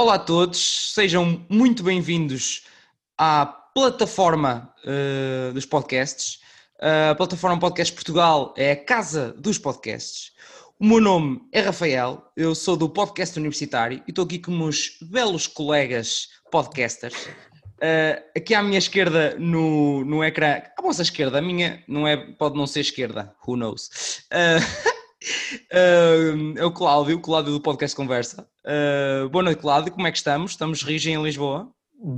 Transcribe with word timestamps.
Olá 0.00 0.14
a 0.14 0.18
todos, 0.18 0.94
sejam 0.94 1.44
muito 1.46 1.82
bem-vindos 1.82 2.62
à 3.18 3.44
plataforma 3.44 4.72
uh, 4.82 5.52
dos 5.52 5.66
podcasts. 5.66 6.36
Uh, 6.78 7.10
a 7.10 7.14
plataforma 7.14 7.60
Podcast 7.60 7.92
Portugal 7.92 8.54
é 8.56 8.72
a 8.72 8.82
casa 8.82 9.34
dos 9.36 9.58
podcasts. 9.58 10.32
O 10.78 10.86
meu 10.86 11.02
nome 11.02 11.42
é 11.52 11.60
Rafael, 11.60 12.32
eu 12.34 12.54
sou 12.54 12.78
do 12.78 12.88
podcast 12.88 13.38
universitário 13.38 14.02
e 14.06 14.10
estou 14.10 14.24
aqui 14.24 14.38
com 14.38 14.52
meus 14.52 14.96
belos 15.02 15.46
colegas 15.46 16.28
podcasters. 16.50 17.26
Uh, 17.26 18.24
aqui 18.34 18.54
à 18.54 18.62
minha 18.62 18.78
esquerda 18.78 19.36
no, 19.38 20.02
no 20.06 20.24
ecrã, 20.24 20.62
à 20.78 20.80
vossa 20.80 21.02
esquerda, 21.02 21.40
a 21.40 21.42
minha 21.42 21.84
não 21.86 22.08
é, 22.08 22.16
pode 22.16 22.56
não 22.56 22.66
ser 22.66 22.80
esquerda, 22.80 23.34
who 23.46 23.54
knows. 23.54 23.90
Uh, 25.22 26.54
uh, 26.54 26.58
é 26.58 26.64
o 26.64 26.72
Cláudio, 26.72 27.16
o 27.16 27.20
Cláudio 27.20 27.52
do 27.52 27.60
podcast 27.60 27.96
Conversa. 27.96 28.48
boa 29.30 29.42
noite, 29.42 29.60
Cláudio, 29.60 29.92
como 29.92 30.06
é 30.06 30.10
que 30.10 30.18
estamos? 30.18 30.52
Estamos 30.52 30.82
rijos 30.82 31.06
em 31.06 31.22
Lisboa? 31.22 31.70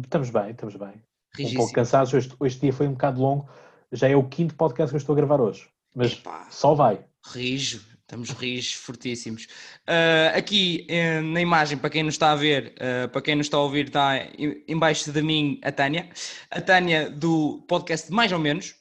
Estamos 0.04 0.30
bem, 0.30 0.50
estamos 0.50 0.76
bem. 0.76 1.02
Um 1.40 1.54
pouco 1.54 1.72
cansados, 1.72 2.12
este, 2.14 2.34
este 2.44 2.60
dia 2.60 2.72
foi 2.72 2.86
um 2.86 2.92
bocado 2.92 3.20
longo, 3.20 3.48
já 3.90 4.08
é 4.08 4.14
o 4.14 4.22
quinto 4.24 4.54
podcast 4.54 4.90
que 4.90 4.96
eu 4.96 4.98
estou 4.98 5.14
a 5.14 5.16
gravar 5.16 5.40
hoje, 5.40 5.68
mas 5.94 6.12
Epa, 6.12 6.46
só 6.50 6.74
vai. 6.74 7.04
Rijo, 7.24 7.80
Estamos 8.12 8.28
rijos, 8.28 8.74
fortíssimos. 8.74 9.46
Uh, 9.88 10.36
aqui 10.36 10.86
uh, 10.90 11.22
na 11.22 11.40
imagem, 11.40 11.78
para 11.78 11.88
quem 11.88 12.02
nos 12.02 12.12
está 12.12 12.32
a 12.32 12.36
ver, 12.36 12.74
uh, 12.76 13.08
para 13.08 13.22
quem 13.22 13.34
nos 13.34 13.46
está 13.46 13.56
a 13.56 13.60
ouvir, 13.60 13.86
está 13.86 14.28
embaixo 14.68 15.10
de 15.10 15.22
mim 15.22 15.58
a 15.64 15.72
Tânia. 15.72 16.10
A 16.50 16.60
Tânia 16.60 17.08
do 17.08 17.64
podcast 17.66 18.12
Mais 18.12 18.30
ou 18.30 18.38
Menos. 18.38 18.74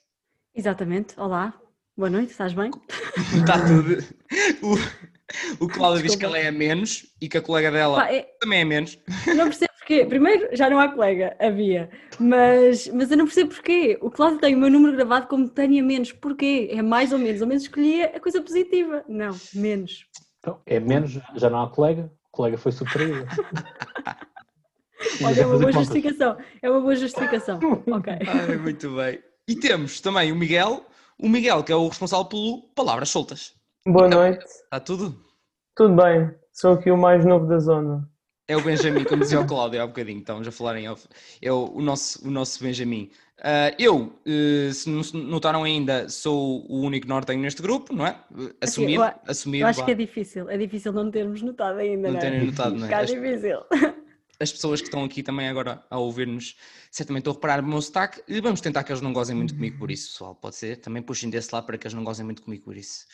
Exatamente. 0.53 1.17
Olá, 1.17 1.53
boa 2.01 2.09
noite, 2.09 2.31
estás 2.31 2.51
bem? 2.53 2.71
está 3.37 3.59
tudo. 3.67 4.03
O, 4.63 5.65
o 5.65 5.67
Cláudio 5.67 6.01
diz 6.01 6.15
que 6.15 6.25
ela 6.25 6.35
é 6.35 6.47
a 6.47 6.51
menos 6.51 7.05
e 7.21 7.29
que 7.29 7.37
a 7.37 7.41
colega 7.43 7.69
dela 7.69 7.97
Pá, 7.97 8.11
é... 8.11 8.23
também 8.39 8.61
é 8.61 8.65
menos. 8.65 8.97
Não 9.27 9.45
percebo 9.45 9.71
porquê. 9.77 10.03
Primeiro, 10.07 10.49
já 10.51 10.67
não 10.67 10.79
há 10.79 10.89
colega, 10.89 11.37
havia. 11.39 11.91
Mas, 12.19 12.87
mas 12.87 13.11
eu 13.11 13.17
não 13.17 13.25
percebo 13.25 13.53
porquê. 13.53 13.99
O 14.01 14.09
Cláudio 14.09 14.39
tem 14.39 14.55
o 14.55 14.57
meu 14.57 14.71
número 14.71 14.95
gravado 14.95 15.27
como 15.27 15.47
Tânia 15.47 15.83
menos. 15.83 16.11
Porquê? 16.11 16.69
É 16.71 16.81
mais 16.81 17.13
ou 17.13 17.19
menos. 17.19 17.39
Ao 17.39 17.47
menos 17.47 17.61
escolhia 17.61 18.13
a 18.15 18.19
coisa 18.19 18.41
positiva. 18.41 19.05
Não, 19.07 19.37
menos. 19.53 20.07
Então, 20.39 20.59
é 20.65 20.79
menos, 20.79 21.19
já 21.35 21.51
não 21.51 21.61
há 21.61 21.69
colega. 21.69 22.11
O 22.29 22.31
colega 22.31 22.57
foi 22.57 22.71
superior. 22.71 23.27
Olha, 25.23 25.41
é 25.41 25.45
uma 25.45 25.59
boa 25.59 25.71
justificação. 25.71 26.37
É 26.63 26.69
uma 26.71 26.81
boa 26.81 26.95
justificação. 26.95 27.59
ok. 27.91 28.13
Ai, 28.27 28.57
muito 28.57 28.89
bem. 28.95 29.19
E 29.47 29.55
temos 29.55 30.01
também 30.01 30.31
o 30.31 30.35
Miguel. 30.35 30.83
O 31.21 31.29
Miguel, 31.29 31.63
que 31.63 31.71
é 31.71 31.75
o 31.75 31.87
responsável 31.87 32.25
pelo 32.25 32.63
Palavras 32.75 33.09
Soltas. 33.09 33.53
Boa 33.85 34.07
então, 34.07 34.21
noite. 34.21 34.43
Está 34.43 34.79
tudo? 34.79 35.15
Tudo 35.75 35.95
bem. 35.95 36.31
Sou 36.51 36.73
aqui 36.73 36.89
o 36.89 36.97
mais 36.97 37.23
novo 37.23 37.45
da 37.45 37.59
zona. 37.59 38.09
É 38.47 38.57
o 38.57 38.61
Benjamin, 38.63 39.03
como 39.03 39.21
dizia 39.21 39.39
o 39.39 39.45
Cláudio 39.47 39.79
há 39.79 39.85
um 39.85 39.89
bocadinho, 39.89 40.17
estamos 40.17 40.47
a 40.47 40.51
falar 40.51 40.79
em 40.79 40.89
off. 40.89 41.07
É 41.39 41.51
o, 41.51 41.73
o 41.75 41.81
nosso, 41.81 42.27
o 42.27 42.31
nosso 42.31 42.63
Benjamin. 42.63 43.11
Uh, 43.37 43.75
eu, 43.77 44.13
uh, 44.25 44.73
se 44.73 44.89
não 44.89 45.03
notaram 45.25 45.63
ainda, 45.63 46.09
sou 46.09 46.65
o 46.67 46.81
único 46.81 47.07
nortenho 47.07 47.39
neste 47.39 47.61
grupo, 47.61 47.93
não 47.93 48.07
é? 48.07 48.17
Assumido. 48.59 49.03
Assim, 49.03 49.13
eu, 49.13 49.21
assumido 49.31 49.63
eu 49.63 49.67
acho 49.67 49.79
vá. 49.79 49.85
que 49.85 49.91
é 49.91 49.95
difícil, 49.95 50.49
é 50.49 50.57
difícil 50.57 50.91
não 50.91 51.11
termos 51.11 51.43
notado 51.43 51.77
ainda. 51.77 52.07
Não, 52.07 52.13
não 52.13 52.17
é? 52.17 52.21
terem 52.21 52.45
notado, 52.47 52.75
não 52.75 52.87
é? 52.87 52.91
É 52.91 53.05
difícil. 53.05 53.59
As 54.41 54.51
pessoas 54.51 54.81
que 54.81 54.87
estão 54.87 55.03
aqui 55.03 55.21
também 55.21 55.47
agora 55.47 55.83
a 55.89 55.99
ouvir-nos 55.99 56.55
certamente 56.89 57.21
estão 57.21 57.33
a 57.33 57.35
reparar 57.35 57.63
o 57.63 57.67
meu 57.67 57.81
sotaque 57.81 58.23
e 58.27 58.41
vamos 58.41 58.59
tentar 58.59 58.83
que 58.83 58.91
eles 58.91 59.01
não 59.01 59.13
gozem 59.13 59.35
muito 59.35 59.53
comigo 59.53 59.77
por 59.77 59.91
isso, 59.91 60.11
pessoal. 60.11 60.33
Pode 60.35 60.55
ser? 60.55 60.77
Também 60.77 61.01
puxem 61.01 61.29
desse 61.29 61.53
lado 61.53 61.65
para 61.65 61.77
que 61.77 61.85
eles 61.85 61.93
não 61.93 62.03
gozem 62.03 62.25
muito 62.25 62.41
comigo 62.41 62.63
por 62.63 62.75
isso. 62.75 63.05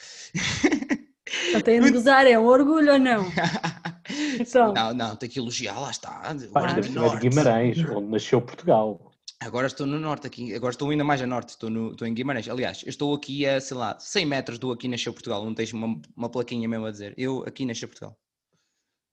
Não 1.51 1.61
tem 1.61 1.81
de 1.81 1.91
gozar, 1.91 2.25
é 2.25 2.39
um 2.39 2.45
orgulho 2.45 2.93
ou 2.93 2.99
não? 2.99 3.25
Então. 4.39 4.73
Não, 4.73 4.93
não, 4.93 5.15
tem 5.17 5.27
que 5.27 5.37
elogiar, 5.37 5.77
lá 5.79 5.91
está. 5.91 6.21
Agora 6.21 6.71
é 6.71 6.79
de 6.79 7.19
Guimarães, 7.19 7.77
onde 7.89 8.07
nasceu 8.07 8.41
Portugal. 8.41 9.11
Agora 9.39 9.67
estou 9.67 9.85
no 9.85 9.99
norte 9.99 10.25
aqui, 10.27 10.55
agora 10.55 10.71
estou 10.71 10.89
ainda 10.89 11.03
mais 11.03 11.21
a 11.21 11.27
norte, 11.27 11.49
estou, 11.49 11.69
no, 11.69 11.91
estou 11.91 12.07
em 12.07 12.13
Guimarães. 12.13 12.47
Aliás, 12.47 12.83
eu 12.83 12.89
estou 12.89 13.13
aqui 13.13 13.45
a, 13.45 13.59
sei 13.59 13.75
lá, 13.75 13.97
100 13.99 14.25
metros 14.25 14.59
do 14.59 14.71
aqui 14.71 14.87
nasceu 14.87 15.11
Portugal, 15.11 15.43
não 15.43 15.53
tens 15.53 15.73
uma, 15.73 15.99
uma 16.15 16.29
plaquinha 16.29 16.69
mesmo 16.69 16.85
a 16.85 16.91
dizer. 16.91 17.13
Eu 17.17 17.43
aqui 17.45 17.65
nasceu 17.65 17.87
Portugal. 17.87 18.17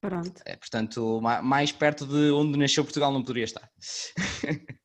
Pronto. 0.05 0.43
É, 0.45 0.55
portanto, 0.55 1.19
mais 1.43 1.73
perto 1.73 2.05
de 2.05 2.31
onde 2.31 2.59
nasceu 2.59 2.85
Portugal 2.85 3.11
não 3.11 3.23
poderia 3.23 3.45
estar. 3.45 3.71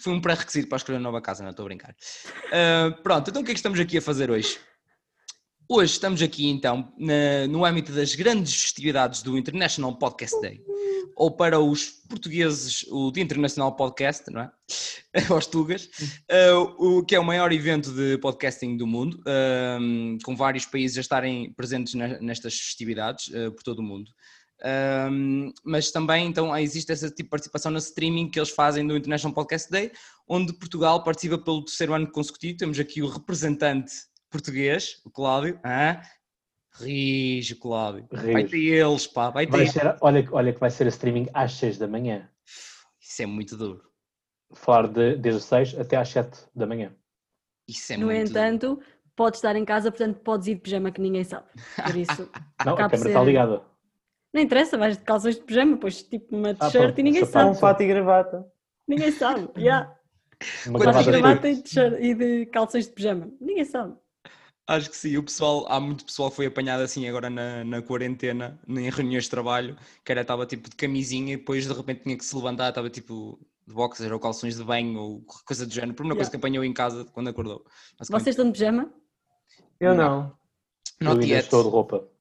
Foi 0.00 0.10
um 0.10 0.22
pré-requisito 0.22 0.70
para 0.70 0.76
escolher 0.76 0.96
uma 0.96 1.02
nova 1.02 1.20
casa, 1.20 1.42
não 1.42 1.50
estou 1.50 1.64
a 1.64 1.68
brincar. 1.68 1.94
Uh, 2.46 3.02
pronto, 3.02 3.28
então 3.28 3.42
o 3.42 3.44
que 3.44 3.50
é 3.50 3.54
que 3.54 3.58
estamos 3.58 3.78
aqui 3.78 3.98
a 3.98 4.02
fazer 4.02 4.30
hoje? 4.30 4.58
Hoje 5.68 5.92
estamos 5.92 6.22
aqui 6.22 6.48
então 6.48 6.94
na, 6.98 7.46
no 7.46 7.62
âmbito 7.62 7.92
das 7.92 8.14
grandes 8.14 8.54
festividades 8.54 9.22
do 9.22 9.36
International 9.36 9.98
Podcast 9.98 10.40
Day, 10.40 10.62
ou 11.14 11.30
para 11.30 11.60
os 11.60 11.90
portugueses 12.08 12.86
o 12.88 13.10
Dia 13.10 13.22
Internacional 13.22 13.76
Podcast, 13.76 14.30
não 14.30 14.42
é? 14.42 14.50
Aos 15.28 15.46
Tugas, 15.46 15.90
uh, 16.30 16.98
o 16.98 17.04
que 17.04 17.14
é 17.14 17.20
o 17.20 17.24
maior 17.24 17.52
evento 17.52 17.92
de 17.92 18.16
podcasting 18.16 18.78
do 18.78 18.86
mundo, 18.86 19.20
uh, 19.20 20.18
com 20.22 20.34
vários 20.34 20.64
países 20.64 20.96
a 20.96 21.02
estarem 21.02 21.52
presentes 21.52 21.92
na, 21.92 22.18
nestas 22.20 22.58
festividades 22.58 23.28
uh, 23.28 23.52
por 23.52 23.62
todo 23.62 23.80
o 23.80 23.82
mundo. 23.82 24.10
Mas 25.62 25.90
também 25.90 26.26
então 26.26 26.56
existe 26.56 26.90
essa 26.90 27.08
tipo 27.08 27.24
de 27.24 27.30
participação 27.30 27.70
na 27.70 27.78
streaming 27.78 28.30
que 28.30 28.38
eles 28.38 28.50
fazem 28.50 28.86
do 28.86 28.96
International 28.96 29.34
Podcast 29.34 29.70
Day, 29.70 29.92
onde 30.26 30.52
Portugal 30.54 31.02
participa 31.04 31.38
pelo 31.38 31.64
terceiro 31.64 31.92
ano 31.92 32.10
consecutivo. 32.10 32.58
Temos 32.58 32.78
aqui 32.78 33.02
o 33.02 33.08
representante 33.08 33.92
português, 34.30 35.00
o 35.04 35.10
Cláudio. 35.10 35.60
Ah, 35.62 36.02
Rijo, 36.80 37.56
Cláudio. 37.56 38.06
Rijo. 38.12 38.32
Vai 38.32 38.44
ter 38.44 38.58
eles, 38.58 39.06
pá. 39.06 39.30
Vai 39.30 39.46
ter. 39.46 39.52
Vai 39.52 39.66
ser, 39.66 39.96
olha, 40.00 40.28
olha 40.32 40.52
que 40.52 40.60
vai 40.60 40.70
ser 40.70 40.86
a 40.86 40.88
streaming 40.88 41.28
às 41.32 41.52
6 41.52 41.78
da 41.78 41.86
manhã. 41.86 42.28
Isso 43.00 43.22
é 43.22 43.26
muito 43.26 43.56
duro. 43.56 43.82
Falar 44.54 44.88
de, 44.88 45.16
desde 45.16 45.38
as 45.38 45.44
6 45.44 45.78
até 45.78 45.96
às 45.96 46.08
7 46.08 46.46
da 46.54 46.66
manhã. 46.66 46.92
Isso 47.68 47.92
é 47.92 47.96
no 47.96 48.06
muito 48.06 48.30
entanto, 48.30 48.76
duro. 48.76 48.86
podes 49.14 49.38
estar 49.38 49.54
em 49.56 49.64
casa, 49.64 49.90
portanto 49.90 50.18
podes 50.20 50.48
ir 50.48 50.56
de 50.56 50.60
pijama 50.60 50.90
que 50.90 51.00
ninguém 51.00 51.22
sabe. 51.22 51.46
Por 51.76 51.96
isso. 51.96 52.28
Não, 52.64 52.74
a 52.74 52.76
câmera 52.76 52.98
ser... 52.98 53.08
está 53.08 53.22
ligada. 53.22 53.62
Não 54.34 54.40
interessa, 54.40 54.76
vais 54.76 54.98
de 54.98 55.04
calções 55.04 55.36
de 55.36 55.42
pijama, 55.42 55.74
depois 55.74 56.02
tipo 56.02 56.34
uma 56.36 56.50
ah, 56.50 56.54
t-shirt 56.54 56.94
ah, 56.96 57.00
e 57.00 57.02
ninguém 57.04 57.24
sabe. 57.24 57.50
Um 57.50 57.54
fato 57.54 57.80
e 57.82 57.86
gravata. 57.86 58.44
Ninguém 58.88 59.12
sabe, 59.12 59.48
já. 59.56 59.94
Yeah. 60.44 60.66
Uma 60.66 60.78
gravata, 60.80 61.10
gravata 61.10 61.48
e, 61.48 61.62
de 61.62 61.80
e 62.00 62.14
de 62.14 62.46
calções 62.46 62.86
de 62.86 62.92
pijama. 62.92 63.30
Ninguém 63.40 63.64
sabe. 63.64 63.94
Acho 64.66 64.90
que 64.90 64.96
sim, 64.96 65.16
o 65.16 65.22
pessoal, 65.22 65.64
há 65.68 65.78
muito 65.78 66.04
pessoal 66.04 66.30
que 66.30 66.36
foi 66.36 66.46
apanhado 66.46 66.82
assim 66.82 67.06
agora 67.06 67.30
na, 67.30 67.62
na 67.62 67.80
quarentena, 67.80 68.58
em 68.66 68.90
reuniões 68.90 69.24
de 69.24 69.30
trabalho, 69.30 69.76
que 70.04 70.10
era 70.10 70.22
estava 70.22 70.44
tipo 70.44 70.68
de 70.68 70.74
camisinha 70.74 71.34
e 71.34 71.36
depois 71.36 71.66
de 71.66 71.72
repente 71.72 72.02
tinha 72.02 72.16
que 72.16 72.24
se 72.24 72.34
levantar, 72.34 72.70
estava 72.70 72.90
tipo 72.90 73.38
de 73.66 73.72
boxer 73.72 74.12
ou 74.12 74.18
calções 74.18 74.56
de 74.56 74.64
banho 74.64 74.98
ou 74.98 75.24
coisa 75.46 75.64
do 75.64 75.72
género, 75.72 75.94
por 75.94 76.02
uma 76.02 76.14
yeah. 76.14 76.18
coisa 76.18 76.30
que 76.30 76.36
apanhou 76.36 76.64
em 76.64 76.72
casa 76.72 77.04
quando 77.12 77.28
acordou. 77.28 77.64
Vocês 78.00 78.26
estão 78.26 78.46
de 78.46 78.52
pijama? 78.52 78.92
Eu 79.78 79.94
não. 79.94 80.36
Não, 81.00 81.14
não 81.14 81.22
estou 81.22 81.62
de 81.62 81.68
roupa. 81.68 82.13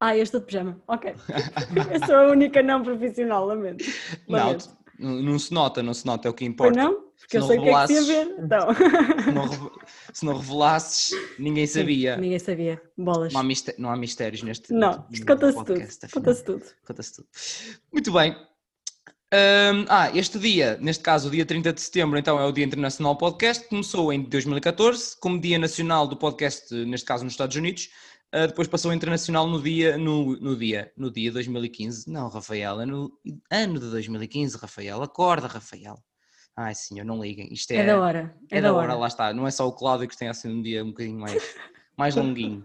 Ah, 0.00 0.16
eu 0.16 0.22
estou 0.22 0.40
de 0.40 0.46
pijama, 0.46 0.80
ok. 0.88 1.14
eu 1.92 2.06
sou 2.06 2.16
a 2.16 2.30
única 2.30 2.62
não 2.62 2.82
profissional, 2.82 3.44
lamento. 3.44 3.84
lamento. 4.26 4.70
Não, 4.98 5.22
não 5.22 5.38
se 5.38 5.52
nota, 5.52 5.82
não 5.82 5.92
se 5.92 6.06
nota, 6.06 6.26
é 6.26 6.30
o 6.30 6.34
que 6.34 6.44
importa. 6.44 6.78
Ou 6.80 6.86
não? 6.86 7.10
Porque 7.18 7.36
eu 7.36 7.42
sei 7.42 7.58
o 7.58 7.62
que 7.62 7.68
é 7.68 7.86
que 7.86 7.94
se 7.94 8.06
ver. 8.06 8.34
Então. 8.38 8.68
Se, 8.74 9.30
não, 9.30 9.72
se 10.12 10.24
não 10.24 10.36
revelasses, 10.36 11.10
ninguém 11.38 11.66
sabia. 11.66 12.14
Sim, 12.14 12.20
ninguém 12.22 12.38
sabia. 12.38 12.82
Bolas. 12.96 13.32
Não 13.32 13.40
há, 13.40 13.44
mistério, 13.44 13.80
não 13.80 13.90
há 13.90 13.96
mistérios 13.96 14.42
neste 14.42 14.72
Não, 14.72 15.06
isto 15.10 15.26
conta-se 15.26 15.64
tudo. 15.64 16.10
Conta-se 16.12 16.44
tudo. 16.44 16.64
Conta-se 16.86 17.16
tudo. 17.16 17.28
Muito 17.92 18.12
bem. 18.12 18.36
Um, 19.32 19.86
ah, 19.88 20.10
este 20.12 20.40
dia, 20.40 20.76
neste 20.80 21.04
caso 21.04 21.28
o 21.28 21.30
dia 21.30 21.46
30 21.46 21.72
de 21.72 21.80
setembro, 21.80 22.18
então 22.18 22.40
é 22.40 22.44
o 22.44 22.50
Dia 22.50 22.64
Internacional 22.64 23.16
Podcast, 23.16 23.68
começou 23.68 24.12
em 24.12 24.24
2014 24.24 25.16
como 25.20 25.40
Dia 25.40 25.56
Nacional 25.56 26.08
do 26.08 26.16
Podcast, 26.16 26.74
neste 26.74 27.06
caso 27.06 27.22
nos 27.22 27.34
Estados 27.34 27.54
Unidos, 27.54 27.90
uh, 28.34 28.46
depois 28.46 28.68
passou 28.68 28.92
internacional 28.92 29.46
no 29.46 29.62
dia, 29.62 29.96
no, 29.96 30.36
no 30.36 30.56
dia, 30.56 30.92
no 30.96 31.10
dia 31.10 31.32
2015. 31.32 32.10
Não, 32.10 32.28
Rafael, 32.28 32.80
é 32.80 32.86
no 32.86 33.12
ano 33.50 33.80
de 33.80 33.90
2015, 33.90 34.56
Rafael, 34.56 35.02
acorda, 35.02 35.46
Rafael. 35.46 36.02
Ai 36.56 36.74
senhor, 36.74 37.04
não 37.04 37.22
liguem. 37.22 37.52
Isto 37.52 37.72
é, 37.72 37.76
é 37.76 37.86
da 37.86 38.00
hora. 38.00 38.34
É, 38.50 38.58
é 38.58 38.60
da, 38.60 38.72
hora. 38.72 38.88
hora, 38.88 38.98
lá 38.98 39.06
está. 39.06 39.32
Não 39.32 39.46
é 39.46 39.50
só 39.50 39.66
o 39.66 39.72
Cláudio 39.72 40.08
que 40.08 40.16
tem 40.16 40.28
assim 40.28 40.48
um 40.48 40.62
dia 40.62 40.84
um 40.84 40.88
bocadinho 40.88 41.18
mais, 41.18 41.42
mais 41.96 42.16
longuinho. 42.16 42.62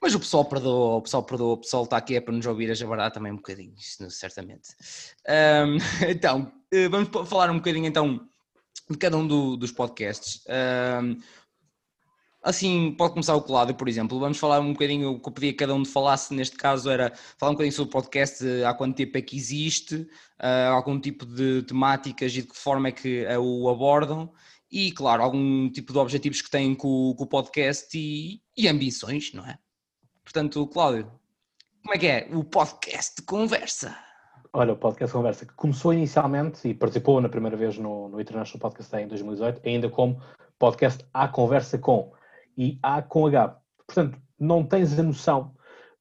Mas 0.00 0.14
o 0.14 0.20
pessoal 0.20 0.44
perdoa, 0.44 0.96
o 0.96 1.02
pessoal 1.02 1.22
perdoa, 1.24 1.54
o 1.54 1.58
pessoal 1.58 1.84
está 1.84 1.96
aqui 1.96 2.14
é 2.14 2.20
para 2.20 2.34
nos 2.34 2.46
ouvir 2.46 2.70
a 2.70 2.74
jabardar 2.74 3.10
também 3.10 3.32
um 3.32 3.36
bocadinho, 3.36 3.74
isso, 3.76 4.08
certamente. 4.10 4.68
Um, 5.26 5.78
então, 6.08 6.52
eh, 6.72 6.88
vamos 6.88 7.08
falar 7.28 7.50
um 7.50 7.56
bocadinho 7.56 7.86
então 7.86 8.20
de 8.88 8.96
cada 8.96 9.16
um 9.16 9.26
do, 9.26 9.56
dos 9.56 9.72
podcasts. 9.72 10.42
Um, 10.48 11.18
Assim, 12.48 12.94
pode 12.96 13.12
começar 13.12 13.36
o 13.36 13.42
Cláudio, 13.42 13.74
por 13.74 13.86
exemplo. 13.90 14.18
Vamos 14.18 14.38
falar 14.38 14.58
um 14.60 14.72
bocadinho, 14.72 15.10
o 15.10 15.20
que 15.20 15.28
eu 15.28 15.32
pedi 15.34 15.48
a 15.50 15.54
cada 15.54 15.74
um 15.74 15.82
de 15.82 15.90
falasse 15.90 16.32
neste 16.32 16.56
caso 16.56 16.88
era 16.88 17.12
falar 17.36 17.50
um 17.50 17.54
bocadinho 17.54 17.74
sobre 17.74 17.90
o 17.90 17.92
podcast, 17.92 18.42
há 18.64 18.72
quanto 18.72 18.96
tempo 18.96 19.18
é 19.18 19.20
que 19.20 19.36
existe, 19.36 19.96
uh, 19.96 20.72
algum 20.72 20.98
tipo 20.98 21.26
de 21.26 21.62
temáticas 21.64 22.32
e 22.32 22.40
de 22.40 22.48
que 22.48 22.56
forma 22.56 22.88
é 22.88 22.92
que 22.92 23.26
uh, 23.26 23.38
o 23.38 23.68
abordam 23.68 24.32
e, 24.72 24.90
claro, 24.92 25.22
algum 25.22 25.68
tipo 25.68 25.92
de 25.92 25.98
objetivos 25.98 26.40
que 26.40 26.48
têm 26.50 26.74
com, 26.74 27.14
com 27.18 27.24
o 27.24 27.26
podcast 27.26 27.94
e, 27.94 28.40
e, 28.56 28.66
ambições, 28.66 29.30
não 29.34 29.44
é? 29.44 29.58
Portanto, 30.24 30.66
Cláudio, 30.68 31.12
como 31.82 31.94
é 31.94 31.98
que 31.98 32.06
é 32.06 32.28
o 32.32 32.42
podcast 32.42 33.20
conversa? 33.26 33.94
Olha, 34.54 34.72
o 34.72 34.76
podcast 34.76 35.12
Conversa, 35.12 35.44
que 35.44 35.52
começou 35.52 35.92
inicialmente 35.92 36.66
e 36.66 36.72
participou 36.72 37.20
na 37.20 37.28
primeira 37.28 37.58
vez 37.58 37.76
no, 37.76 38.08
no 38.08 38.18
International 38.18 38.58
Podcast 38.58 38.90
Day 38.90 39.04
em 39.04 39.08
2018, 39.08 39.60
ainda 39.68 39.90
como 39.90 40.18
podcast 40.58 41.04
A 41.12 41.28
Conversa 41.28 41.76
Com 41.76 42.16
e 42.58 42.78
A 42.82 43.00
com 43.00 43.26
H. 43.26 43.56
Portanto, 43.86 44.20
não 44.38 44.64
tens 44.64 44.98
a 44.98 45.02
noção 45.02 45.54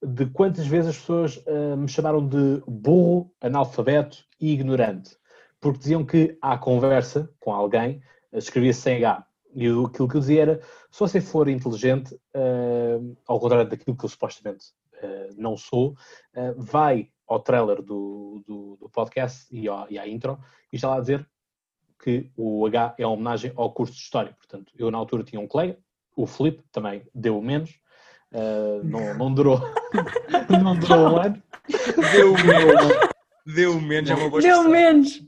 de 0.03 0.25
quantas 0.25 0.65
vezes 0.65 0.89
as 0.89 0.97
pessoas 0.97 1.37
uh, 1.37 1.77
me 1.77 1.87
chamaram 1.87 2.27
de 2.27 2.61
burro, 2.67 3.31
analfabeto 3.39 4.25
e 4.41 4.51
ignorante, 4.51 5.15
porque 5.59 5.79
diziam 5.79 6.03
que 6.03 6.37
a 6.41 6.57
conversa 6.57 7.31
com 7.39 7.53
alguém 7.53 8.01
uh, 8.31 8.37
escrevia-se 8.37 8.81
sem 8.81 8.97
H. 8.97 9.25
E 9.53 9.67
aquilo 9.67 10.09
que 10.09 10.17
eu 10.17 10.19
dizia 10.19 10.41
era: 10.41 10.61
se 10.91 10.99
você 10.99 11.21
for 11.21 11.47
inteligente, 11.47 12.13
uh, 12.35 13.17
ao 13.27 13.39
contrário 13.39 13.69
daquilo 13.69 13.95
que 13.95 14.05
eu 14.05 14.09
supostamente 14.09 14.65
não 15.37 15.55
sou, 15.55 15.95
vai 16.57 17.11
ao 17.27 17.39
trailer 17.39 17.83
do, 17.83 18.41
do, 18.47 18.77
do 18.77 18.89
podcast 18.89 19.45
e, 19.51 19.67
ao, 19.67 19.85
e 19.91 19.99
à 19.99 20.07
intro 20.07 20.39
e 20.73 20.77
está 20.77 20.89
lá 20.89 20.97
a 20.97 21.01
dizer 21.01 21.29
que 22.01 22.31
o 22.35 22.65
H 22.65 22.95
é 22.97 23.05
uma 23.05 23.13
homenagem 23.13 23.51
ao 23.55 23.71
curso 23.71 23.93
de 23.93 23.99
História. 23.99 24.33
Portanto, 24.33 24.73
eu 24.75 24.89
na 24.89 24.97
altura 24.97 25.23
tinha 25.23 25.39
um 25.39 25.47
colega, 25.47 25.77
o 26.17 26.25
Felipe, 26.25 26.63
também 26.71 27.03
deu 27.13 27.39
menos, 27.41 27.79
uh, 28.33 28.83
não, 28.83 29.13
não 29.15 29.33
durou, 29.33 29.61
não 30.49 30.75
durou 30.75 31.13
um 31.13 31.17
ano. 31.17 31.43
Deu 32.11 32.33
menos. 32.33 33.07
Deu 33.45 33.79
menos, 33.79 34.09
é 34.09 34.15
uma 34.15 34.29
boa 34.29 34.41
Deu 34.41 34.63
menos. 34.63 35.23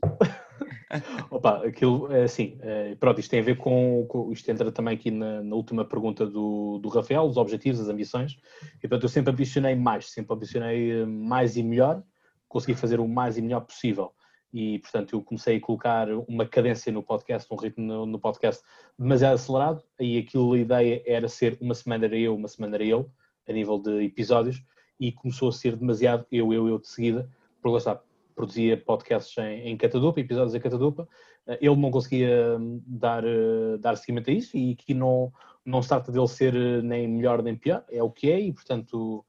Opa, 1.30 1.64
aquilo, 1.64 2.12
é 2.12 2.24
assim, 2.24 2.58
é, 2.60 2.96
pronto, 2.96 3.20
isto 3.20 3.30
tem 3.30 3.38
a 3.38 3.44
ver 3.44 3.56
com, 3.56 4.04
com 4.08 4.32
isto 4.32 4.50
entra 4.50 4.72
também 4.72 4.94
aqui 4.94 5.10
na, 5.10 5.40
na, 5.40 5.54
última 5.54 5.84
pergunta 5.84 6.26
do, 6.26 6.78
do 6.78 6.88
Rafael, 6.88 7.22
os 7.22 7.36
objetivos, 7.36 7.80
as 7.80 7.88
ambições, 7.88 8.36
e 8.78 8.88
portanto 8.88 9.04
eu 9.04 9.08
sempre 9.08 9.32
ambicionei 9.32 9.76
mais, 9.76 10.10
sempre 10.10 10.34
ambicionei 10.34 11.02
eh, 11.02 11.06
mais 11.06 11.56
e 11.56 11.62
melhor, 11.62 12.02
consegui 12.48 12.74
fazer 12.74 12.98
o 12.98 13.06
mais 13.06 13.38
e 13.38 13.42
melhor 13.42 13.60
possível, 13.60 14.12
e 14.52 14.78
portanto 14.80 15.14
eu 15.14 15.22
comecei 15.22 15.56
a 15.56 15.60
colocar 15.60 16.08
uma 16.28 16.46
cadência 16.46 16.92
no 16.92 17.02
podcast, 17.02 17.52
um 17.52 17.56
ritmo 17.56 17.84
no, 17.84 18.06
no 18.06 18.18
podcast 18.18 18.62
demasiado 18.98 19.34
acelerado, 19.34 19.82
e 19.98 20.18
aquilo, 20.18 20.52
a 20.54 20.58
ideia 20.58 21.02
era 21.06 21.28
ser 21.28 21.56
uma 21.60 21.74
semana 21.74 22.06
era 22.06 22.16
eu, 22.16 22.34
uma 22.34 22.48
semana 22.48 22.76
era 22.76 22.84
eu, 22.84 23.10
a 23.48 23.52
nível 23.52 23.78
de 23.78 24.04
episódios, 24.04 24.62
e 24.98 25.12
começou 25.12 25.48
a 25.48 25.52
ser 25.52 25.76
demasiado 25.76 26.26
eu, 26.30 26.52
eu, 26.52 26.68
eu 26.68 26.78
de 26.78 26.88
seguida, 26.88 27.28
por 27.62 27.70
lá 27.70 27.78
está, 27.78 28.00
produzia 28.34 28.76
podcasts 28.76 29.36
em, 29.38 29.68
em 29.68 29.76
catadupa, 29.76 30.20
episódios 30.20 30.54
em 30.54 30.60
catadupa, 30.60 31.08
eh, 31.46 31.58
ele 31.60 31.76
não 31.76 31.90
conseguia 31.90 32.56
hum, 32.58 32.82
dar, 32.86 33.24
eh, 33.24 33.76
dar 33.78 33.96
seguimento 33.96 34.30
a 34.30 34.32
isso. 34.32 34.56
E 34.56 34.72
aqui 34.72 34.94
não, 34.94 35.32
não 35.64 35.82
se 35.82 35.88
trata 35.88 36.12
dele 36.12 36.28
ser 36.28 36.54
eh, 36.54 36.82
nem 36.82 37.08
melhor 37.08 37.42
nem 37.42 37.56
pior, 37.56 37.84
é 37.90 38.02
o 38.02 38.10
que 38.10 38.30
é. 38.30 38.40
E, 38.40 38.52
portanto, 38.52 39.24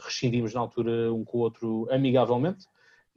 rescindimos 0.00 0.54
na 0.54 0.60
altura 0.60 1.12
um 1.12 1.26
com 1.26 1.38
o 1.38 1.40
outro 1.42 1.86
amigavelmente. 1.90 2.66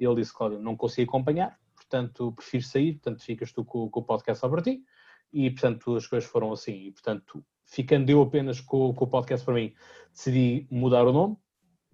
Ele 0.05 0.15
disse, 0.15 0.33
Cláudio, 0.33 0.59
não 0.59 0.75
consigo 0.75 1.09
acompanhar, 1.09 1.57
portanto, 1.75 2.31
prefiro 2.33 2.63
sair, 2.63 2.93
portanto, 2.93 3.23
ficas 3.23 3.51
tu 3.51 3.63
com, 3.63 3.89
com 3.89 3.99
o 3.99 4.03
podcast 4.03 4.47
para 4.47 4.61
ti. 4.61 4.83
E, 5.31 5.49
portanto, 5.49 5.95
as 5.95 6.07
coisas 6.07 6.29
foram 6.29 6.51
assim. 6.51 6.87
E, 6.87 6.91
portanto, 6.91 7.43
ficando 7.65 8.09
eu 8.09 8.21
apenas 8.21 8.59
com, 8.59 8.93
com 8.93 9.05
o 9.05 9.07
podcast 9.07 9.45
para 9.45 9.55
mim, 9.55 9.73
decidi 10.13 10.67
mudar 10.69 11.07
o 11.07 11.13
nome, 11.13 11.37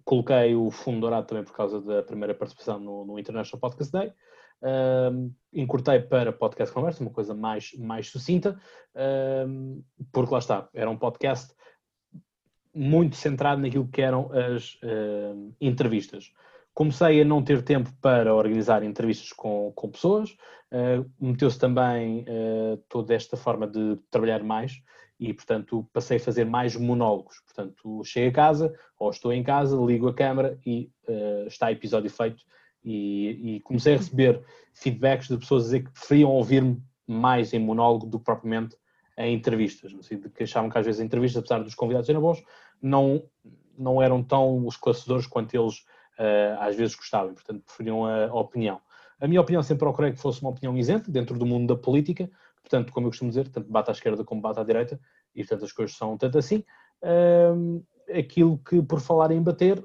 Coloquei 0.08 0.54
o 0.54 0.70
fundo 0.70 1.00
dourado 1.00 1.26
também 1.26 1.44
por 1.44 1.52
causa 1.52 1.82
da 1.82 2.02
primeira 2.02 2.34
participação 2.34 2.80
no, 2.80 3.04
no 3.04 3.18
International 3.18 3.60
Podcast 3.60 3.92
Day. 3.92 4.10
Um, 4.62 5.34
encurtei 5.52 6.00
para 6.00 6.32
podcast 6.32 6.74
conversa, 6.74 7.02
uma 7.02 7.10
coisa 7.10 7.34
mais, 7.34 7.74
mais 7.74 8.08
sucinta, 8.08 8.58
porque 10.10 10.32
lá 10.32 10.38
está, 10.38 10.66
era 10.72 10.88
um 10.88 10.96
podcast 10.96 11.54
muito 12.74 13.16
centrado 13.16 13.60
naquilo 13.60 13.86
que 13.86 14.00
eram 14.00 14.30
as 14.32 14.78
entrevistas. 15.60 16.32
Comecei 16.78 17.20
a 17.20 17.24
não 17.24 17.42
ter 17.42 17.60
tempo 17.64 17.92
para 18.00 18.32
organizar 18.32 18.84
entrevistas 18.84 19.32
com, 19.32 19.72
com 19.74 19.90
pessoas, 19.90 20.30
uh, 20.70 21.04
meteu-se 21.20 21.58
também 21.58 22.20
uh, 22.20 22.76
toda 22.88 23.12
esta 23.14 23.36
forma 23.36 23.66
de 23.66 23.98
trabalhar 24.12 24.44
mais 24.44 24.80
e, 25.18 25.34
portanto, 25.34 25.88
passei 25.92 26.18
a 26.18 26.20
fazer 26.20 26.44
mais 26.44 26.76
monólogos. 26.76 27.40
Portanto, 27.40 28.04
chego 28.04 28.28
a 28.28 28.32
casa 28.32 28.72
ou 28.96 29.10
estou 29.10 29.32
em 29.32 29.42
casa, 29.42 29.76
ligo 29.76 30.06
a 30.06 30.14
câmera 30.14 30.56
e 30.64 30.88
uh, 31.08 31.48
está 31.48 31.72
episódio 31.72 32.10
feito. 32.10 32.44
E, 32.84 33.56
e, 33.56 33.60
comecei 33.62 33.94
a 33.94 33.96
receber 33.96 34.40
feedbacks 34.72 35.26
de 35.26 35.36
pessoas 35.36 35.62
a 35.62 35.64
dizer 35.64 35.82
que 35.82 35.90
preferiam 35.90 36.30
ouvir-me 36.30 36.80
mais 37.08 37.52
em 37.52 37.58
monólogo 37.58 38.06
do 38.06 38.20
que 38.20 38.24
propriamente 38.24 38.76
em 39.16 39.34
entrevistas. 39.34 39.90
De 39.90 40.28
que 40.28 40.44
achavam 40.44 40.70
que 40.70 40.78
às 40.78 40.86
vezes 40.86 41.00
entrevistas, 41.00 41.40
apesar 41.40 41.58
dos 41.58 41.74
convidados 41.74 42.06
serem 42.06 42.22
bons, 42.22 42.40
não, 42.80 43.24
não 43.76 44.00
eram 44.00 44.22
tão 44.22 44.64
esclarecedores 44.68 45.26
quanto 45.26 45.52
eles 45.56 45.82
às 46.58 46.76
vezes 46.76 46.94
gostavam. 46.94 47.34
Portanto, 47.34 47.62
preferiam 47.64 48.04
a, 48.04 48.26
opinião. 48.34 48.80
A 49.20 49.26
minha 49.26 49.40
opinião 49.40 49.62
sempre 49.62 49.80
procurei 49.80 50.12
que 50.12 50.18
fosse 50.18 50.40
uma 50.42 50.50
opinião 50.50 50.76
isenta 50.76 51.10
dentro 51.10 51.38
do 51.38 51.46
mundo 51.46 51.74
da 51.74 51.80
política, 51.80 52.30
Portanto, 52.68 52.92
como 52.92 53.06
eu 53.06 53.10
costumo 53.10 53.30
dizer, 53.30 53.48
tanto 53.48 53.70
bate 53.70 53.90
à 53.90 53.92
esquerda 53.92 54.22
como 54.22 54.42
bate 54.42 54.60
à 54.60 54.62
direita, 54.62 55.00
e 55.34 55.42
portanto 55.42 55.64
as 55.64 55.72
coisas 55.72 55.96
são 55.96 56.18
tanto 56.18 56.36
assim. 56.36 56.62
Aquilo 58.14 58.58
que, 58.58 58.82
por 58.82 59.00
falar 59.00 59.30
em 59.30 59.42
bater, 59.42 59.82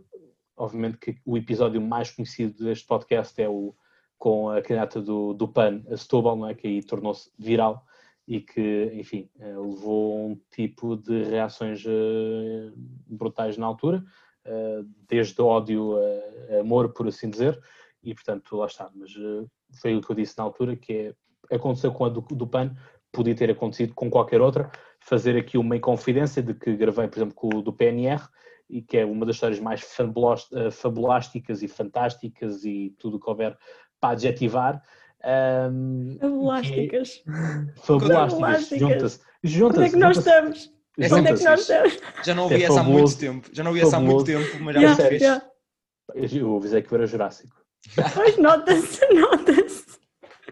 obviamente 0.57 0.97
que 0.97 1.17
o 1.25 1.37
episódio 1.37 1.81
mais 1.81 2.11
conhecido 2.11 2.65
deste 2.65 2.85
podcast 2.85 3.41
é 3.41 3.47
o 3.49 3.73
com 4.17 4.49
a 4.49 4.61
candidata 4.61 5.01
do, 5.01 5.33
do 5.33 5.49
PAN, 5.49 5.83
a 5.91 5.97
Setúbal, 5.97 6.37
não 6.37 6.47
é? 6.47 6.53
que 6.53 6.65
aí 6.65 6.81
tornou-se 6.81 7.29
viral 7.37 7.85
e 8.25 8.39
que, 8.39 8.89
enfim, 8.93 9.29
eh, 9.37 9.57
levou 9.57 10.29
um 10.29 10.39
tipo 10.49 10.95
de 10.95 11.23
reações 11.23 11.83
uh, 11.83 12.71
brutais 13.05 13.57
na 13.57 13.65
altura, 13.65 14.01
desde 15.07 15.41
ódio 15.41 15.95
a, 15.97 16.59
amor, 16.59 16.93
por 16.93 17.07
assim 17.07 17.29
dizer, 17.29 17.59
e 18.03 18.13
portanto, 18.13 18.57
lá 18.57 18.65
está. 18.65 18.89
Mas 18.93 19.15
uh, 19.15 19.49
foi 19.81 19.95
o 19.95 20.01
que 20.01 20.11
eu 20.11 20.15
disse 20.15 20.37
na 20.37 20.43
altura, 20.43 20.75
que 20.75 20.93
é 20.93 21.13
aconteceu 21.55 21.91
com 21.91 22.05
a 22.05 22.09
do, 22.09 22.21
do 22.21 22.47
PAN, 22.47 22.75
podia 23.11 23.35
ter 23.35 23.49
acontecido 23.51 23.93
com 23.93 24.09
qualquer 24.09 24.41
outra. 24.41 24.71
Fazer 24.99 25.37
aqui 25.37 25.57
uma 25.57 25.79
confidência 25.79 26.41
de 26.41 26.53
que 26.53 26.75
gravei, 26.75 27.07
por 27.07 27.17
exemplo, 27.17 27.35
com 27.35 27.55
o 27.55 27.61
do 27.61 27.73
PNR, 27.73 28.23
e 28.69 28.81
que 28.81 28.97
é 28.97 29.05
uma 29.05 29.25
das 29.25 29.35
histórias 29.35 29.59
mais 29.59 29.81
eh, 30.53 30.71
fabulásticas 30.71 31.61
e 31.61 31.67
fantásticas 31.67 32.63
e 32.63 32.95
tudo 32.97 33.17
o 33.17 33.19
que 33.19 33.29
houver 33.29 33.57
para 33.99 34.11
adjetivar. 34.11 34.81
Um, 35.71 36.17
fabulásticas. 36.19 37.23
É, 37.27 37.81
fabulásticas. 37.81 38.79
Junta-se. 38.79 39.19
Junta 39.43 39.77
Onde 39.77 39.87
é 39.87 39.89
que 39.89 39.97
nós 39.97 40.17
estamos? 40.17 40.73
É 40.99 41.05
é 41.05 41.09
que 41.09 41.43
nós 41.43 41.61
estamos? 41.61 41.99
Já 42.23 42.35
não 42.35 42.43
ouvi 42.43 42.55
é 42.55 42.63
essa 42.65 42.79
há 42.81 42.83
muito 42.83 43.17
tempo. 43.17 43.49
Já 43.51 43.63
não 43.63 43.71
ouvi 43.71 43.81
essa 43.81 43.97
há 43.97 43.99
muito 43.99 44.23
tempo, 44.25 44.63
mas 44.63 44.75
já 44.75 44.81
yeah, 44.81 45.03
fez. 45.03 45.21
Yeah. 45.21 45.45
Eu 46.15 46.57
avisei 46.57 46.81
que 46.81 46.93
era 46.93 47.07
Jurássico. 47.07 47.55
Pois 48.13 48.37
nota-se, 48.37 49.01
nota-se. 49.13 49.85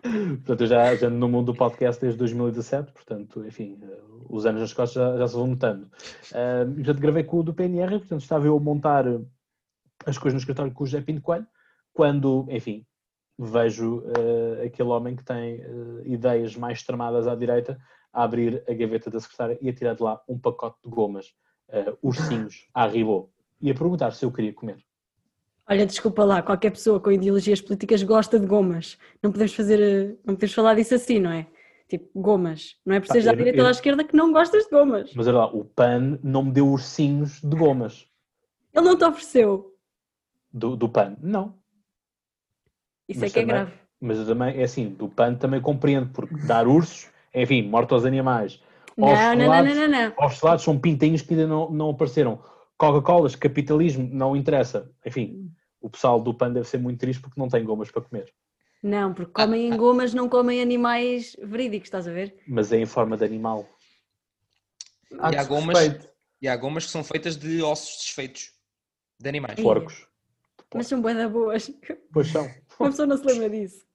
portanto, 0.02 0.62
eu 0.62 0.68
já, 0.68 0.96
já 0.96 1.10
no 1.10 1.30
mundo 1.30 1.52
do 1.52 1.58
podcast 1.58 2.02
desde 2.02 2.18
2017, 2.18 2.92
portanto, 2.92 3.46
enfim, 3.46 3.80
eh, 3.82 4.02
os 4.30 4.46
anos 4.46 4.62
nas 4.62 4.74
costas 4.74 5.02
já, 5.02 5.18
já 5.18 5.28
se 5.28 5.36
vão 5.36 5.48
notando. 5.48 5.86
Uh, 6.32 6.74
portanto, 6.74 7.00
gravei 7.00 7.24
com 7.24 7.40
o 7.40 7.44
do 7.44 7.54
PNR, 7.54 8.00
portanto, 8.00 8.22
estava 8.22 8.48
eu 8.48 8.58
a 8.58 8.60
montar 8.60 9.06
as 10.06 10.18
coisas 10.18 10.34
no 10.34 10.40
escritório 10.40 10.74
com 10.74 10.84
o 10.84 10.88
José 10.88 11.02
Pinto 11.02 11.22
Coelho, 11.22 11.48
quando, 11.94 12.48
enfim, 12.50 12.86
vejo 13.38 14.00
uh, 14.00 14.66
aquele 14.66 14.90
homem 14.90 15.16
que 15.16 15.24
tem 15.24 15.62
uh, 15.62 16.02
ideias 16.06 16.56
mais 16.56 16.80
extremadas 16.80 17.28
à 17.28 17.36
direita 17.36 17.80
a 18.14 18.24
abrir 18.24 18.64
a 18.68 18.74
gaveta 18.74 19.10
da 19.10 19.20
secretária 19.20 19.58
e 19.62 19.70
a 19.70 19.74
tirar 19.74 19.96
de 19.96 20.04
lá 20.04 20.22
um 20.28 20.38
pacote 20.38 20.78
de 20.84 20.90
gomas, 20.90 21.34
uh, 21.70 21.98
ursinhos, 22.02 22.68
à 22.74 22.88
ribô, 22.88 23.30
e 23.62 23.72
a 23.72 23.74
perguntar 23.74 24.12
se 24.12 24.26
eu 24.26 24.32
queria 24.32 24.54
comer. 24.54 24.78
Olha, 25.70 25.86
desculpa 25.86 26.26
lá, 26.26 26.42
qualquer 26.42 26.72
pessoa 26.72 27.00
com 27.00 27.12
ideologias 27.12 27.62
políticas 27.62 28.04
gosta 28.04 28.40
de 28.40 28.46
gomas. 28.46 28.98
Não 29.24 29.32
podemos 29.32 29.54
fazer, 29.54 30.20
não 30.26 30.36
podemos 30.36 30.54
falar 30.54 30.76
disso 30.76 30.96
assim, 30.96 31.20
não 31.20 31.32
é? 31.32 31.48
Tipo, 31.88 32.10
gomas. 32.20 32.76
Não 32.86 32.96
é 32.96 33.00
por 33.00 33.08
seres 33.08 33.26
da 33.26 33.34
direita 33.34 33.60
ou 33.60 33.66
da 33.66 33.72
esquerda 33.72 34.04
que 34.04 34.16
não 34.16 34.32
gostas 34.32 34.64
de 34.66 34.70
gomas. 34.70 35.14
Mas 35.14 35.28
olha 35.28 35.38
lá, 35.38 35.46
o 35.54 35.64
PAN 35.64 36.20
não 36.24 36.44
me 36.44 36.52
deu 36.52 36.68
ursinhos 36.68 37.40
de 37.42 37.56
gomas. 37.56 38.08
Ele 38.74 38.86
não 38.86 38.98
te 38.98 39.04
ofereceu. 39.04 39.76
Do, 40.52 40.76
do 40.76 40.90
PAN? 40.90 41.16
Não. 41.22 41.56
Isso 43.08 43.20
mas 43.20 43.32
é 43.32 43.34
que 43.34 43.40
é 43.40 43.42
também, 43.42 43.56
é 43.56 43.66
grave. 43.66 43.80
Mas 44.00 44.18
eu 44.18 44.26
também, 44.26 44.60
é 44.60 44.64
assim, 44.64 44.90
do 44.90 45.08
PAN 45.10 45.36
também 45.36 45.62
compreendo, 45.62 46.10
porque 46.12 46.36
dar 46.48 46.68
ursos, 46.68 47.10
enfim, 47.34 47.64
morte 47.64 47.94
aos 47.94 48.06
animais. 48.06 48.62
Não, 48.98 49.08
não, 49.08 49.36
não, 49.36 49.64
não, 49.64 49.76
não, 49.76 49.88
não. 49.88 50.14
Aos 50.18 50.42
lados 50.42 50.64
são 50.64 50.78
pintinhos 50.78 51.22
que 51.22 51.34
ainda 51.34 51.48
não, 51.48 51.70
não 51.70 51.90
apareceram. 51.90 52.44
Coca-Colas, 52.78 53.36
capitalismo, 53.36 54.10
não 54.12 54.36
interessa. 54.36 54.92
Enfim, 55.06 55.52
o 55.80 55.90
pessoal 55.90 56.22
do 56.22 56.34
PAN 56.34 56.52
deve 56.52 56.68
ser 56.68 56.78
muito 56.78 57.00
triste 57.00 57.22
porque 57.22 57.40
não 57.40 57.48
tem 57.48 57.64
gomas 57.64 57.90
para 57.90 58.02
comer. 58.02 58.34
Não, 58.84 59.14
porque 59.14 59.32
comem 59.32 59.68
em 59.68 59.78
gomas, 59.78 60.14
não 60.14 60.28
comem 60.28 60.62
animais 60.62 61.36
verídicos, 61.42 61.88
estás 61.88 62.08
a 62.08 62.12
ver? 62.12 62.36
Mas 62.48 62.72
é 62.72 62.78
em 62.78 62.86
forma 62.86 63.16
de 63.16 63.24
animal. 63.24 63.68
e, 65.12 65.36
há 65.36 65.44
gomas, 65.44 65.78
e 66.42 66.48
há 66.48 66.56
gomas 66.58 66.86
que 66.86 66.92
são 66.92 67.04
feitas 67.04 67.38
de 67.38 67.62
ossos 67.62 67.98
desfeitos 67.98 68.52
de 69.20 69.30
animais. 69.30 69.60
Porcos. 69.60 70.08
Mas 70.74 70.88
são 70.88 71.02
da 71.02 71.28
boas. 71.28 71.72
Pois 72.12 72.28
são. 72.30 72.50
Uma 72.80 72.90
pessoa 72.90 73.06
não 73.06 73.18
se 73.18 73.26
lembra 73.26 73.50
disso. 73.50 73.86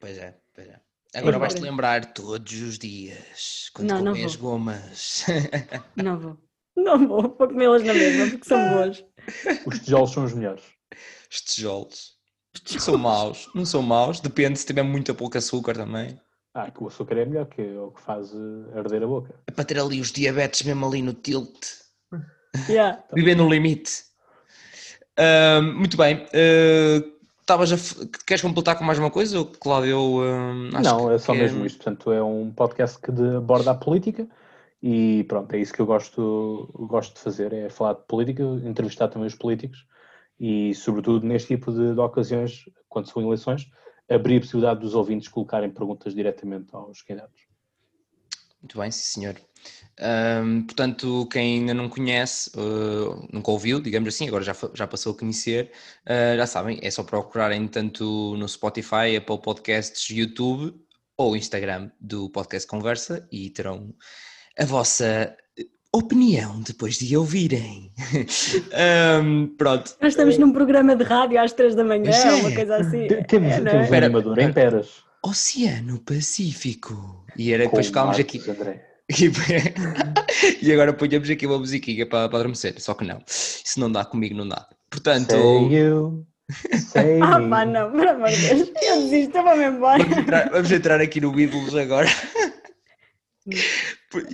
Pois 0.00 0.18
é, 0.18 0.36
pois 0.54 0.68
é. 0.68 0.80
Agora 1.14 1.38
vais-te 1.38 1.60
lembrar 1.60 2.12
todos 2.14 2.52
os 2.52 2.78
dias 2.78 3.70
quando 3.74 3.88
não, 3.88 3.98
comem 3.98 4.24
as 4.24 4.36
gomas. 4.36 5.24
Não 5.96 6.18
vou. 6.18 6.38
Não 6.74 7.06
vou, 7.06 7.22
vou 7.22 7.48
comê-las 7.48 7.82
na 7.82 7.92
mesma 7.92 8.30
porque 8.30 8.48
são 8.48 8.70
boas. 8.70 9.04
Os 9.66 9.78
tijolos 9.80 10.10
são 10.10 10.24
os 10.24 10.32
melhores 10.32 10.62
os 11.32 11.40
tijolos. 11.40 12.12
Não 12.70 12.80
são 12.80 12.98
maus, 12.98 13.50
não 13.54 13.64
são 13.64 13.82
maus. 13.82 14.20
Depende 14.20 14.58
se 14.58 14.66
tiver 14.66 14.82
muito 14.82 15.14
pouco 15.14 15.38
açúcar 15.38 15.74
também. 15.74 16.20
Ah, 16.54 16.70
que 16.70 16.84
o 16.84 16.88
açúcar 16.88 17.16
é 17.16 17.24
melhor, 17.24 17.46
que 17.46 17.62
é 17.62 17.80
o 17.80 17.90
que 17.90 18.02
faz 18.02 18.30
eh, 18.30 18.78
arder 18.78 19.02
a 19.02 19.06
boca. 19.06 19.34
É 19.46 19.50
para 19.50 19.64
ter 19.64 19.78
ali 19.78 19.98
os 20.02 20.12
diabetes 20.12 20.62
mesmo 20.62 20.86
ali 20.86 21.00
no 21.00 21.14
tilt. 21.14 21.66
Yeah. 22.68 23.02
Viver 23.14 23.34
no 23.34 23.48
limite. 23.48 24.04
Ahm, 25.16 25.78
muito 25.78 25.96
bem. 25.96 26.26
ah, 26.34 27.21
Estavas 27.52 27.72
a. 27.72 27.76
Queres 28.26 28.40
completar 28.40 28.78
com 28.78 28.84
mais 28.84 28.98
uma 28.98 29.10
coisa? 29.10 29.38
Ou, 29.38 29.44
Cláudio, 29.44 30.20
acho 30.74 30.82
não, 30.82 31.08
que- 31.08 31.14
é 31.14 31.18
só 31.18 31.32
que 31.32 31.38
mesmo 31.38 31.66
isto. 31.66 31.76
Portanto, 31.76 32.10
é 32.10 32.22
um 32.22 32.50
podcast 32.50 32.98
que 32.98 33.10
aborda 33.36 33.72
a 33.72 33.74
política 33.74 34.26
e 34.82 35.24
pronto, 35.28 35.52
é 35.52 35.58
isso 35.58 35.72
que 35.72 35.80
eu 35.80 35.86
gosto, 35.86 36.70
gosto 36.88 37.14
de 37.14 37.20
fazer, 37.20 37.52
é 37.52 37.68
falar 37.68 37.92
de 37.92 38.06
política, 38.06 38.42
entrevistar 38.64 39.08
também 39.08 39.28
os 39.28 39.34
políticos 39.34 39.86
e, 40.40 40.74
sobretudo, 40.74 41.26
neste 41.26 41.48
tipo 41.48 41.70
de, 41.70 41.92
de 41.92 42.00
ocasiões, 42.00 42.64
quando 42.88 43.08
são 43.10 43.22
eleições, 43.22 43.70
abrir 44.10 44.38
a 44.38 44.40
possibilidade 44.40 44.80
dos 44.80 44.94
ouvintes 44.94 45.28
colocarem 45.28 45.70
perguntas 45.70 46.14
diretamente 46.14 46.68
aos 46.72 47.02
candidatos. 47.02 47.51
Muito 48.62 48.78
bem, 48.78 48.90
sim 48.90 49.20
senhor. 49.20 49.36
Ahm, 50.00 50.62
portanto, 50.62 51.26
quem 51.30 51.58
ainda 51.60 51.74
não 51.74 51.88
conhece, 51.88 52.50
uh, 52.56 53.28
nunca 53.32 53.50
ouviu, 53.50 53.80
digamos 53.80 54.08
assim, 54.08 54.26
agora 54.26 54.42
já, 54.42 54.56
já 54.74 54.86
passou 54.86 55.12
a 55.12 55.18
conhecer, 55.18 55.70
uh, 56.06 56.36
já 56.36 56.46
sabem, 56.46 56.78
é 56.82 56.90
só 56.90 57.02
procurarem 57.04 57.68
tanto 57.68 58.34
no 58.36 58.48
Spotify, 58.48 59.16
Apple 59.18 59.40
Podcasts, 59.40 60.08
YouTube 60.10 60.74
ou 61.16 61.36
Instagram 61.36 61.90
do 62.00 62.30
Podcast 62.30 62.66
Conversa 62.66 63.28
e 63.30 63.50
terão 63.50 63.94
a 64.58 64.64
vossa 64.64 65.36
opinião 65.94 66.60
depois 66.62 66.96
de 66.98 67.14
ouvirem. 67.16 67.92
Ahm, 68.72 69.48
pronto. 69.58 69.94
Nós 70.00 70.12
estamos 70.14 70.38
num 70.38 70.52
programa 70.52 70.96
de 70.96 71.04
rádio 71.04 71.38
às 71.40 71.52
três 71.52 71.74
da 71.74 71.84
manhã, 71.84 72.10
é. 72.10 72.34
uma 72.34 72.52
coisa 72.54 72.76
assim. 72.76 73.06
Te- 73.06 73.24
Temos, 73.24 73.52
É, 73.52 73.60
não 73.60 73.70
é? 73.70 73.72
temos 73.72 73.90
um 73.90 73.94
animador 73.94 74.38
em 74.38 74.52
peras. 74.52 75.04
Oceano 75.24 76.00
Pacífico. 76.00 77.24
E 77.36 77.52
era 77.52 77.64
com 77.64 77.70
depois 77.76 77.86
ficámos 77.86 78.18
aqui. 78.18 78.38
André. 78.50 78.88
E, 80.62 80.72
agora 80.72 80.92
ponhamos 80.92 81.28
aqui 81.28 81.46
uma 81.46 81.58
musiquinha 81.58 82.06
para, 82.06 82.28
para 82.28 82.38
adormecer. 82.38 82.80
Só 82.80 82.94
que 82.94 83.04
não. 83.04 83.22
Isso 83.26 83.78
não 83.78 83.90
dá 83.90 84.04
comigo, 84.04 84.34
não 84.34 84.48
dá. 84.48 84.66
Portanto, 84.90 85.30
Say 85.30 85.74
you, 85.74 86.26
say 86.76 87.20
Ah 87.20 87.38
me. 87.38 87.50
pá, 87.50 87.64
não, 87.64 87.90
por 87.90 88.06
amor 88.06 88.28
de 88.30 88.36
Deus. 88.36 88.72
Eu 88.82 89.02
desisto, 89.02 89.36
eu 89.36 89.42
vou-me 89.42 89.64
embora. 89.64 90.02
vamos 90.02 90.18
entrar, 90.18 90.50
vamos 90.50 90.72
entrar 90.72 91.00
aqui 91.00 91.20
no 91.20 91.32
Beatles 91.32 91.74
agora. 91.74 92.08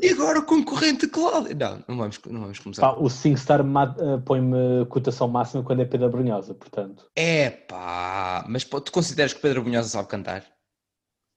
E 0.02 0.08
agora 0.10 0.40
o 0.40 0.44
concorrente 0.44 1.06
Cláudio. 1.06 1.56
Não, 1.56 1.82
não 1.88 1.96
vamos, 1.96 2.20
não 2.26 2.40
vamos 2.40 2.58
começar. 2.58 2.82
Pá, 2.82 2.98
o 2.98 3.08
SingStar 3.08 3.60
eh, 3.60 4.18
põe-me 4.24 4.84
cotação 4.86 5.28
máxima 5.28 5.62
quando 5.62 5.80
é 5.80 5.84
Pedro 5.84 6.10
Brunhosa, 6.10 6.52
portanto. 6.52 7.06
É 7.16 7.48
pá, 7.48 8.44
mas 8.48 8.64
pô, 8.64 8.80
tu 8.80 8.92
consideras 8.92 9.32
que 9.32 9.40
Pedro 9.40 9.62
Bunhosa 9.62 9.88
sabe 9.88 10.08
cantar? 10.08 10.44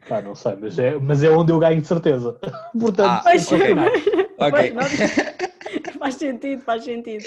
Pá, 0.08 0.22
não 0.22 0.36
sei, 0.36 0.56
mas 0.60 0.80
é, 0.80 0.98
mas 0.98 1.24
é 1.24 1.30
onde 1.30 1.52
eu 1.52 1.60
ganho 1.60 1.82
de 1.82 1.88
certeza. 1.88 2.34
portanto, 2.80 3.24
Ah, 3.26 3.32
continuar. 3.32 3.92
Ok. 4.38 4.74
faz 6.00 6.16
sentido, 6.16 6.62
faz 6.64 6.84
sentido. 6.84 7.24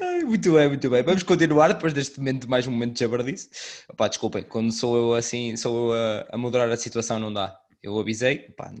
Ai, 0.00 0.20
muito 0.24 0.52
bem, 0.52 0.68
muito 0.68 0.90
bem. 0.90 1.02
Vamos 1.02 1.22
continuar 1.22 1.68
depois 1.68 1.92
deste 1.92 2.18
momento, 2.18 2.48
mais 2.48 2.66
um 2.66 2.70
momento 2.70 2.94
de 2.94 3.00
jabardice. 3.00 3.50
Opá, 3.88 4.08
desculpem, 4.08 4.42
quando 4.42 4.72
sou 4.72 4.96
eu 4.96 5.14
assim, 5.14 5.54
sou 5.56 5.92
eu 5.92 6.00
a, 6.00 6.26
a 6.32 6.38
moderar 6.38 6.70
a 6.70 6.76
situação, 6.76 7.18
não 7.18 7.32
dá. 7.32 7.54
Eu 7.82 7.98
avisei, 7.98 8.38
pá, 8.56 8.72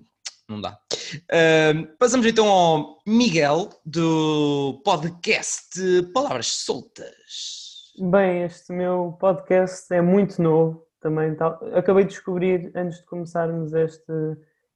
não 0.48 0.60
dá. 0.60 0.78
Ahm, 1.30 1.84
passamos 1.98 2.26
então 2.26 2.48
ao 2.48 2.98
Miguel 3.06 3.68
do 3.84 4.80
podcast 4.84 5.78
Palavras 6.14 6.46
Soltas. 6.46 7.92
Bem, 7.98 8.42
este 8.42 8.72
meu 8.72 9.16
podcast 9.20 9.92
é 9.94 10.00
muito 10.00 10.40
novo 10.42 10.83
também. 11.04 11.34
tal- 11.34 11.60
Acabei 11.74 12.04
de 12.04 12.10
descobrir, 12.10 12.72
antes 12.74 12.98
de 12.98 13.04
começarmos 13.04 13.74
este, 13.74 14.12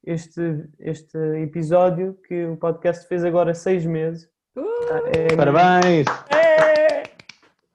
este, 0.05 0.63
este 0.79 1.17
episódio, 1.41 2.13
que 2.27 2.45
o 2.45 2.55
podcast 2.55 3.07
fez 3.07 3.25
agora 3.25 3.53
seis 3.55 3.83
meses. 3.85 4.29
Uh, 4.55 5.07
É, 5.15 5.35
Parabéns! 5.35 6.05
é. 6.29 7.03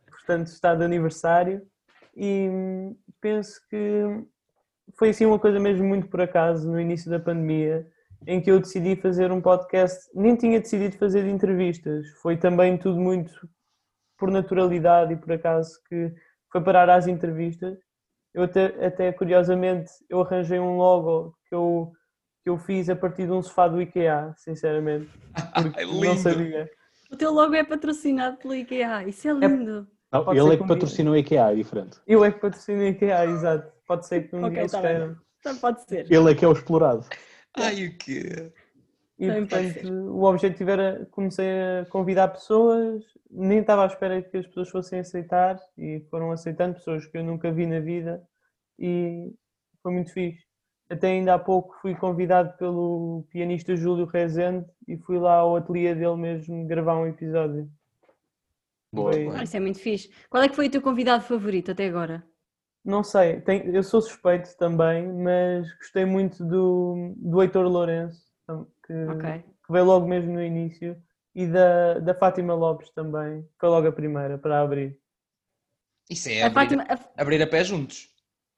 portanto 0.09 0.47
está 0.47 0.75
de 0.75 0.85
aniversário 0.85 1.61
e 2.17 2.49
hum, 2.51 2.97
penso 3.21 3.61
que 3.69 4.25
foi 4.99 5.11
assim 5.11 5.27
uma 5.27 5.39
coisa 5.39 5.59
mesmo 5.61 5.85
muito 5.87 6.07
por 6.09 6.21
acaso 6.21 6.71
no 6.71 6.81
início 6.81 7.11
da 7.11 7.19
pandemia 7.21 7.87
em 8.27 8.41
que 8.41 8.51
eu 8.51 8.59
decidi 8.61 8.97
fazer 8.97 9.31
um 9.33 9.41
podcast, 9.41 10.09
nem 10.15 10.35
tinha 10.37 10.59
decidido 10.61 10.97
fazer 10.97 11.27
entrevistas, 11.27 12.09
foi 12.23 12.37
também 12.39 12.79
tudo 12.79 12.99
muito 13.01 13.47
por 14.17 14.31
naturalidade 14.31 15.13
e 15.13 15.17
por 15.17 15.33
acaso 15.33 15.79
que 15.89 16.11
foi 16.51 16.63
parar 16.63 16.89
às 16.89 17.07
entrevistas. 17.07 17.77
Eu 18.35 18.43
até, 18.43 18.85
até 18.85 19.13
curiosamente 19.13 19.91
eu 20.11 20.21
arranjei 20.21 20.59
um 20.59 20.77
logo 20.77 21.37
que 21.49 21.55
eu, 21.55 21.93
que 22.43 22.51
eu 22.51 22.59
fiz 22.59 22.91
a 22.91 22.97
partir 22.97 23.27
de 23.27 23.33
um 23.33 23.41
sofá 23.41 23.69
do 23.69 23.81
IKEA, 23.81 24.35
sinceramente, 24.37 25.09
porque 25.63 25.85
não 25.85 26.01
lindo. 26.01 26.19
sabia. 26.19 26.69
O 27.11 27.17
teu 27.17 27.33
logo 27.33 27.55
é 27.55 27.63
patrocinado 27.63 28.37
pela 28.39 28.57
IKEA, 28.57 29.07
isso 29.07 29.29
é 29.29 29.33
lindo. 29.33 29.87
Não, 30.13 30.25
Pode 30.25 30.39
ele 30.39 30.55
é 30.55 30.57
que 30.57 30.67
patrocina 30.67 31.11
o 31.11 31.17
IKEA, 31.17 31.53
é 31.53 31.55
diferente. 31.55 32.01
Eu 32.07 32.25
é 32.25 32.33
que 32.33 32.41
patrocino 32.41 32.81
o 32.81 32.87
IKEA, 32.87 33.25
exato. 33.27 33.73
Pode 33.87 34.07
ser 34.07 34.29
que 34.29 34.35
um 34.35 34.41
Ok, 34.41 34.51
dia 34.51 34.61
eles 34.63 34.73
tá 34.73 34.81
queiram. 34.81 35.17
Então 35.39 35.57
pode 35.59 35.83
ser. 35.83 36.11
Ele 36.11 36.31
é 36.31 36.35
que 36.35 36.45
é 36.45 36.49
o 36.49 36.53
explorado. 36.53 37.07
Ai, 37.57 37.87
o 37.87 37.99
quê? 37.99 38.53
E 39.19 39.29
portanto, 39.31 39.89
o 40.11 40.25
objetivo 40.25 40.71
era 40.71 41.07
comecei 41.13 41.47
a 41.81 41.87
convidar 41.87 42.29
pessoas, 42.29 43.05
nem 43.31 43.61
estava 43.61 43.85
à 43.85 43.87
espera 43.87 44.21
que 44.21 44.37
as 44.37 44.47
pessoas 44.47 44.71
fossem 44.71 44.99
aceitar 45.01 45.57
e 45.79 46.05
foram 46.11 46.33
aceitando 46.33 46.75
pessoas 46.75 47.07
que 47.07 47.17
eu 47.19 47.23
nunca 47.23 47.53
vi 47.53 47.65
na 47.67 47.79
vida 47.79 48.23
e 48.79 49.33
foi 49.83 49.93
muito 49.93 50.13
fixe. 50.13 50.45
Até 50.91 51.09
ainda 51.09 51.35
há 51.35 51.39
pouco 51.39 51.77
fui 51.81 51.95
convidado 51.95 52.57
pelo 52.59 53.25
pianista 53.31 53.75
Júlio 53.77 54.05
Rezende 54.05 54.67
e 54.87 54.97
fui 54.97 55.19
lá 55.19 55.37
ao 55.37 55.57
ateliê 55.57 55.95
dele 55.95 56.17
mesmo 56.17 56.67
gravar 56.67 56.97
um 56.99 57.07
episódio. 57.07 57.71
Boa, 58.93 59.13
Foi- 59.13 59.25
boa. 59.25 59.39
Ah, 59.39 59.45
isso 59.45 59.57
é 59.57 59.61
muito 59.61 59.79
fixe. 59.79 60.11
Qual 60.29 60.43
é 60.43 60.49
que 60.49 60.57
foi 60.57 60.67
o 60.67 60.71
teu 60.71 60.83
convidado 60.83 61.23
favorito 61.23 61.71
até 61.71 61.87
agora? 61.87 62.23
Não 62.85 63.03
sei, 63.03 63.41
tem- 63.41 63.67
eu 63.75 63.83
sou 63.83 64.03
suspeito 64.03 64.57
também, 64.59 65.11
mas 65.11 65.73
gostei 65.79 66.05
muito 66.05 66.45
do, 66.45 67.15
do 67.17 67.41
Heitor 67.43 67.67
Lourenço, 67.67 68.23
que, 68.87 68.93
Ok. 69.07 69.43
que 69.67 69.73
veio 69.73 69.85
logo 69.85 70.07
mesmo 70.07 70.33
no 70.33 70.43
início, 70.43 71.01
e 71.35 71.47
da, 71.47 71.99
da 71.99 72.15
Fátima 72.15 72.55
Lopes 72.55 72.91
também, 72.91 73.43
que 73.43 73.49
foi 73.59 73.69
logo 73.69 73.89
a 73.89 73.93
primeira 73.93 74.39
para 74.39 74.61
abrir. 74.61 74.99
Isso 76.11 76.29
é 76.29 76.43
A 76.43 76.47
abrir, 76.47 76.55
Fátima. 76.55 76.87
a- 76.89 77.23
abrir 77.23 77.43
a 77.43 77.47
pé 77.47 77.65
juntos. 77.65 78.09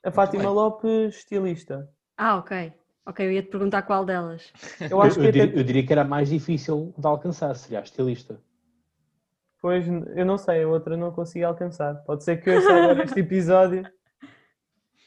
A 0.04 0.10
Fátima 0.10 0.44
bem. 0.44 0.52
Lopes, 0.52 1.16
estilista. 1.16 1.88
Ah, 2.16 2.36
ok. 2.38 2.72
Ok, 3.06 3.24
eu 3.24 3.30
ia 3.32 3.42
te 3.42 3.48
perguntar 3.50 3.82
qual 3.82 4.04
delas. 4.04 4.52
Eu 4.80 4.88
Eu, 4.98 5.02
acho 5.02 5.14
que 5.14 5.20
eu 5.26 5.28
até 5.30 5.32
diria, 5.46 5.56
eu 5.60 5.64
diria 5.64 5.86
que 5.86 5.92
era 5.92 6.02
a 6.02 6.04
mais 6.04 6.28
difícil 6.28 6.92
de 6.98 7.06
alcançar, 7.06 7.54
seria 7.54 7.78
a 7.78 7.82
estilista. 7.82 8.40
depois, 9.56 9.86
eu 10.16 10.26
não 10.26 10.36
sei, 10.36 10.64
a 10.64 10.68
outra 10.68 10.96
não 10.96 11.12
consegui 11.12 11.44
alcançar. 11.44 11.94
Pode 12.04 12.24
ser 12.24 12.38
que 12.42 12.50
eu 12.50 12.60
saiba 12.60 12.94
neste 12.94 13.20
episódio. 13.20 13.88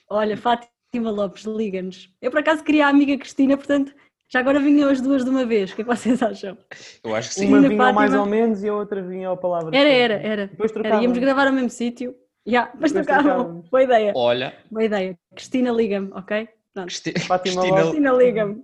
Olha, 0.09 0.35
Fátima 0.38 1.11
Lopes, 1.11 1.43
liga-nos. 1.43 2.09
Eu 2.21 2.31
por 2.31 2.39
acaso 2.39 2.63
queria 2.63 2.88
a 2.88 2.89
amiga 2.89 3.17
Cristina, 3.17 3.55
portanto, 3.57 3.93
já 4.29 4.39
agora 4.39 4.59
vinham 4.59 4.89
as 4.89 5.01
duas 5.01 5.24
de 5.24 5.29
uma 5.29 5.45
vez. 5.45 5.71
O 5.71 5.75
que 5.75 5.81
é 5.81 5.83
que 5.83 5.89
vocês 5.95 6.21
acham? 6.21 6.57
Eu 7.03 7.15
acho 7.15 7.29
que 7.29 7.36
sim. 7.36 7.48
Uma 7.48 7.62
vinha 7.67 7.83
ao 7.83 7.93
mais 7.93 8.12
Fátima. 8.12 8.24
ou 8.24 8.29
menos 8.29 8.63
e 8.63 8.69
a 8.69 8.74
outra 8.75 9.01
vinha 9.01 9.27
ao 9.27 9.38
palavra. 9.38 9.75
Era, 9.75 9.89
era, 9.89 10.13
era. 10.15 10.48
Depois 10.48 10.71
Era, 10.75 11.01
íamos 11.01 11.17
gravar 11.17 11.48
ao 11.48 11.53
mesmo 11.53 11.69
sítio. 11.69 12.15
Já, 12.45 12.71
mas 12.79 12.91
trocávamos. 12.91 13.67
Boa 13.69 13.83
ideia, 13.83 14.13
Olha, 14.15 14.53
boa 14.71 14.83
ideia. 14.83 15.17
Cristina, 15.36 15.71
liga-me, 15.71 16.09
ok? 16.13 16.48
Pronto. 16.74 16.88
Cristi- 16.88 17.19
Fátima 17.19 17.62
Cristina. 17.62 17.81
Cristina, 17.81 18.12
liga-me. 18.13 18.63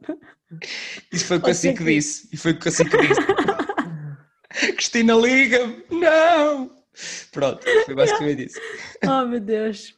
isso 1.11 1.25
foi 1.25 1.37
o 1.37 1.41
que 1.41 1.49
assim 1.51 1.73
que 1.73 1.83
disse. 1.83 2.29
E 2.31 2.37
foi 2.37 2.51
o 2.53 2.59
que 2.59 2.67
assim 2.69 2.85
que 2.85 2.97
disse. 2.97 3.21
Cristina, 4.75 5.13
liga-me! 5.15 5.83
Não! 5.91 6.71
Pronto, 7.31 7.61
foi 7.85 7.93
basicamente 7.95 8.45
isso. 8.45 8.59
Oh, 9.05 9.25
meu 9.25 9.39
Deus. 9.39 9.93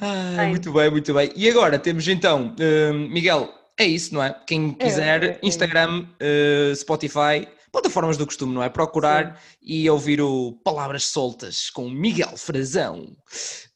Ai, 0.00 0.36
Bem. 0.36 0.48
muito 0.50 0.72
bem, 0.72 0.90
muito 0.90 1.14
bem. 1.14 1.30
E 1.36 1.48
agora 1.48 1.78
temos 1.78 2.06
então, 2.08 2.54
hum, 2.58 3.08
Miguel, 3.10 3.48
é 3.82 3.86
isso, 3.86 4.14
não 4.14 4.22
é? 4.22 4.34
Quem 4.46 4.72
quiser, 4.74 5.22
é, 5.22 5.26
é. 5.26 5.38
Instagram, 5.42 6.04
uh, 6.20 6.74
Spotify, 6.76 7.48
plataformas 7.72 8.16
do 8.16 8.26
costume, 8.26 8.54
não 8.54 8.62
é? 8.62 8.68
Procurar 8.68 9.40
e 9.62 9.88
ouvir 9.88 10.20
o 10.20 10.52
Palavras 10.64 11.04
Soltas 11.06 11.70
com 11.70 11.88
Miguel 11.88 12.36
Frazão. 12.36 12.96
Num 12.96 13.14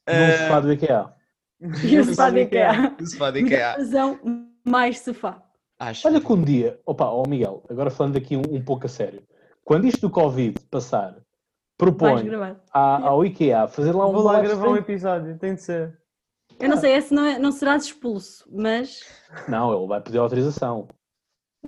Uh, 0.06 0.38
sofá 0.42 0.60
do 0.60 0.72
IKEA. 0.72 1.06
E 1.82 1.98
o 1.98 2.04
sofá 2.04 2.28
de 2.30 2.40
IKEA. 2.42 2.94
do 2.98 3.06
sofá 3.08 3.30
de 3.30 3.40
Muita 3.40 3.54
IKEA. 3.56 3.72
razão, 3.78 4.20
mais 4.64 5.00
sofá. 5.00 5.42
Acho. 5.78 6.06
Olha 6.06 6.20
que 6.20 6.32
um 6.32 6.42
dia, 6.42 6.78
opa, 6.84 7.06
ó 7.06 7.22
Miguel, 7.26 7.64
agora 7.70 7.90
falando 7.90 8.16
aqui 8.16 8.36
um, 8.36 8.42
um 8.50 8.62
pouco 8.62 8.86
a 8.86 8.88
sério, 8.88 9.22
quando 9.64 9.86
isto 9.86 10.02
do 10.02 10.10
Covid 10.10 10.54
passar, 10.70 11.16
propõe 11.78 12.30
à- 12.72 13.08
ao 13.08 13.24
IKEA 13.24 13.66
fazer 13.66 13.92
lá 13.92 14.06
um 14.06 14.12
Vou 14.12 14.22
lá 14.22 14.40
gravar 14.40 14.68
um 14.68 14.76
episódio, 14.76 15.38
tem 15.38 15.54
de 15.54 15.62
ser. 15.62 15.98
Eu 16.60 16.68
não 16.68 16.76
sei, 16.76 16.92
esse 16.94 17.12
não, 17.12 17.24
é, 17.24 17.38
não 17.38 17.52
serás 17.52 17.84
expulso, 17.84 18.48
mas 18.50 19.02
Não, 19.48 19.76
ele 19.76 19.86
vai 19.88 20.00
pedir 20.00 20.18
autorização. 20.18 20.88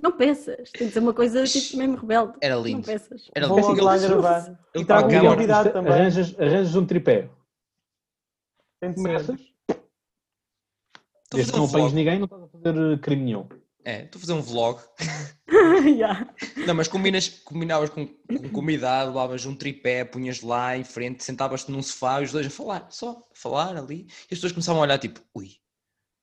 não 0.01 0.11
peças. 0.11 0.71
Tem 0.71 0.87
de 0.87 0.93
ser 0.93 0.99
uma 0.99 1.13
coisa 1.13 1.43
tipo 1.43 1.77
mesmo 1.77 1.97
rebelde. 1.97 2.37
Era 2.41 2.55
Não 2.55 2.63
lindo. 2.63 2.85
peças. 2.85 3.29
Era 3.35 3.47
Vou 3.47 3.57
lindo. 3.57 3.69
logo 3.69 3.83
lá 3.83 3.97
gravar. 3.97 4.47
ele 4.73 4.83
E 4.83 4.85
trago 4.85 5.07
um 5.13 5.19
convidado 5.31 5.71
também. 5.71 5.93
Arranjas, 5.93 6.35
arranjas 6.39 6.75
um 6.75 6.85
tripé. 6.85 7.29
Tem 8.79 8.93
de 8.93 9.01
ser. 9.01 9.37
Desde 11.33 11.51
que 11.51 11.57
não 11.57 11.65
apanhes 11.65 11.91
vlog. 11.91 11.95
ninguém, 11.95 12.17
não 12.19 12.25
estás 12.25 12.43
a 12.43 12.47
fazer 12.47 12.93
eh, 12.93 12.97
crime 12.99 13.23
nenhum. 13.23 13.47
É, 13.87 14.03
estou 14.03 14.19
a 14.19 14.21
fazer 14.21 14.33
um 14.33 14.41
vlog. 14.41 14.81
Yeah. 15.85 16.27
Não, 16.65 16.75
mas 16.75 16.89
combinas, 16.89 17.29
combinavas 17.29 17.89
com, 17.89 18.05
com 18.05 18.49
convidado, 18.49 19.11
levavas 19.11 19.45
um 19.45 19.55
tripé, 19.55 20.03
punhas 20.03 20.41
lá 20.41 20.77
em 20.77 20.83
frente, 20.83 21.23
sentavas-te 21.23 21.71
num 21.71 21.81
sofá 21.81 22.19
e 22.19 22.25
os 22.25 22.33
dois 22.33 22.47
a 22.47 22.49
falar, 22.49 22.87
só 22.89 23.11
a 23.11 23.15
falar 23.33 23.77
ali. 23.77 24.07
E 24.29 24.33
as 24.33 24.39
pessoas 24.39 24.51
começavam 24.51 24.81
a 24.81 24.85
olhar 24.85 24.97
tipo, 24.97 25.21
ui, 25.33 25.51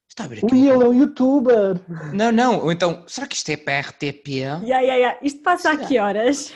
está 0.06 0.25
a 0.25 0.26
ver 0.26 0.44
aqui? 0.44 0.54
Ui, 0.54 0.68
ele 0.68 0.85
é 0.85 0.88
um 0.88 0.92
youtuber! 0.92 1.80
Não, 2.12 2.30
não, 2.30 2.61
ou 2.61 2.71
então, 2.71 3.02
será 3.06 3.26
que 3.26 3.35
isto 3.35 3.49
é 3.49 3.56
para 3.56 3.80
RTP? 3.80 4.28
Yeah, 4.28 4.62
yeah, 4.62 4.94
yeah. 4.94 5.18
Isto 5.23 5.40
passa 5.42 5.71
a 5.71 5.78
que 5.78 5.99
horas? 5.99 6.52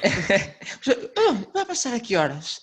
Ah, 1.17 1.37
vai 1.55 1.65
passar 1.65 1.95
a 1.95 2.00
que 2.00 2.17
horas? 2.17 2.61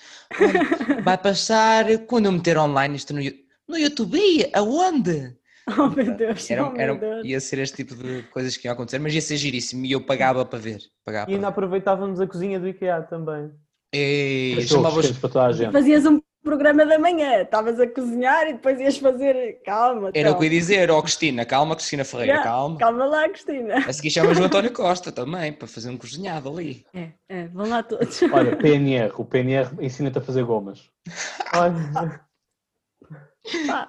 Vai 1.03 1.17
passar 1.17 1.97
quando 2.05 2.27
eu 2.27 2.31
meter 2.31 2.59
online 2.59 2.95
isto 2.95 3.11
no, 3.11 3.21
no 3.67 3.77
YouTube? 3.77 4.19
Aonde? 4.53 5.35
Oh 5.77 5.87
meu 5.89 6.15
Deus, 6.15 6.49
Era, 6.51 6.67
oh 6.67 6.71
meu 6.71 6.79
era, 6.81 6.95
Deus. 6.95 7.25
ia 7.25 7.39
ser 7.39 7.59
este 7.59 7.77
tipo 7.77 7.95
de 7.95 8.21
coisas 8.31 8.55
que 8.55 8.67
iam 8.67 8.73
acontecer, 8.73 8.99
mas 8.99 9.13
ia 9.15 9.21
ser 9.21 9.35
giríssimo 9.37 9.83
e 9.85 9.91
eu 9.93 10.05
pagava 10.05 10.45
para 10.45 10.59
ver. 10.59 10.79
Pagava 11.03 11.29
E 11.29 11.33
ainda 11.33 11.47
ver. 11.47 11.51
aproveitávamos 11.51 12.21
a 12.21 12.27
cozinha 12.27 12.59
do 12.59 12.67
IKEA 12.67 13.01
também. 13.01 13.51
Ei, 13.91 14.55
Cachorros 14.57 14.69
chamavas, 14.69 15.11
para 15.13 15.29
toda 15.29 15.45
a 15.47 15.51
gente. 15.51 15.71
Fazias 15.71 16.05
um 16.05 16.21
programa 16.43 16.85
da 16.85 16.99
manhã, 16.99 17.41
estavas 17.41 17.79
a 17.79 17.87
cozinhar 17.87 18.47
e 18.47 18.53
depois 18.53 18.79
ias 18.79 18.97
fazer. 18.99 19.59
Calma, 19.65 20.11
era 20.13 20.31
o 20.31 20.35
que 20.37 20.41
eu 20.41 20.43
ia 20.43 20.49
dizer, 20.59 20.91
ó 20.91 21.01
Cristina, 21.01 21.43
calma, 21.45 21.75
Cristina 21.75 22.05
Ferreira, 22.05 22.33
Yeah, 22.33 22.47
calma. 22.47 22.77
Calma 22.77 23.05
lá, 23.05 23.27
Cristina. 23.29 23.77
A 23.77 23.91
seguir 23.91 24.11
chamas 24.11 24.37
o 24.39 24.43
António 24.43 24.71
Costa 24.71 25.11
também, 25.11 25.51
para 25.51 25.67
fazer 25.67 25.89
um 25.89 25.97
cozinhado 25.97 26.47
ali. 26.47 26.85
É, 26.93 27.09
é, 27.27 27.47
vão 27.47 27.67
lá 27.67 27.81
todos. 27.81 28.21
Olha, 28.31 28.55
PNR. 28.55 29.11
O 29.17 29.25
PNR 29.25 29.69
ensina-te 29.81 30.19
a 30.19 30.21
fazer 30.21 30.43
gomas. 30.43 30.91
Olha, 31.55 32.21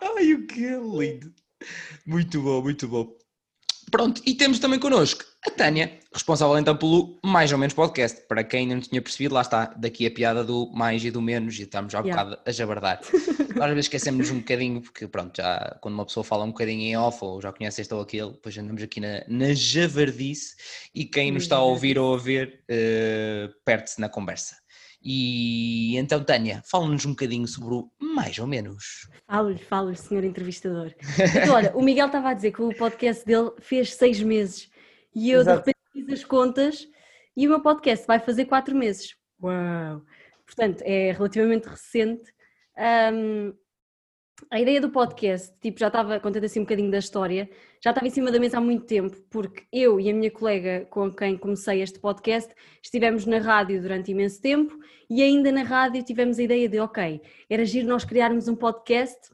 Ai, 0.00 0.32
o 0.34 0.46
que 0.46 0.60
lindo. 0.70 1.32
Muito 2.06 2.40
bom, 2.40 2.62
muito 2.62 2.88
bom. 2.88 3.16
Pronto, 3.90 4.20
e 4.26 4.34
temos 4.34 4.58
também 4.58 4.80
connosco 4.80 5.24
a 5.46 5.50
Tânia, 5.50 6.00
responsável 6.12 6.58
então 6.58 6.76
pelo 6.76 7.20
Mais 7.24 7.52
ou 7.52 7.58
Menos 7.58 7.72
Podcast. 7.72 8.20
Para 8.26 8.42
quem 8.42 8.62
ainda 8.62 8.74
não 8.74 8.82
tinha 8.82 9.00
percebido, 9.00 9.32
lá 9.32 9.42
está, 9.42 9.66
daqui 9.76 10.04
a 10.06 10.10
piada 10.10 10.42
do 10.42 10.68
mais 10.72 11.04
e 11.04 11.10
do 11.10 11.22
menos, 11.22 11.56
e 11.60 11.62
estamos 11.62 11.92
já 11.92 12.00
um 12.00 12.04
Yeah. 12.04 12.24
bocado 12.24 12.42
a 12.44 12.52
jabardar. 12.52 13.00
Nós 13.54 13.64
às 13.64 13.70
vezes 13.70 13.84
esquecemos 13.84 14.28
um 14.30 14.38
bocadinho, 14.38 14.82
porque 14.82 15.06
pronto, 15.06 15.36
já 15.36 15.78
quando 15.80 15.94
uma 15.94 16.04
pessoa 16.04 16.24
fala 16.24 16.42
um 16.42 16.48
bocadinho 16.48 16.80
em 16.82 16.96
off, 16.96 17.18
ou 17.22 17.40
já 17.40 17.52
conhece 17.52 17.80
este 17.80 17.94
ou 17.94 18.00
aquele, 18.00 18.32
depois 18.32 18.58
andamos 18.58 18.82
aqui 18.82 18.98
na, 18.98 19.22
na 19.28 19.54
javardice, 19.54 20.56
e 20.92 21.04
quem 21.04 21.30
nos 21.30 21.44
está 21.44 21.56
a 21.56 21.62
ouvir 21.62 21.96
ou 21.96 22.12
a 22.12 22.18
ver, 22.18 22.64
eh, 22.68 23.48
perde-se 23.64 24.00
na 24.00 24.08
conversa. 24.08 24.56
E 25.08 25.96
então, 25.96 26.24
Tânia, 26.24 26.64
fala-nos 26.68 27.06
um 27.06 27.10
bocadinho 27.10 27.46
sobre 27.46 27.74
o 27.74 27.88
Mais 28.00 28.40
ou 28.40 28.46
Menos. 28.48 29.08
Falo-lhe, 29.24 29.56
falo-lhe, 29.56 29.96
senhor 29.96 30.24
entrevistador. 30.24 30.92
Então, 31.40 31.54
olha, 31.54 31.72
o 31.76 31.80
Miguel 31.80 32.06
estava 32.06 32.30
a 32.30 32.34
dizer 32.34 32.50
que 32.50 32.60
o 32.60 32.74
podcast 32.74 33.24
dele 33.24 33.52
fez 33.60 33.94
seis 33.94 34.20
meses 34.20 34.68
e 35.14 35.30
eu 35.30 35.42
Exato. 35.42 35.62
de 35.62 35.66
repente 35.68 35.78
fiz 35.92 36.12
as 36.12 36.24
contas 36.24 36.88
e 37.36 37.46
o 37.46 37.50
meu 37.50 37.60
podcast 37.60 38.04
vai 38.04 38.18
fazer 38.18 38.46
quatro 38.46 38.74
meses. 38.74 39.14
Uau! 39.40 40.02
Portanto, 40.44 40.82
é 40.82 41.12
relativamente 41.12 41.68
recente. 41.68 42.34
Ahm, 42.76 43.52
a 44.50 44.60
ideia 44.60 44.80
do 44.80 44.90
podcast, 44.90 45.54
tipo, 45.60 45.78
já 45.78 45.86
estava 45.86 46.18
contando 46.18 46.44
assim 46.44 46.58
um 46.58 46.64
bocadinho 46.64 46.90
da 46.90 46.98
história, 46.98 47.48
já 47.86 47.90
estava 47.90 48.08
em 48.08 48.10
cima 48.10 48.32
da 48.32 48.40
mesa 48.40 48.58
há 48.58 48.60
muito 48.60 48.84
tempo, 48.84 49.16
porque 49.30 49.64
eu 49.72 50.00
e 50.00 50.10
a 50.10 50.12
minha 50.12 50.28
colega 50.28 50.88
com 50.90 51.08
quem 51.08 51.38
comecei 51.38 51.82
este 51.82 52.00
podcast 52.00 52.52
estivemos 52.82 53.26
na 53.26 53.38
rádio 53.38 53.80
durante 53.80 54.10
imenso 54.10 54.42
tempo 54.42 54.76
e 55.08 55.22
ainda 55.22 55.52
na 55.52 55.62
rádio 55.62 56.02
tivemos 56.02 56.36
a 56.40 56.42
ideia 56.42 56.68
de, 56.68 56.80
ok, 56.80 57.22
era 57.48 57.64
giro 57.64 57.86
nós 57.86 58.04
criarmos 58.04 58.48
um 58.48 58.56
podcast, 58.56 59.30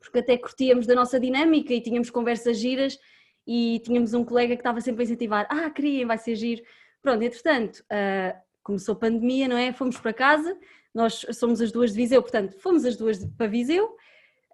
porque 0.00 0.20
até 0.20 0.38
curtíamos 0.38 0.86
da 0.86 0.94
nossa 0.94 1.20
dinâmica 1.20 1.74
e 1.74 1.80
tínhamos 1.82 2.08
conversas 2.08 2.56
giras 2.56 2.98
e 3.46 3.82
tínhamos 3.84 4.14
um 4.14 4.24
colega 4.24 4.56
que 4.56 4.60
estava 4.60 4.80
sempre 4.80 5.02
a 5.02 5.04
incentivar, 5.04 5.46
ah, 5.50 5.68
criem, 5.68 6.06
vai 6.06 6.16
ser 6.16 6.36
giro. 6.36 6.62
Pronto, 7.02 7.22
entretanto, 7.22 7.84
ah, 7.90 8.34
começou 8.62 8.94
a 8.94 8.98
pandemia, 8.98 9.46
não 9.46 9.58
é? 9.58 9.74
Fomos 9.74 9.98
para 10.00 10.14
casa, 10.14 10.56
nós 10.94 11.26
somos 11.34 11.60
as 11.60 11.70
duas 11.70 11.90
de 11.90 11.98
Viseu, 11.98 12.22
portanto, 12.22 12.58
fomos 12.60 12.86
as 12.86 12.96
duas 12.96 13.22
para 13.36 13.46
Viseu 13.46 13.94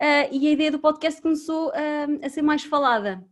ah, 0.01 0.29
e 0.33 0.49
a 0.49 0.51
ideia 0.51 0.71
do 0.71 0.79
podcast 0.79 1.21
começou 1.21 1.71
ah, 1.75 2.07
a 2.25 2.29
ser 2.29 2.43
mais 2.43 2.65
falada. 2.65 3.25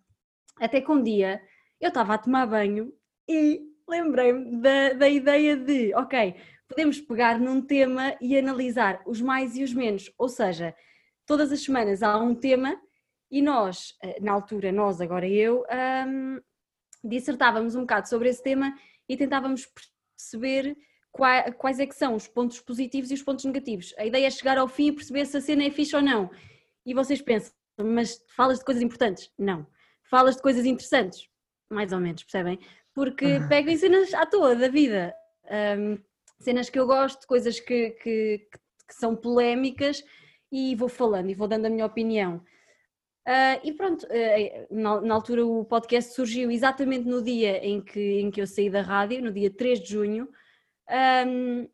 Até 0.60 0.80
que 0.80 0.90
um 0.90 1.02
dia 1.02 1.40
eu 1.80 1.88
estava 1.88 2.14
a 2.14 2.18
tomar 2.18 2.46
banho 2.46 2.92
e 3.28 3.60
lembrei-me 3.88 4.60
da, 4.60 4.92
da 4.92 5.08
ideia 5.08 5.56
de, 5.56 5.94
ok, 5.94 6.34
podemos 6.68 7.00
pegar 7.00 7.38
num 7.38 7.62
tema 7.62 8.14
e 8.20 8.36
analisar 8.38 9.00
os 9.06 9.20
mais 9.20 9.56
e 9.56 9.62
os 9.64 9.72
menos, 9.72 10.12
ou 10.18 10.28
seja, 10.28 10.74
todas 11.24 11.50
as 11.52 11.62
semanas 11.62 12.02
há 12.02 12.18
um 12.18 12.34
tema 12.34 12.78
e 13.30 13.40
nós, 13.40 13.94
eh, 14.02 14.18
na 14.20 14.32
altura, 14.32 14.72
nós, 14.72 15.00
agora 15.00 15.26
eu, 15.28 15.64
ahm, 15.70 16.38
dissertávamos 17.04 17.74
um 17.74 17.80
bocado 17.82 18.08
sobre 18.08 18.28
esse 18.28 18.42
tema 18.42 18.74
e 19.08 19.16
tentávamos 19.16 19.66
perceber 20.16 20.76
qua- 21.12 21.50
quais 21.52 21.78
é 21.78 21.86
que 21.86 21.94
são 21.94 22.14
os 22.14 22.26
pontos 22.26 22.60
positivos 22.60 23.10
e 23.10 23.14
os 23.14 23.22
pontos 23.22 23.44
negativos. 23.44 23.94
A 23.98 24.04
ideia 24.04 24.26
é 24.26 24.30
chegar 24.30 24.58
ao 24.58 24.68
fim 24.68 24.88
e 24.88 24.92
perceber 24.92 25.26
se 25.26 25.36
a 25.36 25.40
cena 25.40 25.64
é 25.64 25.70
fixe 25.70 25.94
ou 25.94 26.02
não. 26.02 26.30
E 26.88 26.94
vocês 26.94 27.20
pensam, 27.20 27.52
mas 27.76 28.24
falas 28.34 28.60
de 28.60 28.64
coisas 28.64 28.82
importantes? 28.82 29.30
Não. 29.38 29.66
Falas 30.04 30.36
de 30.36 30.42
coisas 30.42 30.64
interessantes? 30.64 31.28
Mais 31.68 31.92
ou 31.92 32.00
menos, 32.00 32.22
percebem? 32.22 32.58
Porque 32.94 33.40
pego 33.46 33.68
em 33.68 33.76
cenas 33.76 34.14
à 34.14 34.24
toa 34.24 34.56
da 34.56 34.68
vida. 34.68 35.14
Ahm, 35.50 35.98
cenas 36.40 36.70
que 36.70 36.78
eu 36.78 36.86
gosto, 36.86 37.26
coisas 37.26 37.60
que, 37.60 37.90
que, 37.90 38.48
que 38.88 38.94
são 38.94 39.14
polémicas 39.14 40.02
e 40.50 40.74
vou 40.76 40.88
falando 40.88 41.28
e 41.28 41.34
vou 41.34 41.46
dando 41.46 41.66
a 41.66 41.70
minha 41.70 41.84
opinião. 41.84 42.42
Ah, 43.26 43.60
e 43.62 43.70
pronto, 43.74 44.06
ah, 44.10 44.66
na, 44.70 45.02
na 45.02 45.14
altura 45.14 45.44
o 45.44 45.66
podcast 45.66 46.14
surgiu 46.14 46.50
exatamente 46.50 47.06
no 47.06 47.20
dia 47.22 47.58
em 47.62 47.82
que, 47.82 48.20
em 48.20 48.30
que 48.30 48.40
eu 48.40 48.46
saí 48.46 48.70
da 48.70 48.80
rádio, 48.80 49.22
no 49.22 49.30
dia 49.30 49.50
3 49.50 49.78
de 49.80 49.90
junho, 49.90 50.26
ahm, 50.88 51.66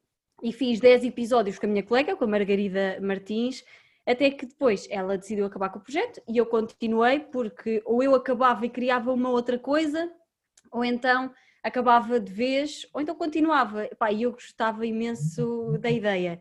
e 0.42 0.52
fiz 0.52 0.80
10 0.80 1.04
episódios 1.04 1.56
com 1.56 1.66
a 1.66 1.68
minha 1.68 1.84
colega, 1.84 2.16
com 2.16 2.24
a 2.24 2.26
Margarida 2.26 2.98
Martins, 3.00 3.64
até 4.06 4.30
que 4.30 4.46
depois 4.46 4.86
ela 4.90 5.16
decidiu 5.16 5.46
acabar 5.46 5.70
com 5.70 5.78
o 5.78 5.82
projeto 5.82 6.20
e 6.28 6.36
eu 6.36 6.46
continuei 6.46 7.20
porque 7.20 7.82
ou 7.84 8.02
eu 8.02 8.14
acabava 8.14 8.66
e 8.66 8.70
criava 8.70 9.12
uma 9.12 9.30
outra 9.30 9.58
coisa, 9.58 10.12
ou 10.70 10.84
então 10.84 11.32
acabava 11.62 12.20
de 12.20 12.30
vez, 12.30 12.86
ou 12.92 13.00
então 13.00 13.14
continuava. 13.14 13.88
Pá, 13.98 14.12
e 14.12 14.22
eu 14.22 14.32
gostava 14.32 14.86
imenso 14.86 15.78
da 15.80 15.90
ideia. 15.90 16.38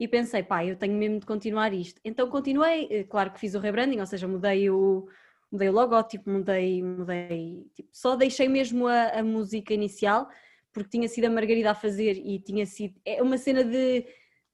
E 0.00 0.08
pensei, 0.08 0.42
pá, 0.42 0.64
eu 0.64 0.74
tenho 0.76 0.94
mesmo 0.94 1.20
de 1.20 1.26
continuar 1.26 1.72
isto. 1.74 2.00
Então 2.04 2.28
continuei, 2.30 2.88
eh, 2.90 3.04
claro 3.04 3.30
que 3.30 3.38
fiz 3.38 3.54
o 3.54 3.60
rebranding, 3.60 4.00
ou 4.00 4.06
seja, 4.06 4.26
mudei 4.26 4.70
o, 4.70 5.06
mudei 5.50 5.68
o 5.68 5.72
logótipo, 5.72 6.30
mudei, 6.30 6.82
mudei, 6.82 7.66
tipo, 7.74 7.90
só 7.92 8.16
deixei 8.16 8.48
mesmo 8.48 8.86
a, 8.88 9.10
a 9.10 9.22
música 9.22 9.74
inicial, 9.74 10.28
porque 10.72 10.88
tinha 10.88 11.06
sido 11.06 11.26
a 11.26 11.30
Margarida 11.30 11.70
a 11.70 11.74
fazer 11.74 12.16
e 12.16 12.40
tinha 12.40 12.64
sido, 12.64 12.98
é 13.04 13.22
uma 13.22 13.36
cena 13.36 13.62
de, 13.62 14.06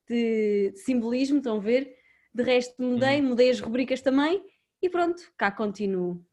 de 0.08 0.72
simbolismo, 0.74 1.38
estão 1.38 1.56
a 1.56 1.60
ver? 1.60 1.96
De 2.34 2.42
resto 2.42 2.80
mudei, 2.82 3.20
mudei 3.22 3.50
as 3.50 3.60
rubricas 3.60 4.00
também 4.00 4.42
e 4.82 4.88
pronto, 4.88 5.22
cá 5.36 5.50
continuo. 5.50 6.24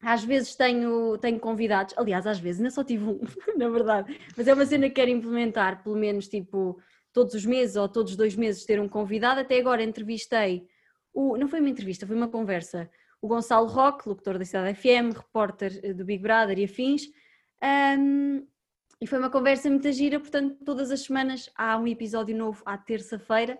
Às 0.00 0.22
vezes 0.22 0.54
tenho, 0.54 1.18
tenho 1.18 1.40
convidados, 1.40 1.94
aliás, 1.96 2.26
às 2.26 2.38
vezes 2.38 2.60
ainda 2.60 2.70
só 2.70 2.84
tive 2.84 3.04
um, 3.04 3.20
na 3.58 3.68
verdade, 3.68 4.16
mas 4.36 4.46
é 4.46 4.54
uma 4.54 4.64
cena 4.64 4.88
que 4.88 4.94
quero 4.94 5.10
implementar, 5.10 5.82
pelo 5.82 5.96
menos 5.96 6.28
tipo 6.28 6.80
todos 7.12 7.34
os 7.34 7.44
meses 7.44 7.74
ou 7.74 7.88
todos 7.88 8.12
os 8.12 8.16
dois 8.16 8.36
meses 8.36 8.64
ter 8.64 8.80
um 8.80 8.88
convidado. 8.88 9.40
Até 9.40 9.58
agora 9.58 9.82
entrevistei, 9.82 10.68
o, 11.12 11.36
não 11.36 11.48
foi 11.48 11.58
uma 11.60 11.68
entrevista, 11.68 12.06
foi 12.06 12.14
uma 12.14 12.28
conversa, 12.28 12.88
o 13.20 13.26
Gonçalo 13.26 13.66
Roque, 13.66 14.08
locutor 14.08 14.38
da 14.38 14.44
Cidade 14.44 14.78
FM, 14.78 15.16
repórter 15.16 15.80
eh, 15.82 15.92
do 15.92 16.04
Big 16.04 16.22
Brother 16.22 16.58
e 16.58 16.64
afins, 16.64 17.02
ahm, 17.60 18.42
e 19.00 19.06
foi 19.06 19.18
uma 19.18 19.30
conversa 19.30 19.68
muito 19.68 19.90
gira, 19.90 20.20
portanto 20.20 20.56
todas 20.64 20.92
as 20.92 21.00
semanas 21.00 21.50
há 21.56 21.76
um 21.76 21.86
episódio 21.88 22.36
novo 22.36 22.62
à 22.64 22.78
terça-feira 22.78 23.58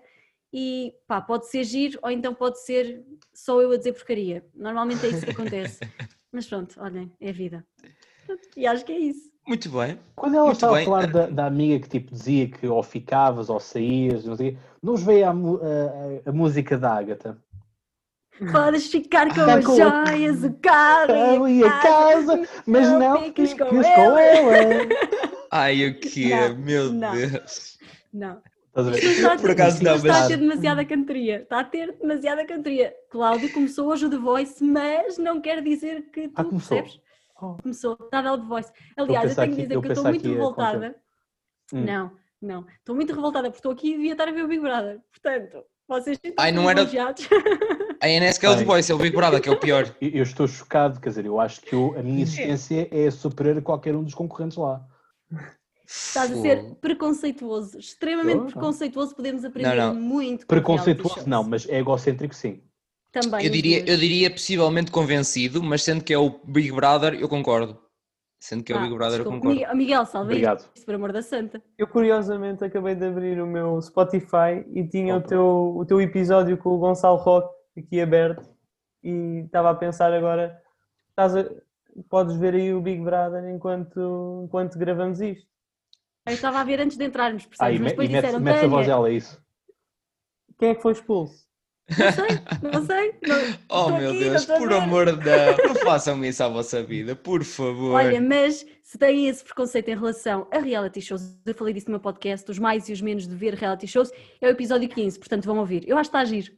e 0.52 0.94
pá, 1.06 1.20
pode 1.20 1.48
ser 1.48 1.64
giro 1.64 1.98
ou 2.02 2.10
então 2.10 2.34
pode 2.34 2.60
ser 2.64 3.04
só 3.34 3.60
eu 3.60 3.70
a 3.72 3.76
dizer 3.76 3.92
porcaria. 3.92 4.44
Normalmente 4.54 5.04
é 5.06 5.10
isso 5.10 5.24
que 5.24 5.30
acontece. 5.32 5.80
Mas 6.32 6.46
pronto, 6.46 6.74
olhem, 6.80 7.10
é 7.20 7.30
a 7.30 7.32
vida. 7.32 7.66
E 8.56 8.66
acho 8.66 8.84
que 8.84 8.92
é 8.92 8.98
isso. 8.98 9.30
Muito 9.46 9.70
bem. 9.70 9.98
Quando 10.14 10.34
ela 10.34 10.44
Muito 10.44 10.56
estava 10.56 10.74
bem. 10.74 10.82
a 10.82 10.84
falar 10.84 11.06
da, 11.06 11.26
da 11.26 11.46
amiga 11.46 11.80
que 11.80 11.88
tipo 11.88 12.10
dizia 12.12 12.48
que 12.48 12.66
ou 12.68 12.82
ficavas 12.82 13.48
ou 13.48 13.58
saías, 13.58 14.26
não 14.26 14.36
sei, 14.36 14.58
não 14.82 14.92
os 14.94 15.02
veio 15.02 15.24
a, 15.26 15.30
a- 15.30 15.32
a- 15.32 16.30
a 16.30 16.32
música 16.32 16.76
da 16.76 16.92
Ágata. 16.94 17.38
Podes 18.52 18.86
ficar 18.88 19.34
com 19.34 19.40
as 19.40 19.64
com- 19.64 19.74
joias, 19.76 20.44
o 20.44 20.52
carro 20.60 21.10
Eu 21.12 21.48
ia 21.48 21.66
a 21.66 21.80
casa, 21.80 22.48
mas 22.66 22.86
não 22.88 22.98
não 23.00 23.22
fiques 23.22 23.50
fiques 23.52 23.66
com 23.66 23.74
com 23.76 23.82
ela. 23.82 24.20
ela. 24.22 24.86
Ai, 25.50 25.86
o 25.88 25.98
que 25.98 26.30
é? 26.32 26.48
Não, 26.50 26.58
Meu 26.58 26.92
não. 26.92 27.12
Deus. 27.12 27.78
Não. 28.12 28.40
Estás 28.68 28.86
a 28.86 28.90
ver? 28.90 28.98
Está 29.04 29.26
a 29.32 29.36
ter- 29.36 29.40
Por 29.42 29.50
acaso 29.50 29.82
não, 29.82 29.94
isto 29.96 30.06
está 30.06 30.16
a 30.16 30.20
mas- 30.20 30.28
ter 30.28 30.36
demasiada 30.36 30.84
cantoria. 30.84 31.40
Está 31.42 31.60
a 31.60 31.64
ter 31.64 31.92
demasiada 31.98 32.46
cantoria. 32.46 32.94
Cláudio 33.10 33.52
começou 33.52 33.88
hoje 33.88 34.06
o 34.06 34.10
The 34.10 34.18
Voice, 34.18 34.62
mas 34.62 35.18
não 35.18 35.40
quer 35.40 35.62
dizer 35.62 36.10
que 36.12 36.28
tu 36.28 36.34
Ah, 36.36 36.44
começou? 36.44 36.76
percebes? 36.78 37.00
Oh. 37.40 37.56
Começou, 37.62 37.92
está 38.00 38.18
a 38.18 38.22
dar 38.22 38.32
o 38.34 38.38
The 38.38 38.46
Voice. 38.46 38.72
Aliás, 38.96 39.30
eu 39.30 39.36
tenho 39.36 39.56
que 39.56 39.62
dizer 39.62 39.74
eu 39.74 39.80
que 39.82 39.88
eu 39.88 39.92
estou 39.92 40.04
muito 40.08 40.28
revoltada. 40.28 40.96
Hum. 41.72 41.84
Não, 41.84 42.12
não. 42.40 42.66
Estou 42.78 42.94
muito 42.94 43.14
revoltada 43.14 43.48
porque 43.48 43.58
estou 43.58 43.72
aqui 43.72 43.90
e 43.90 43.96
devia 43.96 44.12
estar 44.12 44.28
a 44.28 44.32
ver 44.32 44.44
o 44.44 44.48
Big 44.48 44.60
Brother. 44.60 45.00
Portanto, 45.12 45.64
Vocês 45.88 46.18
estão 46.22 46.44
Ai, 46.44 46.52
não 46.52 46.68
era-. 46.68 46.82
A 48.02 48.08
NS 48.08 48.38
que 48.38 48.44
é 48.44 48.50
o 48.50 48.56
The. 48.56 48.64
Voice, 48.64 48.92
é 48.92 48.94
o 48.94 48.98
Big 48.98 49.16
Brother, 49.16 49.40
que 49.40 49.48
é 49.48 49.52
o 49.52 49.58
pior. 49.58 49.84
Eu, 50.02 50.10
eu 50.10 50.22
estou 50.22 50.46
chocado, 50.46 51.00
quer 51.00 51.08
dizer, 51.08 51.24
eu 51.24 51.40
acho 51.40 51.62
que 51.62 51.74
eu- 51.74 51.94
a 51.98 52.02
minha 52.02 52.22
existência 52.22 52.86
é 52.92 53.10
superior 53.10 53.56
a 53.56 53.62
qualquer 53.62 53.96
um 53.96 54.04
dos 54.04 54.14
concorrentes 54.14 54.58
lá. 54.58 54.84
Estás 55.90 56.30
a 56.30 56.36
ser 56.36 56.74
preconceituoso, 56.82 57.78
extremamente 57.78 58.52
preconceituoso. 58.52 59.14
Podemos 59.16 59.42
aprender 59.44 59.74
Não, 59.74 59.94
não. 59.94 60.00
muito. 60.00 60.46
Preconceituoso 60.46 61.26
não, 61.26 61.42
mas 61.42 61.66
egocêntrico 61.66 62.34
sim. 62.34 62.62
Também. 63.10 63.42
Eu 63.46 63.50
diria, 63.50 63.80
eu 63.90 63.96
diria 63.96 64.30
possivelmente 64.30 64.90
convencido, 64.90 65.62
mas 65.62 65.82
sendo 65.82 66.04
que 66.04 66.12
é 66.12 66.18
o 66.18 66.38
Big 66.44 66.70
Brother, 66.72 67.14
eu 67.14 67.26
concordo. 67.28 67.78
Sendo 68.38 68.62
que 68.62 68.70
é 68.70 68.76
o 68.76 68.78
Ah, 68.78 68.82
Big 68.82 68.94
Brother, 68.94 69.20
eu 69.20 69.24
desculpa. 69.24 69.38
concordo. 69.38 69.56
Miguel, 69.58 69.76
Miguel 69.76 70.06
salve 70.06 70.30
Obrigado. 70.32 70.60
isto, 70.74 70.84
por 70.84 70.94
amor 70.94 71.10
da 71.12 71.22
santa. 71.22 71.60
Eu 71.78 71.88
curiosamente 71.88 72.62
acabei 72.62 72.94
de 72.94 73.06
abrir 73.06 73.40
o 73.40 73.46
meu 73.46 73.80
Spotify 73.80 74.62
e 74.74 74.86
tinha 74.86 75.16
o 75.16 75.22
teu, 75.22 75.74
o 75.74 75.84
teu 75.86 76.00
episódio 76.02 76.58
com 76.58 76.68
o 76.68 76.78
Gonçalo 76.78 77.16
Roque 77.16 77.52
aqui 77.78 77.98
aberto 78.00 78.46
e 79.02 79.42
estava 79.46 79.70
a 79.70 79.74
pensar 79.74 80.12
agora, 80.12 80.60
estás 81.10 81.34
a- 81.34 81.48
podes 82.10 82.36
ver 82.36 82.54
aí 82.54 82.72
o 82.74 82.80
Big 82.80 83.02
Brother 83.02 83.42
enquanto, 83.50 84.42
enquanto 84.44 84.78
gravamos 84.78 85.20
isto. 85.20 85.48
Eu 86.28 86.34
estava 86.34 86.60
a 86.60 86.64
ver 86.64 86.80
antes 86.80 86.96
de 86.96 87.04
entrarmos, 87.04 87.46
percebes? 87.46 87.76
Ah, 87.76 87.82
Mas 87.82 87.92
depois 87.92 88.08
e 88.08 88.12
mete, 88.12 88.24
disseram, 88.24 88.40
mete 88.44 88.64
a 88.64 88.68
voz 88.68 88.86
dela, 88.86 89.08
é 89.08 89.12
isso. 89.14 89.40
Quem 90.58 90.70
é 90.70 90.74
que 90.74 90.82
foi 90.82 90.92
expulso? 90.92 91.46
não 91.90 92.12
sei, 92.12 92.70
não 92.70 92.86
sei. 92.86 93.14
não- 93.26 93.58
Oh 93.70 93.90
meu 93.96 94.10
aqui, 94.10 94.18
Deus, 94.24 94.44
por 94.44 94.70
amor 94.72 95.06
de 95.06 95.24
Deus, 95.24 95.56
não 95.64 95.74
façam 95.76 96.22
isso 96.24 96.42
à 96.42 96.48
vossa 96.48 96.82
vida, 96.82 97.16
por 97.16 97.42
favor. 97.44 97.94
Olha, 97.94 98.20
mas 98.20 98.66
se 98.82 98.98
têm 98.98 99.26
esse 99.28 99.42
preconceito 99.42 99.88
em 99.88 99.94
relação 99.96 100.46
a 100.52 100.58
reality 100.58 101.00
shows, 101.00 101.34
eu 101.46 101.54
falei 101.54 101.72
disso 101.72 101.86
no 101.86 101.92
meu 101.92 102.00
podcast, 102.00 102.50
os 102.50 102.58
mais 102.58 102.88
e 102.88 102.92
os 102.92 103.00
menos 103.00 103.26
de 103.26 103.34
ver 103.34 103.54
reality 103.54 103.86
shows, 103.86 104.10
é 104.40 104.46
o 104.46 104.50
episódio 104.50 104.88
15, 104.88 105.18
portanto 105.18 105.44
vão 105.46 105.58
ouvir. 105.58 105.88
Eu 105.88 105.96
acho 105.96 106.10
que 106.10 106.16
está 106.16 106.20
a 106.20 106.24
giro, 106.26 106.52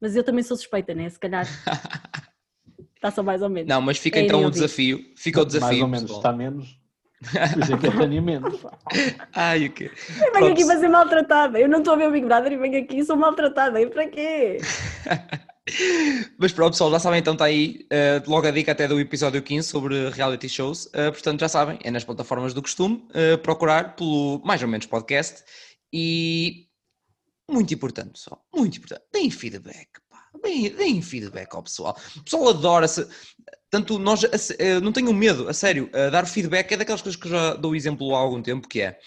mas 0.00 0.16
eu 0.16 0.24
também 0.24 0.42
sou 0.42 0.56
suspeita, 0.56 0.94
né? 0.94 1.08
Se 1.08 1.18
calhar 1.20 1.46
está 2.96 3.10
só 3.12 3.22
mais 3.22 3.40
ou 3.42 3.48
menos. 3.48 3.68
Não, 3.68 3.80
mas 3.80 3.98
fica 3.98 4.18
É 4.18 4.22
então 4.24 4.38
o 4.38 4.42
inútil. 4.42 4.62
desafio. 4.62 5.04
Fica 5.16 5.42
o 5.42 5.44
desafio. 5.44 5.68
Mais 5.68 5.80
ou 5.82 5.88
menos, 5.88 6.02
pessoal. 6.02 6.18
está 6.20 6.32
menos. 6.32 6.80
Por 7.52 7.62
isso 7.62 7.74
é 7.74 7.78
que 7.78 7.86
eu 7.86 7.98
tenho. 7.98 8.24
Ai, 9.34 9.66
o 9.66 9.72
quê? 9.72 9.90
Eu 10.24 10.32
venho 10.32 10.52
aqui 10.52 10.66
para 10.66 10.80
ser 10.80 10.88
maltratada, 10.88 11.58
eu 11.58 11.68
não 11.68 11.78
estou 11.78 11.94
a 11.94 11.96
ver 11.96 12.08
o 12.08 12.12
Big 12.12 12.26
Brother 12.26 12.52
e 12.52 12.56
venho 12.56 12.82
aqui 12.82 12.98
e 12.98 13.04
sou 13.04 13.16
maltratada, 13.16 13.80
e 13.80 13.86
para 13.86 14.08
quê? 14.08 14.58
Mas 16.38 16.52
pronto, 16.52 16.72
pessoal, 16.72 16.90
já 16.90 16.98
sabem, 16.98 17.20
então 17.20 17.34
está 17.34 17.44
aí 17.44 17.86
eh, 17.88 18.20
logo 18.26 18.46
a 18.46 18.50
dica 18.50 18.72
até 18.72 18.88
do 18.88 18.98
episódio 18.98 19.40
15 19.40 19.68
sobre 19.68 20.10
reality 20.10 20.48
shows. 20.48 20.88
Eh, 20.92 21.10
portanto, 21.10 21.40
já 21.40 21.48
sabem, 21.48 21.78
é 21.84 21.90
nas 21.90 22.04
plataformas 22.04 22.52
do 22.52 22.60
costume, 22.60 23.06
eh, 23.14 23.36
procurar 23.36 23.94
pelo 23.94 24.42
mais 24.44 24.60
ou 24.60 24.68
menos 24.68 24.86
podcast. 24.86 25.44
E 25.92 26.66
muito 27.48 27.72
importante, 27.72 28.12
pessoal, 28.12 28.44
muito 28.52 28.78
importante, 28.78 29.02
deem 29.12 29.30
feedback, 29.30 29.88
deem, 30.40 31.02
feedback 31.02 31.54
ao 31.54 31.62
pessoal. 31.62 31.96
O 32.16 32.22
pessoal 32.24 32.48
adora-se. 32.50 33.06
Tanto 33.70 33.98
nós, 33.98 34.22
a 34.24 34.36
se- 34.36 34.56
eh, 34.58 34.80
não 34.80 34.92
tenham 34.92 35.12
medo, 35.14 35.48
a 35.48 35.54
sério, 35.54 35.88
eh, 35.94 36.10
dar 36.10 36.26
feedback 36.26 36.72
é 36.72 36.76
daquelas 36.76 37.00
coisas 37.00 37.18
que 37.20 37.26
eu 37.26 37.30
já 37.32 37.54
dou 37.54 37.74
exemplo 37.74 38.14
há 38.14 38.18
algum 38.18 38.42
tempo, 38.42 38.68
que 38.68 38.82
é 38.82 38.98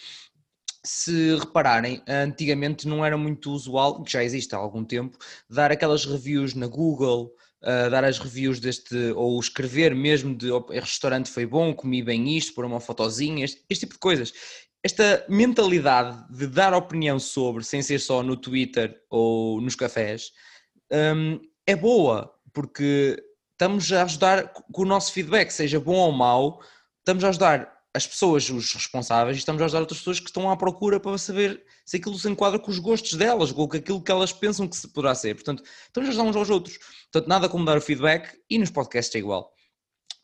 se 0.84 1.36
repararem, 1.38 2.02
antigamente 2.08 2.88
não 2.88 3.04
era 3.04 3.18
muito 3.18 3.52
usual, 3.52 4.04
que 4.04 4.12
já 4.12 4.24
existe 4.24 4.54
há 4.54 4.58
algum 4.58 4.84
tempo, 4.84 5.18
dar 5.50 5.72
aquelas 5.72 6.06
reviews 6.06 6.54
na 6.54 6.68
Google, 6.68 7.32
uh, 7.64 7.90
dar 7.90 8.04
as 8.04 8.20
reviews 8.20 8.60
deste, 8.60 8.96
ou 9.16 9.40
escrever 9.40 9.96
mesmo 9.96 10.36
de 10.36 10.52
"Oh, 10.52 10.66
este 10.70 10.82
restaurante 10.86 11.30
foi 11.30 11.46
bom, 11.46 11.74
comi 11.74 12.04
bem 12.04 12.38
isto, 12.38 12.54
pôr 12.54 12.66
uma 12.66 12.80
fotozinha, 12.80 13.46
este, 13.46 13.64
este 13.70 13.82
tipo 13.86 13.94
de 13.96 14.00
coisas. 14.00 14.34
Esta 14.84 15.26
mentalidade 15.28 16.24
de 16.30 16.46
dar 16.46 16.72
opinião 16.74 17.18
sobre, 17.20 17.64
sem 17.64 17.82
ser 17.82 18.00
só 18.00 18.22
no 18.22 18.38
Twitter 18.38 18.96
ou 19.10 19.60
nos 19.62 19.76
cafés, 19.76 20.32
um, 20.92 21.40
é 21.66 21.76
boa, 21.76 22.34
porque 22.54 23.22
estamos 23.52 23.92
a 23.92 24.04
ajudar 24.04 24.52
com 24.72 24.82
o 24.82 24.86
nosso 24.86 25.12
feedback, 25.12 25.52
seja 25.52 25.80
bom 25.80 25.96
ou 25.96 26.12
mau, 26.12 26.62
estamos 27.00 27.24
a 27.24 27.30
ajudar 27.30 27.76
as 27.94 28.06
pessoas, 28.06 28.50
os 28.50 28.74
responsáveis, 28.74 29.38
e 29.38 29.40
estamos 29.40 29.62
a 29.62 29.66
ajudar 29.66 29.80
outras 29.80 30.00
pessoas 30.00 30.20
que 30.20 30.28
estão 30.28 30.52
à 30.52 30.58
procura 30.58 31.00
para 31.00 31.18
saber 31.18 31.64
se 31.86 31.96
aquilo 31.96 32.20
se 32.20 32.28
enquadra 32.30 32.60
com 32.60 32.70
os 32.70 32.78
gostos 32.78 33.14
delas, 33.14 33.54
ou 33.54 33.70
com 33.70 33.78
aquilo 33.78 34.04
que 34.04 34.12
elas 34.12 34.34
pensam 34.34 34.68
que 34.68 34.76
se 34.76 34.88
poderá 34.90 35.16
ser. 35.16 35.34
Portanto, 35.36 35.64
estamos 35.88 36.10
a 36.10 36.12
ajudar 36.12 36.30
uns 36.30 36.36
aos 36.36 36.50
outros. 36.50 36.78
Portanto, 37.10 37.30
nada 37.30 37.48
como 37.48 37.64
dar 37.64 37.78
o 37.78 37.82
feedback 37.82 38.38
e 38.50 38.58
nos 38.58 38.70
podcasts 38.70 39.16
é 39.16 39.20
igual. 39.20 39.50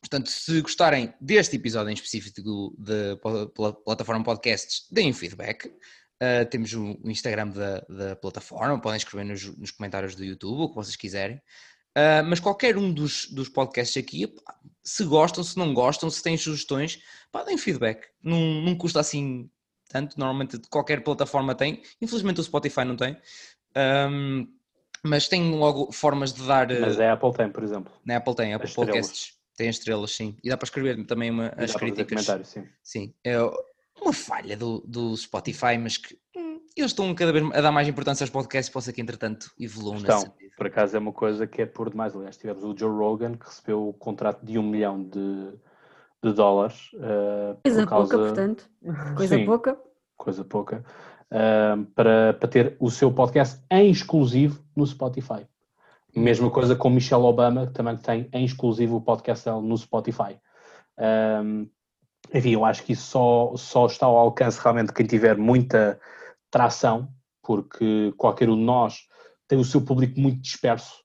Portanto, 0.02 0.30
se 0.30 0.60
gostarem 0.62 1.14
deste 1.22 1.56
episódio 1.56 1.92
em 1.92 1.94
específico 1.94 2.76
da 2.78 3.16
plataforma 3.86 4.24
podcasts, 4.24 4.88
deem 4.92 5.14
feedback. 5.14 5.72
Uh, 6.22 6.46
temos 6.46 6.72
o 6.74 7.00
o 7.04 7.10
Instagram 7.10 7.50
da, 7.50 7.80
da 7.90 8.16
plataforma, 8.16 8.80
podem 8.80 8.98
escrever 8.98 9.24
nos, 9.24 9.58
nos 9.58 9.72
comentários 9.72 10.14
do 10.14 10.24
YouTube, 10.24 10.62
o 10.62 10.70
que 10.70 10.76
vocês 10.76 10.96
quiserem. 10.96 11.38
Uh, 11.98 12.24
mas 12.26 12.40
qualquer 12.40 12.78
um 12.78 12.94
dos, 12.94 13.26
dos 13.32 13.50
podcasts 13.50 13.98
aqui, 13.98 14.32
se 14.84 15.04
gostam, 15.04 15.44
se 15.44 15.58
não 15.58 15.74
gostam, 15.74 16.10
se 16.10 16.22
têm 16.22 16.38
sugestões, 16.38 17.02
pá, 17.32 17.44
deem 17.44 17.58
feedback. 17.58 18.08
Não, 18.24 18.40
não 18.62 18.76
custa 18.76 19.00
assim 19.00 19.50
tanto, 19.90 20.18
normalmente 20.18 20.58
qualquer 20.70 21.04
plataforma 21.04 21.54
tem, 21.54 21.82
infelizmente 22.02 22.40
o 22.40 22.44
Spotify 22.44 22.86
não 22.86 22.96
tem. 22.96 23.18
Um, 23.76 24.48
mas 25.04 25.28
tem 25.28 25.52
logo 25.52 25.92
formas 25.92 26.32
de 26.32 26.46
dar. 26.48 26.68
Mas 26.68 27.00
a 27.00 27.14
Apple 27.14 27.34
tem, 27.34 27.50
por 27.50 27.64
exemplo. 27.64 27.92
Na 28.06 28.18
Apple 28.18 28.36
tem, 28.36 28.54
Apple 28.54 28.66
As 28.66 28.70
estrelas. 28.70 28.96
Podcasts 28.96 29.34
tem 29.58 29.68
as 29.68 29.76
estrelas, 29.78 30.12
sim. 30.12 30.38
E 30.44 30.50
dá 30.50 30.56
para 30.56 30.66
escrever 30.66 31.06
também 31.06 31.30
uma, 31.30 31.48
as 31.48 31.72
dá 31.72 31.80
para 31.80 31.90
fazer 31.90 32.06
críticas. 32.06 32.48
sim. 32.48 32.68
Sim, 32.84 33.14
é 33.24 33.36
uma 34.02 34.14
falha 34.14 34.58
do, 34.58 34.82
do 34.86 35.16
Spotify, 35.16 35.78
mas 35.80 35.98
que 35.98 36.18
hum, 36.36 36.60
eles 36.76 36.92
estão 36.92 37.14
cada 37.14 37.32
vez 37.32 37.46
a 37.54 37.62
dar 37.62 37.72
mais 37.72 37.88
importância 37.88 38.24
aos 38.24 38.30
podcasts, 38.30 38.72
possa 38.74 38.92
que 38.92 39.02
entretanto 39.02 39.52
evoluam 39.60 39.98
Estão. 39.98 40.20
sentido. 40.22 40.52
Por 40.58 40.68
acaso 40.68 40.96
é 40.96 41.00
uma 41.00 41.12
coisa 41.14 41.46
que 41.48 41.62
é 41.62 41.66
por 41.66 41.90
demais. 41.90 42.16
Aliás, 42.16 42.38
tivemos 42.38 42.64
o 42.64 42.76
Joe 42.78 42.90
Rogan 42.92 43.34
que 43.34 43.46
recebeu 43.46 43.88
o 43.90 43.94
contrato 43.94 44.46
de 44.46 44.58
um 44.60 44.64
milhão 44.64 45.02
de, 45.04 45.52
de 46.24 46.34
dólares. 46.34 46.90
eh, 46.96 47.56
Coisa 47.64 47.84
por 47.84 47.90
causa, 47.90 48.10
pouca, 48.18 48.28
portanto. 48.28 48.70
Coisa 49.18 49.38
Sim. 49.38 49.46
pouca. 49.46 49.78
Coisa 50.18 50.44
pouca. 50.46 50.86
eh, 51.32 51.76
para, 51.96 52.34
para 52.34 52.48
ter 52.50 52.76
o 52.80 52.90
seu 52.92 53.12
podcast 53.12 53.60
em 53.72 53.90
exclusivo 53.90 54.64
no 54.76 54.86
Spotify. 54.86 55.48
Mesma 56.16 56.50
coisa 56.52 56.76
com 56.76 56.90
Michelle 56.90 57.24
Obama, 57.24 57.68
que 57.68 57.74
também 57.74 57.96
tem 57.96 58.28
em 58.34 58.44
exclusivo 58.44 58.98
o 58.98 59.02
podcast 59.02 59.46
dela 59.46 59.62
no 59.62 59.78
Spotify. 59.78 60.38
Um, 61.00 61.70
enfim, 62.34 62.52
eu 62.52 62.64
acho 62.64 62.84
que 62.84 62.94
isso 62.94 63.04
só, 63.04 63.54
só 63.56 63.86
está 63.88 64.06
ao 64.06 64.18
alcance 64.18 64.60
realmente 64.62 64.88
de 64.88 64.94
quem 64.94 65.06
tiver 65.06 65.38
muita 65.38 66.00
tração, 66.50 67.10
porque 67.42 68.14
qualquer 68.18 68.50
um 68.50 68.56
de 68.56 68.64
nós 68.64 69.08
tem 69.48 69.58
o 69.58 69.66
seu 69.66 69.82
público 69.82 70.20
muito 70.20 70.42
disperso. 70.42 71.02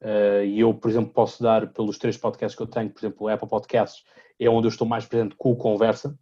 Uh, 0.00 0.44
e 0.44 0.60
eu, 0.60 0.72
por 0.74 0.90
exemplo, 0.90 1.12
posso 1.12 1.42
dar 1.42 1.72
pelos 1.72 1.98
três 1.98 2.16
podcasts 2.16 2.56
que 2.56 2.62
eu 2.62 2.66
tenho, 2.66 2.90
por 2.90 3.00
exemplo, 3.00 3.26
o 3.26 3.28
Apple 3.28 3.48
Podcasts 3.48 4.04
é 4.38 4.48
onde 4.48 4.66
eu 4.66 4.70
estou 4.70 4.86
mais 4.86 5.06
presente 5.06 5.34
com 5.36 5.50
o 5.50 5.56
Conversa, 5.56 6.16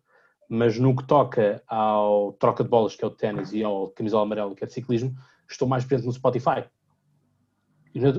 mas 0.49 0.79
no 0.79 0.95
que 0.95 1.05
toca 1.05 1.63
ao 1.67 2.33
troca 2.35 2.63
de 2.63 2.71
bolas, 2.71 2.95
que 2.95 3.05
é 3.05 3.07
o 3.07 3.11
ténis, 3.11 3.53
e 3.53 3.63
ao 3.63 3.89
camisola 3.91 4.23
amarelo, 4.23 4.55
que 4.55 4.65
é 4.65 4.67
de 4.67 4.73
ciclismo, 4.73 5.15
estou 5.51 5.67
mais 5.69 5.85
presente 5.85 6.07
no 6.07 6.13
Spotify. 6.13 6.65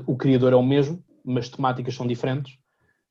O 0.06 0.16
criador 0.16 0.52
é 0.52 0.56
o 0.56 0.62
mesmo, 0.62 1.02
mas 1.24 1.48
temáticas 1.48 1.94
são 1.94 2.06
diferentes 2.06 2.58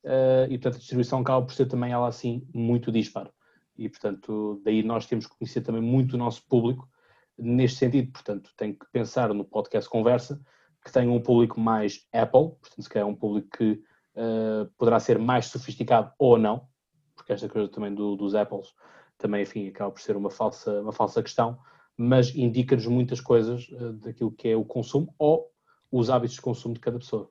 uh, 0.07 0.45
e, 0.49 0.57
portanto, 0.57 0.75
a 0.75 0.79
distribuição 0.79 1.19
acaba 1.19 1.45
por 1.45 1.53
ser 1.53 1.65
também 1.65 1.91
ela 1.91 2.07
assim 2.07 2.47
muito 2.53 2.91
dispar. 2.91 3.29
E, 3.77 3.89
portanto, 3.89 4.61
daí 4.63 4.81
nós 4.81 5.05
temos 5.05 5.27
que 5.27 5.37
conhecer 5.37 5.61
também 5.61 5.81
muito 5.81 6.13
o 6.13 6.17
nosso 6.17 6.43
público 6.47 6.89
neste 7.37 7.79
sentido. 7.79 8.11
Portanto, 8.11 8.51
tem 8.57 8.73
que 8.73 8.85
pensar 8.91 9.33
no 9.33 9.45
podcast 9.45 9.89
Conversa, 9.89 10.41
que 10.83 10.91
tem 10.91 11.07
um 11.07 11.21
público 11.21 11.59
mais 11.59 12.07
Apple, 12.13 12.55
portanto, 12.59 12.81
se 12.81 12.89
calhar 12.89 13.07
é 13.07 13.11
um 13.11 13.15
público 13.15 13.49
que 13.57 13.83
uh, 14.15 14.71
poderá 14.77 14.99
ser 14.99 15.19
mais 15.19 15.47
sofisticado 15.47 16.11
ou 16.17 16.37
não, 16.37 16.67
porque 17.15 17.33
esta 17.33 17.49
coisa 17.49 17.69
também 17.69 17.93
do, 17.93 18.15
dos 18.15 18.33
Apples 18.33 18.73
também, 19.17 19.43
enfim, 19.43 19.67
acaba 19.67 19.91
por 19.91 20.01
ser 20.01 20.15
uma 20.15 20.29
falsa, 20.29 20.81
uma 20.81 20.93
falsa 20.93 21.21
questão, 21.21 21.59
mas 21.97 22.33
indica-nos 22.35 22.85
muitas 22.85 23.19
coisas 23.19 23.67
uh, 23.69 23.93
daquilo 23.93 24.31
que 24.31 24.47
é 24.47 24.55
o 24.55 24.63
consumo 24.63 25.13
ou 25.19 25.51
os 25.91 26.09
hábitos 26.09 26.35
de 26.35 26.41
consumo 26.41 26.73
de 26.73 26.79
cada 26.79 26.97
pessoa. 26.97 27.29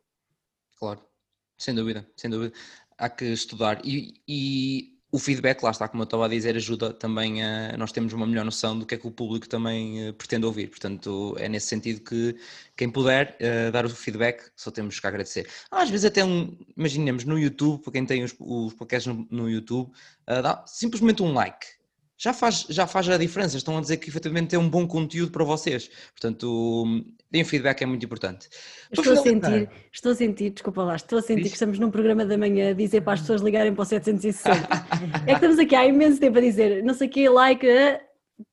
Claro, 0.79 1.01
sem 1.59 1.75
dúvida, 1.75 2.07
sem 2.17 2.31
dúvida. 2.31 2.53
Há 2.99 3.09
que 3.09 3.27
estudar 3.27 3.81
e, 3.85 4.15
e 4.27 4.97
o 5.17 5.19
feedback, 5.19 5.63
lá 5.63 5.71
está, 5.71 5.89
como 5.89 6.03
eu 6.03 6.05
estava 6.05 6.27
a 6.27 6.29
dizer, 6.29 6.57
ajuda 6.57 6.93
também 6.93 7.43
a 7.43 7.77
nós 7.77 7.93
termos 7.93 8.13
uma 8.13 8.27
melhor 8.27 8.45
noção 8.45 8.79
do 8.79 8.85
que 8.85 8.97
é 8.97 8.99
que 8.99 9.07
o 9.07 9.11
público 9.11 9.49
também 9.49 10.09
uh, 10.09 10.13
pretende 10.13 10.45
ouvir. 10.45 10.69
Portanto, 10.69 11.35
é 11.39 11.49
nesse 11.49 11.69
sentido 11.69 12.01
que 12.01 12.37
quem 12.77 12.91
puder 12.91 13.37
uh, 13.41 13.73
dar 13.73 13.87
o 13.87 13.89
feedback, 13.89 14.51
só 14.57 14.71
temos 14.71 14.99
que 14.99 15.07
agradecer. 15.07 15.49
Às 15.71 15.89
vezes 15.89 16.07
até 16.07 16.25
um, 16.25 16.59
imaginemos 16.77 17.25
no 17.25 17.39
YouTube, 17.39 17.83
para 17.83 17.93
quem 17.93 18.05
tem 18.05 18.25
os, 18.25 18.35
os 18.39 18.75
podcasts 18.75 19.07
no, 19.07 19.27
no 19.31 19.49
YouTube, 19.49 19.89
uh, 19.89 20.43
dá 20.43 20.65
simplesmente 20.67 21.23
um 21.23 21.33
like. 21.33 21.67
Já 22.19 22.33
faz, 22.33 22.67
já 22.71 22.87
faz 22.87 23.09
a 23.11 23.19
diferença, 23.19 23.57
estão 23.57 23.77
a 23.77 23.81
dizer 23.81 23.99
que 23.99 24.09
efetivamente 24.09 24.55
é 24.55 24.59
um 24.59 24.69
bom 24.69 24.87
conteúdo 24.87 25.31
para 25.31 25.45
vocês. 25.45 25.91
Portanto, 26.13 27.05
deem 27.31 27.45
feedback 27.45 27.83
é 27.83 27.87
muito 27.87 28.05
importante. 28.07 28.49
Estou 28.91 29.13
a 29.13 29.17
sentir, 29.17 29.69
estou 29.93 30.13
a 30.13 30.15
sentir, 30.15 30.51
desculpa 30.51 30.83
lá, 30.83 30.97
estou 30.97 31.19
a 31.19 31.23
sentir 31.23 31.43
Diz. 31.43 31.51
que 31.53 31.57
estamos 31.57 31.79
num 31.79 31.91
programa 31.91 32.25
da 32.25 32.39
manhã 32.39 32.71
a 32.71 32.73
dizer 32.73 33.03
para 33.03 33.13
as 33.15 33.21
pessoas 33.21 33.43
ligarem 33.43 33.75
para 33.75 33.83
o 33.83 33.85
760. 33.85 34.67
é 35.27 35.27
que 35.27 35.33
estamos 35.33 35.59
aqui 35.59 35.75
há 35.75 35.85
imenso 35.87 36.19
tempo 36.19 36.39
a 36.39 36.41
dizer, 36.41 36.83
não 36.83 36.95
sei 36.95 37.07
o 37.07 37.11
que, 37.11 37.29
like, 37.29 37.67
eh, 37.69 38.01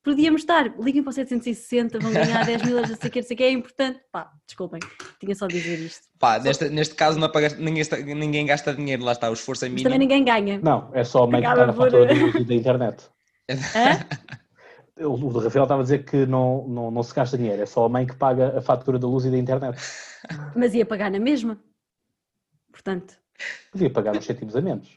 podíamos 0.03 0.41
estar, 0.41 0.73
liguem 0.77 1.01
para 1.01 1.11
o 1.11 1.13
760, 1.13 1.99
vão 1.99 2.11
ganhar 2.11 2.43
10 2.45 2.63
mil, 2.63 2.75
não 2.81 2.85
sei 2.85 2.95
o 2.95 3.11
que, 3.11 3.21
não 3.21 3.27
sei 3.27 3.33
o 3.35 3.37
que, 3.37 3.43
é 3.43 3.51
importante. 3.51 3.99
Pá, 4.11 4.29
desculpem, 4.45 4.81
tinha 5.21 5.35
só 5.35 5.47
de 5.47 5.53
dizer 5.61 5.79
isto. 5.79 6.01
Pá, 6.19 6.37
neste, 6.37 6.67
neste 6.67 6.95
caso 6.95 7.17
não 7.17 7.27
apagas, 7.27 7.57
ninguém, 7.57 7.79
está- 7.81 7.95
ninguém 7.97 8.45
gasta 8.45 8.73
dinheiro, 8.73 9.05
lá 9.05 9.13
está, 9.13 9.29
o 9.29 9.33
esforço 9.33 9.63
é 9.63 9.69
Mas 9.69 9.83
também 9.83 9.99
mínimo. 9.99 10.19
ninguém 10.19 10.25
ganha. 10.45 10.59
Não, 10.61 10.89
é 10.93 11.05
só 11.05 11.23
a 11.23 11.27
mãe 11.27 11.39
que 11.39 11.47
Acaba 11.47 11.71
paga 11.71 11.71
a 11.71 11.75
por- 11.75 12.07
fatura 12.09 12.43
da 12.45 12.53
internet. 12.53 13.12
Hã? 13.75 15.05
O 15.05 15.15
Rafael 15.39 15.63
estava 15.63 15.81
a 15.81 15.83
dizer 15.83 16.05
que 16.05 16.25
não, 16.25 16.67
não, 16.67 16.91
não 16.91 17.01
se 17.03 17.13
gasta 17.13 17.37
dinheiro, 17.37 17.61
é 17.61 17.65
só 17.65 17.83
a 17.85 17.89
mãe 17.89 18.05
que 18.05 18.15
paga 18.15 18.57
a 18.57 18.61
fatura 18.61 18.99
da 18.99 19.07
luz 19.07 19.25
e 19.25 19.31
da 19.31 19.37
internet. 19.37 19.77
Mas 20.55 20.73
ia 20.73 20.85
pagar 20.85 21.09
na 21.11 21.19
mesma. 21.19 21.57
Portanto, 22.71 23.15
Podia 23.71 23.89
pagar 23.89 24.15
uns 24.15 24.25
cêntimos 24.25 24.55
a 24.55 24.61
menos. 24.61 24.87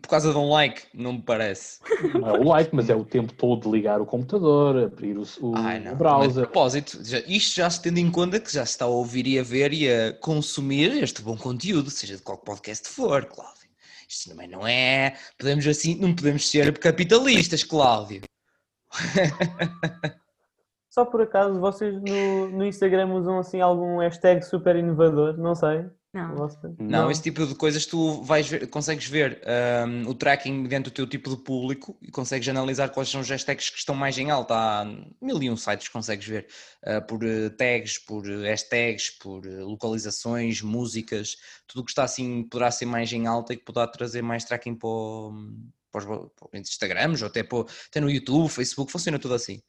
Por 0.00 0.08
causa 0.08 0.30
de 0.32 0.38
um 0.38 0.48
like, 0.48 0.84
não 0.94 1.14
me 1.14 1.22
parece. 1.22 1.80
Não 2.14 2.26
é 2.28 2.32
o 2.38 2.44
like, 2.44 2.74
mas 2.74 2.88
é 2.88 2.94
o 2.96 3.04
tempo 3.04 3.30
todo 3.34 3.64
de 3.64 3.76
ligar 3.76 4.00
o 4.00 4.06
computador, 4.06 4.84
abrir 4.84 5.18
o, 5.18 5.22
o- 5.42 5.54
Ai, 5.56 5.80
o 5.80 5.84
não. 5.84 5.96
Browser. 5.96 6.44
propósito, 6.44 7.04
já- 7.04 7.18
isto 7.26 7.56
já 7.56 7.68
se 7.68 7.82
tendo 7.82 7.98
em 7.98 8.10
conta 8.10 8.40
que 8.40 8.50
já 8.50 8.64
se 8.64 8.72
está 8.72 8.86
a 8.86 8.88
ouvir 8.88 9.26
e 9.26 9.38
a 9.38 9.42
ver 9.42 9.70
e 9.74 9.90
a 9.92 10.14
consumir 10.14 11.02
este 11.02 11.20
bom 11.20 11.36
conteúdo, 11.36 11.90
seja 11.90 12.16
de 12.16 12.22
qual 12.22 12.38
podcast 12.38 12.88
for, 12.88 13.26
Cláudio. 13.26 13.61
Isto 14.12 14.30
também 14.30 14.46
não 14.46 14.66
é. 14.66 15.16
Podemos 15.38 15.66
assim, 15.66 15.94
não 15.94 16.14
podemos 16.14 16.48
ser 16.50 16.78
capitalistas, 16.78 17.64
Cláudio. 17.64 18.20
Só 20.90 21.06
por 21.06 21.22
acaso 21.22 21.58
vocês 21.58 21.94
no, 21.94 22.50
no 22.50 22.66
Instagram 22.66 23.14
usam 23.14 23.38
assim 23.38 23.62
algum 23.62 24.00
hashtag 24.00 24.44
super 24.44 24.76
inovador? 24.76 25.38
Não 25.38 25.54
sei. 25.54 25.86
Não. 26.12 26.36
Vocês? 26.36 26.74
Não, 26.78 27.10
esse 27.10 27.22
tipo 27.22 27.46
de 27.46 27.54
coisas 27.54 27.86
tu 27.86 28.22
vais 28.22 28.46
ver, 28.48 28.66
consegues 28.68 29.06
ver 29.06 29.40
hum, 29.86 30.08
o 30.08 30.14
tracking 30.14 30.64
dentro 30.64 30.90
do 30.90 30.94
teu 30.94 31.06
tipo 31.06 31.30
de 31.30 31.36
público 31.42 31.96
e 32.02 32.10
consegues 32.10 32.48
analisar 32.48 32.88
quais 32.90 33.08
são 33.08 33.20
os 33.20 33.28
hashtags 33.28 33.70
que 33.70 33.78
estão 33.78 33.94
mais 33.94 34.18
em 34.18 34.30
alta. 34.30 34.54
Há 34.54 34.84
mil 35.20 35.42
e 35.42 35.48
um 35.50 35.56
sites 35.56 35.86
que 35.88 35.92
consegues 35.92 36.26
ver 36.26 36.46
ah, 36.84 37.00
por 37.00 37.24
eh, 37.24 37.48
tags, 37.50 37.98
por 37.98 38.28
eh, 38.28 38.50
hashtags, 38.50 39.10
por 39.10 39.46
eh, 39.46 39.60
localizações, 39.62 40.60
músicas, 40.60 41.36
tudo 41.66 41.82
o 41.82 41.84
que 41.84 41.90
está 41.92 42.04
assim 42.04 42.42
poderá 42.44 42.70
ser 42.70 42.86
mais 42.86 43.12
em 43.12 43.26
alta 43.26 43.52
e 43.52 43.56
que 43.56 43.64
poderá 43.64 43.86
trazer 43.86 44.22
mais 44.22 44.44
tracking 44.44 44.74
para, 44.74 44.88
o- 44.88 45.32
para 45.90 46.00
os 46.00 46.28
para 46.50 46.58
Instagrams 46.60 47.22
ou 47.22 47.28
até, 47.28 47.42
para, 47.42 47.60
até 47.88 48.00
no 48.00 48.10
YouTube, 48.10 48.48
Facebook, 48.50 48.90
funciona 48.90 49.18
tudo 49.18 49.34
assim. 49.34 49.62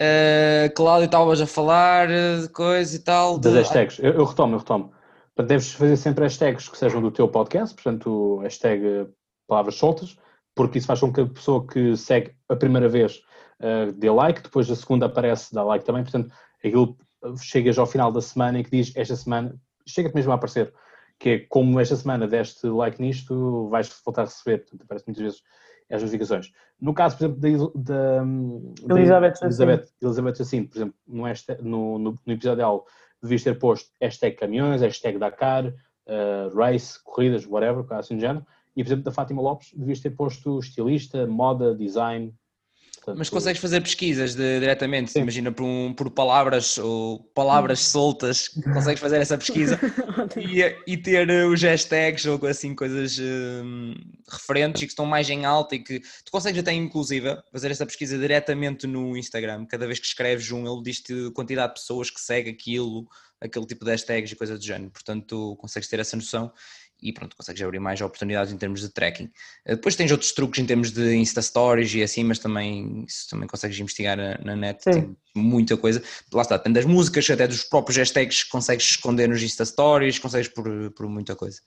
Ah, 0.00 0.68
Cláudio, 0.74 1.06
estavas 1.06 1.40
a 1.40 1.46
falar 1.46 2.08
de 2.08 2.48
coisa 2.50 2.94
e 2.94 2.98
tal. 3.00 3.38
Das 3.38 3.52
de- 3.52 3.58
hashtags. 3.58 3.98
Eu, 3.98 4.12
eu 4.14 4.24
retomo, 4.24 4.54
eu 4.54 4.58
retomo. 4.60 4.93
Deves 5.36 5.72
fazer 5.72 5.96
sempre 5.96 6.24
hashtags 6.24 6.68
que 6.68 6.78
sejam 6.78 7.02
do 7.02 7.10
teu 7.10 7.26
podcast, 7.28 7.74
portanto, 7.74 8.38
hashtag 8.38 9.08
palavras 9.48 9.74
soltas, 9.74 10.16
porque 10.54 10.78
isso 10.78 10.86
faz 10.86 11.00
com 11.00 11.12
que 11.12 11.22
a 11.22 11.26
pessoa 11.26 11.66
que 11.66 11.96
segue 11.96 12.32
a 12.48 12.54
primeira 12.54 12.88
vez 12.88 13.20
eh, 13.60 13.90
dê 13.92 14.08
like, 14.10 14.42
depois 14.42 14.70
a 14.70 14.76
segunda 14.76 15.06
aparece, 15.06 15.52
dá 15.52 15.64
like 15.64 15.84
também, 15.84 16.04
portanto, 16.04 16.32
aquilo 16.64 16.96
eh, 17.24 17.34
chegas 17.40 17.78
ao 17.78 17.86
final 17.86 18.12
da 18.12 18.20
semana 18.20 18.60
e 18.60 18.64
que 18.64 18.70
diz 18.70 18.92
esta 18.94 19.16
semana, 19.16 19.56
chega-te 19.86 20.14
mesmo 20.14 20.30
a 20.30 20.36
aparecer, 20.36 20.72
que 21.18 21.30
é 21.30 21.38
como 21.40 21.80
esta 21.80 21.96
semana 21.96 22.28
deste 22.28 22.68
like 22.68 23.02
nisto, 23.02 23.68
vais 23.70 23.88
voltar 24.04 24.22
a 24.22 24.24
receber, 24.26 24.58
portanto, 24.58 24.82
aparece 24.84 25.04
muitas 25.08 25.22
vezes 25.22 25.42
as 25.90 26.00
notificações. 26.00 26.50
No 26.80 26.94
caso, 26.94 27.16
por 27.18 27.24
exemplo, 27.24 27.72
da, 27.74 28.18
da, 28.18 28.24
da 28.86 28.98
Elizabeth. 28.98 29.34
Elizabeth, 29.42 29.84
Elizabeth 30.00 30.34
Jacinto, 30.36 30.70
por 30.70 30.76
exemplo, 30.78 30.94
no, 31.06 31.22
hashtag- 31.24 31.60
no, 31.62 31.98
no, 31.98 32.18
no 32.24 32.32
episódio 32.32 32.58
dela, 32.58 32.82
devias 33.24 33.42
ter 33.42 33.58
posto 33.58 33.90
hashtag 34.00 34.36
caminhões, 34.36 34.80
hashtag 34.80 35.18
Dakar, 35.18 35.74
eh, 36.06 36.50
race, 36.54 37.02
corridas, 37.02 37.46
whatever, 37.46 37.84
assim 37.92 38.16
do 38.16 38.20
género. 38.20 38.46
E, 38.76 38.82
por 38.82 38.88
exemplo, 38.88 39.04
da 39.04 39.12
Fátima 39.12 39.40
Lopes, 39.40 39.72
devias 39.74 40.00
ter 40.00 40.10
posto 40.10 40.58
estilista, 40.58 41.26
moda, 41.26 41.74
design. 41.74 42.34
Portanto, 43.04 43.18
Mas 43.18 43.28
consegues 43.28 43.60
fazer 43.60 43.82
pesquisas 43.82 44.34
de- 44.34 44.60
diretamente, 44.60 45.12
Sim. 45.12 45.20
imagina 45.20 45.52
por, 45.52 45.62
um- 45.64 45.92
por 45.92 46.10
palavras 46.10 46.78
ou 46.78 47.18
palavras 47.34 47.80
soltas, 47.80 48.48
consegues 48.72 48.98
fazer 49.00 49.20
essa 49.20 49.36
pesquisa? 49.36 49.78
E, 50.38 50.62
e 50.86 50.96
ter 50.96 51.28
eh, 51.28 51.44
os 51.44 51.60
hashtags 51.62 52.24
ou 52.24 52.44
assim 52.46 52.74
coisas 52.74 53.18
hum, 53.20 53.94
referentes 54.30 54.82
e 54.82 54.86
que 54.86 54.92
estão 54.92 55.04
mais 55.04 55.28
em 55.28 55.44
alta 55.44 55.74
e 55.74 55.80
que 55.80 56.00
tu 56.00 56.32
consegues 56.32 56.60
até 56.60 56.72
inclusive 56.72 57.36
fazer 57.52 57.70
essa 57.70 57.84
pesquisa 57.84 58.18
diretamente 58.18 58.86
no 58.86 59.16
Instagram, 59.16 59.66
cada 59.66 59.86
vez 59.86 59.98
que 59.98 60.06
escreves 60.06 60.50
um 60.50 60.66
ele 60.66 60.82
diz-te 60.82 61.12
a 61.28 61.32
quantidade 61.32 61.74
de 61.74 61.80
pessoas 61.80 62.10
que 62.10 62.20
segue 62.20 62.48
aquilo, 62.50 63.06
aquele 63.40 63.66
tipo 63.66 63.84
de 63.84 63.90
hashtags 63.90 64.32
e 64.32 64.36
coisas 64.36 64.58
do 64.58 64.64
género, 64.64 64.90
portanto 64.90 65.26
tu 65.26 65.56
consegues 65.56 65.88
ter 65.88 66.00
essa 66.00 66.16
noção 66.16 66.50
e 67.04 67.12
pronto, 67.12 67.36
consegues 67.36 67.60
abrir 67.62 67.78
mais 67.78 68.00
oportunidades 68.00 68.52
em 68.52 68.56
termos 68.56 68.80
de 68.80 68.88
tracking. 68.88 69.30
Eh, 69.66 69.76
Depois 69.76 69.94
tens 69.94 70.10
outros 70.10 70.32
truques 70.32 70.58
em 70.60 70.66
termos 70.66 70.90
de 70.90 71.14
Insta 71.14 71.40
Stories 71.42 71.94
e 71.94 72.02
assim, 72.02 72.24
mas 72.24 72.38
também 72.38 73.04
também 73.30 73.46
consegues 73.46 73.78
investigar 73.78 74.16
na, 74.16 74.38
na 74.38 74.56
net, 74.56 74.82
Sim. 74.82 74.90
tem 74.92 75.16
muita 75.36 75.76
coisa. 75.76 76.02
Lá 76.32 76.42
está, 76.42 76.58
tem 76.58 76.72
das 76.72 76.84
músicas, 76.86 77.28
até 77.28 77.46
dos 77.46 77.62
próprios 77.62 77.96
hashtags 77.98 78.42
consegues 78.44 78.86
esconder 78.86 79.28
nos 79.28 79.42
Insta 79.42 79.64
Stories, 79.64 80.18
consegues 80.18 80.48
por, 80.48 80.64
por 80.92 81.06
muita 81.08 81.36
coisa. 81.36 81.60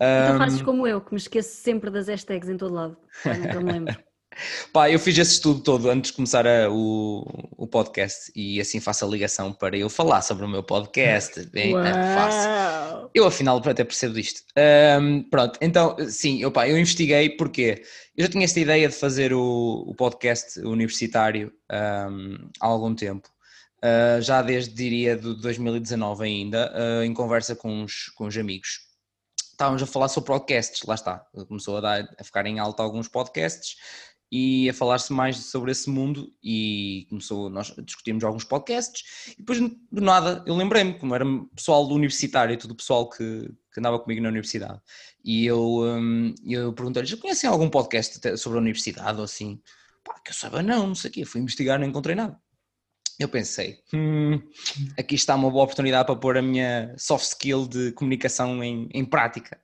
Então 0.00 0.34
Ahm, 0.34 0.38
fazes 0.38 0.62
como 0.62 0.86
eu, 0.88 1.00
que 1.00 1.12
me 1.12 1.18
esqueço 1.18 1.54
sempre 1.62 1.90
das 1.90 2.08
hashtags 2.08 2.48
em 2.48 2.56
todo 2.56 2.74
lado. 2.74 2.96
Nunca 3.24 3.60
me 3.60 3.70
lembro. 3.70 3.96
Pá, 4.72 4.90
eu 4.90 4.98
fiz 4.98 5.16
esse 5.16 5.34
estudo 5.34 5.60
todo 5.60 5.88
antes 5.88 6.10
de 6.10 6.16
começar 6.16 6.44
a- 6.44 6.68
o, 6.68 7.24
o 7.56 7.68
podcast 7.68 8.32
e 8.34 8.60
assim 8.60 8.80
faço 8.80 9.04
a 9.04 9.08
ligação 9.08 9.52
para 9.52 9.76
eu 9.76 9.88
falar 9.88 10.22
sobre 10.22 10.44
o 10.44 10.48
meu 10.48 10.60
podcast. 10.64 11.46
Bem, 11.52 11.72
é 11.78 12.14
fácil. 12.14 12.50
Eu 13.14 13.26
afinal 13.26 13.58
até 13.58 13.84
percebo 13.84 14.14
disto. 14.14 14.42
Ahm, 14.56 15.22
pronto, 15.30 15.58
então 15.62 15.96
sim, 16.08 16.50
pá, 16.50 16.68
eu 16.68 16.76
investiguei 16.76 17.30
porque 17.30 17.84
eu 18.16 18.24
já 18.24 18.30
tinha 18.30 18.44
esta 18.44 18.58
ideia 18.58 18.88
de 18.88 18.94
fazer 18.94 19.32
o, 19.32 19.84
o 19.86 19.94
podcast 19.94 20.58
universitário 20.60 21.52
ahm, 21.70 22.50
há 22.60 22.66
algum 22.66 22.94
tempo. 22.94 23.28
Ah, 23.84 24.18
já 24.18 24.40
desde, 24.40 24.74
diria, 24.74 25.14
de 25.14 25.34
2019 25.42 26.24
ainda, 26.24 26.72
ah, 26.74 27.04
em 27.04 27.12
conversa 27.12 27.54
com 27.54 27.70
uns, 27.82 28.06
com 28.16 28.26
uns 28.26 28.36
amigos. 28.36 28.80
Estávamos 29.50 29.82
a 29.82 29.86
falar 29.86 30.08
sobre 30.08 30.28
podcasts, 30.28 30.82
lá 30.84 30.94
está. 30.94 31.18
Começou 31.46 31.76
a, 31.76 31.80
dar, 31.82 32.08
a 32.18 32.24
ficar 32.24 32.46
em 32.46 32.58
alta 32.58 32.82
alguns 32.82 33.08
podcasts 33.08 33.76
e 34.36 34.68
a 34.68 34.74
falar-se 34.74 35.12
mais 35.12 35.36
sobre 35.36 35.70
esse 35.70 35.88
mundo 35.88 36.28
e 36.42 37.06
começou, 37.08 37.48
nós 37.48 37.72
discutimos 37.84 38.24
alguns 38.24 38.42
podcasts 38.42 39.32
e 39.34 39.36
depois 39.36 39.60
do 39.60 40.00
nada 40.00 40.42
eu 40.44 40.56
lembrei-me, 40.56 40.98
como 40.98 41.14
era 41.14 41.24
pessoal 41.54 41.86
do 41.86 41.94
universitário, 41.94 42.58
todo 42.58 42.72
o 42.72 42.74
pessoal 42.74 43.08
que, 43.08 43.48
que 43.72 43.78
andava 43.78 43.96
comigo 44.00 44.20
na 44.20 44.30
universidade 44.30 44.80
e 45.24 45.46
eu, 45.46 45.82
hum, 45.84 46.34
eu 46.44 46.72
perguntei-lhes, 46.72 47.10
"Já 47.10 47.16
conhecem 47.16 47.48
algum 47.48 47.70
podcast 47.70 48.36
sobre 48.36 48.58
a 48.58 48.60
universidade 48.60 49.18
ou 49.18 49.22
assim? 49.22 49.62
Pá, 50.02 50.18
que 50.18 50.32
eu 50.32 50.34
saiba 50.34 50.64
não, 50.64 50.88
não 50.88 50.94
sei 50.96 51.10
o 51.10 51.14
quê, 51.14 51.24
fui 51.24 51.40
investigar 51.40 51.78
não 51.78 51.86
encontrei 51.86 52.16
nada. 52.16 52.36
Eu 53.20 53.28
pensei, 53.28 53.78
"Hum, 53.94 54.42
aqui 54.98 55.14
está 55.14 55.36
uma 55.36 55.48
boa 55.48 55.62
oportunidade 55.62 56.06
para 56.06 56.16
pôr 56.16 56.36
a 56.36 56.42
minha 56.42 56.92
soft 56.98 57.26
skill 57.26 57.68
de 57.68 57.92
comunicação 57.92 58.64
em, 58.64 58.88
em 58.92 59.04
prática. 59.04 59.60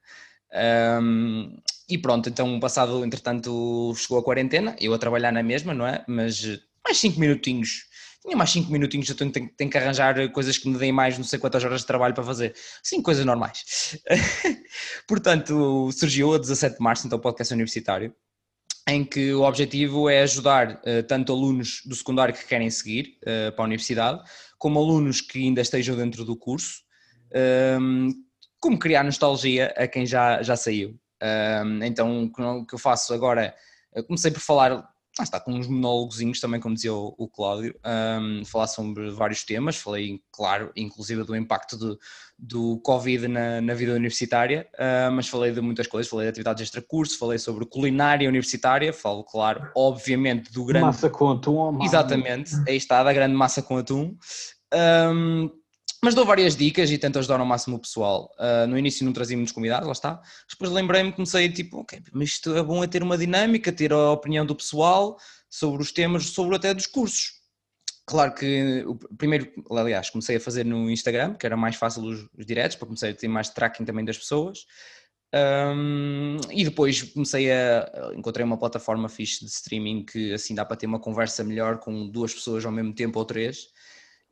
Um, 1.02 1.60
e 1.90 1.98
pronto, 1.98 2.28
então 2.28 2.60
passado, 2.60 3.04
entretanto, 3.04 3.92
chegou 3.96 4.18
a 4.18 4.22
quarentena, 4.22 4.76
eu 4.80 4.94
a 4.94 4.98
trabalhar 4.98 5.32
na 5.32 5.42
mesma, 5.42 5.74
não 5.74 5.86
é? 5.86 6.04
Mas 6.06 6.44
eh, 6.44 6.58
mais 6.84 6.98
5 6.98 7.18
minutinhos, 7.18 7.86
tinha 8.22 8.36
mais 8.36 8.50
5 8.50 8.70
minutinhos, 8.70 9.08
eu 9.08 9.16
tenho, 9.16 9.32
tenho, 9.32 9.50
tenho 9.56 9.70
que 9.70 9.76
arranjar 9.76 10.30
coisas 10.30 10.56
que 10.56 10.68
me 10.68 10.78
deem 10.78 10.92
mais 10.92 11.18
não 11.18 11.24
sei 11.24 11.38
quantas 11.38 11.64
horas 11.64 11.80
de 11.80 11.86
trabalho 11.86 12.14
para 12.14 12.22
fazer. 12.22 12.54
Sim, 12.82 13.02
coisas 13.02 13.24
normais. 13.24 13.98
Portanto, 15.08 15.90
surgiu 15.92 16.34
a 16.34 16.38
17 16.38 16.76
de 16.76 16.82
março, 16.82 17.06
então, 17.06 17.18
o 17.18 17.22
podcast 17.22 17.52
universitário, 17.52 18.14
em 18.88 19.04
que 19.04 19.32
o 19.32 19.42
objetivo 19.42 20.08
é 20.08 20.22
ajudar 20.22 20.80
eh, 20.84 21.02
tanto 21.02 21.32
alunos 21.32 21.82
do 21.86 21.94
secundário 21.94 22.34
que 22.34 22.46
querem 22.46 22.70
seguir 22.70 23.18
eh, 23.24 23.50
para 23.50 23.64
a 23.64 23.66
universidade, 23.66 24.22
como 24.58 24.78
alunos 24.78 25.20
que 25.20 25.38
ainda 25.38 25.60
estejam 25.62 25.96
dentro 25.96 26.24
do 26.24 26.36
curso, 26.36 26.82
ehm, 27.32 28.10
como 28.60 28.78
criar 28.78 29.02
nostalgia 29.02 29.72
a 29.76 29.88
quem 29.88 30.04
já, 30.04 30.42
já 30.42 30.54
saiu. 30.54 30.99
Então, 31.84 32.24
o 32.24 32.66
que 32.66 32.74
eu- 32.74 32.78
faço 32.78 33.12
agora, 33.14 33.54
eu 33.94 34.04
comecei 34.04 34.30
por 34.30 34.40
falar, 34.40 34.70
lá 34.72 35.24
está, 35.24 35.38
com 35.40 35.52
uns 35.52 35.66
monólogozinhos 35.66 36.40
também, 36.40 36.60
como 36.60 36.74
dizia 36.74 36.94
o, 36.94 37.14
o 37.18 37.28
Cláudio, 37.28 37.74
ehm, 37.84 38.44
falar 38.44 38.66
sobre 38.68 39.10
vários 39.10 39.44
temas, 39.44 39.76
falei, 39.76 40.20
claro, 40.32 40.72
inclusive 40.76 41.24
do 41.24 41.36
impacto 41.36 41.76
do, 41.76 41.98
do 42.38 42.80
Covid 42.80 43.28
na, 43.28 43.60
na 43.60 43.74
vida 43.74 43.92
universitária, 43.92 44.68
ah, 44.78 45.10
mas 45.12 45.28
falei 45.28 45.52
de 45.52 45.60
muitas 45.60 45.86
coisas, 45.86 46.08
falei 46.08 46.26
de 46.26 46.30
atividades 46.30 46.62
extracurso, 46.62 47.18
falei 47.18 47.38
sobre 47.38 47.66
culinária 47.66 48.28
universitária, 48.28 48.92
falo, 48.92 49.24
claro, 49.24 49.68
obviamente 49.76 50.50
do 50.52 50.64
grande... 50.64 50.86
Massa 50.86 51.10
com 51.10 51.30
atum, 51.32 51.56
oh, 51.56 51.72
mano. 51.72 51.84
Exatamente, 51.84 52.54
aí 52.66 52.76
está, 52.76 53.02
da 53.02 53.12
grande 53.12 53.34
massa 53.34 53.60
com 53.62 53.76
atum. 53.76 54.16
Ahm, 54.72 55.50
mas 56.02 56.14
dou 56.14 56.24
várias 56.24 56.56
dicas 56.56 56.90
e 56.90 56.98
tento 56.98 57.18
ajudar 57.18 57.40
ao 57.40 57.46
máximo 57.46 57.76
o 57.76 57.78
pessoal. 57.78 58.32
Ah, 58.38 58.66
no 58.66 58.78
início 58.78 59.04
não 59.04 59.12
trazia 59.12 59.36
muitos 59.36 59.52
convidados, 59.52 59.86
lá 59.86 59.92
está. 59.92 60.22
Depois 60.48 60.70
lembrei-me, 60.70 61.12
comecei 61.12 61.48
tipo, 61.50 61.78
ok, 61.78 62.00
mas 62.12 62.30
isto 62.30 62.56
é 62.56 62.62
bom 62.62 62.82
é 62.82 62.86
ter 62.86 63.02
uma 63.02 63.18
dinâmica, 63.18 63.72
ter 63.72 63.92
a 63.92 64.10
opinião 64.10 64.46
do 64.46 64.54
pessoal 64.54 65.18
sobre 65.48 65.82
os 65.82 65.92
temas, 65.92 66.26
sobre 66.26 66.56
até 66.56 66.72
dos 66.72 66.86
cursos. 66.86 67.40
Claro 68.06 68.34
que 68.34 68.84
o 68.86 68.96
primeiro, 69.16 69.48
aliás, 69.70 70.10
comecei 70.10 70.36
a 70.36 70.40
fazer 70.40 70.64
no 70.64 70.90
Instagram, 70.90 71.34
que 71.34 71.46
era 71.46 71.56
mais 71.56 71.76
fácil 71.76 72.02
os, 72.02 72.26
os 72.36 72.44
diretos, 72.44 72.76
para 72.76 72.86
começar 72.86 73.08
a 73.08 73.14
ter 73.14 73.28
mais 73.28 73.50
tracking 73.50 73.84
também 73.84 74.04
das 74.04 74.18
pessoas. 74.18 74.66
Um, 75.32 76.38
e 76.50 76.64
depois 76.64 77.02
comecei 77.02 77.52
a. 77.52 78.12
Encontrei 78.16 78.44
uma 78.44 78.58
plataforma 78.58 79.08
fixe 79.08 79.44
de 79.44 79.50
streaming 79.50 80.04
que 80.04 80.32
assim 80.32 80.54
dá 80.56 80.64
para 80.64 80.76
ter 80.76 80.86
uma 80.86 80.98
conversa 80.98 81.44
melhor 81.44 81.78
com 81.78 82.08
duas 82.08 82.34
pessoas 82.34 82.64
ao 82.64 82.72
mesmo 82.72 82.92
tempo 82.92 83.18
ou 83.18 83.24
três. 83.24 83.68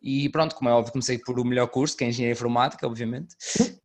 E 0.01 0.29
pronto, 0.29 0.55
como 0.55 0.71
é 0.71 0.73
óbvio, 0.73 0.93
comecei 0.93 1.19
por 1.19 1.41
o 1.41 1.45
melhor 1.45 1.67
curso, 1.67 1.97
que 1.97 2.05
é 2.05 2.09
Engenharia 2.09 2.33
Informática, 2.33 2.87
obviamente. 2.87 3.35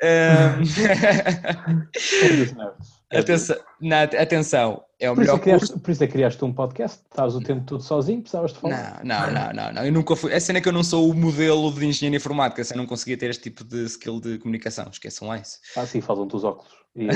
Um, 3.14 3.20
atenção, 3.20 3.56
na, 3.80 4.04
atenção, 4.04 4.84
é 5.00 5.10
o 5.10 5.14
por 5.14 5.22
melhor 5.22 5.38
é 5.38 5.40
criaste, 5.40 5.68
curso. 5.68 5.80
Por 5.82 5.92
isso 5.92 6.04
é 6.04 6.08
que 6.08 6.14
criaste 6.14 6.44
um 6.44 6.52
podcast, 6.52 7.02
estavas 7.10 7.36
o 7.36 7.42
tempo 7.42 7.64
todo 7.66 7.84
sozinho, 7.84 8.22
precisavas 8.22 8.52
de 8.54 8.60
falar. 8.60 9.02
Não, 9.04 9.28
não, 9.28 9.34
não, 9.34 9.54
não, 9.54 9.74
não. 9.74 9.86
Eu 9.86 9.92
nunca 9.92 10.16
fui. 10.16 10.34
A 10.34 10.40
cena 10.40 10.60
é 10.60 10.62
que 10.62 10.68
eu 10.68 10.74
não 10.74 10.84
sou 10.84 11.10
o 11.10 11.14
modelo 11.14 11.72
de 11.72 11.86
engenharia 11.86 12.18
informática, 12.18 12.62
assim, 12.62 12.74
eu 12.74 12.78
não 12.80 12.88
conseguia 12.88 13.18
ter 13.18 13.30
este 13.30 13.44
tipo 13.44 13.64
de 13.64 13.86
skill 13.86 14.20
de 14.20 14.38
comunicação. 14.40 14.88
Esqueçam 14.92 15.28
lá 15.28 15.38
isso. 15.38 15.60
Ah, 15.76 15.86
sim, 15.86 16.02
fazem-te 16.02 16.36
os 16.36 16.44
óculos. 16.44 16.74
E, 16.96 17.08
é 17.08 17.12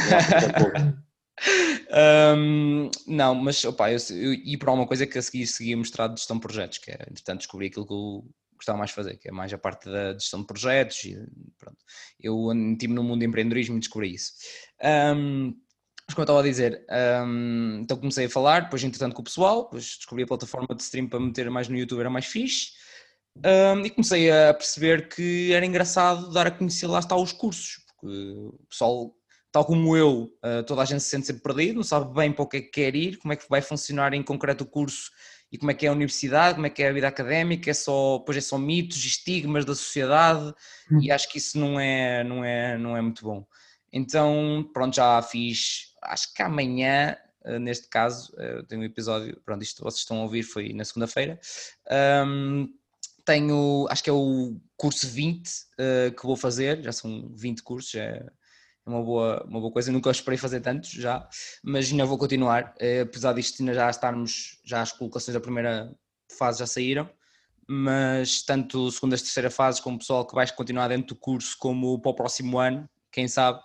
Um, 2.36 2.90
não, 3.08 3.36
mas 3.36 3.64
opa, 3.66 3.92
eu, 3.92 3.98
eu, 4.12 4.34
e 4.34 4.58
por 4.58 4.70
alguma 4.70 4.88
coisa 4.88 5.06
que 5.06 5.18
a 5.18 5.22
seguir 5.22 5.48
seguia 5.48 5.78
mostrado 5.78 6.14
de 6.14 6.20
gestão 6.20 6.38
de 6.38 6.42
projetos, 6.42 6.78
que 6.78 6.92
é, 6.92 7.06
entretanto, 7.10 7.40
descobri 7.40 7.68
aquilo 7.68 7.86
que 7.86 7.94
eu 7.94 8.26
gostava 8.58 8.78
mais 8.78 8.89
de 8.89 8.96
fazer, 8.96 9.17
que 9.17 9.30
é 9.30 9.32
mais 9.32 9.54
a 9.54 9.58
parte 9.58 9.89
da 9.89 10.13
gestão 10.13 10.41
de 10.41 10.48
projetos 10.48 11.04
e 11.06 11.17
pronto. 11.58 11.78
Eu 12.20 12.54
meti-me 12.54 12.93
no 12.93 13.04
mundo 13.04 13.20
de 13.20 13.26
empreendedorismo 13.26 13.78
e 13.78 13.80
descobri 13.80 14.13
isso. 14.13 14.34
Um, 14.84 15.56
mas 16.08 16.13
como 16.13 16.22
eu 16.22 16.24
estava 16.24 16.39
a 16.39 16.43
dizer, 16.43 16.86
um, 17.26 17.80
então 17.82 17.98
comecei 17.98 18.26
a 18.26 18.30
falar, 18.30 18.62
depois 18.62 18.82
entretanto 18.82 19.13
com 19.13 19.22
o 19.22 19.26
pessoal, 19.26 19.63
depois 19.63 19.98
descobri 19.98 20.24
a 20.24 20.28
plataforma 20.28 20.74
de 20.74 20.82
stream 20.82 21.08
para 21.08 21.20
meter 21.20 21.50
mais 21.50 21.67
no 21.67 21.78
YouTube, 21.78 22.00
era 22.00 22.10
mais 22.10 22.26
fixe, 22.26 22.72
um, 23.46 23.86
e 23.86 23.89
comecei 23.89 24.32
a 24.32 24.54
perceber 24.54 25.10
que 25.10 25.52
era 25.52 25.65
engraçado 25.65 26.32
dar 26.32 26.48
a 26.48 26.52
conhecer 26.52 26.88
lá 26.88 27.00
está 27.00 27.15
os 27.15 27.34
cursos, 27.34 27.84
porque 27.86 28.08
o 28.08 28.65
pessoal, 28.70 29.13
tal 29.52 29.65
como 29.65 29.98
eu, 29.98 30.32
uh, 30.43 30.63
toda 30.65 30.82
a 30.82 30.86
gente 30.86 31.04
se 31.04 31.10
sente 31.10 31.28
sempre 31.28 31.43
perdido, 31.43 31.76
não 31.76 31.84
sabe 31.84 32.13
bem 32.13 32.32
para 32.32 32.43
o 32.43 32.48
que 32.48 32.58
é 32.58 32.62
que 32.62 32.70
quer 32.70 32.96
ir, 32.96 33.17
como 33.17 33.34
é 33.34 33.36
que 33.36 33.48
vai 33.50 33.62
funcionar 33.62 34.13
em 34.13 34.24
concreto 34.24 34.63
o 34.63 34.67
curso 34.67 35.12
e 35.52 35.58
como 35.58 35.72
é 35.72 35.74
que 35.74 35.86
é 35.86 35.90
a 35.90 35.94
universidade, 35.94 36.56
como 36.56 36.68
é 36.68 36.70
que 36.70 36.84
é 36.84 36.90
a 36.90 36.94
vida 36.94 37.08
académica, 37.08 37.72
é 37.72 37.74
só, 37.74 38.18
depois 38.18 38.38
é 38.38 38.42
só 38.42 38.58
mitos, 38.58 39.04
estigmas 39.06 39.66
da 39.66 39.74
sociedade, 39.76 40.54
Hum. 40.92 41.00
e 41.02 41.12
acho 41.12 41.30
que 41.30 41.38
isso 41.38 41.58
não 41.58 41.80
é, 41.80 42.24
não 42.24 42.44
é, 42.44 42.78
não 42.78 42.98
é 42.98 43.02
muito 43.02 43.24
bom. 43.24 43.46
Então, 43.92 44.70
pronto, 44.74 44.96
já 44.96 45.22
fiz, 45.22 45.94
acho 46.02 46.34
que 46.34 46.42
amanhã, 46.42 47.16
eh, 47.46 47.60
neste 47.60 47.88
caso, 47.88 48.34
eh, 48.38 48.62
tenho 48.68 48.82
um 48.82 48.86
episódio, 48.86 49.40
pronto, 49.46 49.64
isto 49.64 49.84
vocês 49.84 50.02
estão 50.02 50.20
a 50.20 50.24
ouvir 50.24 50.44
foi 50.44 50.74
na 50.74 50.84
segunda-feira, 50.84 51.40
um, 52.26 52.68
tenho, 53.26 53.86
acho 53.90 54.04
que 54.04 54.10
é 54.10 54.14
o 54.14 54.58
curso 54.78 55.06
20 55.08 55.48
uh, 55.50 56.12
que 56.16 56.26
vou 56.26 56.38
fazer, 56.38 56.82
já 56.82 56.94
são 56.94 57.30
20 57.36 57.62
cursos, 57.62 57.94
é, 57.96 58.26
é 58.88 58.89
uma 58.89 59.04
boa, 59.04 59.43
uma 59.45 59.60
boa 59.60 59.71
coisa, 59.71 59.91
nunca 59.91 60.10
esperei 60.10 60.38
fazer 60.38 60.62
tantos 60.62 60.91
já, 60.91 61.28
mas 61.62 61.91
ainda 61.91 62.06
vou 62.06 62.17
continuar, 62.17 62.73
eh, 62.80 63.02
apesar 63.02 63.34
disto 63.34 63.60
ainda 63.60 63.73
já 63.73 63.89
estarmos, 63.89 64.60
já 64.63 64.82
as 64.82 64.93
colocações 64.93 65.34
da 65.34 65.41
primeira 65.41 65.93
fase 66.38 66.60
já 66.60 66.67
saíram, 66.67 67.10
mas 67.67 68.41
tanto 68.43 68.89
segunda 68.91 69.15
e 69.15 69.19
terceira 69.19 69.52
fase 69.52 69.82
como 69.82 69.97
o 69.97 70.00
pessoal 70.00 70.26
que 70.26 70.34
vai 70.34 70.50
continuar 70.52 70.88
dentro 70.88 71.08
do 71.08 71.15
curso 71.15 71.58
como 71.60 72.00
para 72.00 72.12
o 72.12 72.15
próximo 72.15 72.58
ano, 72.58 72.89
quem 73.12 73.28
sabe, 73.28 73.60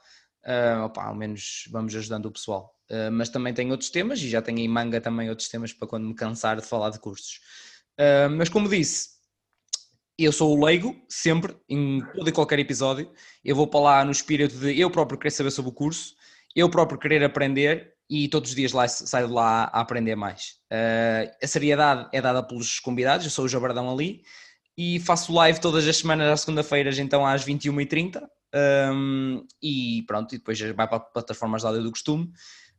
uh, 0.45 0.85
opa, 0.85 1.05
ao 1.05 1.15
menos 1.15 1.69
vamos 1.71 1.95
ajudando 1.95 2.27
o 2.27 2.33
pessoal. 2.33 2.75
Uh, 2.91 3.11
mas 3.13 3.29
também 3.29 3.55
tenho 3.55 3.71
outros 3.71 3.91
temas 3.91 4.21
e 4.21 4.29
já 4.29 4.43
tenho 4.43 4.59
em 4.59 4.69
manga 4.69 5.01
também 5.01 5.31
outros 5.31 5.49
temas 5.49 5.73
para 5.73 5.87
quando 5.87 6.07
me 6.07 6.15
cansar 6.15 6.61
de 6.61 6.67
falar 6.67 6.91
de 6.91 6.99
cursos. 6.99 7.41
Uh, 7.99 8.29
mas 8.37 8.49
como 8.49 8.69
disse, 8.69 9.11
eu 10.25 10.33
sou 10.33 10.57
o 10.57 10.65
leigo, 10.65 10.97
sempre, 11.09 11.57
em 11.69 12.01
todo 12.15 12.29
e 12.29 12.33
qualquer 12.33 12.59
episódio. 12.59 13.11
Eu 13.45 13.57
vou 13.57 13.67
para 13.67 13.81
lá 13.81 14.05
no 14.05 14.11
espírito 14.11 14.57
de 14.57 14.79
eu 14.79 14.91
próprio 14.91 15.19
querer 15.19 15.31
saber 15.31 15.51
sobre 15.51 15.71
o 15.71 15.75
curso, 15.75 16.15
eu 16.55 16.69
próprio 16.69 16.99
querer 16.99 17.25
aprender 17.25 17.93
e 18.09 18.29
todos 18.29 18.51
os 18.51 18.57
dias 18.57 18.73
lá 18.73 18.87
saio 18.89 19.29
de 19.29 19.33
lá 19.33 19.71
a 19.73 19.81
aprender 19.81 20.15
mais. 20.15 20.59
Uh, 20.71 21.31
a 21.43 21.47
seriedade 21.47 22.09
é 22.13 22.21
dada 22.21 22.43
pelos 22.43 22.79
convidados, 22.79 23.25
eu 23.25 23.31
sou 23.31 23.47
o 23.47 23.49
Jabardão 23.49 23.91
ali 23.91 24.23
e 24.77 25.01
faço 25.01 25.33
live 25.33 25.61
todas 25.61 25.87
as 25.87 25.97
semanas 25.97 26.29
às 26.29 26.41
segunda-feiras, 26.41 26.99
então 26.99 27.27
às 27.27 27.45
21h30. 27.45 28.23
Um, 28.55 29.47
e 29.63 30.05
pronto, 30.07 30.35
e 30.35 30.39
depois 30.39 30.61
vai 30.61 30.87
para 30.87 31.01
plataformas 31.01 31.63
de 31.63 31.69
áudio 31.69 31.83
do 31.83 31.91
costume. 31.91 32.31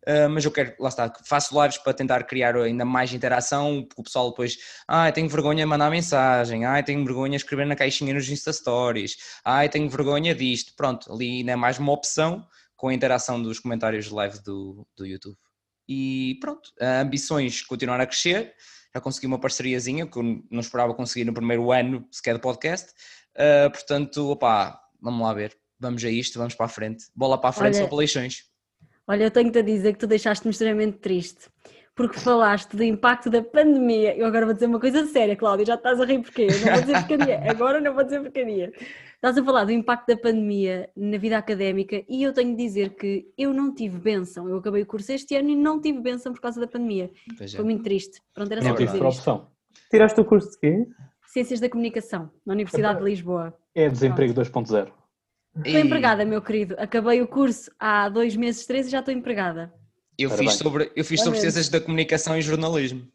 Uh, 0.08 0.30
mas 0.30 0.44
eu 0.44 0.52
quero, 0.52 0.76
lá 0.80 0.90
está, 0.90 1.14
faço 1.26 1.60
lives 1.62 1.78
para 1.78 1.94
tentar 1.94 2.24
criar 2.24 2.58
ainda 2.58 2.84
mais 2.84 3.14
interação, 3.14 3.84
porque 3.84 4.02
o 4.02 4.04
pessoal 4.04 4.30
depois, 4.32 4.58
ai, 4.86 5.10
ah, 5.10 5.12
tenho 5.14 5.30
vergonha 5.30 5.64
de 5.64 5.66
mandar 5.66 5.90
mensagem, 5.90 6.66
ai, 6.66 6.82
ah, 6.82 6.84
tenho 6.84 7.06
vergonha 7.06 7.38
de 7.38 7.38
escrever 7.38 7.66
na 7.66 7.76
caixinha 7.76 8.14
nos 8.14 8.30
Insta 8.30 8.52
Stories, 8.52 9.16
ai, 9.46 9.68
ah, 9.68 9.70
tenho 9.70 9.90
vergonha 9.90 10.36
disto, 10.36 10.74
pronto, 10.76 11.12
ali 11.12 11.38
ainda 11.38 11.54
é 11.54 11.56
mais 11.56 11.80
uma 11.80 11.94
opção 11.94 12.46
com 12.76 12.90
a 12.90 12.94
interação 12.94 13.42
dos 13.42 13.60
comentários 13.60 14.10
live 14.10 14.44
do, 14.44 14.86
do 14.98 15.06
YouTube. 15.06 15.38
E 15.88 16.38
pronto, 16.42 16.70
ambições 17.02 17.62
continuar 17.62 18.02
a 18.02 18.06
crescer, 18.06 18.54
já 18.94 19.00
consegui 19.00 19.26
uma 19.26 19.40
parceriazinha 19.40 20.06
que 20.06 20.18
eu 20.18 20.24
não 20.52 20.60
esperava 20.60 20.94
conseguir 20.94 21.26
no 21.26 21.34
primeiro 21.34 21.72
ano 21.72 22.06
sequer 22.12 22.36
de 22.36 22.42
podcast, 22.42 22.92
uh, 23.38 23.72
portanto, 23.72 24.32
opá, 24.32 24.80
vamos 25.02 25.22
lá 25.22 25.34
ver, 25.34 25.58
vamos 25.80 26.04
a 26.04 26.10
isto, 26.10 26.38
vamos 26.38 26.56
para 26.56 26.66
a 26.66 26.70
frente, 26.70 27.06
bola 27.16 27.40
para 27.40 27.50
a 27.50 27.54
frente, 27.54 27.76
Olha, 27.76 27.84
só 27.84 27.88
para 27.88 27.96
eleições. 27.96 28.53
Olha, 29.08 29.24
eu 29.26 29.32
tenho-te 29.32 29.60
a 29.60 29.62
dizer 29.62 29.94
que 29.94 30.00
tu 30.00 30.08
deixaste-me 30.08 30.52
extremamente 30.52 30.98
triste, 31.00 31.50
porque 31.96 32.18
falaste 32.20 32.76
do 32.76 32.84
impacto 32.84 33.30
da 33.30 33.42
pandemia. 33.44 34.16
Eu 34.16 34.26
agora 34.26 34.46
vou 34.46 34.54
dizer 34.54 34.66
uma 34.68 34.80
coisa 34.80 35.06
séria, 35.06 35.36
Cláudia, 35.36 35.66
já 35.66 35.76
estás 35.76 36.00
a 36.00 36.06
rir 36.06 36.20
porquê? 36.22 36.48
Eu 36.50 36.60
não 36.66 36.74
vou 36.74 36.82
dizer 36.82 36.94
porcaria, 36.94 37.44
agora 37.52 37.82
não 37.82 37.94
vou 37.94 38.04
dizer 38.04 38.22
porcaria. 38.22 38.72
Estás 39.16 39.38
a 39.38 39.44
falar 39.44 39.66
do 39.66 39.72
impacto 39.72 40.08
da 40.08 40.18
pandemia 40.18 40.90
na 40.96 41.18
vida 41.18 41.38
académica 41.38 42.04
e 42.10 42.24
eu 42.24 42.34
tenho 42.34 42.52
de 42.56 42.64
dizer 42.64 42.90
que 42.96 43.26
eu 43.38 43.54
não 43.54 43.74
tive 43.74 43.98
benção. 43.98 44.50
Eu 44.50 44.58
acabei 44.58 44.82
o 44.84 44.86
curso 44.86 45.12
este 45.12 45.36
ano 45.36 45.50
e 45.50 45.56
não 45.56 45.80
tive 45.80 46.00
benção 46.02 46.34
por 46.34 46.42
causa 46.42 46.60
da 46.60 46.68
pandemia. 46.68 47.10
Pois 47.38 47.54
é. 47.54 47.56
Foi 47.56 47.66
muito 47.66 47.84
triste. 47.84 48.22
Pronto, 48.34 48.52
era 48.52 48.60
É 48.60 48.64
só 48.64 48.70
Não 48.70 48.76
tive 48.76 48.88
dizer 48.88 49.00
por 49.00 49.08
isto. 49.10 49.20
opção. 49.20 49.48
Tiraste 49.90 50.20
o 50.20 50.26
curso 50.26 50.52
de 50.52 50.58
quê? 50.60 50.88
Ciências 51.28 51.60
da 51.60 51.70
Comunicação, 51.70 52.30
na 52.46 52.54
Universidade 52.54 53.00
de 53.00 53.06
Lisboa. 53.06 53.54
É 53.74 53.88
desemprego 53.90 54.34
2.0. 54.34 54.92
Estou 55.56 55.80
empregada, 55.80 56.26
meu 56.26 56.42
querido. 56.42 56.76
Acabei 56.80 57.22
o 57.22 57.28
curso 57.28 57.72
há 57.80 58.10
dois 58.10 58.36
meses, 58.36 58.66
três 58.66 58.88
e 58.88 58.90
já 58.90 59.00
estou 59.00 59.14
empregada. 59.14 59.74
Eu 60.18 60.30
Parabéns. 60.30 60.52
fiz 60.52 60.60
sobre, 60.60 60.92
eu 60.96 61.06
fiz 61.06 61.22
sobre 61.22 61.40
ciências 61.40 61.70
da 61.70 61.80
comunicação 61.80 62.38
e 62.38 62.42
jornalismo. 62.42 63.08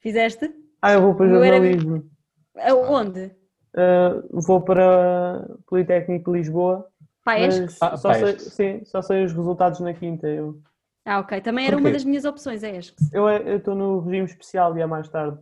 Fizeste? 0.00 0.50
Ah, 0.80 0.92
eu 0.92 1.02
vou 1.02 1.14
para 1.14 1.26
Eu 1.26 1.42
era- 1.42 1.56
jornalismo. 1.56 2.10
Aonde? 2.56 3.34
Ah, 3.76 4.22
vou 4.30 4.60
para 4.60 5.46
Politécnico 5.66 6.30
de 6.32 6.38
Lisboa. 6.38 6.86
Mas 7.24 7.76
Ah, 7.80 7.96
só, 7.96 8.14
sei, 8.14 8.38
sim, 8.38 8.84
só 8.86 9.02
sei 9.02 9.24
os 9.24 9.32
resultados 9.32 9.80
na 9.80 9.92
quinta. 9.92 10.26
Eu 10.26 10.60
Ah, 11.04 11.20
ok. 11.20 11.40
Também 11.40 11.66
era 11.66 11.76
uma 11.76 11.90
das 11.90 12.04
minhas 12.04 12.24
opções, 12.24 12.62
é 12.62 12.76
és. 12.76 12.94
eu 13.12 13.28
eu 13.28 13.58
estou 13.58 13.74
no 13.74 14.00
regime 14.00 14.26
especial 14.26 14.76
e 14.76 14.80
é 14.80 14.86
mais 14.86 15.08
tarde. 15.08 15.38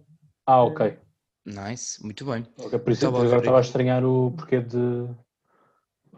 Ah, 0.46 0.62
ok. 0.64 0.96
Nice, 1.44 2.02
muito 2.02 2.24
bem. 2.24 2.44
Ok, 2.58 2.76
Por 2.80 2.90
isso 2.92 3.06
a 3.06 3.08
agora 3.08 3.36
estava 3.38 3.58
a 3.58 3.60
estranhar 3.60 4.04
o 4.04 4.32
porquê 4.32 4.60
de. 4.60 5.06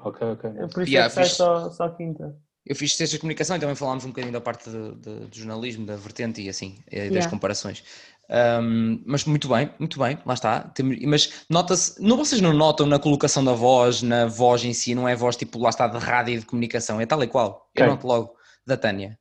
Ok, 0.04 0.26
ok. 0.28 0.50
É 0.50 0.66
por 0.68 0.82
isso 0.82 0.92
Yeah, 0.92 1.06
é 1.06 1.08
que 1.08 1.14
sai 1.14 1.24
fiz- 1.24 1.36
só, 1.36 1.70
só 1.70 1.88
quinta. 1.90 2.36
Eu 2.66 2.76
fiz 2.76 2.90
ciências 2.90 3.10
de 3.12 3.18
comunicação 3.18 3.56
e 3.56 3.60
também 3.60 3.74
falámos 3.74 4.04
um 4.04 4.08
bocadinho 4.08 4.32
da 4.32 4.40
parte 4.40 4.68
de- 4.68 4.94
de- 4.96 5.26
do 5.26 5.36
jornalismo, 5.36 5.86
da 5.86 5.96
vertente 5.96 6.42
e 6.42 6.48
assim, 6.48 6.78
e 6.90 6.96
das 6.96 7.04
Yeah. 7.06 7.30
comparações. 7.30 7.82
Um, 8.30 9.02
mas 9.06 9.24
muito 9.24 9.48
bem, 9.48 9.70
muito 9.78 9.98
bem, 9.98 10.18
lá 10.26 10.34
está. 10.34 10.70
Mas 11.06 11.44
nota-se, 11.48 12.00
não, 12.02 12.16
vocês 12.18 12.42
não 12.42 12.52
notam 12.52 12.86
na 12.86 12.98
colocação 12.98 13.42
da 13.42 13.54
voz, 13.54 14.02
na 14.02 14.26
voz 14.26 14.62
em 14.64 14.74
si, 14.74 14.94
não 14.94 15.08
é 15.08 15.16
voz 15.16 15.34
tipo 15.34 15.58
lá 15.58 15.70
está 15.70 15.86
de 15.88 15.96
rádio 15.96 16.34
e 16.34 16.38
de 16.38 16.44
comunicação, 16.46 17.00
é 17.00 17.06
tal 17.06 17.22
e 17.22 17.26
qual. 17.26 17.70
Eu 17.74 17.84
Quem? 17.84 17.86
noto 17.86 18.06
logo, 18.06 18.34
da 18.66 18.76
Tânia. 18.76 19.18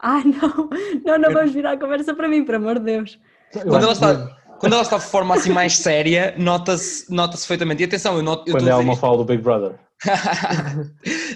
Ah, 0.00 0.22
não. 0.24 0.70
Não, 1.04 1.18
não 1.18 1.32
vamos 1.32 1.52
virar 1.52 1.72
a 1.72 1.76
conversa 1.78 2.14
para 2.14 2.26
mim, 2.26 2.42
por 2.44 2.54
amor 2.54 2.78
de 2.78 2.86
Deus. 2.86 3.18
Eu 3.54 3.66
Quando 3.66 3.82
ela, 3.84 3.92
está, 3.92 4.36
quando 4.58 4.72
ela 4.72 4.82
está 4.82 4.96
de 4.96 5.04
forma 5.04 5.34
assim 5.34 5.50
mais 5.50 5.76
séria, 5.76 6.34
nota-se 6.38 7.12
nota 7.12 7.36
perfeitamente. 7.36 7.82
E 7.82 7.84
atenção, 7.84 8.16
eu 8.16 8.22
noto. 8.22 8.48
Eu 8.48 8.54
Quando 8.54 8.66
ela 8.68 8.82
não 8.82 8.92
isto- 8.94 9.00
fala 9.00 9.18
do 9.18 9.24
Big 9.26 9.42
Brother. 9.42 9.78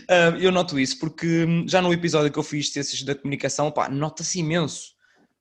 Ah, 0.09 0.37
eu 0.39 0.53
noto 0.53 0.79
isso 0.79 0.99
porque 0.99 1.45
hum, 1.45 1.67
já 1.69 1.83
no 1.83 1.93
episódio 1.93 2.31
que 2.33 2.39
eu 2.39 2.43
fiz 2.43 2.67
de 2.67 2.73
Ciências 2.73 3.03
da 3.03 3.15
Comunicação, 3.15 3.71
pá, 3.71 3.89
nota-se 3.89 4.39
imenso. 4.39 4.95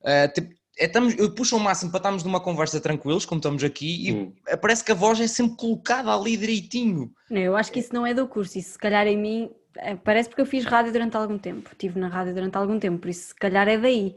Ah, 0.04 0.28
tipo, 0.28 0.54
é, 0.78 0.86
estamos, 0.86 1.16
eu 1.18 1.34
puxo 1.34 1.56
ao 1.56 1.62
máximo 1.62 1.92
para 1.92 2.00
estarmos 2.00 2.24
numa 2.24 2.40
conversa 2.40 2.80
tranquilos, 2.82 3.26
como 3.26 3.40
estamos 3.40 3.64
aqui, 3.64 4.12
Hum. 4.12 4.34
e 4.52 4.58
parece 4.58 4.84
que 4.84 4.92
a 4.92 4.96
voz 4.96 5.20
é 5.20 5.28
sempre 5.28 5.56
colocada 5.58 6.12
ali 6.14 6.36
direitinho. 6.36 7.12
Não, 7.30 7.40
eu 7.42 7.56
acho 7.56 7.72
que 7.72 7.80
isso 7.80 7.94
não 7.94 8.06
é 8.06 8.14
do 8.14 8.28
curso. 8.28 8.58
Isso, 8.58 8.72
se 8.74 8.78
calhar, 8.78 9.06
em 9.08 9.18
mim, 9.18 9.50
eh, 9.78 9.96
parece 9.96 10.30
porque 10.30 10.42
eu 10.42 10.46
fiz 10.46 10.66
rádio 10.66 10.92
durante 10.92 11.16
algum 11.16 11.38
tempo. 11.38 11.70
Estive 11.72 12.00
na 12.00 12.08
rádio 12.08 12.34
durante 12.34 12.56
algum 12.58 12.80
tempo, 12.80 13.00
por 13.00 13.10
isso, 13.10 13.28
se 13.30 13.36
calhar, 13.36 13.68
é 13.68 13.78
daí. 13.78 14.16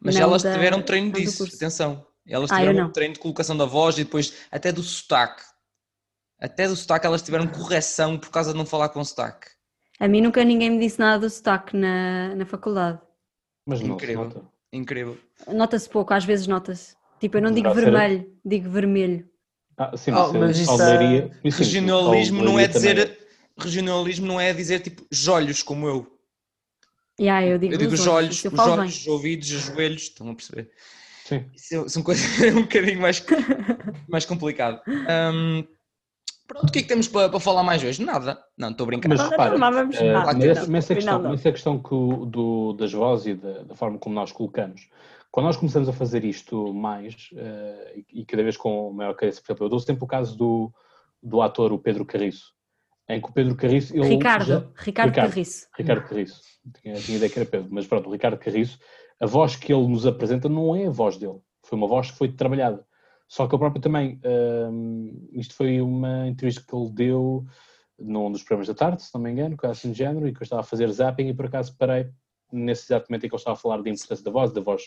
Mas 0.00 0.14
Não 0.16 0.22
elas 0.22 0.42
da- 0.42 0.52
tiveram 0.52 0.82
treino 0.82 1.12
disso, 1.12 1.44
atenção. 1.44 2.06
Elas 2.26 2.50
Ah, 2.52 2.56
tiveram 2.56 2.78
não. 2.80 2.88
um 2.88 2.92
treino 2.92 3.14
de 3.14 3.20
colocação 3.20 3.56
da 3.56 3.64
voz 3.64 3.96
e 3.96 4.04
depois 4.04 4.34
até 4.50 4.70
do 4.72 4.82
sotaque. 4.82 5.42
Até 6.44 6.68
do 6.68 6.76
sotaque 6.76 7.06
elas 7.06 7.22
tiveram 7.22 7.46
correção 7.46 8.18
por 8.18 8.28
causa 8.28 8.52
de 8.52 8.58
não 8.58 8.66
falar 8.66 8.90
com 8.90 9.02
sotaque. 9.02 9.48
A 9.98 10.06
mim 10.06 10.20
nunca 10.20 10.44
ninguém 10.44 10.68
me 10.68 10.78
disse 10.78 10.98
nada 10.98 11.20
do 11.26 11.30
sotaque 11.30 11.74
na, 11.74 12.34
na 12.34 12.44
faculdade. 12.44 13.00
Mas 13.66 13.80
não 13.80 13.94
Incrível. 13.94 14.24
nota. 14.24 14.44
Incrível. 14.70 15.16
Nota-se 15.48 15.88
pouco, 15.88 16.12
às 16.12 16.22
vezes 16.22 16.46
nota-se. 16.46 16.96
Tipo, 17.18 17.38
eu 17.38 17.42
não 17.42 17.50
digo 17.50 17.68
Deverá 17.70 17.86
ser- 17.86 17.90
vermelho, 17.98 18.32
digo 18.44 18.68
vermelho. 18.68 19.26
Ah, 19.78 19.96
sim, 19.96 20.12
Oh, 20.12 20.34
mas, 20.34 20.58
isso 20.58 20.70
Almeiria- 20.70 21.30
sim, 21.44 21.48
Regionalismo 21.48 22.42
não 22.44 22.58
é 22.58 22.66
Almeiria 22.66 22.72
também 22.74 22.94
dizer. 22.94 23.28
Regionalismo 23.58 24.26
não 24.26 24.38
é 24.38 24.52
dizer 24.52 24.80
tipo 24.80 25.06
jolhos 25.10 25.62
como 25.62 25.88
eu. 25.88 26.18
Yeah, 27.18 27.46
eu 27.46 27.58
digo, 27.58 27.72
Eu 27.72 27.78
digo 27.78 27.94
os 27.94 28.06
olhos, 28.06 28.44
os 28.44 28.58
olhos, 28.58 28.98
os 29.00 29.06
ouvidos, 29.06 29.50
os 29.50 29.62
joelhos, 29.62 30.02
estão 30.02 30.28
a 30.28 30.34
perceber? 30.34 30.70
Sim. 31.24 31.48
Isso 31.54 31.88
são 31.88 32.02
coisas 32.02 32.26
um 32.54 32.62
bocadinho 32.62 33.00
mais, 33.00 33.24
mais 34.06 34.26
complicado. 34.26 34.82
Hum, 34.86 35.64
pronto, 36.46 36.68
o 36.68 36.72
que 36.72 36.78
é 36.78 36.82
que 36.82 36.88
temos 36.88 37.08
para, 37.08 37.28
para 37.28 37.40
falar 37.40 37.62
mais 37.62 37.82
hoje? 37.82 38.04
Nada. 38.04 38.42
Não, 38.56 38.70
estou 38.70 38.84
a 38.84 38.86
brincar. 38.88 39.08
Mas 39.08 39.18
Nada, 39.18 39.30
repara, 39.30 39.50
não, 39.52 39.58
mas 39.58 39.74
vamos 39.74 39.96
eh, 39.96 40.12
nada, 40.12 40.32
mas 40.34 40.44
essa- 40.44 40.60
não. 40.62 40.70
mas 40.72 40.84
essa 40.84 40.94
questão, 40.94 41.14
Afinal, 41.14 41.22
não. 41.22 41.30
mas 41.30 41.40
essa 41.40 41.52
questão 41.52 41.78
que 41.82 41.94
o- 41.94 42.26
do, 42.26 42.72
das 42.74 42.92
vozes 42.92 43.26
e 43.26 43.34
da, 43.34 43.62
da 43.64 43.74
forma 43.74 43.98
como 43.98 44.14
nós 44.14 44.32
colocamos, 44.32 44.88
quando 45.30 45.46
nós 45.46 45.56
começamos 45.56 45.88
a 45.88 45.92
fazer 45.92 46.24
isto 46.24 46.72
mais, 46.72 47.30
eh, 47.36 48.02
e, 48.12 48.20
e 48.20 48.24
cada 48.24 48.42
vez 48.42 48.56
com 48.56 48.92
maior 48.92 49.14
cabeça, 49.14 49.40
por 49.40 49.46
exemplo, 49.52 49.66
eu 49.66 49.70
dou 49.70 49.80
sempre 49.80 50.04
o 50.04 50.06
caso 50.06 50.36
do, 50.36 50.72
do 51.22 51.42
ator, 51.42 51.72
o 51.72 51.78
Pedro 51.78 52.04
Carriço, 52.04 52.52
em 53.08 53.20
que 53.20 53.28
o 53.28 53.32
Pedro 53.32 53.54
Carriço... 53.56 53.94
ele 53.96 54.06
Ricardo, 54.08 54.44
já- 54.46 54.64
Ricardo, 54.76 55.08
Ricardo. 55.10 55.30
Carriço. 55.30 55.66
Ricardo 55.76 56.08
Carriço, 56.08 56.40
tinha, 56.80 56.94
tinha 56.94 57.16
ideia 57.16 57.30
que 57.30 57.38
era 57.38 57.48
Pedro, 57.48 57.68
mas 57.70 57.86
pronto, 57.86 58.08
o 58.08 58.12
Ricardo 58.12 58.38
Carriço, 58.38 58.78
a 59.20 59.26
voz 59.26 59.56
que 59.56 59.72
ele 59.72 59.86
nos 59.88 60.06
apresenta 60.06 60.48
não 60.48 60.74
é 60.76 60.86
a 60.86 60.90
voz 60.90 61.16
dele, 61.16 61.38
foi 61.64 61.76
uma 61.78 61.86
voz 61.88 62.10
que 62.10 62.16
foi 62.18 62.28
trabalhada. 62.28 62.84
Só 63.28 63.46
que 63.46 63.54
ele 63.54 63.60
próprio 63.60 63.82
também, 63.82 64.20
hum, 64.70 65.28
isto 65.32 65.54
foi 65.54 65.80
uma 65.80 66.28
entrevista 66.28 66.62
que 66.66 66.74
ele 66.74 66.90
deu 66.90 67.44
num 67.98 68.30
dos 68.30 68.42
programas 68.42 68.68
da 68.68 68.74
tarde, 68.74 69.02
se 69.02 69.14
não 69.14 69.20
me 69.20 69.30
engano, 69.30 69.56
coisa 69.56 69.72
assim 69.72 69.92
de 69.92 69.98
género, 69.98 70.28
e 70.28 70.32
que 70.32 70.42
eu 70.42 70.44
estava 70.44 70.60
a 70.60 70.64
fazer 70.64 70.90
zapping 70.90 71.28
e 71.28 71.34
por 71.34 71.46
acaso 71.46 71.76
parei 71.76 72.10
nesse 72.52 72.84
exato 72.84 73.10
momento 73.10 73.24
em 73.24 73.28
que 73.28 73.34
ele 73.34 73.40
estava 73.40 73.56
a 73.56 73.60
falar 73.60 73.82
da 73.82 73.90
importância 73.90 74.24
da 74.24 74.30
voz, 74.30 74.52
da 74.52 74.60
voz 74.60 74.82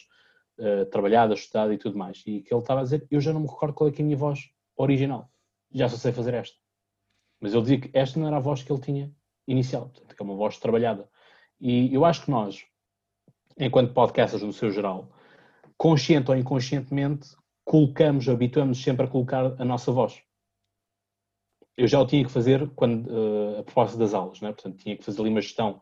eh, 0.59 0.85
trabalhada, 0.85 1.35
estudada 1.35 1.73
e 1.73 1.77
tudo 1.77 1.97
mais. 1.97 2.23
E 2.25 2.41
que 2.41 2.53
ele 2.53 2.61
estava 2.61 2.81
a 2.81 2.83
dizer, 2.83 3.05
eu 3.11 3.21
já 3.21 3.31
não 3.31 3.41
me 3.41 3.47
recordo 3.47 3.73
qual 3.73 3.89
é, 3.89 3.93
que 3.93 4.01
é 4.01 4.03
a 4.03 4.05
minha 4.05 4.17
voz 4.17 4.49
original, 4.75 5.29
já 5.71 5.87
só 5.87 5.97
sei 5.97 6.11
fazer 6.11 6.33
esta. 6.33 6.57
Mas 7.39 7.53
ele 7.53 7.61
dizia 7.61 7.81
que 7.81 7.89
esta 7.93 8.19
não 8.19 8.27
era 8.27 8.37
a 8.37 8.39
voz 8.41 8.63
que 8.63 8.71
ele 8.71 8.81
tinha 8.81 9.13
inicial, 9.47 9.89
portanto, 9.89 10.15
que 10.15 10.21
é 10.21 10.25
uma 10.25 10.35
voz 10.35 10.57
trabalhada. 10.57 11.07
E 11.59 11.93
eu 11.93 12.03
acho 12.05 12.25
que 12.25 12.31
nós, 12.31 12.65
enquanto 13.57 13.93
podcasters 13.93 14.41
no 14.41 14.51
seu 14.51 14.71
geral, 14.71 15.11
consciente 15.77 16.31
ou 16.31 16.37
inconscientemente, 16.37 17.35
colocamos, 17.67 18.29
habituamos 18.29 18.81
sempre 18.81 19.05
a 19.05 19.09
colocar 19.09 19.53
a 19.59 19.65
nossa 19.65 19.91
voz. 19.91 20.21
Eu 21.75 21.85
já 21.85 21.99
o 21.99 22.07
tinha 22.07 22.23
que 22.23 22.31
fazer 22.31 22.67
quando, 22.75 23.09
eh, 23.11 23.59
a 23.59 23.63
propósito 23.63 23.99
das 23.99 24.13
aulas, 24.13 24.39
né? 24.39 24.53
portanto, 24.53 24.77
tinha 24.77 24.95
que 24.95 25.03
fazer 25.03 25.19
ali 25.19 25.29
uma 25.29 25.41
gestão 25.41 25.81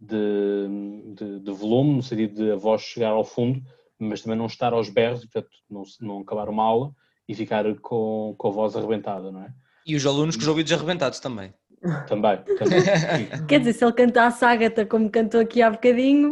de, 0.00 0.66
de, 1.14 1.40
de 1.40 1.52
volume, 1.52 1.96
no 1.96 2.02
sentido 2.02 2.34
de 2.34 2.52
a 2.52 2.56
voz 2.56 2.80
chegar 2.80 3.10
ao 3.10 3.24
fundo, 3.24 3.62
mas 3.98 4.22
também 4.22 4.38
não 4.38 4.46
estar 4.46 4.72
aos 4.72 4.88
berros, 4.88 5.20
portanto, 5.26 5.50
não, 5.70 5.82
não 6.00 6.20
acabar 6.20 6.48
uma 6.48 6.64
aula 6.64 6.92
e 7.28 7.34
ficar 7.34 7.62
com, 7.80 8.34
com 8.38 8.48
a 8.48 8.50
voz 8.50 8.74
arrebentada, 8.74 9.30
não 9.30 9.42
é? 9.42 9.52
E 9.86 9.94
os 9.96 10.06
alunos 10.06 10.34
com 10.34 10.42
os 10.42 10.48
ouvidos 10.48 10.72
arrebentados 10.72 11.20
também. 11.20 11.52
Também, 12.08 12.38
também. 12.56 12.80
Quer 13.46 13.58
dizer, 13.58 13.74
se 13.74 13.84
ele 13.84 13.92
cantasse 13.92 14.44
Ágata 14.44 14.86
como 14.86 15.10
cantou 15.10 15.40
aqui 15.40 15.60
há 15.60 15.70
bocadinho, 15.70 16.30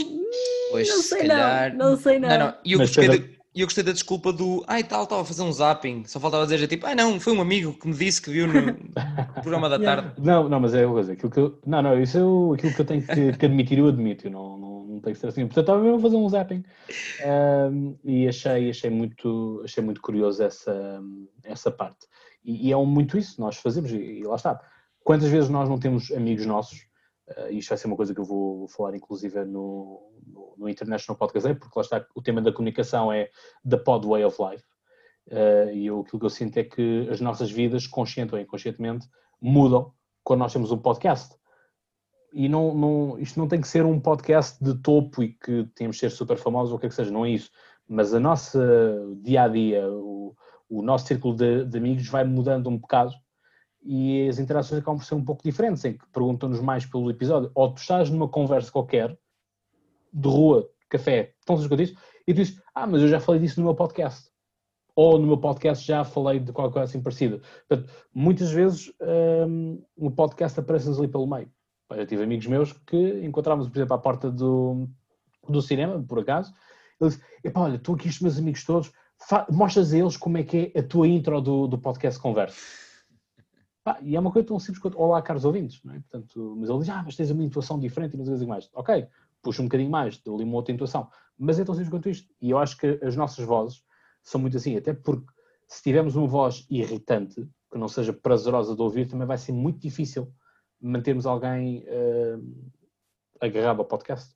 Pois, 0.71 0.89
não 0.89 0.97
se 0.97 1.09
sei 1.09 1.19
calhar... 1.29 1.77
não, 1.77 1.91
não 1.91 1.97
sei 1.97 2.19
não. 2.19 2.29
Não, 2.29 2.39
não. 2.39 2.55
E 2.65 2.73
eu 2.73 2.79
Mas 2.79 2.91
da, 3.57 3.61
eu 3.61 3.67
gostei 3.67 3.83
da 3.85 3.93
desculpa 3.93 4.33
do 4.33 4.63
ai 4.67 4.85
tal, 4.85 5.05
estava 5.05 5.23
a 5.23 5.25
fazer 5.25 5.43
um 5.43 5.53
zapping. 5.53 6.05
Só 6.07 6.21
faltava 6.21 6.45
dizer 6.47 6.67
tipo, 6.67 6.87
ah 6.87 6.95
não, 6.95 7.19
foi 7.19 7.33
um 7.33 7.41
amigo 7.41 7.73
que 7.75 7.89
me 7.89 7.95
disse 7.95 8.21
que 8.21 8.31
viu 8.31 8.47
no 8.47 8.53
programa 9.43 9.69
da 9.69 9.79
tarde. 9.79 10.13
Não, 10.19 10.49
não, 10.49 10.61
mas 10.61 10.75
é 10.75 10.85
uma 10.87 10.95
coisa, 10.95 11.13
aquilo 11.13 11.31
que 11.31 11.41
eu, 11.41 11.59
não, 11.67 11.83
não, 11.83 12.01
isso 12.01 12.19
eu, 12.19 12.53
aquilo 12.55 12.75
que 12.75 12.81
eu 12.81 12.85
tenho 12.85 13.03
que, 13.07 13.33
que 13.33 13.47
admitir, 13.47 13.79
eu 13.79 13.89
admito, 13.89 14.27
eu 14.27 14.31
não, 14.31 14.59
não, 14.59 14.85
não 14.87 15.01
tenho 15.01 15.15
que 15.15 15.21
ser 15.21 15.29
assim. 15.29 15.47
Portanto, 15.47 15.61
estava 15.65 15.83
mesmo 15.83 15.97
a 15.97 16.01
fazer 16.01 16.17
um 16.17 16.29
zapping 16.29 16.65
Ahm, 17.25 17.95
e 18.05 18.29
achei, 18.29 18.71
achei, 18.71 18.91
muito, 18.91 19.61
achei 19.65 19.83
muito 19.83 20.01
curioso 20.01 20.43
essa, 20.43 21.01
essa 21.45 21.71
parte. 21.71 22.07
E, 22.45 22.69
e 22.69 22.73
é 22.73 22.77
um- 22.77 22.87
muito 22.87 23.19
isso, 23.19 23.41
nós 23.41 23.57
fazemos, 23.57 23.91
e, 23.93 23.97
e 23.97 24.25
lá 24.25 24.37
está. 24.37 24.61
Quantas 25.03 25.29
vezes 25.31 25.49
nós 25.49 25.69
não 25.69 25.79
temos 25.79 26.11
amigos 26.13 26.45
nossos, 26.47 26.86
e 27.51 27.59
isto 27.59 27.71
vai 27.71 27.79
ser 27.79 27.87
uma 27.87 27.97
coisa 27.97 28.15
que 28.15 28.21
eu 28.21 28.25
vou, 28.25 28.59
vou 28.59 28.69
falar 28.69 28.97
inclusive 28.97 29.45
no, 29.45 30.13
no, 30.27 30.55
no 30.57 30.69
International 30.69 31.19
Podcast 31.19 31.55
porque 31.55 31.73
lá 31.77 31.83
está, 31.83 32.07
o 32.15 32.23
tema 32.23 32.41
da 32.41 32.53
comunicação 32.53 33.13
é 33.13 33.31
the 33.69 33.77
pod 33.77 34.07
way 34.07 34.25
of 34.25 34.37
life. 34.41 34.65
Uh, 35.29 35.73
e 35.73 35.87
eu, 35.87 36.01
aquilo 36.01 36.21
que 36.21 36.27
eu 36.27 36.31
sinto 36.31 36.57
é 36.57 36.65
que 36.65 37.09
as 37.11 37.21
nossas 37.21 37.51
vidas, 37.51 37.87
consciente 37.87 38.35
ou 38.35 38.41
inconscientemente, 38.41 39.09
mudam 39.41 39.93
quando 40.23 40.41
nós 40.41 40.53
temos 40.53 40.71
um 40.71 40.79
podcast. 40.79 41.35
E 42.33 42.49
não, 42.49 42.75
não, 42.75 43.19
isto 43.19 43.39
não 43.39 43.49
tem 43.49 43.61
que 43.61 43.69
ser 43.69 43.85
um 43.85 43.99
podcast 43.99 44.63
de 44.63 44.75
topo 44.83 45.23
e 45.23 45.33
que 45.33 45.69
temos 45.75 45.97
de 45.97 46.01
ser 46.01 46.11
super 46.11 46.37
famosos 46.37 46.71
ou 46.71 46.77
o 46.77 46.81
que 46.81 46.87
é 46.87 46.89
que 46.89 46.95
seja, 46.95 47.11
não 47.11 47.25
é 47.25 47.31
isso. 47.31 47.51
Mas 47.89 48.15
a 48.15 48.21
nossa 48.21 48.61
dia 49.23 49.43
a 49.43 49.49
dia, 49.49 49.89
o, 49.89 50.37
o 50.69 50.83
nosso 50.83 51.07
círculo 51.07 51.35
de, 51.35 51.65
de 51.65 51.79
amigos 51.79 52.09
vai 52.09 52.25
mudando 52.25 52.69
um 52.69 52.77
bocado 52.77 53.13
e 53.87 54.29
as 54.29 54.39
interações 54.39 54.81
acabam 54.81 54.99
por 54.99 55.07
ser 55.07 55.15
um 55.15 55.25
pouco 55.25 55.43
diferentes, 55.43 55.85
em 55.85 55.97
que 55.97 56.07
perguntam-nos 56.13 56.61
mais 56.61 56.85
pelo 56.85 57.11
episódio. 57.11 57.51
Ou 57.55 57.73
tu 57.73 57.79
estás 57.79 58.11
numa 58.11 58.29
conversa 58.29 58.71
qualquer, 58.71 59.17
de 60.13 60.29
rua, 60.29 60.69
café, 60.89 61.35
estão 61.39 61.57
eu 61.63 61.77
disse, 61.77 61.97
e 62.27 62.35
tu 62.35 62.37
dizes, 62.39 62.61
ah, 62.75 62.87
mas 62.87 63.03
eu 63.03 63.09
já 63.09 63.21
falei 63.21 63.41
disso 63.41 63.61
no 63.61 63.67
meu 63.67 63.75
podcast 63.75 64.31
ou 64.97 65.19
no 65.19 65.27
meu 65.27 65.37
podcast 65.37 65.87
já 65.87 66.03
falei 66.03 66.41
de 66.41 66.53
qualquer 66.53 66.73
coisa 66.73 66.91
assim 66.91 67.03
parecida. 67.03 67.41
Portanto, 67.69 67.93
muitas 68.15 68.51
vezes 68.51 68.91
hum, 69.47 69.83
o 69.95 70.11
podcast 70.11 70.59
aparece-nos 70.59 70.99
ali 70.99 71.07
pelo 71.07 71.27
meio. 71.27 71.51
Eu 71.91 72.07
tive 72.07 72.25
amigos 72.25 72.47
meus 72.47 72.73
que 72.73 73.21
encontrávamos, 73.23 73.69
por 73.69 73.77
exemplo, 73.77 73.95
à 73.95 73.99
porta 73.99 74.31
do, 74.31 74.89
do 75.47 75.61
cinema, 75.61 76.03
por 76.03 76.19
acaso, 76.19 76.53
ele 76.99 77.11
disse, 77.11 77.23
epá, 77.45 77.61
olha, 77.61 77.77
estou 77.77 77.95
aqui 77.95 78.09
os 78.09 78.21
meus 78.21 78.39
amigos 78.39 78.65
todos, 78.65 78.91
mostras 79.51 79.93
a 79.93 79.99
eles 79.99 80.17
como 80.17 80.39
é 80.39 80.43
que 80.43 80.73
é 80.75 80.81
a 80.81 80.83
tua 80.83 81.07
intro 81.07 81.41
do, 81.43 81.67
do 81.69 81.79
podcast 81.79 82.19
Conversa. 82.19 82.57
Pá, 83.87 84.01
e 84.03 84.17
é 84.17 84.19
uma 84.19 84.33
coisa 84.33 84.49
tão 84.49 84.59
simples 84.59 84.81
quanto, 84.81 84.99
olá, 85.01 85.23
caros 85.23 85.45
ouvintes, 85.45 85.81
não 85.85 85.95
é? 85.95 86.01
Portanto, 86.01 86.57
mas 86.59 86.69
ele 86.69 86.79
diz, 86.81 86.89
ah, 86.89 87.03
mas 87.05 87.15
tens 87.15 87.31
uma 87.31 87.45
intuação 87.45 87.79
diferente 87.79 88.15
e 88.15 88.17
não 88.17 88.25
sei 88.25 88.45
mais. 88.45 88.69
Ok, 88.75 89.07
puxa 89.41 89.63
um 89.63 89.67
bocadinho 89.67 89.89
mais, 89.89 90.19
dou 90.19 90.35
ali 90.35 90.43
uma 90.43 90.57
outra 90.57 90.75
intuação. 90.75 91.09
Mas 91.39 91.61
é 91.61 91.65
tão 91.65 91.73
simples 91.73 91.91
quanto 91.91 92.09
isto. 92.09 92.35
E 92.43 92.51
eu 92.51 92.59
acho 92.59 92.77
que 92.77 92.99
as 93.01 93.15
nossas 93.15 93.45
vozes 93.45 93.85
são 94.25 94.41
muito 94.41 94.57
assim, 94.57 94.77
até 94.77 94.93
porque 94.93 95.33
se 95.69 95.85
tivermos 95.85 96.17
uma 96.17 96.27
voz 96.27 96.67
irritante, 96.69 97.49
que 97.71 97.79
não 97.79 97.87
seja 97.87 98.13
prazerosa 98.13 98.75
de 98.75 98.83
ouvir, 98.83 99.07
também 99.07 99.25
vai 99.25 99.39
ser 99.39 99.53
muito 99.53 99.79
difícil 99.79 100.35
mantermos 100.81 101.25
alguém 101.25 101.85
eh, 101.87 102.39
agarrado 103.41 103.79
ao 103.79 103.85
podcast. 103.85 104.35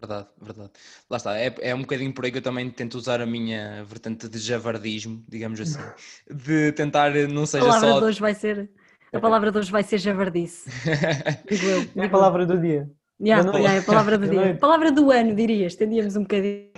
Verdade, 0.00 0.28
verdade. 0.40 0.70
Lá 1.10 1.16
está, 1.16 1.36
é, 1.38 1.54
é 1.60 1.74
um 1.74 1.80
bocadinho 1.80 2.12
por 2.14 2.24
aí 2.24 2.30
que 2.30 2.38
eu 2.38 2.42
também 2.42 2.70
tento 2.70 2.94
usar 2.94 3.20
a 3.20 3.26
minha 3.26 3.84
vertente 3.84 4.28
de 4.28 4.38
javardismo, 4.38 5.24
digamos 5.28 5.60
assim, 5.60 5.80
de 6.30 6.72
tentar 6.72 7.10
não 7.28 7.42
A 7.42 7.46
seja 7.46 7.64
palavra 7.64 7.88
só. 7.88 7.98
de 7.98 8.04
hoje 8.04 8.20
vai 8.20 8.34
ser. 8.34 8.70
A 9.12 9.20
palavra 9.20 9.50
de 9.50 9.58
hoje 9.58 9.72
vai 9.72 9.82
ser 9.82 9.98
javardice. 9.98 10.70
Digo 11.50 11.66
eu. 11.66 11.78
É 11.78 11.82
a 11.82 12.02
digo 12.02 12.10
palavra 12.10 12.46
do 12.46 12.58
dia. 12.60 12.88
Yeah, 13.20 13.50
yeah, 13.50 13.74
é 13.74 13.78
a 13.78 13.82
palavra 13.82 14.16
do 14.16 14.28
dia. 14.30 14.56
Palavra 14.60 14.92
do 14.92 15.10
ano, 15.10 15.34
diria. 15.34 15.66
Estendíamos 15.66 16.14
um 16.14 16.22
bocadinho. 16.22 16.70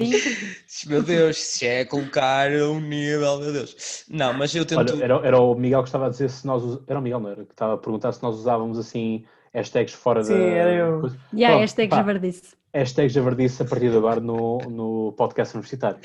Meu 0.87 1.03
Deus, 1.03 1.37
se 1.37 1.67
é 1.67 1.85
colocar 1.85 2.51
um 2.51 2.81
nível, 2.81 3.39
meu 3.41 3.53
Deus. 3.53 4.07
Não, 4.09 4.33
mas 4.33 4.55
eu 4.55 4.65
tento. 4.65 4.95
Olha, 4.95 5.05
era, 5.05 5.15
era 5.27 5.39
o 5.39 5.55
Miguel 5.55 5.83
que 5.83 5.89
estava 5.89 6.07
a 6.07 6.09
dizer 6.09 6.31
se 6.31 6.47
nós. 6.47 6.63
Era 6.87 6.99
o 6.99 7.03
Miguel, 7.03 7.21
não 7.21 7.31
era? 7.31 7.45
Que 7.45 7.53
estava 7.53 7.75
a 7.75 7.79
perguntar 7.79 8.13
se 8.13 8.23
nós 8.23 8.37
usávamos 8.37 8.79
assim 8.79 9.27
hashtags 9.55 9.95
fora 9.95 10.23
Sim, 10.25 10.35
da. 10.35 10.39
era 10.39 10.75
eu. 10.75 11.01
coisa. 11.01 11.17
Yeah, 11.33 11.49
Pronto, 11.55 11.61
hashtag 11.61 11.89
pá, 11.91 11.97
javardice. 11.97 12.43
Hashtags 12.75 13.13
javardice 13.13 13.63
a 13.63 13.65
partir 13.65 13.91
de 13.91 13.97
agora 13.97 14.21
no, 14.21 14.59
no 14.71 15.13
podcast 15.17 15.55
universitário. 15.57 15.99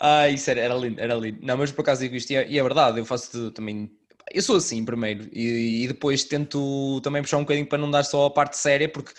Ah, 0.00 0.28
isso 0.28 0.50
era, 0.50 0.60
era 0.60 0.74
lindo, 0.74 1.00
era 1.00 1.14
lindo. 1.14 1.38
Não, 1.42 1.56
mas 1.56 1.70
por 1.70 1.82
acaso 1.82 2.00
digo 2.02 2.16
isto, 2.16 2.30
e 2.32 2.36
é, 2.36 2.48
e 2.50 2.58
é 2.58 2.62
verdade, 2.62 2.98
eu 2.98 3.04
faço 3.06 3.30
de- 3.48 3.50
também. 3.52 3.90
Eu 4.32 4.42
sou 4.42 4.56
assim 4.56 4.84
primeiro, 4.84 5.28
e, 5.32 5.84
e 5.84 5.88
depois 5.88 6.24
tento 6.24 7.00
também 7.02 7.22
puxar 7.22 7.36
um 7.38 7.42
bocadinho 7.42 7.66
para 7.68 7.78
não 7.78 7.90
dar 7.90 8.04
só 8.04 8.26
a 8.26 8.30
parte 8.30 8.56
séria, 8.56 8.88
porque 8.88 9.12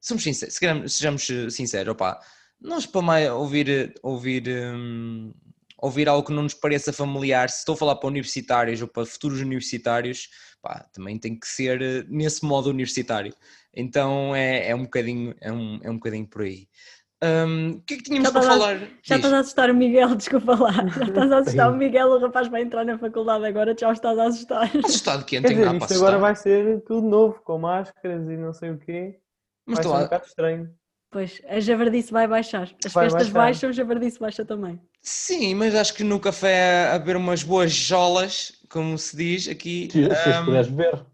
somos 0.00 0.22
sinceros, 0.22 0.58
sejamos 0.92 1.26
sinceros, 1.50 1.92
opá, 1.92 2.18
nós 2.60 2.84
para 2.84 3.00
mais 3.00 3.30
ouvir, 3.30 3.94
ouvir, 4.02 4.44
hum, 4.48 5.32
ouvir 5.78 6.08
algo 6.10 6.26
que 6.26 6.32
não 6.32 6.42
nos 6.42 6.52
pareça 6.54 6.92
familiar, 6.92 7.48
se 7.48 7.58
estou 7.60 7.74
a 7.74 7.78
falar 7.78 7.96
para 7.96 8.08
universitários 8.08 8.82
ou 8.82 8.88
para 8.88 9.06
futuros 9.06 9.40
universitários, 9.40 10.28
pá, 10.62 10.86
também 10.92 11.18
tem 11.18 11.38
que 11.38 11.46
ser 11.46 11.80
eh, 11.82 12.04
nesse 12.08 12.44
modo 12.44 12.70
universitário. 12.70 13.34
Então 13.74 14.34
é, 14.34 14.68
é 14.70 14.74
um 14.74 14.82
bocadinho, 14.84 15.34
é 15.40 15.50
um, 15.52 15.80
é 15.82 15.90
um 15.90 15.94
bocadinho 15.94 16.26
por 16.26 16.42
aí. 16.42 16.68
Hum, 17.22 17.72
o 17.72 17.80
que 17.82 17.94
é 17.94 17.96
que 17.98 18.02
tínhamos 18.04 18.28
Já 18.28 18.32
para 18.32 18.40
a- 18.40 18.50
falar? 18.50 18.78
Já 19.02 19.16
estás 19.16 19.34
a 19.34 19.38
assustar 19.40 19.70
o 19.70 19.74
Miguel, 19.74 20.14
desculpa 20.16 20.54
lá. 20.58 20.72
Já 20.72 21.04
estás 21.04 21.32
a 21.32 21.38
assustar 21.38 21.70
o 21.70 21.76
Miguel, 21.76 22.08
o 22.08 22.18
rapaz 22.18 22.48
vai 22.48 22.62
entrar 22.62 22.84
na 22.84 22.98
faculdade 22.98 23.44
agora, 23.44 23.76
já 23.78 23.88
o 23.88 23.92
estás 23.92 24.18
a 24.18 24.24
assustar. 24.24 24.70
Assustado 24.84 25.24
que 25.26 25.38
Quer 25.38 25.46
tem 25.48 25.56
dizer, 25.58 25.74
isto 25.76 25.94
agora 25.94 26.18
vai 26.18 26.34
ser 26.34 26.80
tudo 26.82 27.06
novo, 27.06 27.40
com 27.44 27.58
máscaras 27.58 28.26
e 28.28 28.36
não 28.38 28.54
sei 28.54 28.70
o 28.70 28.78
quê. 28.78 29.18
Mas 29.66 29.76
vai 29.76 29.84
ser 29.84 29.88
estou 29.88 29.92
um 29.92 29.96
a... 30.00 30.04
bocado 30.04 30.26
estranho. 30.26 30.74
Pois, 31.12 31.42
a 31.48 31.58
javardice 31.60 32.12
vai 32.12 32.26
baixar. 32.28 32.70
As 32.84 32.92
Vai 32.92 33.04
festas 33.10 33.28
baixar. 33.28 33.32
baixam, 33.34 33.68
a 33.70 33.72
javardice 33.72 34.18
baixa 34.18 34.44
também. 34.44 34.80
Sim, 35.02 35.54
mas 35.56 35.74
acho 35.74 35.92
que 35.92 36.04
no 36.04 36.20
café 36.20 36.88
a 36.92 36.98
beber 36.98 37.16
umas 37.16 37.42
boas 37.42 37.72
jolas, 37.72 38.52
como 38.70 38.96
se 38.96 39.16
diz 39.16 39.48
aqui. 39.48 39.88
Se, 39.92 39.98
hum, 39.98 40.44
puderes 40.46 40.68
beber. 40.68 41.04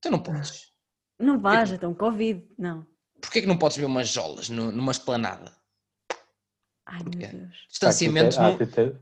tu 0.00 0.10
não 0.10 0.18
podes. 0.20 0.70
Não 1.18 1.38
vais, 1.38 1.70
então, 1.72 1.92
Covid. 1.92 2.42
Não. 2.58 2.86
Porquê 3.20 3.42
que 3.42 3.46
não 3.46 3.58
podes 3.58 3.76
beber 3.76 3.88
umas 3.88 4.08
jolas 4.08 4.48
no- 4.48 4.72
numa 4.72 4.92
esplanada? 4.92 5.52
Ai, 6.86 7.02
meu 7.02 7.10
Porquê? 7.10 7.26
Deus. 7.26 7.56
Distanciamento, 7.68 8.38
Há 8.40 8.42
não- 8.42 8.56
critério- 8.56 8.98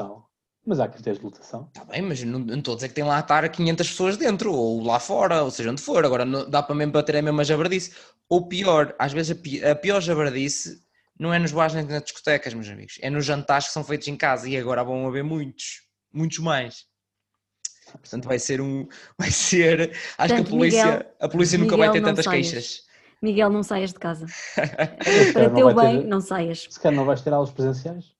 há. 0.00 0.26
Mas 0.68 0.80
há 0.80 0.88
critérios 0.88 1.18
de 1.20 1.24
lotação. 1.24 1.68
Está 1.68 1.84
bem, 1.84 2.02
mas 2.02 2.22
não, 2.24 2.40
não 2.40 2.58
estou 2.58 2.72
a 2.72 2.74
dizer 2.76 2.88
que 2.88 2.94
tem 2.94 3.04
lá 3.04 3.16
a 3.18 3.20
estar 3.20 3.48
500 3.48 3.88
pessoas 3.88 4.16
dentro, 4.16 4.52
ou 4.52 4.82
lá 4.82 4.98
fora, 4.98 5.42
ou 5.44 5.50
seja, 5.50 5.70
onde 5.70 5.80
for. 5.80 6.04
Agora 6.04 6.24
não, 6.24 6.48
dá 6.50 6.60
para 6.62 6.74
mesmo 6.74 6.92
bater 6.92 7.16
a 7.16 7.22
mesma 7.22 7.44
jabardice. 7.44 7.92
Ou 8.28 8.48
pior, 8.48 8.92
às 8.98 9.12
vezes 9.12 9.36
a, 9.36 9.40
pi, 9.40 9.64
a 9.64 9.76
pior 9.76 10.00
jabardice 10.00 10.82
não 11.18 11.32
é 11.32 11.38
nos 11.38 11.52
bares 11.52 11.74
nem 11.74 11.84
nas 11.84 12.02
discotecas, 12.02 12.52
meus 12.52 12.68
amigos. 12.68 12.98
É 13.00 13.08
nos 13.08 13.24
jantares 13.24 13.68
que 13.68 13.72
são 13.72 13.84
feitos 13.84 14.08
em 14.08 14.16
casa 14.16 14.48
e 14.48 14.56
agora 14.56 14.82
vão 14.82 15.06
haver 15.06 15.22
muitos, 15.22 15.82
muitos 16.16 16.38
mais. 16.38 16.84
Portanto, 17.92 18.24
vai 18.26 18.38
ser 18.38 18.60
um. 18.60 18.86
Vai 19.18 19.30
ser. 19.30 19.92
Acho 20.18 20.34
Portanto, 20.34 20.46
que 20.48 20.54
a 20.54 20.58
polícia, 20.58 20.84
Miguel- 20.86 21.12
a 21.20 21.28
polícia 21.28 21.58
nunca 21.58 21.76
vai 21.76 21.88
Miguel, 21.88 21.92
ter 21.92 22.00
não 22.00 22.08
tantas 22.10 22.24
saias. 22.24 22.50
queixas. 22.50 22.86
Miguel, 23.22 23.50
não 23.50 23.62
saias 23.62 23.92
de 23.92 23.98
casa. 23.98 24.26
Para 25.32 25.50
teu 25.50 25.72
vai 25.74 25.86
bem, 25.86 26.02
ter- 26.02 26.06
não 26.08 26.20
saias. 26.20 26.66
se 26.68 26.80
calhar 26.80 26.96
não 26.96 27.04
vais 27.06 27.22
ter 27.22 27.32
aulas 27.32 27.50
presenciais. 27.50 28.12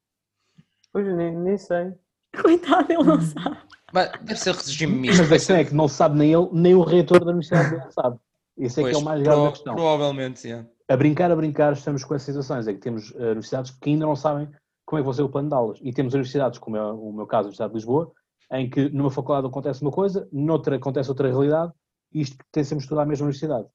Pois, 0.92 1.06
nem, 1.16 1.36
nem 1.36 1.58
sei. 1.58 1.92
Coitado, 2.40 2.90
ele 2.92 3.02
não 3.02 3.20
sabe. 3.20 3.58
Mas 3.92 4.10
deve 4.22 4.40
ser 4.40 4.54
regime 4.54 4.94
misto. 4.94 5.18
Mas 5.22 5.32
a 5.32 5.34
questão 5.34 5.56
é 5.56 5.64
que 5.64 5.74
não 5.74 5.88
sabe 5.88 6.16
nem 6.18 6.32
ele, 6.32 6.48
nem 6.52 6.74
o 6.74 6.82
reitor 6.82 7.20
da 7.20 7.26
universidade 7.32 7.70
dele 7.70 7.90
sabe. 7.90 8.18
Isso 8.58 8.80
é 8.80 8.82
que 8.84 8.88
é 8.88 8.92
Pois, 8.92 9.02
o 9.02 9.04
mais 9.04 9.22
grave 9.22 9.42
da 9.42 9.50
questão. 9.50 9.74
Provavelmente, 9.74 10.40
sim. 10.40 10.66
A 10.88 10.96
brincar, 10.96 11.30
a 11.30 11.36
brincar, 11.36 11.72
estamos 11.72 12.04
com 12.04 12.14
essas 12.14 12.26
situações. 12.26 12.66
É 12.68 12.72
que 12.72 12.78
temos 12.80 13.12
eh, 13.16 13.18
universidades 13.24 13.72
que 13.72 13.90
ainda 13.90 14.06
não 14.06 14.16
sabem 14.16 14.48
como 14.86 14.98
é 14.98 15.02
que 15.02 15.06
vai 15.06 15.14
ser 15.14 15.22
o 15.22 15.28
plano 15.28 15.48
de 15.48 15.54
aulas. 15.54 15.78
E 15.82 15.92
temos 15.92 16.14
universidades, 16.14 16.58
como 16.58 16.76
é 16.76 16.92
o 16.92 17.12
meu 17.12 17.26
caso, 17.26 17.40
a 17.42 17.48
Universidade 17.48 17.72
de 17.72 17.76
Lisboa, 17.76 18.12
em 18.52 18.70
que 18.70 18.88
numa 18.88 19.10
faculdade 19.10 19.46
acontece 19.46 19.82
uma 19.82 19.90
coisa, 19.90 20.28
noutra 20.32 20.76
acontece 20.76 21.08
outra 21.10 21.28
realidade, 21.28 21.72
e 22.12 22.20
isto 22.20 22.36
pertencemos 22.38 22.86
tudo 22.86 23.00
à 23.00 23.04
mesma 23.04 23.24
universidade. 23.24 23.66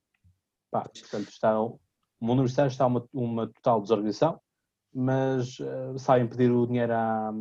Pá, 0.71 0.81
portanto, 0.87 1.27
está, 1.29 1.59
o 1.61 1.77
mundo 2.21 2.39
universitário 2.39 2.69
está 2.71 2.85
uma, 2.87 3.03
uma 3.13 3.47
total 3.47 3.81
desorganização, 3.81 4.39
mas 4.93 5.57
eh, 5.59 5.93
sabem 5.97 6.27
pedir 6.27 6.49
o 6.49 6.65
dinheiro 6.65 6.93
à- 6.93 7.33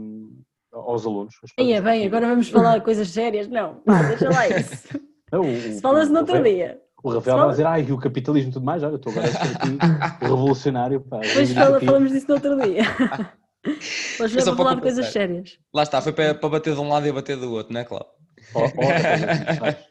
aos 0.72 1.06
alunos. 1.06 1.34
Aí 1.58 1.72
é 1.72 1.80
bem, 1.80 2.06
agora 2.06 2.26
vamos 2.28 2.48
falar 2.48 2.78
de 2.78 2.84
coisas 2.84 3.08
sérias. 3.08 3.46
Não, 3.48 3.80
deixa 4.08 4.28
lá 4.28 4.48
isso. 4.48 4.88
Não, 5.32 5.42
o- 5.42 5.44
Se 5.46 5.80
fala-se 5.80 6.10
no 6.10 6.18
outro 6.20 6.34
Rafael- 6.34 6.54
dia. 6.56 6.82
O 7.02 7.10
Rafael 7.14 7.38
vai 7.38 7.48
dizer, 7.50 7.66
ai, 7.66 7.90
o 7.92 7.98
capitalismo 7.98 8.50
e 8.50 8.52
tudo 8.52 8.66
mais, 8.66 8.82
olha, 8.82 8.92
eu 8.92 8.96
estou 8.96 9.10
agora 9.12 9.28
a 9.28 9.32
ser 9.32 9.56
aqui 9.56 9.78
revolucionário. 10.20 11.00
Pá, 11.00 11.18
Depois 11.20 11.52
fala- 11.54 11.80
falamos 11.80 12.10
disso 12.12 12.26
no 12.28 12.34
outro 12.34 12.56
dia. 12.60 12.82
Hoje 13.66 14.38
É 14.38 14.42
vamos 14.42 14.44
para 14.44 14.56
falar 14.56 14.74
de 14.74 14.80
coisas 14.82 15.06
sérias. 15.06 15.58
Lá 15.72 15.82
está, 15.82 16.00
foi 16.00 16.12
para, 16.12 16.34
para 16.34 16.48
bater 16.48 16.74
de 16.74 16.80
um 16.80 16.88
lado 16.88 17.06
e 17.06 17.12
bater 17.12 17.36
do 17.36 17.52
outro, 17.52 17.72
não 17.72 17.80
é, 17.80 17.84
Cláudio? 17.84 18.10
Sabes? 18.52 19.90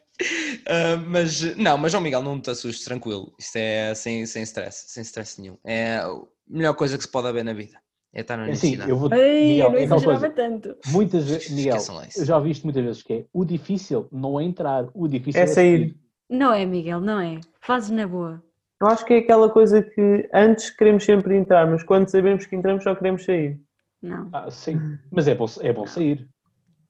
Ah, 0.68 0.96
mas 1.08 1.56
não, 1.56 1.78
mas 1.78 1.92
João 1.92 2.02
Miguel, 2.04 2.22
não 2.22 2.38
te 2.38 2.50
assustes, 2.50 2.84
tranquilo. 2.84 3.32
Isto 3.38 3.56
é 3.56 3.94
sem, 3.94 4.26
sem 4.26 4.42
stress, 4.42 4.84
sem 4.88 5.00
stress 5.02 5.40
nenhum. 5.40 5.56
É 5.64 5.96
a 5.96 6.10
melhor 6.46 6.74
coisa 6.74 6.98
que 6.98 7.04
se 7.04 7.08
pode 7.10 7.26
haver 7.26 7.42
na 7.42 7.54
vida. 7.54 7.78
É 8.12 8.20
estar 8.20 8.36
na 8.36 8.46
É 8.46 8.50
assim, 8.50 8.76
universidade. 8.76 8.90
eu 8.90 8.98
vou. 8.98 9.14
Ei, 9.14 9.48
Miguel, 9.48 9.64
eu 9.66 9.70
não 9.72 9.78
é 9.78 9.82
exagerava 9.82 10.20
coisa. 10.30 10.34
tanto. 10.34 10.76
Muitas 10.88 11.24
vezes, 11.24 11.48
Miguel, 11.50 11.76
Esqueçam 11.76 11.94
lá 11.96 12.06
isso. 12.06 12.20
eu 12.20 12.26
já 12.26 12.36
ouvi 12.36 12.50
isto 12.50 12.64
muitas 12.64 12.84
vezes, 12.84 13.02
que 13.02 13.12
é 13.14 13.24
o 13.32 13.46
difícil 13.46 14.08
não 14.12 14.38
é 14.38 14.44
entrar, 14.44 14.88
o 14.92 15.08
difícil 15.08 15.40
É 15.40 15.46
sair. 15.46 15.96
Não 16.28 16.52
é, 16.52 16.66
Miguel, 16.66 17.00
não 17.00 17.18
é. 17.18 17.40
Fazes 17.62 17.88
na 17.88 18.06
boa. 18.06 18.42
Eu 18.80 18.86
acho 18.86 19.04
que 19.04 19.12
é 19.12 19.18
aquela 19.18 19.50
coisa 19.50 19.82
que 19.82 20.28
antes 20.32 20.70
queremos 20.70 21.04
sempre 21.04 21.36
entrar, 21.36 21.66
mas 21.66 21.82
quando 21.82 22.08
sabemos 22.08 22.46
que 22.46 22.56
entramos 22.56 22.82
só 22.82 22.94
queremos 22.94 23.24
sair. 23.24 23.60
Não. 24.00 24.30
Ah, 24.32 24.50
sim, 24.50 24.98
mas 25.10 25.28
é 25.28 25.34
bom, 25.34 25.44
é 25.60 25.70
bom 25.72 25.86
sair. 25.86 26.26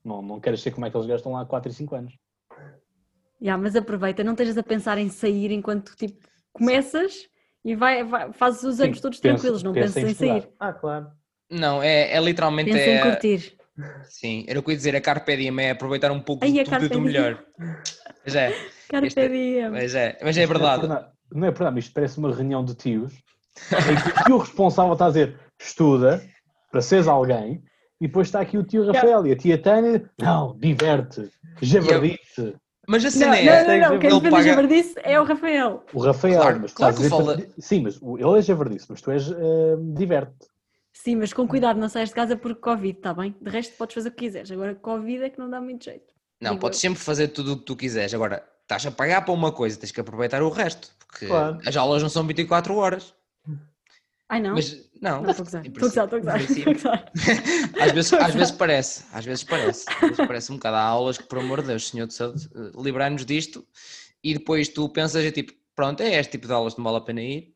Não, 0.05 0.23
não 0.23 0.39
queres 0.39 0.63
ser 0.63 0.71
como 0.71 0.87
é 0.87 0.91
que 0.91 0.97
eles 0.97 1.09
gastam 1.09 1.33
lá 1.33 1.41
há 1.43 1.45
4 1.45 1.71
e 1.71 1.75
5 1.75 1.97
anos. 1.97 2.15
Já, 3.43 3.59
mas 3.59 3.75
aproveita, 3.75 4.23
não 4.23 4.33
estejas 4.33 4.57
a 4.57 4.63
pensar 4.63 4.99
em 4.99 5.09
sair 5.09 5.51
enquanto 5.51 5.97
tipo 5.97 6.25
começas 6.53 7.27
e 7.65 7.75
vai, 7.75 8.05
vai- 8.05 8.33
fazes 8.33 8.63
os 8.63 8.77
Sim, 8.77 8.85
anos 8.85 9.01
todos 9.01 9.19
pensa- 9.19 9.35
tranquilos, 9.39 9.63
não 9.65 9.73
pensa 9.73 9.95
penses 10.01 10.11
em 10.11 10.13
estudar. 10.13 10.41
sair. 10.43 10.53
Ah, 10.61 10.73
claro. 10.73 11.11
Não, 11.51 11.83
é, 11.83 12.13
é 12.15 12.21
literalmente. 12.21 12.71
Pensa 12.71 12.89
em 12.89 12.95
é, 12.97 13.03
curtir. 13.11 13.57
Sim, 14.05 14.45
era 14.47 14.61
o 14.61 14.63
que 14.63 14.69
eu 14.71 14.73
ia 14.73 14.77
dizer, 14.77 14.95
a 14.95 15.01
Carpe 15.01 15.37
Diem 15.37 15.61
é 15.61 15.71
aproveitar 15.73 16.13
um 16.13 16.21
pouco 16.21 16.45
Ai, 16.45 16.53
do 16.53 16.89
Diem. 16.89 17.01
melhor. 17.01 17.45
Mas 18.25 18.37
é, 18.37 18.51
Carpe 18.89 19.07
Este 19.09 19.21
é- 19.21 19.29
diem. 19.29 19.71
mas 19.71 19.95
é, 19.95 20.19
mas 20.23 20.37
é 20.37 20.43
é 20.43 20.47
verdade. 20.47 20.87
Não 21.33 21.47
é 21.49 21.55
nada, 21.59 21.79
isto 21.79 21.93
parece 21.93 22.19
uma 22.19 22.35
reunião 22.35 22.65
de 22.65 22.75
tios 22.75 23.13
em 23.13 24.13
que 24.13 24.21
o 24.21 24.25
tio 24.25 24.39
responsável 24.39 24.93
está 24.93 25.07
a 25.07 25.09
dizer 25.09 25.39
estuda 25.61 26.23
para 26.71 26.81
seres 26.81 27.07
alguém 27.09 27.63
e 28.01 28.07
depois 28.07 28.29
está 28.29 28.41
aqui 28.41 28.57
o 28.57 28.63
tio 28.63 28.87
Rafael 28.87 29.27
e 29.27 29.33
a 29.33 29.37
tia 29.37 29.59
Tânia, 29.61 30.09
não, 30.19 30.57
diverte, 30.59 31.31
javardice. 31.61 32.55
Mas 32.89 33.03
a 33.05 33.09
Não, 33.09 33.13
cena 33.13 33.37
é. 33.39 33.45
não, 33.45 33.53
não, 33.89 33.91
não, 33.95 33.99
quem 34.01 34.11
ele 34.11 34.19
defende 34.21 34.31
paga- 34.31 34.43
javardice 34.49 34.95
é 35.05 35.21
o 35.21 35.25
Rafael. 35.25 35.85
O 35.93 36.01
Rafael, 36.01 36.41
Claro, 36.41 36.61
mas 36.63 36.73
claro 36.73 36.93
estás 36.95 37.09
que 37.09 37.15
a 37.15 37.19
fala- 37.19 37.37
dizer, 37.37 37.53
sim, 37.59 37.83
mas 37.83 38.01
ele 38.03 38.39
é 38.39 38.43
javardice, 38.43 38.87
mas 38.89 39.01
tu 39.01 39.11
és 39.11 39.31
eh, 39.31 39.35
diverte. 39.95 40.47
Sim, 40.93 41.17
mas 41.17 41.33
com 41.33 41.47
cuidado, 41.47 41.79
não 41.79 41.89
saias 41.89 42.09
de 42.09 42.15
casa 42.15 42.37
porque 42.37 42.61
Covid, 42.61 42.97
está 42.99 43.15
bem? 43.15 43.35
De 43.41 43.49
resto 43.51 43.77
podes 43.77 43.95
fazer 43.95 44.09
o 44.09 44.13
que 44.13 44.19
quiseres. 44.25 44.51
Agora 44.51 44.75
Covid 44.75 45.23
é 45.25 45.31
que 45.31 45.39
não 45.39 45.49
dá 45.49 45.61
muito 45.61 45.85
jeito. 45.85 46.13
Não, 46.41 46.53
Digo 46.53 46.61
podes 46.63 46.79
eu. 46.79 46.89
sempre 46.91 47.01
fazer 47.01 47.29
tudo 47.29 47.53
o 47.53 47.59
que 47.59 47.65
tu 47.65 47.77
quiseres. 47.77 48.13
Agora, 48.13 48.43
estás 48.71 48.87
a 48.87 48.91
pagar 48.93 49.25
para 49.25 49.35
uma 49.35 49.51
coisa, 49.51 49.77
tens 49.77 49.91
que 49.91 50.01
aproveitar 50.01 50.43
o 50.43 50.49
resto. 50.49 50.89
Porque 51.07 51.27
Claro. 51.27 51.59
as 51.67 51.77
aulas 51.77 52.01
não 52.03 52.09
são 52.09 52.25
24 52.25 52.75
horas. 52.77 53.13
Ai 54.29 54.41
não? 54.41 54.55
Mas 54.55 54.89
não, 55.03 55.23
Não, 55.23 55.31
estou 55.31 55.43
a 55.43 55.45
gozar. 55.45 55.67
às 57.81 57.93
vezes, 57.93 58.13
às 58.13 58.33
vezes 58.35 58.51
parece, 58.53 59.05
às 59.13 59.25
vezes 59.25 59.43
parece, 59.43 59.87
às 59.89 60.01
vezes 60.01 60.17
parece 60.27 60.53
um 60.53 60.55
bocado. 60.55 60.77
Há 60.77 60.83
aulas 60.83 61.19
que, 61.19 61.25
por 61.25 61.39
amor 61.39 61.63
de 61.63 61.67
Deus, 61.69 61.89
Senhor 61.89 62.07
de 62.07 62.15
Saúde, 62.15 62.49
eh, 62.55 62.71
livrar-nos 62.81 63.27
disto 63.27 63.67
e 64.23 64.35
depois 64.35 64.69
tu 64.69 64.89
pensas, 64.89 65.25
é 65.25 65.33
tipo, 65.33 65.53
pronto, 65.75 66.01
é 66.01 66.15
este 66.21 66.31
tipo 66.33 66.47
de 66.47 66.53
aulas 66.53 66.77
não 66.77 66.85
vale 66.85 66.99
a 66.99 67.01
pena 67.01 67.21
ir. 67.23 67.53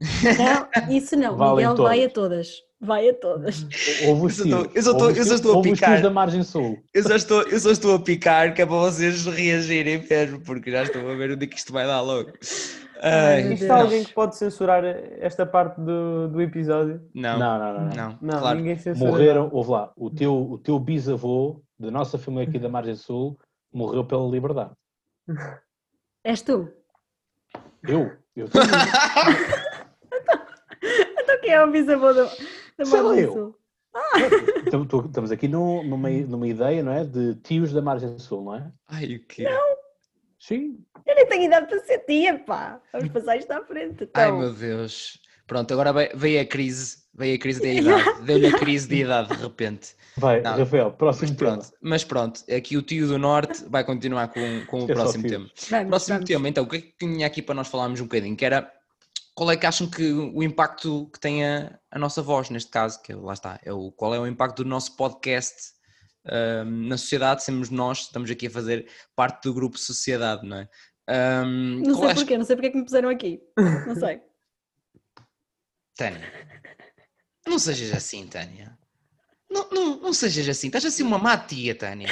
Não, 0.00 0.94
isso 0.94 1.16
não. 1.16 1.36
Valem 1.36 1.66
Miguel 1.66 1.82
vai 1.84 2.04
a 2.04 2.08
todas. 2.10 2.62
Vai 2.80 3.10
a 3.10 3.14
todas. 3.14 3.66
Houve 4.06 4.22
Eu 4.24 4.30
só 4.30 4.42
estou- 4.44 4.70
eu 4.74 4.82
só 4.82 4.90
estou- 4.92 5.10
eu 5.10 5.24
só 5.24 5.34
estou 5.34 5.58
a 5.58 5.62
picar. 5.62 6.00
da 6.02 6.10
margem 6.10 6.42
sul. 6.42 6.82
Eu 6.94 7.02
só, 7.02 7.14
estou, 7.14 7.42
eu 7.42 7.60
só 7.60 7.70
estou 7.70 7.94
a 7.94 8.00
picar 8.00 8.54
que 8.54 8.62
é 8.62 8.66
para 8.66 8.74
vocês 8.76 9.26
reagirem 9.26 10.02
mesmo, 10.08 10.40
porque 10.40 10.70
já 10.70 10.84
estou 10.84 11.02
a 11.10 11.14
ver 11.14 11.32
onde 11.32 11.44
é 11.44 11.46
que 11.46 11.56
isto 11.58 11.72
vai 11.74 11.86
dar 11.86 12.00
logo. 12.00 12.32
Ai, 13.02 13.42
alguém 13.70 14.04
que 14.04 14.12
pode 14.14 14.36
censurar 14.36 14.82
esta 14.84 15.44
parte 15.46 15.78
do, 15.80 16.28
do 16.28 16.40
episódio? 16.40 17.02
não, 17.14 17.38
Não, 17.38 17.58
não, 17.58 17.72
não. 17.74 17.80
não. 17.84 17.90
não, 17.94 18.18
Não, 18.20 18.40
claro. 18.40 18.58
ninguém 18.58 18.76
censura. 18.78 19.10
Morreram, 19.10 19.48
ouve 19.52 19.70
lá, 19.70 19.92
o 19.96 20.08
teu, 20.10 20.34
o 20.52 20.58
teu 20.58 20.78
bisavô, 20.78 21.62
da 21.78 21.90
nossa 21.90 22.18
família 22.18 22.48
aqui 22.48 22.58
da 22.58 22.68
margem 22.68 22.94
sul, 22.94 23.38
morreu 23.72 24.04
pela 24.04 24.26
liberdade. 24.28 24.70
És 26.24 26.40
tu. 26.42 26.68
Eu? 27.86 28.12
Eu 28.36 28.48
tenho- 28.52 28.64
Então 30.82 31.40
quem 31.40 31.52
é 31.52 31.62
o 31.64 31.70
bisavô 31.70 32.12
da, 32.12 32.30
da 32.80 32.86
Sei 32.86 33.00
lá 33.00 33.08
Margem 33.08 33.24
eu. 33.24 33.32
Sul? 33.32 33.56
Tu- 34.88 35.06
Estamos 35.06 35.30
aqui 35.30 35.48
num- 35.48 35.82
numa, 35.82 36.08
numa 36.10 36.46
ideia, 36.46 36.82
não 36.82 36.92
é? 36.92 37.04
De 37.04 37.34
tios 37.36 37.72
da 37.72 37.82
margem 37.82 38.18
sul, 38.18 38.44
não 38.44 38.54
é? 38.56 38.70
Ai, 38.88 39.16
o 39.16 39.26
quê? 39.26 39.46
Sim. 40.38 40.78
Eu 41.06 41.14
nem 41.14 41.26
tenho 41.26 41.44
idade 41.44 41.66
para 41.66 41.78
ser 41.80 41.98
tia, 42.00 42.38
pá. 42.38 42.80
Vamos 42.92 43.08
passar 43.10 43.36
isto 43.36 43.50
à 43.50 43.62
frente. 43.64 44.08
Ai 44.14 44.26
Então, 44.28 44.38
meu 44.38 44.52
Deus. 44.54 45.20
Pronto, 45.46 45.72
agora 45.74 45.92
veio- 46.14 46.40
a 46.40 46.44
crise, 46.44 46.98
veio 47.12 47.34
a 47.34 47.38
crise 47.38 47.60
da 47.60 47.68
idade, 48.14 48.22
deu-lhe 48.22 48.46
a 48.46 48.56
crise 48.58 48.88
de 48.88 49.00
idade 49.02 49.36
de 49.36 49.42
repente. 49.42 49.96
Vai, 50.16 50.40
Não, 50.40 50.56
Rafael, 50.56 50.86
Mas 50.90 50.96
próximo 50.96 51.34
tema. 51.36 51.50
pronto, 51.52 51.72
mas 51.82 52.04
pronto, 52.04 52.40
aqui 52.54 52.76
o 52.76 52.82
tio 52.82 53.06
do 53.08 53.18
Norte 53.18 53.64
vai 53.68 53.82
continuar 53.84 54.28
com, 54.28 54.64
com 54.66 54.80
o 54.84 54.86
próximo 54.86 55.26
tema. 55.28 55.50
vamos, 55.70 55.88
Próximo 55.88 56.14
vamos. 56.16 56.28
tema, 56.28 56.48
então, 56.48 56.64
o 56.64 56.68
que 56.68 56.76
é 56.76 56.80
que 56.80 56.94
tinha 56.98 57.26
aqui 57.26 57.42
para 57.42 57.54
nós 57.54 57.68
falarmos 57.68 58.00
um 58.00 58.04
bocadinho? 58.04 58.36
Que 58.36 58.44
era 58.44 58.72
qual 59.40 59.50
é 59.52 59.56
que 59.56 59.64
acham 59.64 59.88
que 59.88 60.12
o 60.12 60.42
impacto 60.42 61.08
que 61.10 61.18
tem 61.18 61.46
a, 61.46 61.80
a 61.90 61.98
nossa 61.98 62.20
voz, 62.20 62.50
neste 62.50 62.70
caso, 62.70 63.00
que 63.00 63.14
lá 63.14 63.32
está, 63.32 63.58
é 63.64 63.72
o, 63.72 63.90
qual 63.90 64.14
é 64.14 64.20
o 64.20 64.26
impacto 64.26 64.62
do 64.62 64.68
nosso 64.68 64.94
podcast 64.96 65.72
na 66.66 66.98
sociedade? 66.98 67.42
Somos 67.42 67.70
nós, 67.70 68.00
estamos 68.00 68.30
aqui 68.30 68.48
a 68.48 68.50
fazer 68.50 68.86
parte 69.16 69.44
do 69.44 69.54
grupo 69.54 69.78
Sociedade, 69.78 70.46
não 70.46 70.58
é? 70.58 70.68
Ahm, 71.08 71.80
Não 71.86 71.94
sei 71.94 72.10
é- 72.10 72.14
porquê, 72.14 72.36
não 72.36 72.44
sei 72.44 72.54
porque 72.54 72.66
é 72.66 72.70
que 72.70 72.76
me 72.76 72.84
puseram 72.84 73.08
aqui. 73.08 73.40
Não 73.86 73.94
sei. 73.96 74.20
Tânia, 75.96 76.32
não 77.46 77.58
sejas 77.58 77.94
assim, 77.94 78.26
Tânia. 78.26 78.78
Não, 79.50 79.70
não, 79.70 80.00
não 80.00 80.12
sejas 80.12 80.50
assim, 80.50 80.66
estás 80.66 80.84
a 80.84 80.90
ser 80.90 81.02
uma 81.02 81.16
má 81.16 81.38
tia, 81.38 81.74
Tânia. 81.74 82.08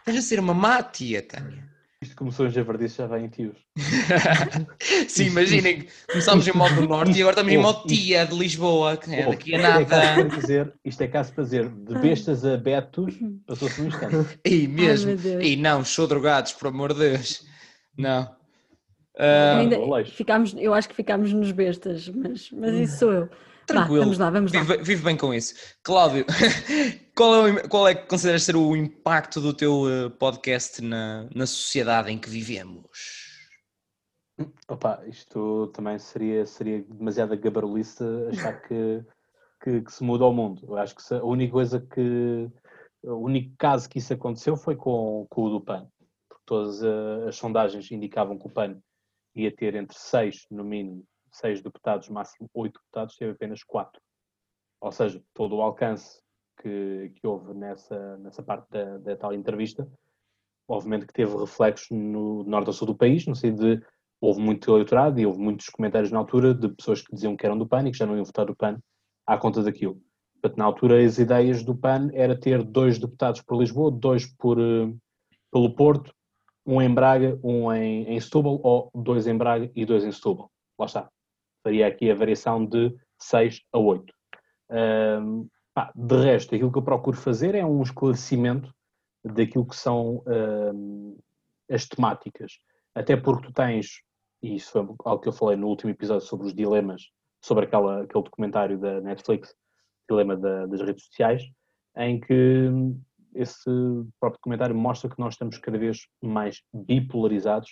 Estás 0.00 0.14
a 0.14 0.20
ser 0.20 0.38
uma 0.38 0.52
má 0.52 0.82
tia, 0.82 1.26
Tânia. 1.26 1.69
Isto 2.02 2.16
começou 2.16 2.46
em 2.46 2.50
javardice, 2.50 2.96
já 2.96 3.06
vai 3.06 3.22
em 3.22 3.28
tios. 3.28 3.58
Sim, 5.06 5.26
imaginem, 5.26 5.86
começámos 6.10 6.48
em 6.48 6.52
modo 6.54 6.74
do 6.76 6.88
Norte 6.88 7.10
e 7.18 7.20
agora 7.20 7.34
estamos 7.34 7.52
em 7.52 7.56
Isto- 7.56 7.62
modo 7.62 7.86
tia 7.86 8.24
de 8.26 8.34
Lisboa, 8.38 8.96
que 8.96 9.14
é 9.14 9.26
Oh, 9.26 9.30
daqui 9.30 9.54
a 9.54 9.58
isto 9.58 9.66
é 9.66 9.84
caso 9.84 9.90
nada. 9.90 10.24
para 10.30 10.40
dizer, 10.40 10.72
isto 10.82 11.00
é 11.02 11.06
caso 11.08 11.32
para 11.34 11.44
dizer, 11.44 11.68
de 11.68 11.98
bestas 11.98 12.42
a 12.46 12.56
betos, 12.56 13.14
passou-se 13.46 13.82
um 13.82 13.86
instante. 13.88 14.40
Ei, 14.42 14.66
mesmo. 14.66 15.10
Ei, 15.42 15.56
não, 15.56 15.84
sou 15.84 16.06
drogados, 16.06 16.52
por 16.52 16.68
amor 16.68 16.94
de 16.94 17.00
Deus. 17.00 17.44
Não. 17.98 18.22
Eu 18.22 19.26
Ah, 19.26 19.58
ainda- 19.58 19.76
Aleixo. 19.76 20.12
ficámos, 20.14 20.54
eu 20.56 20.72
acho 20.72 20.88
que 20.88 20.94
ficámos 20.96 21.30
nos 21.34 21.52
bestas, 21.52 22.08
mas, 22.08 22.50
mas 22.50 22.72
isso 22.76 22.98
sou 23.00 23.12
eu. 23.12 23.28
Vá, 23.72 23.80
tranquilo. 23.80 24.02
vamos 24.02 24.18
lá, 24.18 24.30
vamos 24.30 24.52
lá. 24.52 24.62
Vive, 24.62 24.82
vive 24.82 25.02
bem 25.02 25.16
com 25.16 25.32
isso. 25.32 25.54
Cláudio, 25.82 26.24
qual 27.14 27.48
é, 27.48 27.68
qual 27.68 27.88
é 27.88 27.94
que 27.94 28.06
consideras 28.06 28.42
ser 28.42 28.56
o 28.56 28.76
impacto 28.76 29.40
do 29.40 29.54
teu 29.54 29.88
eh, 29.88 30.08
podcast 30.10 30.82
na, 30.82 31.28
na 31.34 31.46
sociedade 31.46 32.10
em 32.10 32.18
que 32.18 32.28
vivemos? 32.28 33.30
Opa, 34.68 35.02
isto 35.06 35.68
também 35.68 35.98
seria, 35.98 36.46
seria 36.46 36.82
demasiada 36.82 37.36
gabarulice 37.36 38.02
achar 38.30 38.60
que, 38.62 39.04
que, 39.62 39.82
que 39.82 39.92
se 39.92 40.02
muda 40.02 40.24
o 40.24 40.32
mundo. 40.32 40.62
Eu 40.66 40.76
acho 40.76 40.94
que 40.94 41.14
a 41.14 41.22
única 41.24 41.52
coisa 41.52 41.80
que, 41.80 42.50
O 43.02 43.16
único 43.16 43.54
caso 43.58 43.88
que 43.88 43.98
isso 43.98 44.12
aconteceu 44.12 44.56
foi 44.56 44.76
com, 44.76 45.26
com 45.28 45.42
o 45.44 45.50
do 45.50 45.60
PAN, 45.60 45.86
porque 46.28 46.42
todas 46.46 46.82
as 46.82 47.36
sondagens 47.36 47.90
indicavam 47.90 48.38
que 48.38 48.46
o 48.46 48.50
PAN 48.50 48.80
ia 49.34 49.54
ter 49.54 49.74
entre 49.74 49.96
seis, 49.98 50.46
no 50.50 50.64
mínimo, 50.64 51.04
seis 51.32 51.62
deputados, 51.62 52.08
máximo 52.08 52.48
oito 52.54 52.80
deputados, 52.80 53.16
teve 53.16 53.32
apenas 53.32 53.62
quatro. 53.62 54.00
Ou 54.80 54.92
seja, 54.92 55.22
todo 55.34 55.56
o 55.56 55.62
alcance 55.62 56.20
que, 56.60 57.12
que 57.16 57.26
houve 57.26 57.54
nessa, 57.54 58.16
nessa 58.18 58.42
parte 58.42 58.66
da, 58.70 58.98
da 58.98 59.16
tal 59.16 59.32
entrevista, 59.32 59.88
obviamente 60.68 61.06
que 61.06 61.12
teve 61.12 61.36
reflexos 61.36 61.88
no 61.90 62.44
norte 62.44 62.70
e 62.70 62.72
sul 62.72 62.86
do 62.86 62.94
país, 62.94 63.26
no 63.26 63.34
sentido 63.34 63.76
de 63.76 63.86
houve 64.20 64.40
muito 64.40 64.70
eleitorado 64.70 65.18
e 65.18 65.26
houve 65.26 65.40
muitos 65.40 65.68
comentários 65.68 66.10
na 66.10 66.18
altura 66.18 66.54
de 66.54 66.68
pessoas 66.68 67.02
que 67.02 67.14
diziam 67.14 67.36
que 67.36 67.46
eram 67.46 67.58
do 67.58 67.66
PAN 67.66 67.88
e 67.88 67.90
que 67.90 67.98
já 67.98 68.06
não 68.06 68.16
iam 68.16 68.24
votar 68.24 68.46
do 68.46 68.54
PAN 68.54 68.78
à 69.26 69.38
conta 69.38 69.62
daquilo. 69.62 70.00
Portanto, 70.34 70.58
na 70.58 70.64
altura 70.64 71.04
as 71.04 71.18
ideias 71.18 71.62
do 71.62 71.74
PAN 71.74 72.10
era 72.12 72.38
ter 72.38 72.62
dois 72.62 72.98
deputados 72.98 73.40
por 73.42 73.58
Lisboa, 73.58 73.90
dois 73.90 74.26
por, 74.26 74.58
uh, 74.58 74.96
pelo 75.50 75.74
Porto, 75.74 76.14
um 76.66 76.80
em 76.80 76.92
Braga, 76.92 77.38
um 77.42 77.72
em, 77.72 78.04
em 78.04 78.20
Setúbal, 78.20 78.60
ou 78.62 78.90
dois 78.94 79.26
em 79.26 79.36
Braga 79.36 79.70
e 79.74 79.84
dois 79.84 80.04
em 80.04 80.12
Setúbal. 80.12 80.50
Lá 80.78 80.86
está. 80.86 81.10
Faria 81.62 81.86
aqui 81.86 82.10
a 82.10 82.14
variação 82.14 82.64
de 82.64 82.94
6 83.18 83.62
a 83.72 83.78
8. 83.78 84.12
Um, 84.70 85.48
pá, 85.74 85.92
de 85.94 86.16
resto, 86.16 86.54
aquilo 86.54 86.72
que 86.72 86.78
eu 86.78 86.82
procuro 86.82 87.16
fazer 87.16 87.54
é 87.54 87.64
um 87.64 87.82
esclarecimento 87.82 88.72
daquilo 89.24 89.66
que 89.66 89.76
são 89.76 90.24
as 91.70 91.86
temáticas. 91.86 92.58
Até 92.94 93.16
porque 93.16 93.46
tu 93.46 93.52
tens, 93.52 94.02
e 94.42 94.56
isso 94.56 94.72
foi 94.72 94.80
algo 95.04 95.22
que 95.22 95.28
eu 95.28 95.32
falei 95.32 95.56
no 95.56 95.68
último 95.68 95.90
episódio 95.90 96.26
sobre 96.26 96.46
os 96.46 96.54
dilemas, 96.54 97.10
sobre 97.42 97.64
aquela, 97.64 98.02
aquele 98.02 98.24
documentário 98.24 98.78
da 98.78 99.00
Netflix, 99.00 99.54
Dilema 100.08 100.36
da, 100.36 100.66
das 100.66 100.80
redes 100.80 101.04
sociais, 101.04 101.42
em 101.96 102.18
que 102.18 102.68
esse 103.34 103.70
próprio 104.18 104.38
documentário 104.38 104.74
mostra 104.74 105.08
que 105.08 105.18
nós 105.18 105.34
estamos 105.34 105.56
cada 105.58 105.78
vez 105.78 106.06
mais 106.20 106.62
bipolarizados 106.72 107.70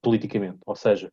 politicamente. 0.00 0.58
Ou 0.64 0.76
seja, 0.76 1.12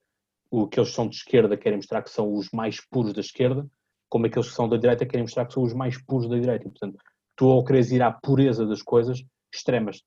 o 0.50 0.68
que 0.68 0.80
eles 0.80 0.94
são 0.94 1.08
de 1.08 1.16
esquerda 1.16 1.58
querem 1.58 1.78
mostrar 1.78 2.02
que 2.02 2.10
são 2.10 2.34
os 2.34 2.50
mais 2.52 2.80
puros 2.82 3.14
da 3.14 3.22
esquerda, 3.22 3.68
como 4.10 4.26
aqueles 4.26 4.50
que 4.50 4.56
são 4.56 4.70
da 4.70 4.78
direita 4.78 5.06
querem 5.06 5.24
mostrar 5.24 5.46
que 5.46 5.54
são 5.54 5.64
os 5.64 5.74
mais 5.74 6.02
puros 6.04 6.30
da 6.30 6.38
direita. 6.38 6.68
E, 6.68 6.72
portanto, 6.72 6.98
tu 7.36 7.46
ao 7.46 7.64
queres 7.64 7.92
ir 7.92 8.02
à 8.02 8.12
pureza 8.12 8.66
das 8.66 8.82
coisas, 8.82 9.24
extremas. 9.54 10.02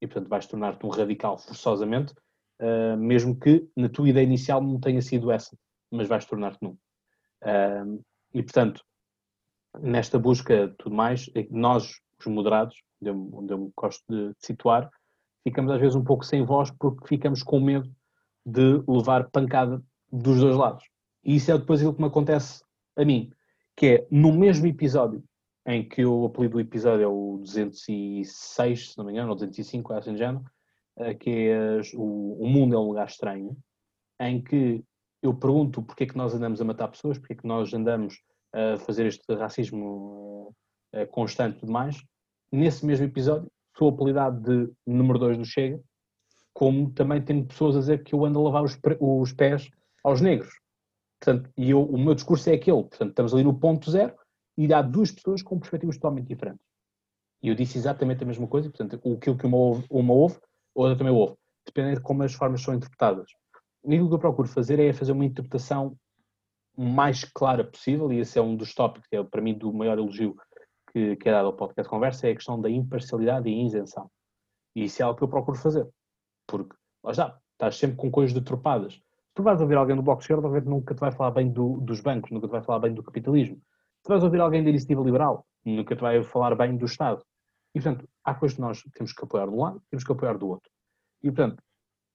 E, 0.00 0.06
portanto, 0.06 0.28
vais 0.28 0.46
tornar-te 0.46 0.84
um 0.86 0.90
radical 0.90 1.38
forçosamente, 1.38 2.14
uh, 2.60 2.96
mesmo 2.96 3.38
que 3.38 3.68
na 3.76 3.88
tua 3.88 4.08
ideia 4.08 4.24
inicial 4.24 4.62
não 4.62 4.78
tenha 4.78 5.02
sido 5.02 5.30
essa, 5.30 5.56
mas 5.90 6.06
vais 6.06 6.24
tornar-te 6.24 6.62
num. 6.62 6.76
Uh, 7.42 8.02
e, 8.32 8.42
portanto, 8.42 8.84
nesta 9.80 10.18
busca 10.18 10.74
tudo 10.78 10.94
mais, 10.94 11.28
é 11.34 11.46
nós, 11.50 12.00
os 12.18 12.26
moderados, 12.26 12.76
onde 13.00 13.10
eu, 13.10 13.30
onde 13.32 13.52
eu 13.52 13.72
gosto 13.76 14.04
de 14.08 14.34
situar, 14.38 14.90
ficamos 15.42 15.72
às 15.72 15.80
vezes 15.80 15.96
um 15.96 16.04
pouco 16.04 16.24
sem 16.24 16.44
voz 16.44 16.70
porque 16.70 17.06
ficamos 17.06 17.42
com 17.42 17.60
medo 17.60 17.90
de 18.46 18.80
levar 18.86 19.28
pancada 19.30 19.82
dos 20.10 20.40
dois 20.40 20.56
lados. 20.56 20.84
E 21.24 21.34
isso 21.34 21.50
é 21.50 21.58
depois 21.58 21.80
aquilo 21.80 21.94
que 21.94 22.00
me 22.00 22.06
acontece 22.06 22.62
a 22.96 23.04
mim, 23.04 23.32
que 23.76 23.86
é 23.86 24.06
no 24.10 24.32
mesmo 24.32 24.66
episódio 24.66 25.22
em 25.66 25.86
que 25.86 26.06
o 26.06 26.26
apelido 26.26 26.54
do 26.54 26.60
episódio 26.60 27.02
é 27.02 27.08
o 27.08 27.38
206, 27.38 28.92
se 28.92 28.98
não 28.98 29.04
me 29.04 29.12
engano, 29.12 29.30
ou 29.30 29.34
205, 29.34 29.92
é 29.92 29.98
assim 29.98 30.16
género, 30.16 30.44
eh, 30.96 31.14
que 31.14 31.48
é 31.48 31.80
o, 31.94 32.44
o 32.44 32.48
mundo 32.48 32.76
é 32.76 32.78
um 32.78 32.86
lugar 32.86 33.08
estranho, 33.08 33.56
em 34.20 34.40
que 34.40 34.84
eu 35.20 35.34
pergunto 35.34 35.82
porque 35.82 36.04
é 36.04 36.06
que 36.06 36.16
nós 36.16 36.32
andamos 36.32 36.60
a 36.60 36.64
matar 36.64 36.86
pessoas, 36.86 37.18
porque 37.18 37.32
é 37.32 37.36
que 37.36 37.46
nós 37.46 37.74
andamos 37.74 38.22
a 38.52 38.78
fazer 38.78 39.06
este 39.06 39.34
racismo 39.34 40.54
eh, 40.92 41.04
constante 41.06 41.56
e 41.56 41.60
tudo 41.60 41.72
mais, 41.72 42.00
nesse 42.52 42.86
mesmo 42.86 43.04
episódio 43.04 43.50
sou 43.76 43.88
apelidado 43.88 44.40
de 44.40 44.72
número 44.86 45.18
2 45.18 45.36
do 45.36 45.44
Chega, 45.44 45.80
como 46.56 46.90
também 46.90 47.20
tenho 47.20 47.44
pessoas 47.44 47.76
a 47.76 47.80
dizer 47.80 48.02
que 48.02 48.14
eu 48.14 48.24
ando 48.24 48.38
a 48.38 48.42
lavar 48.44 48.64
os, 48.64 48.78
os 48.98 49.32
pés 49.34 49.70
aos 50.02 50.22
negros. 50.22 50.58
Portanto, 51.20 51.50
e 51.54 51.68
eu, 51.68 51.82
o 51.82 51.98
meu 51.98 52.14
discurso 52.14 52.48
é 52.48 52.54
aquele. 52.54 52.82
Portanto, 52.82 53.10
estamos 53.10 53.34
ali 53.34 53.44
no 53.44 53.52
ponto 53.52 53.90
zero 53.90 54.14
e 54.56 54.72
há 54.72 54.80
duas 54.80 55.10
pessoas 55.12 55.42
com 55.42 55.58
perspectivas 55.58 55.96
totalmente 55.96 56.28
diferentes. 56.28 56.64
E 57.42 57.48
eu 57.48 57.54
disse 57.54 57.76
exatamente 57.76 58.24
a 58.24 58.26
mesma 58.26 58.46
coisa, 58.46 58.70
portanto, 58.70 58.96
aquilo 58.96 59.36
que 59.36 59.46
uma 59.46 59.56
ouve, 59.58 59.84
uma 59.90 60.14
ouve 60.14 60.38
outra 60.74 60.96
também 60.96 61.12
ouve, 61.12 61.34
dependendo 61.66 61.96
de 61.96 62.02
como 62.02 62.22
as 62.22 62.32
formas 62.32 62.62
são 62.62 62.72
interpretadas. 62.72 63.30
E 63.84 63.88
aquilo 63.88 64.08
que 64.08 64.14
eu 64.14 64.18
procuro 64.18 64.48
fazer 64.48 64.80
é 64.80 64.94
fazer 64.94 65.12
uma 65.12 65.26
interpretação 65.26 65.94
mais 66.74 67.22
clara 67.22 67.64
possível, 67.64 68.10
e 68.10 68.20
esse 68.20 68.38
é 68.38 68.42
um 68.42 68.56
dos 68.56 68.72
tópicos, 68.72 69.06
é 69.12 69.22
para 69.22 69.42
mim 69.42 69.52
do 69.52 69.74
maior 69.74 69.98
elogio 69.98 70.34
que, 70.90 71.16
que 71.16 71.28
é 71.28 71.32
dado 71.32 71.48
ao 71.48 71.52
podcast 71.52 71.90
Conversa, 71.90 72.28
é 72.28 72.30
a 72.30 72.34
questão 72.34 72.58
da 72.58 72.70
imparcialidade 72.70 73.46
e 73.46 73.66
isenção. 73.66 74.10
E 74.74 74.84
isso 74.84 75.02
é 75.02 75.04
algo 75.04 75.18
que 75.18 75.24
eu 75.24 75.28
procuro 75.28 75.58
fazer. 75.58 75.86
Porque, 76.46 76.74
lá 77.02 77.10
está, 77.10 77.38
estás 77.52 77.76
sempre 77.76 77.96
com 77.96 78.10
coisas 78.10 78.32
deturpadas. 78.32 79.00
Tu 79.34 79.42
vais 79.42 79.60
ouvir 79.60 79.76
alguém 79.76 79.96
do 79.96 80.02
Bloco 80.02 80.20
de 80.20 80.24
Esquerda, 80.24 80.46
alguém 80.46 80.62
nunca 80.62 80.94
te 80.94 81.00
vai 81.00 81.12
falar 81.12 81.30
bem 81.30 81.50
do, 81.50 81.78
dos 81.80 82.00
bancos, 82.00 82.30
nunca 82.30 82.46
te 82.46 82.52
vai 82.52 82.62
falar 82.62 82.78
bem 82.78 82.94
do 82.94 83.02
capitalismo. 83.02 83.60
Tu 84.02 84.08
vais 84.08 84.22
ouvir 84.22 84.40
alguém 84.40 84.62
da 84.62 84.70
iniciativa 84.70 85.02
liberal, 85.02 85.46
nunca 85.64 85.94
te 85.94 86.00
vai 86.00 86.22
falar 86.22 86.54
bem 86.54 86.76
do 86.76 86.86
Estado. 86.86 87.22
E, 87.74 87.80
portanto, 87.80 88.08
há 88.24 88.34
coisas 88.34 88.54
que 88.54 88.62
nós 88.62 88.82
temos 88.94 89.12
que 89.12 89.24
apoiar 89.24 89.46
de 89.46 89.52
um 89.52 89.60
lado, 89.60 89.82
temos 89.90 90.04
que 90.04 90.12
apoiar 90.12 90.38
do 90.38 90.48
outro. 90.48 90.70
E, 91.22 91.30
portanto, 91.30 91.62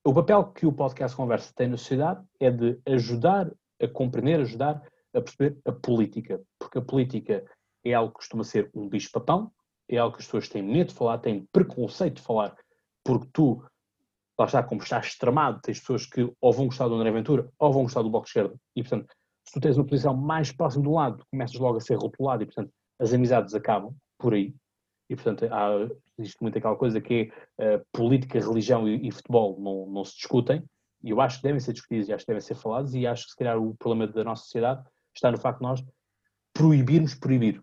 o 0.03 0.13
papel 0.13 0.45
que 0.45 0.65
o 0.65 0.73
podcast 0.73 1.15
Conversa 1.15 1.53
tem 1.55 1.67
na 1.67 1.77
sociedade 1.77 2.25
é 2.39 2.49
de 2.49 2.79
ajudar 2.87 3.51
a 3.79 3.87
compreender, 3.87 4.39
ajudar 4.39 4.81
a 5.13 5.21
perceber 5.21 5.59
a 5.65 5.71
política. 5.71 6.41
Porque 6.57 6.79
a 6.79 6.81
política 6.81 7.45
é 7.83 7.93
algo 7.93 8.11
que 8.11 8.17
costuma 8.17 8.43
ser 8.43 8.71
um 8.73 8.89
bicho-papão, 8.89 9.51
é 9.87 9.97
algo 9.97 10.15
que 10.15 10.21
as 10.21 10.25
pessoas 10.25 10.49
têm 10.49 10.63
medo 10.63 10.87
de 10.87 10.95
falar, 10.95 11.19
têm 11.19 11.47
preconceito 11.51 12.15
de 12.15 12.21
falar, 12.23 12.55
porque 13.03 13.27
tu 13.31 13.63
lá 14.37 14.45
está, 14.45 14.63
como 14.63 14.81
estás 14.81 15.07
extremado, 15.07 15.59
tens 15.61 15.79
pessoas 15.79 16.05
que 16.05 16.31
ou 16.39 16.53
vão 16.53 16.65
gostar 16.65 16.87
do 16.87 16.95
André 16.95 17.11
Ventura 17.11 17.49
ou 17.59 17.73
vão 17.73 17.83
gostar 17.83 18.01
do 18.01 18.09
Bloco 18.09 18.25
de 18.25 18.29
Esquerda. 18.29 18.55
E, 18.75 18.81
portanto, 18.81 19.13
se 19.45 19.53
tu 19.53 19.59
tens 19.59 19.77
uma 19.77 19.85
posição 19.85 20.15
mais 20.15 20.51
próxima 20.51 20.83
do 20.83 20.91
lado, 20.91 21.25
começas 21.29 21.59
logo 21.59 21.77
a 21.77 21.81
ser 21.81 21.95
rotulado 21.95 22.43
e, 22.43 22.45
portanto, 22.45 22.71
as 22.99 23.13
amizades 23.13 23.53
acabam 23.53 23.93
por 24.17 24.33
aí. 24.33 24.53
E, 25.09 25.15
portanto, 25.15 25.45
há, 25.51 25.89
existe 26.17 26.41
muito 26.41 26.57
aquela 26.57 26.75
coisa 26.75 27.01
que 27.01 27.31
é 27.59 27.75
uh, 27.75 27.85
política, 27.91 28.39
religião 28.39 28.87
e, 28.87 29.07
e, 29.07 29.11
futebol 29.11 29.59
não, 29.59 29.87
não 29.87 30.05
se 30.05 30.15
discutem. 30.15 30.63
E 31.03 31.09
eu 31.09 31.19
acho 31.19 31.37
que 31.37 31.43
devem 31.43 31.59
ser 31.59 31.73
discutidos 31.73 32.07
e 32.07 32.13
acho 32.13 32.23
que 32.23 32.31
devem 32.31 32.41
ser 32.41 32.55
falados. 32.55 32.93
E 32.93 33.05
acho 33.05 33.25
que, 33.25 33.31
se 33.31 33.35
calhar, 33.35 33.57
o 33.61 33.75
problema 33.75 34.11
da 34.11 34.23
nossa 34.23 34.43
sociedade 34.43 34.83
está 35.13 35.31
no 35.31 35.37
facto 35.37 35.59
de 35.59 35.63
nós 35.63 35.83
proibirmos 36.53 37.15
proibir. 37.15 37.61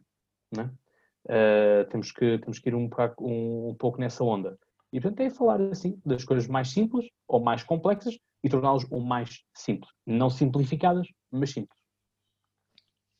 Uh, 0.55 1.85
temos, 1.91 2.11
que, 2.11 2.39
temos 2.39 2.59
que 2.59 2.69
ir 2.69 2.75
um, 2.75 2.89
um, 3.21 3.69
um 3.71 3.75
pouco 3.79 4.01
nessa 4.01 4.25
onda. 4.25 4.59
E 4.93 5.01
portanto 5.01 5.21
é 5.21 5.31
falar 5.31 5.61
assim 5.71 6.01
das 6.05 6.25
coisas 6.25 6.47
mais 6.47 6.71
simples 6.71 7.09
ou 7.27 7.41
mais 7.41 7.63
complexas 7.63 8.19
e 8.43 8.49
torná-las 8.49 8.85
o 8.91 9.01
mais 9.01 9.43
simples. 9.55 9.91
Não 10.07 10.31
simplificadas, 10.31 11.07
mas 11.31 11.51
simples. 11.51 11.79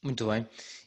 Muito 0.03 0.27
bem. 0.29 0.47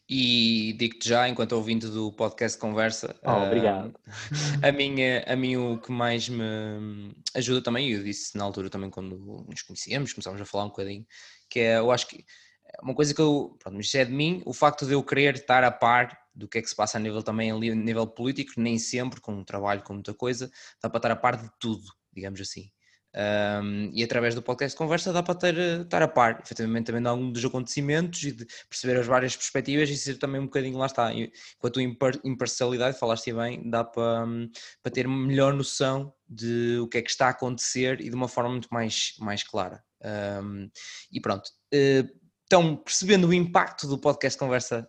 E 0.10 0.74
digo-te 0.78 1.08
já, 1.08 1.28
enquanto 1.28 1.52
ouvinte 1.54 1.88
do 1.88 2.12
podcast 2.14 2.58
Conversa, 2.58 3.16
oh, 3.24 3.46
obrigado. 3.46 3.94
a, 4.64 4.72
minha, 4.72 5.24
a 5.26 5.36
mim 5.36 5.58
o 5.58 5.78
que 5.80 5.92
mais 5.92 6.28
me 6.28 7.14
ajuda 7.36 7.62
também, 7.62 7.90
eu 7.92 8.04
disse 8.04 8.38
na 8.38 8.44
altura 8.44 8.70
também 8.70 8.90
quando 8.90 9.46
nos 9.48 9.62
conhecíamos, 9.62 10.14
começámos 10.14 10.42
a 10.42 10.46
falar 10.46 10.66
um 10.66 10.70
bocadinho, 10.70 11.06
que 11.50 11.60
é, 11.60 11.78
eu 11.78 11.92
acho 11.92 12.08
que 12.08 12.26
uma 12.82 12.96
coisa 12.96 13.14
que 13.14 13.22
eu, 13.22 13.58
pronto, 13.60 13.80
isto 13.80 13.96
é 13.98 14.06
de 14.06 14.12
mim, 14.12 14.42
o 14.46 14.54
facto 14.54 14.86
de 14.86 14.94
eu 14.94 15.04
querer 15.04 15.36
estar 15.36 15.64
a 15.64 15.72
par 15.72 16.18
do 16.34 16.48
que 16.48 16.58
é 16.58 16.62
que 16.62 16.70
se 16.70 16.76
passa 16.76 16.98
a 16.98 17.02
nível 17.02 17.22
também 17.24 17.52
a 17.52 17.58
nível 17.58 18.08
político, 18.08 18.54
nem 18.58 18.78
sempre, 18.80 19.20
com 19.20 19.34
um 19.34 19.44
trabalho, 19.44 19.84
com 19.84 19.94
muita 19.94 20.14
coisa, 20.14 20.50
dá 20.82 20.90
para 20.90 20.98
estar 20.98 21.12
a 21.12 21.16
par 21.16 21.38
de 21.38 21.50
tudo, 21.60 21.84
digamos 22.14 22.40
assim. 22.42 22.72
Um, 23.14 23.92
e 23.94 24.04
através 24.06 24.34
do 24.34 24.42
podcast 24.42 24.74
de 24.74 24.78
conversa 24.78 25.12
dá 25.12 25.22
para 25.22 25.36
ter, 25.36 25.82
estar 25.82 26.02
a 26.02 26.08
par, 26.08 26.40
efetivamente, 26.42 26.86
também 26.86 27.02
de 27.02 27.08
algum 27.10 27.30
dos 27.30 27.44
acontecimentos 27.44 28.24
e 28.24 28.32
de 28.32 28.46
perceber 28.70 28.98
as 28.98 29.06
várias 29.06 29.36
perspectivas 29.36 29.90
e 29.90 29.98
ser 29.98 30.18
também 30.18 30.40
um 30.40 30.46
bocadinho, 30.46 30.78
lá 30.78 30.86
está, 30.86 31.12
com 31.60 31.68
a 31.68 32.12
imparcialidade, 32.24 32.98
falaste 32.98 33.34
bem, 33.34 33.70
dá 33.70 33.84
para, 33.84 34.26
para 34.82 34.92
ter 34.92 35.08
melhor 35.08 35.54
noção 35.54 36.14
de 36.28 36.80
o 36.80 36.88
que 36.88 37.00
é 37.00 37.02
que 37.02 37.10
está 37.10 37.28
a 37.28 37.32
acontecer 37.32 38.00
e 38.00 38.10
de 38.10 38.16
uma 38.16 38.30
forma 38.30 38.52
muito 38.52 38.70
mais, 38.72 39.14
mais 39.20 39.44
clara. 39.44 39.84
Um, 40.44 40.70
e 41.12 41.20
pronto, 41.20 41.48
uh, 41.74 42.21
estão 42.52 42.76
percebendo 42.76 43.28
o 43.28 43.34
impacto 43.34 43.88
do 43.88 43.98
podcast 43.98 44.38
Conversa 44.38 44.88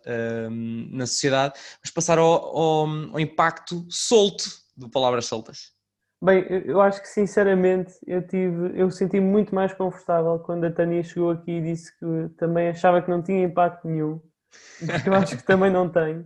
um, 0.51 0.89
na 0.91 1.05
sociedade, 1.05 1.53
vamos 1.77 1.91
passar 1.95 2.19
ao, 2.19 2.27
ao, 2.27 2.87
ao, 3.13 3.19
impacto 3.19 3.85
solto 3.89 4.43
do 4.75 4.89
Palavras 4.89 5.25
Soltas. 5.25 5.71
Bem, 6.21 6.45
eu 6.65 6.81
acho 6.81 7.01
que 7.01 7.07
sinceramente 7.07 7.93
eu 8.05 8.25
tive, 8.25 8.77
eu 8.79 8.91
senti 8.91 9.19
muito 9.19 9.55
mais 9.55 9.73
confortável 9.73 10.39
quando 10.39 10.65
a 10.65 10.71
Tânia 10.71 11.03
chegou 11.03 11.31
aqui 11.31 11.51
e 11.51 11.61
disse 11.61 11.97
que 11.97 12.29
também 12.37 12.69
achava 12.69 13.01
que 13.01 13.09
não 13.09 13.21
tinha 13.21 13.45
impacto 13.45 13.87
nenhum, 13.87 14.21
porque 14.85 15.09
eu 15.09 15.13
acho 15.13 15.37
que 15.37 15.43
também 15.43 15.71
não 15.71 15.89
tem. 15.89 16.25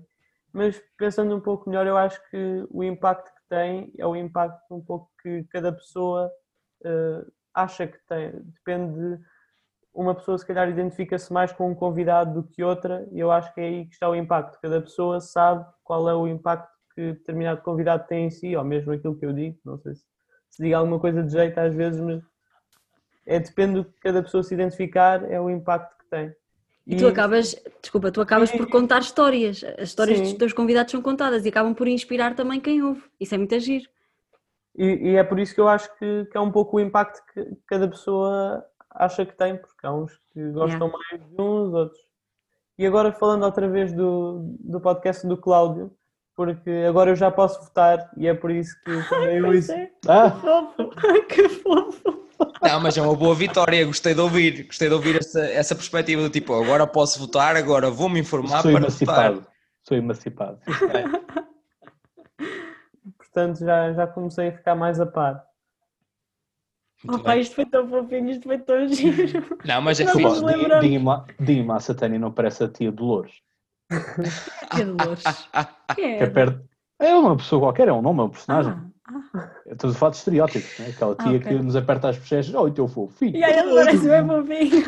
Mas 0.51 0.81
pensando 0.97 1.35
um 1.35 1.41
pouco 1.41 1.69
melhor, 1.69 1.85
eu 1.85 1.97
acho 1.97 2.19
que 2.31 2.65
o 2.71 2.83
impacto 2.83 3.27
que 3.27 3.41
tem 3.49 3.91
é 3.97 4.07
o 4.07 4.15
impacto 4.15 4.73
um 4.73 4.81
pouco 4.81 5.11
que 5.21 5.43
cada 5.51 5.71
pessoa 5.71 6.31
uh, 6.83 7.31
acha 7.53 7.85
que 7.85 7.97
tem. 8.07 8.31
Depende 8.31 8.93
de 8.93 9.19
uma 9.97 10.13
pessoa 10.13 10.37
se 10.37 10.45
calhar 10.45 10.69
identifica-se 10.69 11.33
mais 11.33 11.51
com 11.51 11.71
um 11.71 11.75
convidado 11.75 12.41
do 12.41 12.47
que 12.47 12.63
outra 12.63 13.07
e 13.11 13.19
eu 13.19 13.31
acho 13.31 13.51
que 13.53 13.59
é 13.59 13.63
aí 13.63 13.85
que 13.87 13.93
está 13.93 14.07
o 14.07 14.15
impacto. 14.15 14.59
Cada 14.61 14.79
pessoa 14.79 15.19
sabe 15.19 15.65
qual 15.83 16.07
é 16.07 16.13
o 16.13 16.27
impacto 16.27 16.71
que 16.93 17.13
determinado 17.13 17.61
convidado 17.63 18.05
tem 18.07 18.27
em 18.27 18.29
si, 18.29 18.55
ou 18.55 18.63
mesmo 18.63 18.91
aquilo 18.91 19.17
que 19.17 19.25
eu 19.25 19.33
digo, 19.33 19.57
não 19.65 19.77
sei 19.79 19.95
se, 19.95 20.03
se 20.51 20.63
diga 20.63 20.77
alguma 20.77 20.99
coisa 20.99 21.23
de 21.23 21.31
jeito 21.31 21.59
às 21.59 21.73
vezes, 21.73 21.99
mas 21.99 22.21
é 23.25 23.39
depende 23.39 23.73
do 23.73 23.85
que 23.85 23.99
cada 23.99 24.21
pessoa 24.21 24.43
se 24.43 24.53
identificar, 24.53 25.29
é 25.31 25.41
o 25.41 25.49
impacto 25.49 25.97
que 25.97 26.09
tem. 26.09 26.31
E, 26.85 26.93
e 26.93 26.97
tu 26.97 27.07
acabas, 27.07 27.55
desculpa, 27.81 28.11
tu 28.11 28.21
acabas 28.21 28.51
por 28.51 28.69
contar 28.69 28.99
histórias, 28.99 29.63
as 29.79 29.89
histórias 29.89 30.19
Sim. 30.19 30.23
dos 30.25 30.33
teus 30.33 30.53
convidados 30.53 30.91
são 30.91 31.01
contadas 31.01 31.43
e 31.43 31.49
acabam 31.49 31.73
por 31.73 31.87
inspirar 31.87 32.35
também 32.35 32.61
quem 32.61 32.83
ouve, 32.83 33.03
isso 33.19 33.33
é 33.33 33.37
muito 33.37 33.55
agir. 33.55 33.89
E, 34.75 35.09
e, 35.09 35.15
é 35.15 35.23
por 35.23 35.39
isso 35.39 35.55
que 35.55 35.59
eu 35.59 35.67
acho 35.67 35.89
que, 35.97 36.25
que, 36.25 36.37
é 36.37 36.39
um 36.39 36.51
pouco 36.51 36.77
o 36.77 36.79
impacto 36.79 37.19
que 37.33 37.57
cada 37.65 37.87
pessoa 37.87 38.63
acha 38.97 39.25
que 39.25 39.35
tem, 39.35 39.55
porque 39.55 39.85
há 39.85 39.93
uns 39.93 40.11
que 40.33 40.51
gostam 40.51 40.87
yeah. 40.87 40.97
mais 41.09 41.29
de 41.29 41.41
uns, 41.41 41.73
outros. 41.73 42.01
E 42.77 42.85
agora 42.85 43.11
falando 43.11 43.43
outra 43.43 43.67
vez 43.67 43.93
do, 43.93 44.55
do 44.59 44.79
podcast 44.81 45.25
do 45.25 45.37
Cláudio, 45.37 45.91
porque 46.35 46.85
agora 46.87 47.11
eu 47.11 47.15
já 47.15 47.31
posso 47.31 47.63
votar 47.63 48.11
e 48.17 48.27
é 48.27 48.33
por 48.33 48.51
isso 48.51 48.75
que 48.83 49.09
também 49.09 49.37
eu 49.37 49.53
isso. 49.55 49.71
É. 49.71 49.89
Ah. 50.07 50.31
Que 50.31 50.39
fofo! 50.41 50.91
que 51.27 51.49
fofo! 51.49 52.27
Não, 52.61 52.79
mas 52.79 52.97
é 52.97 53.01
uma 53.01 53.15
boa 53.15 53.33
vitória, 53.33 53.85
gostei 53.85 54.13
de 54.13 54.21
ouvir, 54.21 54.63
gostei 54.65 54.87
de 54.87 54.93
ouvir 54.93 55.17
essa, 55.17 55.41
essa 55.45 55.73
perspectiva 55.73 56.21
do 56.21 56.29
tipo, 56.29 56.53
agora 56.53 56.85
posso 56.85 57.19
votar, 57.19 57.55
agora 57.55 57.89
vou-me 57.89 58.19
informar 58.19 58.61
Sou 58.61 58.71
para 58.71 58.81
emancipado. 58.81 59.35
votar. 59.35 59.51
Sou 59.83 59.97
emancipado. 59.97 60.59
Portanto, 63.17 63.59
já, 63.59 63.93
já 63.93 64.05
comecei 64.05 64.49
a 64.49 64.51
ficar 64.51 64.75
mais 64.75 64.99
a 64.99 65.05
par. 65.05 65.46
Muito 67.03 67.23
pai, 67.23 67.41
isto 67.41 67.55
foi 67.55 67.65
tão 67.65 67.87
fofinho, 67.87 68.29
isto 68.29 68.43
foi 68.43 68.57
tão 68.57 68.87
giro. 68.87 69.57
Não, 69.65 69.81
mas 69.81 69.99
é 69.99 70.07
fixe. 70.07 70.41
Dima 71.39 71.75
a 71.75 71.79
Satânia 71.79 72.17
não 72.17 72.31
parece 72.31 72.63
a 72.63 72.67
tia 72.67 72.91
Dolores. 72.91 73.33
tia 74.73 74.85
Dolores. 74.85 75.23
é, 75.97 76.23
é, 76.23 76.27
perto... 76.27 76.61
é 76.99 77.13
uma 77.13 77.37
pessoa 77.37 77.61
qualquer, 77.61 77.87
é 77.87 77.93
um 77.93 78.01
nome, 78.01 78.21
é 78.21 78.23
um 78.23 78.29
personagem. 78.29 78.73
Ah, 79.05 79.21
ah. 79.35 79.51
Estamos 79.67 79.95
a 79.95 79.99
falar 79.99 80.11
de 80.11 80.17
estereótipos, 80.17 80.79
né? 80.79 80.87
aquela 80.89 81.15
tia 81.15 81.25
ah, 81.25 81.35
okay. 81.35 81.39
que 81.39 81.53
nos 81.53 81.75
aperta 81.75 82.09
as 82.09 82.17
bochechas, 82.17 82.53
oh, 82.55 82.63
o 82.63 82.71
teu 82.71 82.87
fofinho. 82.87 83.37
E 83.37 83.43
aí 83.43 83.59
ele 83.59 83.75
parece 83.75 84.09
bem 84.09 84.25
fofinho. 84.27 84.83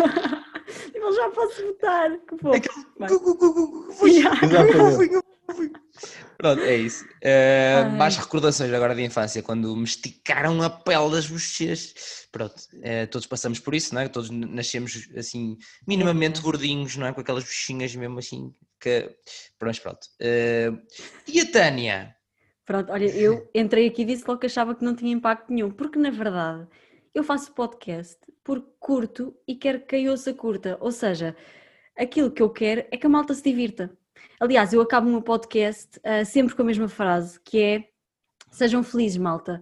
Tipo, 0.91 1.11
já 1.13 1.29
posso 1.29 1.65
votar. 1.65 2.17
Que 2.27 2.37
fofo. 2.37 4.07
Exatamente. 4.07 5.28
Pronto, 6.37 6.61
é 6.61 6.75
isso. 6.77 7.03
Uh, 7.05 7.89
mais 7.97 8.15
recordações 8.15 8.71
agora 8.73 8.95
de 8.95 9.03
infância, 9.03 9.43
quando 9.43 9.75
me 9.75 9.83
esticaram 9.83 10.61
a 10.61 10.69
pele 10.69 11.11
das 11.11 11.27
bochechas. 11.27 12.27
Pronto, 12.31 12.55
uh, 12.55 13.07
todos 13.11 13.27
passamos 13.27 13.59
por 13.59 13.75
isso, 13.75 13.93
não 13.93 14.01
é? 14.01 14.07
Todos 14.07 14.29
nascemos 14.29 15.09
assim, 15.17 15.57
minimamente 15.87 16.41
gordinhos, 16.41 16.95
não 16.95 17.07
é? 17.07 17.13
Com 17.13 17.21
aquelas 17.21 17.43
bochinhas 17.43 17.95
mesmo 17.95 18.19
assim. 18.19 18.53
Que... 18.79 19.09
Pronto, 19.57 19.81
pronto. 19.81 20.07
Uh, 20.21 20.79
e 21.27 21.41
a 21.41 21.51
Tânia? 21.51 22.15
Pronto, 22.65 22.91
olha, 22.91 23.07
eu 23.07 23.49
entrei 23.53 23.87
aqui 23.87 24.03
e 24.03 24.05
disse 24.05 24.23
logo 24.27 24.39
que 24.39 24.45
achava 24.45 24.75
que 24.75 24.85
não 24.85 24.95
tinha 24.95 25.11
impacto 25.11 25.51
nenhum, 25.51 25.71
porque 25.71 25.97
na 25.97 26.11
verdade 26.11 26.67
eu 27.15 27.23
faço 27.23 27.51
podcast 27.51 28.19
porque 28.43 28.69
curto 28.79 29.35
e 29.47 29.55
quero 29.55 29.79
que 29.79 29.87
quem 29.87 30.09
ouça 30.09 30.33
curta. 30.33 30.77
Ou 30.79 30.91
seja, 30.91 31.35
aquilo 31.97 32.31
que 32.31 32.41
eu 32.41 32.49
quero 32.49 32.85
é 32.91 32.97
que 32.97 33.05
a 33.05 33.09
malta 33.09 33.33
se 33.33 33.43
divirta. 33.43 33.91
Aliás, 34.39 34.73
eu 34.73 34.81
acabo 34.81 35.07
o 35.07 35.11
meu 35.11 35.21
podcast 35.21 35.99
uh, 35.99 36.25
sempre 36.25 36.55
com 36.55 36.61
a 36.61 36.65
mesma 36.65 36.87
frase, 36.87 37.39
que 37.41 37.59
é 37.59 37.89
sejam 38.51 38.83
felizes, 38.83 39.17
malta. 39.17 39.61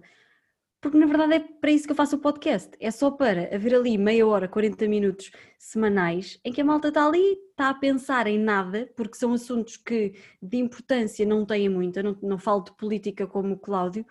Porque 0.80 0.96
na 0.96 1.06
verdade 1.06 1.34
é 1.34 1.40
para 1.40 1.72
isso 1.72 1.86
que 1.86 1.92
eu 1.92 1.96
faço 1.96 2.16
o 2.16 2.20
podcast. 2.20 2.70
É 2.80 2.90
só 2.90 3.10
para 3.10 3.54
haver 3.54 3.74
ali 3.74 3.98
meia 3.98 4.26
hora, 4.26 4.46
40 4.46 4.86
minutos 4.86 5.30
semanais 5.58 6.38
em 6.44 6.52
que 6.52 6.60
a 6.60 6.64
malta 6.64 6.88
está 6.88 7.06
ali, 7.06 7.36
está 7.50 7.70
a 7.70 7.74
pensar 7.74 8.28
em 8.28 8.38
nada, 8.38 8.88
porque 8.96 9.16
são 9.16 9.32
assuntos 9.32 9.76
que 9.76 10.14
de 10.40 10.56
importância 10.58 11.26
não 11.26 11.44
têm 11.44 11.68
muita, 11.68 12.02
não, 12.02 12.16
não 12.22 12.38
falo 12.38 12.62
de 12.62 12.76
política 12.76 13.26
como 13.26 13.54
o 13.54 13.58
Cláudio, 13.58 14.06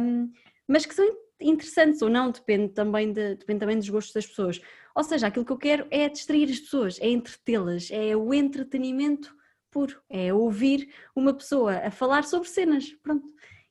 um, 0.00 0.32
mas 0.66 0.84
que 0.84 0.94
são 0.94 1.06
interessantes 1.40 2.02
ou 2.02 2.10
não, 2.10 2.30
depende 2.30 2.72
também, 2.72 3.12
de, 3.12 3.36
depende 3.36 3.60
também 3.60 3.78
dos 3.78 3.88
gostos 3.88 4.14
das 4.14 4.26
pessoas. 4.26 4.60
Ou 4.96 5.04
seja, 5.04 5.28
aquilo 5.28 5.44
que 5.44 5.52
eu 5.52 5.58
quero 5.58 5.86
é 5.90 6.08
distrair 6.08 6.50
as 6.50 6.58
pessoas, 6.58 6.98
é 7.00 7.08
entretê-las, 7.08 7.88
é 7.92 8.16
o 8.16 8.34
entretenimento 8.34 9.34
puro, 9.74 10.00
é 10.08 10.32
ouvir 10.32 10.88
uma 11.16 11.34
pessoa 11.34 11.78
a 11.78 11.90
falar 11.90 12.22
sobre 12.22 12.48
cenas, 12.48 12.92
pronto. 13.02 13.26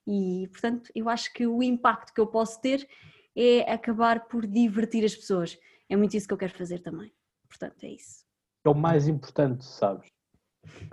E, 0.05 0.49
portanto, 0.51 0.91
eu 0.93 1.07
acho 1.07 1.31
que 1.31 1.47
o 1.47 1.63
impacto 1.63 2.13
que 2.13 2.19
eu 2.19 2.27
posso 2.27 2.59
ter 2.59 2.85
é 3.33 3.71
acabar 3.71 4.27
por 4.27 4.45
divertir 4.45 5.05
as 5.05 5.15
pessoas. 5.15 5.57
É 5.89 5.95
muito 5.95 6.17
isso 6.17 6.27
que 6.27 6.33
eu 6.33 6.37
quero 6.37 6.53
fazer 6.57 6.79
também. 6.79 7.09
Portanto, 7.47 7.81
é 7.85 7.91
isso. 7.91 8.25
É 8.65 8.69
o 8.69 8.75
mais 8.75 9.07
importante, 9.07 9.63
sabes? 9.63 10.09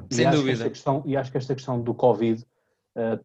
Sem 0.08 0.28
e 0.28 0.30
dúvida. 0.30 0.70
Questão, 0.70 1.02
e 1.04 1.16
acho 1.16 1.32
que 1.32 1.38
esta 1.38 1.54
questão 1.56 1.82
do 1.82 1.92
Covid 1.92 2.46
uh, 2.96 3.24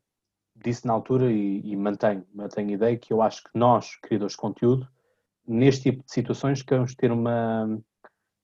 disse 0.56 0.88
na 0.88 0.94
altura 0.94 1.32
e, 1.32 1.62
e 1.64 1.76
mantenho, 1.76 2.26
mantenho 2.34 2.70
a 2.70 2.74
ideia 2.74 2.98
que 2.98 3.14
eu 3.14 3.22
acho 3.22 3.44
que 3.44 3.52
nós, 3.54 3.96
criadores 3.98 4.34
de 4.34 4.38
conteúdo, 4.38 4.88
neste 5.48 5.92
tipo 5.92 6.04
de 6.04 6.12
situações, 6.12 6.64
queremos 6.64 6.96
ter 6.96 7.12
uma 7.12 7.80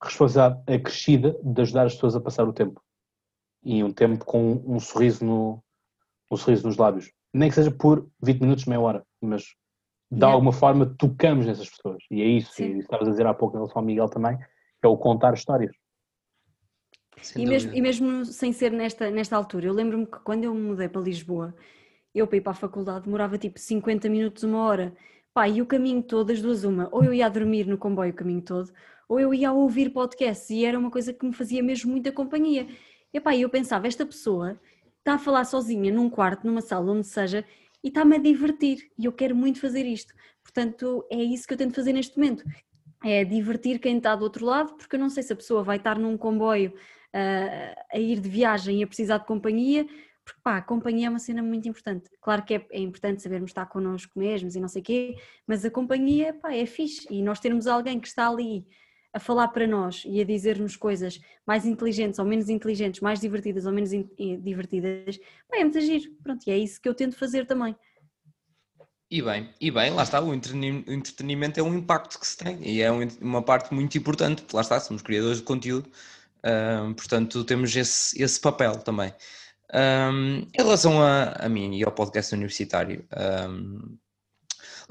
responsabilidade 0.03 0.73
acrescida 0.73 1.35
de 1.43 1.61
ajudar 1.61 1.87
as 1.87 1.95
pessoas 1.95 2.15
a 2.15 2.21
passar 2.21 2.47
o 2.47 2.53
tempo 2.53 2.81
e 3.63 3.83
um 3.83 3.91
tempo 3.91 4.25
com 4.25 4.63
um 4.65 4.79
sorriso, 4.79 5.23
no, 5.23 5.63
um 6.31 6.37
sorriso 6.37 6.67
nos 6.67 6.77
lábios. 6.77 7.11
Nem 7.33 7.49
que 7.49 7.55
seja 7.55 7.71
por 7.71 8.07
20 8.21 8.41
minutos, 8.41 8.65
meia 8.65 8.81
hora, 8.81 9.05
mas 9.21 9.43
de 10.11 10.17
yeah. 10.17 10.33
alguma 10.33 10.51
forma 10.51 10.85
tocamos 10.97 11.45
nessas 11.45 11.69
pessoas. 11.69 12.03
E 12.09 12.21
é 12.21 12.25
isso, 12.25 12.51
Sim. 12.53 12.75
e 12.75 12.79
estavas 12.79 13.07
a 13.07 13.11
dizer 13.11 13.25
há 13.25 13.33
pouco 13.33 13.55
em 13.55 13.59
relação 13.59 13.79
ao 13.79 13.85
Miguel 13.85 14.09
também, 14.09 14.37
que 14.37 14.85
é 14.85 14.87
o 14.87 14.97
contar 14.97 15.33
histórias. 15.33 15.71
E 17.35 17.45
mesmo, 17.45 17.73
e 17.73 17.81
mesmo, 17.81 18.25
sem 18.25 18.51
ser 18.51 18.71
nesta, 18.71 19.11
nesta 19.11 19.35
altura, 19.35 19.67
eu 19.67 19.73
lembro-me 19.73 20.05
que 20.05 20.19
quando 20.19 20.43
eu 20.43 20.53
me 20.53 20.61
mudei 20.61 20.89
para 20.89 21.01
Lisboa, 21.01 21.55
eu 22.13 22.27
para 22.27 22.37
ir 22.37 22.41
para 22.41 22.51
a 22.51 22.55
faculdade 22.55 23.05
demorava 23.05 23.37
tipo 23.37 23.59
50 23.59 24.09
minutos, 24.09 24.43
uma 24.43 24.65
hora. 24.65 24.93
Pá, 25.33 25.47
e 25.47 25.61
o 25.61 25.65
caminho 25.65 26.03
todo, 26.03 26.31
as 26.31 26.41
duas 26.41 26.63
uma, 26.63 26.89
ou 26.91 27.03
eu 27.03 27.13
ia 27.13 27.25
a 27.25 27.29
dormir 27.29 27.65
no 27.65 27.77
comboio 27.77 28.11
o 28.11 28.15
caminho 28.15 28.41
todo, 28.41 28.69
ou 29.07 29.19
eu 29.19 29.33
ia 29.33 29.49
a 29.49 29.53
ouvir 29.53 29.91
podcasts 29.91 30.49
e 30.49 30.65
era 30.65 30.77
uma 30.77 30.91
coisa 30.91 31.13
que 31.13 31.25
me 31.25 31.31
fazia 31.31 31.63
mesmo 31.63 31.91
muita 31.91 32.11
companhia. 32.11 32.67
E 33.13 33.19
pá, 33.19 33.35
eu 33.35 33.49
pensava, 33.49 33.87
esta 33.87 34.05
pessoa 34.05 34.59
está 34.99 35.15
a 35.15 35.19
falar 35.19 35.45
sozinha 35.45 35.91
num 35.91 36.09
quarto, 36.09 36.45
numa 36.45 36.61
sala, 36.61 36.91
onde 36.91 37.07
seja, 37.07 37.45
e 37.83 37.87
está-me 37.87 38.15
a 38.15 38.19
divertir. 38.19 38.91
E 38.97 39.05
eu 39.05 39.11
quero 39.11 39.35
muito 39.35 39.59
fazer 39.59 39.85
isto. 39.85 40.13
Portanto, 40.43 41.05
é 41.09 41.21
isso 41.21 41.47
que 41.47 41.53
eu 41.53 41.57
tento 41.57 41.75
fazer 41.75 41.93
neste 41.93 42.17
momento. 42.17 42.43
É 43.03 43.23
divertir 43.25 43.79
quem 43.79 43.97
está 43.97 44.15
do 44.15 44.23
outro 44.23 44.45
lado, 44.45 44.75
porque 44.75 44.95
eu 44.95 44.99
não 44.99 45.09
sei 45.09 45.23
se 45.23 45.33
a 45.33 45.35
pessoa 45.35 45.63
vai 45.63 45.77
estar 45.77 45.97
num 45.97 46.17
comboio 46.17 46.71
uh, 46.71 47.81
a 47.91 47.97
ir 47.97 48.19
de 48.19 48.29
viagem 48.29 48.79
e 48.79 48.83
a 48.83 48.87
precisar 48.87 49.17
de 49.17 49.25
companhia, 49.25 49.87
porque 50.23 50.39
pá, 50.43 50.57
a 50.57 50.61
companhia 50.61 51.07
é 51.07 51.09
uma 51.09 51.19
cena 51.19 51.41
muito 51.41 51.67
importante. 51.67 52.09
Claro 52.21 52.43
que 52.43 52.53
é, 52.53 52.67
é 52.71 52.79
importante 52.79 53.23
sabermos 53.23 53.49
estar 53.49 53.65
connosco 53.65 54.17
mesmos 54.17 54.55
e 54.55 54.59
não 54.59 54.67
sei 54.67 54.81
o 54.81 54.85
quê, 54.85 55.15
mas 55.47 55.65
a 55.65 55.71
companhia 55.71 56.33
pá, 56.33 56.53
é 56.53 56.65
fixe. 56.65 57.07
E 57.09 57.21
nós 57.23 57.39
termos 57.39 57.65
alguém 57.65 57.99
que 57.99 58.07
está 58.07 58.29
ali 58.29 58.65
a 59.13 59.19
falar 59.19 59.49
para 59.49 59.67
nós 59.67 60.03
e 60.05 60.21
a 60.21 60.23
dizer-nos 60.23 60.75
coisas 60.75 61.19
mais 61.45 61.65
inteligentes 61.65 62.19
ou 62.19 62.25
menos 62.25 62.49
inteligentes, 62.49 63.01
mais 63.01 63.19
divertidas 63.19 63.65
ou 63.65 63.71
menos 63.71 63.91
divertidas, 64.41 65.17
bem, 65.49 65.61
é 65.61 65.63
muito 65.63 65.77
agir. 65.77 66.11
Pronto, 66.23 66.43
e 66.47 66.51
é 66.51 66.57
isso 66.57 66.79
que 66.81 66.87
eu 66.87 66.93
tento 66.93 67.17
fazer 67.17 67.45
também. 67.45 67.75
E 69.09 69.21
bem, 69.21 69.49
e 69.59 69.69
bem, 69.69 69.91
lá 69.91 70.03
está, 70.03 70.21
o 70.21 70.33
entretenimento 70.33 71.59
é 71.59 71.63
um 71.63 71.75
impacto 71.75 72.17
que 72.17 72.25
se 72.25 72.37
tem 72.37 72.65
e 72.65 72.81
é 72.81 72.89
uma 73.19 73.41
parte 73.41 73.73
muito 73.73 73.97
importante, 73.97 74.45
lá 74.53 74.61
está, 74.61 74.79
somos 74.79 75.01
criadores 75.01 75.39
de 75.39 75.43
conteúdo, 75.43 75.91
portanto 76.95 77.43
temos 77.43 77.75
esse, 77.75 78.23
esse 78.23 78.39
papel 78.39 78.77
também. 78.77 79.13
Em 79.73 80.47
relação 80.57 81.01
a, 81.03 81.33
a 81.45 81.49
mim 81.49 81.77
e 81.77 81.83
ao 81.83 81.91
podcast 81.91 82.33
universitário, 82.33 83.05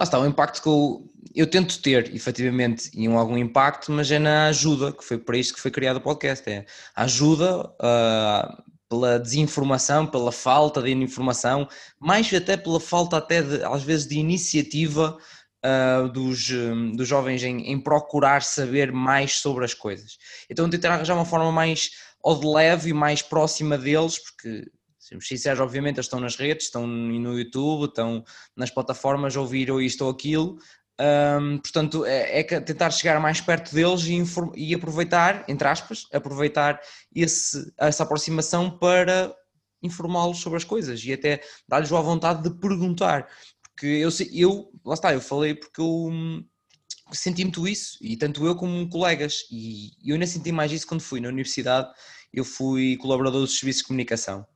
lá 0.01 0.05
está, 0.05 0.19
o 0.19 0.27
impacto 0.27 0.63
que 0.63 0.69
eu, 0.69 1.13
eu 1.35 1.47
tento 1.47 1.81
ter, 1.83 2.15
efetivamente, 2.15 2.91
em 2.95 3.15
algum 3.15 3.37
impacto, 3.37 3.93
mas 3.93 4.11
é 4.11 4.19
na 4.19 4.47
ajuda, 4.47 4.93
que 4.93 5.05
foi 5.05 5.19
para 5.19 5.37
isto 5.37 5.53
que 5.55 5.61
foi 5.61 5.71
criado 5.71 5.97
o 5.97 6.01
podcast, 6.01 6.49
é 6.49 6.65
ajuda 6.97 7.67
uh, 7.67 8.63
pela 8.89 9.19
desinformação, 9.19 10.07
pela 10.07 10.33
falta 10.33 10.83
de 10.83 10.91
informação, 10.91 11.69
mais 12.01 12.33
até 12.33 12.57
pela 12.57 12.81
falta 12.81 13.19
até, 13.19 13.43
de, 13.43 13.63
às 13.63 13.83
vezes, 13.83 14.07
de 14.07 14.19
iniciativa 14.19 15.19
uh, 15.65 16.09
dos, 16.09 16.49
dos 16.97 17.07
jovens 17.07 17.43
em, 17.43 17.71
em, 17.71 17.79
procurar 17.79 18.43
saber 18.43 18.91
mais 18.91 19.35
sobre 19.35 19.67
as 19.67 19.75
coisas. 19.75 20.17
Então 20.49 20.71
tentar 20.71 20.95
arranjar 20.95 21.15
uma 21.15 21.27
forma 21.27 21.53
mais 21.53 21.91
ou 22.23 22.41
de 22.41 22.47
leve 22.47 22.91
e 22.91 22.95
mais 22.95 23.21
próxima 23.21 23.77
deles, 23.77 24.19
porque 24.19 24.67
Sermos 25.11 25.27
sinceros, 25.27 25.59
obviamente, 25.59 25.97
eles 25.97 26.07
estão 26.07 26.21
nas 26.21 26.37
redes, 26.37 26.67
estão 26.67 26.87
no 26.87 27.37
YouTube, 27.37 27.87
estão 27.87 28.25
nas 28.57 28.71
plataformas 28.71 29.35
ouvir 29.35 29.69
ou 29.69 29.83
isto 29.83 30.05
ou 30.05 30.11
aquilo. 30.11 30.57
Um, 31.01 31.59
portanto, 31.59 32.07
é, 32.07 32.41
é, 32.41 32.45
tentar 32.45 32.91
chegar 32.93 33.19
mais 33.19 33.41
perto 33.41 33.75
deles 33.75 34.05
e, 34.05 34.23
e, 34.55 34.73
aproveitar, 34.73 35.45
entre 35.49 35.67
aspas, 35.67 36.07
aproveitar 36.13 36.81
esse, 37.13 37.73
essa 37.77 38.05
aproximação 38.05 38.71
para 38.71 39.35
informá-los 39.83 40.39
sobre 40.39 40.59
as 40.59 40.65
coisas 40.65 41.05
e 41.05 41.13
até 41.13 41.43
dar-lhes 41.67 41.93
a 41.93 42.01
vontade 42.01 42.45
de 42.45 42.61
perguntar. 42.61 43.27
Porque 43.63 43.87
eu, 43.87 44.11
eu, 44.33 44.71
lá 44.85 44.95
está, 44.95 45.13
eu 45.13 45.21
falei 45.21 45.57
porque 45.57 45.81
eu 45.81 46.07
hum, 46.09 46.45
senti 47.11 47.43
muito 47.43 47.67
isso, 47.67 47.99
e 48.01 48.17
tanto 48.17 48.47
eu 48.47 48.55
como 48.55 48.89
colegas, 48.89 49.45
e 49.51 49.91
eu 50.05 50.15
ainda 50.15 50.27
senti 50.27 50.53
mais 50.53 50.71
isso 50.71 50.87
quando 50.87 51.01
fui 51.01 51.19
na 51.19 51.29
universidade, 51.29 51.91
eu 52.33 52.45
fui 52.45 52.97
colaborador 52.99 53.41
dos 53.41 53.59
serviços 53.59 53.83
de 53.83 53.89
comunicação. 53.89 54.47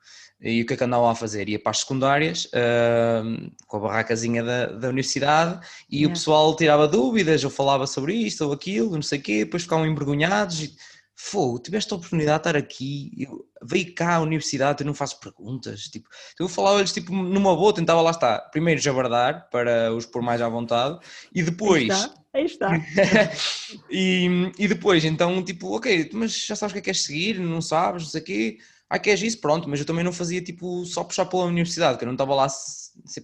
E 0.45 0.61
o 0.61 0.67
que 0.67 0.75
é 0.75 0.77
que 0.77 0.85
andavam 0.85 1.09
a 1.09 1.15
fazer? 1.15 1.49
Ia 1.49 1.59
para 1.59 1.71
as 1.71 1.79
secundárias, 1.79 2.45
uh, 2.47 3.51
com 3.67 3.79
a 3.79 3.81
barracazinha 3.81 4.45
da, 4.45 4.67
da 4.67 4.89
universidade, 4.89 5.59
e 5.91 5.99
yeah. 5.99 6.13
o 6.13 6.17
pessoal 6.17 6.55
tirava 6.55 6.87
dúvidas, 6.87 7.43
ou 7.43 7.51
falava 7.51 7.87
sobre 7.87 8.13
isto 8.15 8.45
ou 8.45 8.53
aquilo, 8.53 8.91
não 8.91 9.03
sei 9.03 9.19
o 9.19 9.23
quê, 9.23 9.45
depois 9.45 9.63
ficavam 9.63 9.87
envergonhados. 9.87 10.63
E, 10.63 10.77
Fogo, 11.17 11.61
tiveste 11.61 11.93
a 11.93 11.97
oportunidade 11.97 12.43
de 12.43 12.49
estar 12.49 12.59
aqui, 12.59 13.13
eu, 13.17 13.47
veio 13.63 13.95
cá 13.95 14.17
à 14.17 14.21
universidade, 14.21 14.83
eu 14.83 14.87
não 14.87 14.93
faço 14.93 15.21
perguntas, 15.21 15.83
tipo, 15.83 16.09
eu 16.39 16.49
falava-lhes 16.49 16.93
tipo, 16.93 17.15
numa 17.15 17.55
boa, 17.55 17.73
tentava 17.73 18.01
lá 18.01 18.11
estar, 18.11 18.41
primeiro 18.51 18.81
jabardar, 18.81 19.49
para 19.49 19.95
os 19.95 20.05
pôr 20.05 20.23
mais 20.23 20.43
à 20.43 20.49
vontade, 20.49 20.99
e 21.33 21.41
depois... 21.41 21.89
Aí 22.35 22.45
está, 22.45 22.71
aí 22.71 22.77
está. 22.77 23.33
e, 23.89 24.53
e 24.59 24.67
depois, 24.67 25.05
então, 25.05 25.43
tipo, 25.43 25.77
ok, 25.77 26.11
mas 26.13 26.47
já 26.47 26.57
sabes 26.57 26.73
o 26.73 26.75
que 26.75 26.79
é 26.81 26.83
que 26.83 26.87
queres 26.87 27.03
seguir, 27.03 27.39
não 27.39 27.63
sabes, 27.63 28.03
não 28.03 28.11
sei 28.11 28.21
o 28.21 28.25
quê, 28.25 28.59
ah, 28.89 28.99
queres 28.99 29.23
isso, 29.23 29.41
pronto, 29.41 29.69
mas 29.69 29.81
eu 29.81 29.87
também 29.87 30.05
não 30.05 30.13
fazia, 30.13 30.43
tipo, 30.43 30.85
só 30.85 31.03
puxar 31.05 31.27
pela 31.27 31.45
universidade, 31.45 31.99
que 31.99 32.05
eu 32.05 32.07
não 32.07 32.15
estava 32.15 32.35
lá 32.35 32.47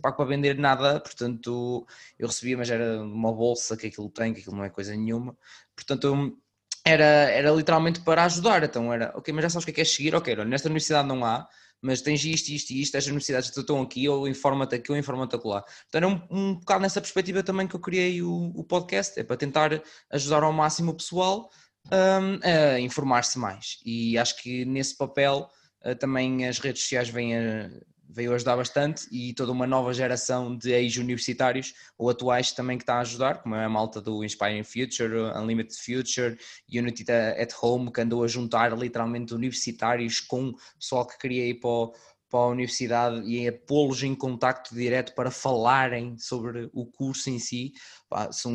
pago 0.02 0.16
para 0.16 0.24
vender 0.24 0.58
nada, 0.58 1.00
portanto, 1.00 1.86
eu 2.18 2.26
recebia, 2.26 2.56
mas 2.56 2.70
era 2.70 3.02
uma 3.02 3.32
bolsa 3.32 3.76
que 3.76 3.86
aquilo 3.86 4.10
tem, 4.10 4.32
que 4.34 4.40
aquilo 4.40 4.56
não 4.56 4.64
é 4.64 4.70
coisa 4.70 4.94
nenhuma, 4.96 5.36
portanto, 5.76 6.36
era, 6.84 7.04
era 7.04 7.50
literalmente 7.50 8.00
para 8.00 8.24
ajudar. 8.24 8.62
Então 8.64 8.92
era, 8.92 9.12
ok, 9.16 9.32
mas 9.32 9.42
já 9.44 9.50
sabes 9.50 9.64
o 9.64 9.66
que 9.66 9.72
é 9.72 9.74
que 9.74 9.80
é 9.80 9.84
seguir? 9.84 10.14
Ok, 10.14 10.34
nesta 10.44 10.68
universidade 10.68 11.06
não 11.08 11.24
há, 11.24 11.46
mas 11.80 12.02
tens 12.02 12.24
isto, 12.24 12.48
isto 12.48 12.70
e 12.70 12.82
isto, 12.82 12.96
estas 12.96 13.08
universidades 13.08 13.56
estão 13.56 13.80
aqui, 13.80 14.08
ou 14.08 14.28
informa-te 14.28 14.74
aqui, 14.74 14.90
ou 14.92 14.98
informa-te 14.98 15.38
lá. 15.44 15.64
Então 15.88 15.98
era 15.98 16.08
um, 16.08 16.20
um 16.30 16.54
bocado 16.54 16.82
nessa 16.82 17.00
perspectiva 17.00 17.42
também 17.42 17.66
que 17.66 17.74
eu 17.74 17.80
criei 17.80 18.22
o, 18.22 18.52
o 18.54 18.64
podcast, 18.64 19.18
é 19.18 19.24
para 19.24 19.36
tentar 19.36 19.82
ajudar 20.10 20.42
ao 20.42 20.52
máximo 20.52 20.92
o 20.92 20.94
pessoal 20.94 21.50
um, 21.92 22.74
a 22.74 22.80
informar-se 22.80 23.38
mais. 23.38 23.78
E 23.84 24.16
acho 24.18 24.40
que 24.42 24.64
nesse 24.64 24.96
papel 24.96 25.48
uh, 25.84 25.94
também 25.96 26.46
as 26.46 26.58
redes 26.58 26.82
sociais 26.82 27.08
vêm 27.08 27.36
a, 27.36 27.70
veio 28.12 28.34
ajudar 28.34 28.56
bastante 28.56 29.06
e 29.10 29.32
toda 29.34 29.52
uma 29.52 29.66
nova 29.66 29.94
geração 29.94 30.56
de 30.56 30.72
ex-universitários 30.72 31.74
ou 31.96 32.10
atuais 32.10 32.52
também 32.52 32.76
que 32.76 32.82
está 32.82 32.96
a 32.96 33.00
ajudar, 33.00 33.42
como 33.42 33.54
é 33.54 33.64
a 33.64 33.68
malta 33.68 34.00
do 34.00 34.24
Inspiring 34.24 34.64
Future, 34.64 35.32
Unlimited 35.36 35.76
Future, 35.76 36.36
Unity 36.72 37.04
at 37.10 37.52
Home, 37.62 37.92
que 37.92 38.00
andou 38.00 38.24
a 38.24 38.28
juntar 38.28 38.76
literalmente 38.76 39.32
universitários 39.32 40.20
com 40.20 40.54
pessoal 40.78 41.06
que 41.06 41.18
queria 41.18 41.46
ir 41.46 41.60
para, 41.60 41.70
o, 41.70 41.94
para 42.28 42.40
a 42.40 42.48
universidade 42.48 43.22
e 43.28 43.46
a 43.46 43.52
pô-los 43.52 44.02
em 44.02 44.14
contacto 44.14 44.74
direto 44.74 45.14
para 45.14 45.30
falarem 45.30 46.18
sobre 46.18 46.68
o 46.72 46.86
curso 46.86 47.30
em 47.30 47.38
si. 47.38 47.72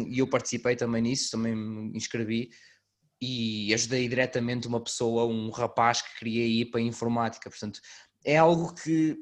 E 0.09 0.19
eu 0.19 0.27
participei 0.27 0.75
também 0.75 1.01
nisso, 1.01 1.31
também 1.31 1.55
me 1.55 1.97
inscrevi 1.97 2.49
e 3.21 3.73
ajudei 3.73 4.07
diretamente 4.07 4.67
uma 4.67 4.81
pessoa, 4.81 5.25
um 5.25 5.49
rapaz 5.49 6.01
que 6.01 6.19
queria 6.19 6.45
ir 6.45 6.65
para 6.65 6.79
a 6.79 6.83
informática. 6.83 7.49
Portanto, 7.49 7.79
é 8.23 8.37
algo 8.37 8.73
que 8.73 9.17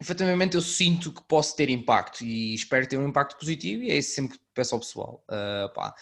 efetivamente 0.00 0.56
eu 0.56 0.60
sinto 0.60 1.12
que 1.12 1.22
posso 1.22 1.56
ter 1.56 1.70
impacto 1.70 2.24
e 2.24 2.54
espero 2.54 2.86
ter 2.86 2.98
um 2.98 3.08
impacto 3.08 3.38
positivo 3.38 3.82
e 3.82 3.90
é 3.90 3.96
isso 3.96 4.14
sempre 4.14 4.38
que 4.38 4.44
peço 4.52 4.74
ao 4.74 4.80
pessoal. 4.80 5.24
Uh, 5.28 5.72
pá. 5.72 5.94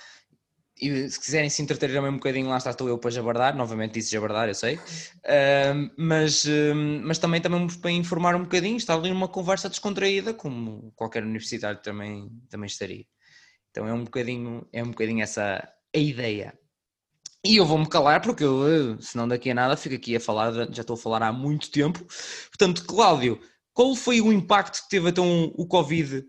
E 0.80 1.08
se 1.08 1.20
quiserem 1.20 1.48
se 1.48 1.62
entreter 1.62 1.92
também 1.92 2.10
um 2.10 2.14
bocadinho, 2.16 2.48
lá 2.48 2.56
está 2.56 2.70
estou 2.70 2.88
eu 2.88 2.98
para 2.98 3.10
jabardar, 3.10 3.54
novamente 3.54 3.92
disse 3.92 4.10
jabardar, 4.10 4.48
eu 4.48 4.54
sei, 4.54 4.76
uh, 4.76 5.90
mas, 5.96 6.44
uh, 6.44 6.74
mas 7.04 7.18
também, 7.18 7.40
também 7.40 7.68
para 7.68 7.90
informar 7.92 8.34
um 8.34 8.42
bocadinho, 8.42 8.76
estar 8.76 8.94
ali 8.94 9.10
numa 9.10 9.28
conversa 9.28 9.68
descontraída, 9.68 10.34
como 10.34 10.90
qualquer 10.96 11.22
universitário 11.22 11.80
também, 11.80 12.28
também 12.48 12.66
estaria. 12.66 13.04
Então 13.70 13.86
é 13.86 13.92
um 13.92 14.04
bocadinho, 14.04 14.66
é 14.72 14.82
um 14.82 14.88
bocadinho 14.88 15.22
essa 15.22 15.68
a 15.94 15.98
ideia. 15.98 16.58
E 17.44 17.56
eu 17.56 17.66
vou-me 17.66 17.88
calar 17.88 18.22
porque 18.22 18.44
eu, 18.44 19.00
senão 19.00 19.26
daqui 19.26 19.50
a 19.50 19.54
nada, 19.54 19.76
fico 19.76 19.96
aqui 19.96 20.14
a 20.14 20.20
falar, 20.20 20.52
já 20.52 20.82
estou 20.82 20.94
a 20.94 20.98
falar 20.98 21.22
há 21.22 21.32
muito 21.32 21.72
tempo. 21.72 21.98
Portanto, 22.48 22.86
Cláudio, 22.86 23.40
qual 23.74 23.96
foi 23.96 24.20
o 24.20 24.32
impacto 24.32 24.82
que 24.82 24.88
teve 24.88 25.08
então 25.08 25.52
o 25.56 25.66
Covid 25.66 26.24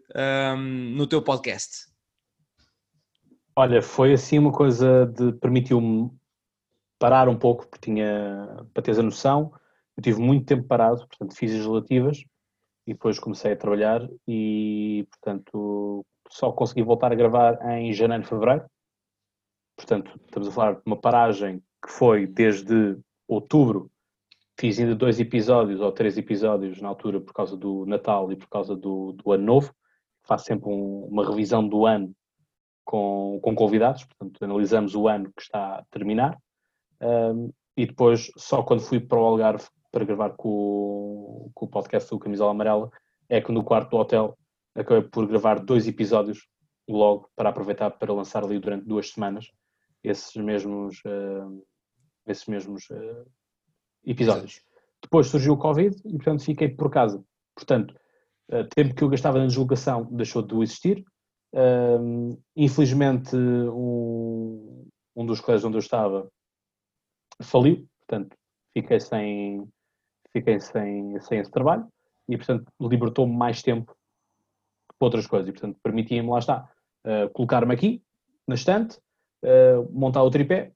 um, 0.57 0.95
no 0.95 1.05
teu 1.05 1.21
podcast? 1.21 1.87
Olha, 3.55 3.81
foi 3.81 4.13
assim 4.13 4.39
uma 4.39 4.51
coisa 4.51 5.05
de 5.05 5.33
permitiu-me 5.33 6.09
parar 6.97 7.29
um 7.29 7.37
pouco, 7.37 7.67
porque 7.67 7.91
tinha, 7.91 8.65
para 8.73 8.81
teres 8.81 8.97
a 8.97 9.03
noção, 9.03 9.53
eu 9.95 10.01
tive 10.01 10.19
muito 10.19 10.45
tempo 10.45 10.63
parado, 10.63 11.05
portanto 11.07 11.35
fiz 11.35 11.53
as 11.53 11.63
relativas 11.63 12.23
e 12.87 12.93
depois 12.93 13.19
comecei 13.19 13.51
a 13.51 13.57
trabalhar 13.57 14.09
e, 14.27 15.07
portanto, 15.11 16.03
só 16.29 16.51
consegui 16.51 16.81
voltar 16.81 17.11
a 17.11 17.15
gravar 17.15 17.59
em 17.71 17.93
janeiro, 17.93 18.25
fevereiro. 18.25 18.65
Portanto, 19.83 20.17
estamos 20.25 20.47
a 20.47 20.51
falar 20.51 20.75
de 20.75 20.81
uma 20.85 20.95
paragem 20.95 21.61
que 21.83 21.91
foi 21.91 22.25
desde 22.25 22.97
outubro 23.27 23.91
Fiz 24.57 24.79
ainda 24.79 24.95
dois 24.95 25.19
episódios 25.19 25.81
ou 25.81 25.91
três 25.91 26.17
episódios 26.17 26.79
na 26.79 26.87
altura 26.87 27.19
por 27.19 27.33
causa 27.33 27.57
do 27.57 27.85
Natal 27.85 28.31
e 28.31 28.35
por 28.35 28.47
causa 28.47 28.75
do, 28.75 29.13
do 29.13 29.31
Ano 29.31 29.43
Novo. 29.43 29.73
Faço 30.21 30.45
sempre 30.45 30.69
um, 30.69 31.05
uma 31.05 31.27
revisão 31.27 31.67
do 31.67 31.85
ano 31.85 32.15
com, 32.85 33.39
com 33.41 33.55
convidados, 33.55 34.05
portanto, 34.05 34.43
analisamos 34.43 34.93
o 34.95 35.07
ano 35.07 35.33
que 35.35 35.41
está 35.41 35.77
a 35.77 35.83
terminar. 35.89 36.37
Um, 37.01 37.51
e 37.75 37.87
depois, 37.87 38.31
só 38.37 38.61
quando 38.61 38.81
fui 38.81 38.99
para 38.99 39.19
o 39.19 39.25
Algarve 39.25 39.67
para 39.91 40.05
gravar 40.05 40.29
com, 40.37 41.49
com 41.53 41.65
o 41.65 41.69
podcast 41.69 42.09
do 42.09 42.19
Camisola 42.19 42.51
Amarela, 42.51 42.91
é 43.27 43.41
que 43.41 43.51
no 43.51 43.63
quarto 43.63 43.89
do 43.89 43.97
hotel 43.97 44.37
acabei 44.75 45.01
por 45.09 45.27
gravar 45.27 45.59
dois 45.59 45.87
episódios 45.87 46.47
logo 46.87 47.27
para 47.35 47.49
aproveitar 47.49 47.89
para 47.89 48.13
lançar 48.13 48.43
ali 48.43 48.59
durante 48.59 48.85
duas 48.85 49.09
semanas 49.09 49.51
esses 50.03 50.35
mesmos, 50.35 50.99
uh, 51.05 51.65
esses 52.27 52.45
mesmos 52.47 52.89
uh, 52.89 53.25
episódios. 54.05 54.61
Depois 55.01 55.27
surgiu 55.27 55.53
o 55.53 55.57
Covid 55.57 55.95
e, 56.05 56.13
portanto, 56.13 56.43
fiquei 56.43 56.69
por 56.69 56.89
casa. 56.89 57.23
Portanto, 57.55 57.95
uh, 58.51 58.63
tempo 58.75 58.95
que 58.95 59.03
eu 59.03 59.09
gastava 59.09 59.39
na 59.39 59.47
deslocação 59.47 60.05
deixou 60.11 60.41
de 60.41 60.55
existir. 60.61 61.05
Uh, 61.53 62.41
infelizmente, 62.55 63.35
um, 63.35 64.87
um 65.15 65.25
dos 65.25 65.39
colégios 65.39 65.65
onde 65.65 65.77
eu 65.77 65.81
estava 65.81 66.29
faliu, 67.41 67.87
portanto, 67.99 68.35
fiquei 68.73 68.99
sem, 68.99 69.67
fiquei 70.31 70.59
sem, 70.59 71.19
sem 71.21 71.39
esse 71.39 71.51
trabalho 71.51 71.87
e, 72.27 72.37
portanto, 72.37 72.71
libertou-me 72.79 73.35
mais 73.35 73.61
tempo 73.61 73.95
para 74.97 75.05
outras 75.05 75.27
coisas 75.27 75.49
e, 75.49 75.51
portanto, 75.51 75.79
permitia-me, 75.83 76.29
lá 76.29 76.39
está, 76.39 76.69
uh, 77.05 77.29
colocar-me 77.33 77.73
aqui, 77.73 78.03
na 78.47 78.55
estante, 78.55 78.99
uh, 79.43 79.91
montar 79.91 80.23
o 80.23 80.29
tripé 80.29 80.71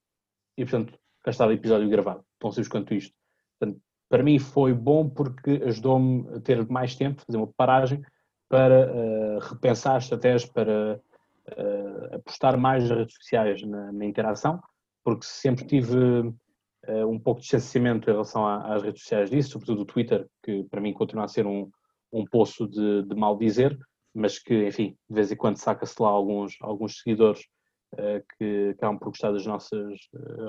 e, 0.57 0.63
portanto, 0.63 0.97
gastar 1.26 1.51
episódio 1.51 1.89
gravado. 1.89 2.24
Tão 2.39 2.51
simples 2.51 2.68
quanto 2.68 2.93
isto. 2.93 3.13
Portanto, 3.59 3.82
para 4.09 4.24
mim 4.24 4.39
foi 4.39 4.74
bom 4.74 5.09
porque 5.09 5.61
ajudou-me 5.65 6.36
a 6.36 6.39
ter 6.39 6.65
mais 6.70 6.95
tempo, 6.95 7.22
fazer 7.26 7.38
uma 7.38 7.51
paragem 7.55 8.01
para 8.49 8.91
uh, 8.91 9.39
repensar 9.39 9.97
estratégias, 9.97 10.45
para 10.45 11.01
uh, 11.49 12.15
apostar 12.15 12.57
mais 12.57 12.88
nas 12.88 12.97
redes 12.97 13.15
sociais 13.15 13.61
na, 13.63 13.91
na 13.91 14.05
interação, 14.05 14.61
porque 15.03 15.26
sempre 15.26 15.65
tive 15.65 15.97
uh, 15.97 17.07
um 17.07 17.20
pouco 17.20 17.41
de 17.41 17.47
distanciamento 17.47 18.09
em 18.09 18.13
relação 18.13 18.47
às 18.47 18.82
redes 18.84 19.01
sociais 19.01 19.30
disso, 19.30 19.51
sobretudo 19.51 19.82
o 19.82 19.86
Twitter, 19.86 20.26
que 20.43 20.63
para 20.65 20.80
mim 20.80 20.93
continua 20.93 21.26
a 21.26 21.28
ser 21.28 21.45
um, 21.45 21.70
um 22.11 22.26
poço 22.26 22.68
de, 22.68 23.03
de 23.03 23.15
mal 23.15 23.38
dizer, 23.38 23.78
mas 24.13 24.39
que, 24.39 24.68
enfim, 24.68 24.97
de 25.09 25.15
vez 25.15 25.32
em 25.32 25.36
quando 25.36 25.57
saca-se 25.57 26.01
lá 26.01 26.09
alguns, 26.09 26.55
alguns 26.61 27.01
seguidores 27.01 27.41
que 28.37 28.69
acabam 28.69 28.97
por 28.97 29.09
gostar 29.09 29.31
das 29.31 29.45
nossas 29.45 29.99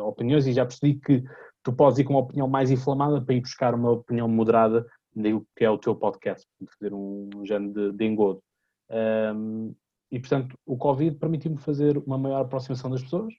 opiniões 0.05 0.47
e 0.47 0.53
já 0.53 0.65
percebi 0.65 0.99
que 0.99 1.25
tu 1.63 1.73
podes 1.73 1.99
ir 1.99 2.05
com 2.05 2.15
uma 2.15 2.21
opinião 2.21 2.49
mais 2.49 2.71
inflamada 2.71 3.21
para 3.21 3.35
ir 3.35 3.41
buscar 3.41 3.75
uma 3.75 3.93
opinião 3.93 4.29
moderada 4.29 4.87
daquilo 5.15 5.47
que 5.57 5.65
é 5.65 5.71
o 5.71 5.79
teu 5.79 5.95
podcast, 5.95 6.47
fazer 6.79 6.95
um, 6.95 7.29
género 7.45 7.73
de, 7.73 7.97
de 7.97 8.05
engodo. 8.05 8.43
Um, 8.91 9.75
e, 10.11 10.19
portanto, 10.19 10.57
o 10.65 10.77
Covid 10.77 11.17
permitiu-me 11.17 11.59
fazer 11.59 11.99
uma 11.99 12.17
maior 12.17 12.41
aproximação 12.41 12.91
das 12.91 13.03
pessoas. 13.03 13.35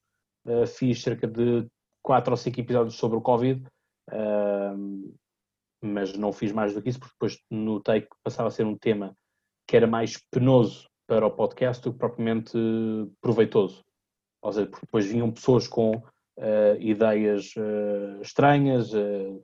Uh, 0.45 0.67
fiz 0.67 1.01
cerca 1.01 1.27
de 1.27 1.67
4 2.03 2.31
ou 2.31 2.37
5 2.37 2.59
episódios 2.59 2.95
sobre 2.95 3.17
o 3.17 3.21
Covid, 3.21 3.65
uh, 4.11 5.17
mas 5.81 6.15
não 6.15 6.31
fiz 6.31 6.51
mais 6.51 6.73
do 6.73 6.81
que 6.81 6.89
isso, 6.89 6.99
porque 6.99 7.13
depois 7.15 7.39
notei 7.49 8.01
que 8.01 8.15
passava 8.23 8.49
a 8.49 8.51
ser 8.51 8.65
um 8.65 8.77
tema 8.77 9.15
que 9.67 9.77
era 9.77 9.87
mais 9.87 10.17
penoso 10.31 10.87
para 11.07 11.25
o 11.25 11.31
podcast 11.31 11.83
do 11.83 11.93
que 11.93 11.99
propriamente 11.99 12.57
proveitoso. 13.21 13.83
Ou 14.41 14.53
seja, 14.53 14.67
porque 14.67 14.85
depois 14.85 15.05
vinham 15.05 15.31
pessoas 15.31 15.67
com 15.67 15.95
uh, 15.95 16.75
ideias 16.79 17.53
uh, 17.55 18.21
estranhas, 18.21 18.93
uh, 18.93 19.41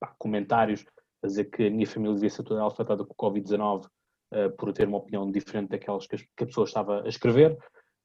pá, 0.00 0.14
comentários 0.18 0.84
a 1.22 1.26
dizer 1.26 1.44
que 1.46 1.66
a 1.66 1.70
minha 1.70 1.86
família 1.86 2.14
devia 2.14 2.30
ser 2.30 2.42
toda 2.42 2.66
afetada 2.66 3.04
com 3.04 3.12
o 3.12 3.30
Covid-19 3.30 3.86
por 4.58 4.74
ter 4.74 4.86
uma 4.86 4.98
opinião 4.98 5.30
diferente 5.30 5.70
daquelas 5.70 6.06
que, 6.06 6.16
a 6.16 6.46
pessoa 6.46 6.66
estava 6.66 7.02
a 7.02 7.08
escrever. 7.08 7.56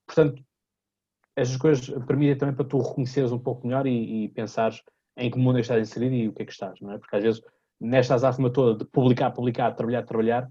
Portanto, 0.06 0.42
estas 1.36 1.58
coisas 1.58 1.86
permitem 2.06 2.36
também 2.36 2.54
para 2.54 2.64
tu 2.64 2.78
reconheceres 2.78 3.30
um 3.30 3.38
pouco 3.38 3.66
melhor 3.66 3.86
e, 3.86 4.24
e 4.24 4.28
pensares 4.30 4.82
em 5.16 5.30
que 5.30 5.38
mundo 5.38 5.58
é 5.58 5.60
estás 5.60 5.86
inserido 5.86 6.14
e 6.14 6.28
o 6.28 6.32
que 6.32 6.42
é 6.42 6.46
que 6.46 6.52
estás, 6.52 6.80
não 6.80 6.92
é? 6.92 6.98
Porque 6.98 7.14
às 7.14 7.22
vezes, 7.22 7.42
nesta 7.80 8.14
azáfama 8.14 8.50
toda 8.50 8.78
de 8.78 8.90
publicar, 8.90 9.30
publicar, 9.32 9.72
trabalhar, 9.72 10.02
trabalhar, 10.04 10.50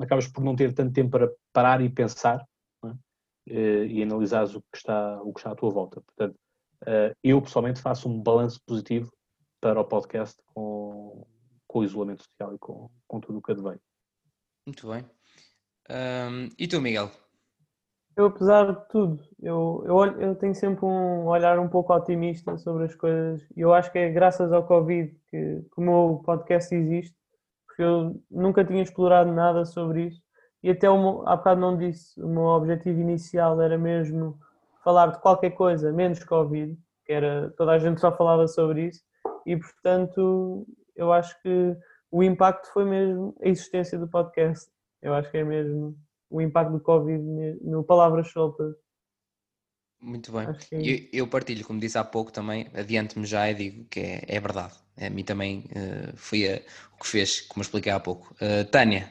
acabas 0.00 0.28
por 0.28 0.44
não 0.44 0.54
ter 0.54 0.72
tanto 0.74 0.92
tempo 0.92 1.10
para 1.10 1.30
parar 1.52 1.80
e 1.80 1.88
pensar? 1.88 2.44
E 3.46 4.02
analisares 4.02 4.54
o 4.54 4.60
que, 4.60 4.76
está, 4.76 5.22
o 5.22 5.32
que 5.32 5.40
está 5.40 5.52
à 5.52 5.54
tua 5.54 5.70
volta. 5.70 6.00
Portanto, 6.00 6.36
eh, 6.86 7.14
eu 7.22 7.40
pessoalmente 7.40 7.80
faço 7.80 8.08
um 8.08 8.20
balanço 8.20 8.60
positivo 8.66 9.10
para 9.60 9.80
o 9.80 9.84
podcast 9.84 10.40
com, 10.54 11.26
com 11.66 11.78
o 11.78 11.84
isolamento 11.84 12.24
social 12.24 12.54
e 12.54 12.58
com, 12.58 12.90
com 13.06 13.20
tudo 13.20 13.38
o 13.38 13.42
que 13.42 13.52
advém. 13.52 13.78
Muito 14.66 14.88
bem. 14.88 15.04
Um, 15.88 16.48
e 16.58 16.66
tu, 16.66 16.80
Miguel? 16.80 17.10
Eu, 18.16 18.26
apesar 18.26 18.72
de 18.72 18.88
tudo, 18.88 19.22
eu, 19.40 19.84
eu, 19.86 20.20
eu 20.20 20.34
tenho 20.34 20.54
sempre 20.54 20.84
um 20.84 21.26
olhar 21.26 21.58
um 21.58 21.68
pouco 21.68 21.94
otimista 21.94 22.56
sobre 22.56 22.84
as 22.84 22.94
coisas 22.94 23.46
e 23.54 23.60
eu 23.60 23.74
acho 23.74 23.92
que 23.92 23.98
é 23.98 24.10
graças 24.10 24.52
ao 24.52 24.66
Covid 24.66 25.14
que, 25.28 25.62
que 25.62 25.80
o 25.80 25.82
meu 25.82 26.22
podcast 26.24 26.74
existe, 26.74 27.14
porque 27.66 27.82
eu 27.82 28.20
nunca 28.30 28.64
tinha 28.64 28.82
explorado 28.82 29.30
nada 29.32 29.64
sobre 29.66 30.06
isso 30.06 30.25
e 30.62 30.70
até 30.70 30.88
meu, 30.88 31.22
há 31.26 31.36
bocado 31.36 31.60
não 31.60 31.76
disse, 31.76 32.20
o 32.20 32.28
meu 32.28 32.44
objetivo 32.44 33.00
inicial 33.00 33.60
era 33.60 33.78
mesmo 33.78 34.38
falar 34.82 35.08
de 35.08 35.20
qualquer 35.20 35.50
coisa 35.50 35.92
menos 35.92 36.22
Covid, 36.24 36.76
que 37.04 37.12
era 37.12 37.52
toda 37.56 37.72
a 37.72 37.78
gente 37.78 38.00
só 38.00 38.14
falava 38.16 38.46
sobre 38.48 38.88
isso 38.88 39.02
e 39.44 39.56
portanto 39.56 40.66
eu 40.96 41.12
acho 41.12 41.40
que 41.42 41.76
o 42.10 42.22
impacto 42.22 42.72
foi 42.72 42.84
mesmo 42.84 43.36
a 43.42 43.48
existência 43.48 43.98
do 43.98 44.08
podcast. 44.08 44.70
Eu 45.02 45.14
acho 45.14 45.30
que 45.30 45.38
é 45.38 45.44
mesmo 45.44 45.96
o 46.30 46.40
impacto 46.40 46.72
do 46.72 46.80
Covid 46.80 47.22
no 47.62 47.84
Palavras 47.84 48.30
Soltas. 48.30 48.74
Muito 50.00 50.30
bem. 50.32 50.46
É 50.46 50.56
eu, 50.72 51.08
eu, 51.12 51.28
partilho, 51.28 51.64
como 51.64 51.80
disse 51.80 51.98
há 51.98 52.04
pouco 52.04 52.32
também, 52.32 52.68
adiante-me 52.74 53.26
já 53.26 53.50
e 53.50 53.54
digo 53.54 53.84
que 53.86 54.00
é, 54.00 54.24
é 54.26 54.40
verdade. 54.40 54.74
A 54.98 55.10
mim 55.10 55.24
também 55.24 55.64
uh, 55.70 56.16
foi 56.16 56.46
a, 56.52 56.56
o 56.94 57.02
que 57.02 57.06
fez, 57.06 57.40
como 57.42 57.62
expliquei 57.62 57.92
há 57.92 58.00
pouco. 58.00 58.34
Uh, 58.34 58.64
Tânia, 58.70 59.10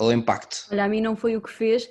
é 0.00 0.02
o 0.04 0.12
impacto? 0.12 0.66
Olha, 0.70 0.84
a 0.84 0.88
mim 0.88 1.00
não 1.00 1.16
foi 1.16 1.36
o 1.36 1.40
que 1.40 1.50
fez, 1.50 1.90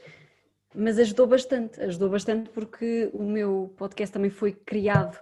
mas 0.76 1.00
ajudou 1.00 1.28
bastante. 1.28 1.80
Ajudou 1.82 2.10
bastante 2.10 2.50
porque 2.50 3.10
o 3.14 3.24
meu 3.24 3.74
podcast 3.78 4.14
também 4.14 4.32
foi 4.32 4.52
criado, 4.52 5.18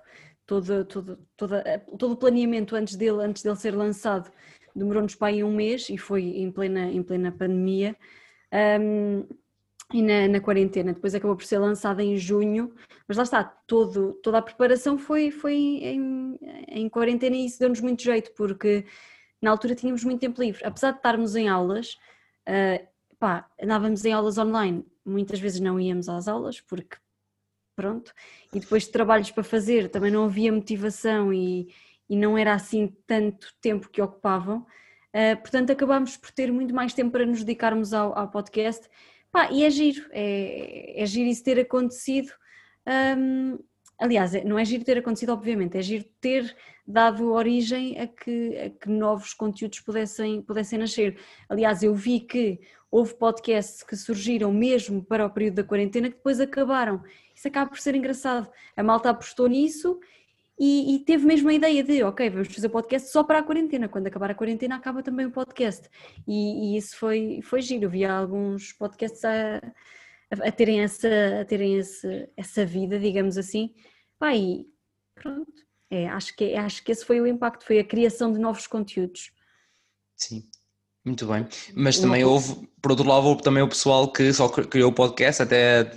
todo, 0.46 0.86
todo, 0.86 1.20
toda, 1.38 1.86
todo 1.98 2.14
o 2.14 2.18
planeamento 2.18 2.76
antes 2.76 2.96
dele, 2.96 3.24
antes 3.24 3.44
dele 3.44 3.56
ser 3.56 3.76
lançado 3.76 4.32
demorou-nos 4.76 5.16
para 5.16 5.28
aí 5.28 5.44
um 5.44 5.54
mês 5.54 5.90
e 5.90 5.98
foi 5.98 6.24
em 6.24 6.52
plena, 6.52 6.86
em 6.86 7.04
plena 7.04 7.32
pandemia. 7.32 7.96
Um, 8.80 9.26
e 9.94 10.02
na, 10.02 10.28
na, 10.28 10.40
quarentena, 10.40 10.94
depois 10.94 11.14
acabou 11.14 11.36
por 11.36 11.44
ser 11.44 11.60
lançada 11.60 12.02
em 12.02 12.16
junho, 12.16 12.74
mas 13.06 13.18
lá 13.18 13.24
está, 13.24 13.44
todo, 13.44 14.14
toda 14.24 14.38
a 14.38 14.42
preparação 14.42 14.98
foi, 14.98 15.32
foi 15.32 15.54
em, 15.54 16.40
em 16.70 16.88
quarentena 16.88 17.36
e 17.36 17.46
isso 17.46 17.60
deu-nos 17.60 17.82
muito 17.82 18.02
jeito, 18.02 18.32
porque 18.38 18.86
na 19.42 19.52
altura 19.52 19.76
tínhamos 19.76 20.06
muito 20.06 20.22
tempo 20.22 20.42
livre, 20.42 20.64
apesar 20.64 20.92
de 20.92 20.98
estarmos 20.98 21.36
em 21.36 21.50
aulas, 21.50 21.98
uh, 22.48 22.88
pá, 23.20 23.50
andávamos 23.62 24.04
em 24.06 24.14
aulas 24.14 24.38
online, 24.38 24.86
muitas 25.06 25.40
vezes 25.40 25.60
não 25.60 25.80
íamos 25.80 26.10
às 26.10 26.28
aulas, 26.28 26.62
porque 26.62 26.98
pronto, 27.76 28.14
e 28.54 28.60
depois 28.60 28.84
de 28.84 28.92
trabalhos 28.92 29.32
para 29.32 29.44
fazer 29.44 29.90
também 29.90 30.12
não 30.12 30.26
havia 30.26 30.52
motivação 30.52 31.34
e, 31.34 31.74
e 32.10 32.16
não 32.16 32.38
era 32.38 32.54
assim 32.54 32.96
tanto 33.08 33.54
tempo 33.62 33.90
que 33.90 34.02
ocupavam. 34.02 34.66
Uh, 35.14 35.36
portanto, 35.42 35.72
acabámos 35.72 36.16
por 36.16 36.32
ter 36.32 36.52
muito 36.52 36.74
mais 36.74 36.94
tempo 36.94 37.12
para 37.12 37.26
nos 37.26 37.40
dedicarmos 37.40 37.94
ao, 37.94 38.18
ao 38.18 38.30
podcast. 38.30 38.88
Pá, 39.32 39.50
e 39.52 39.64
é 39.64 39.70
giro, 39.70 40.06
é, 40.12 41.02
é 41.02 41.06
giro 41.06 41.30
isso 41.30 41.44
ter 41.44 41.60
acontecido. 41.60 42.32
Um, 43.18 43.60
aliás, 44.00 44.36
é, 44.36 44.44
não 44.44 44.58
é 44.58 44.66
giro 44.66 44.84
ter 44.84 44.98
acontecido, 44.98 45.32
obviamente, 45.32 45.78
é 45.78 45.82
giro 45.82 46.06
ter 46.20 46.56
dado 46.92 47.32
origem 47.32 48.00
a 48.00 48.08
que, 48.08 48.58
a 48.58 48.70
que 48.70 48.90
novos 48.90 49.34
conteúdos 49.34 49.80
pudessem, 49.80 50.42
pudessem 50.42 50.78
nascer. 50.78 51.18
Aliás, 51.50 51.82
eu 51.84 51.96
vi 51.96 52.20
que 52.20 52.60
houve 52.90 53.16
podcasts 53.16 53.84
que 53.84 53.96
surgiram 53.96 54.52
mesmo 54.52 55.04
para 55.04 55.26
o 55.26 55.30
período 55.30 55.56
da 55.56 55.64
quarentena 55.64 56.10
que 56.10 56.18
depois 56.18 56.40
acabaram. 56.40 57.02
Isso 57.34 57.48
acaba 57.48 57.70
por 57.70 57.80
ser 57.80 57.96
engraçado. 57.96 58.52
A 58.76 58.84
malta 58.84 59.10
apostou 59.10 59.48
nisso 59.48 60.00
e, 60.60 60.96
e, 60.96 61.00
teve 61.00 61.26
mesmo 61.26 61.50
a 61.50 61.54
ideia 61.54 61.84
de, 61.84 62.04
ok, 62.04 62.30
vamos 62.30 62.54
fazer 62.54 62.70
podcast 62.70 63.10
só 63.10 63.24
para 63.24 63.40
a 63.40 63.44
quarentena, 63.44 63.90
quando 63.90 64.06
acabar 64.06 64.30
a 64.30 64.36
quarentena 64.36 64.76
acaba 64.76 65.02
também 65.02 65.26
o 65.26 65.32
podcast. 65.32 65.90
E, 66.28 66.76
e 66.76 66.78
isso 66.78 66.98
foi, 66.98 67.40
foi 67.42 67.62
giro, 67.62 67.86
eu 67.86 67.90
vi 67.90 68.06
alguns 68.06 68.72
podcasts 68.74 69.26
a, 69.26 69.60
a, 70.30 70.52
terem, 70.52 70.82
essa, 70.82 71.42
a 71.42 71.46
terem 71.46 71.78
esse, 71.78 72.30
essa 72.38 72.64
vida, 72.64 73.00
digamos 73.00 73.40
assim, 73.40 73.74
pá, 74.20 74.36
e 74.36 74.68
pronto, 75.16 75.52
é, 75.92 76.08
acho, 76.08 76.36
que, 76.36 76.56
acho 76.56 76.84
que 76.84 76.92
esse 76.92 77.06
foi 77.06 77.20
o 77.20 77.28
impacto, 77.28 77.66
foi 77.66 77.80
a 77.80 77.84
criação 77.84 78.32
de 78.32 78.40
novos 78.40 78.66
conteúdos. 78.66 79.32
Sim, 80.16 80.48
muito 81.04 81.28
bem, 81.28 81.46
mas 81.76 82.00
também 82.00 82.24
houve, 82.24 82.68
por 82.82 82.92
outro 82.92 83.08
lado, 83.08 83.28
houve 83.28 83.44
também 83.44 83.62
o 83.62 83.68
pessoal 83.68 84.12
que 84.12 84.32
só 84.32 84.48
criou 84.48 84.92
o 84.92 84.96
podcast, 84.96 85.44
até 85.44 85.92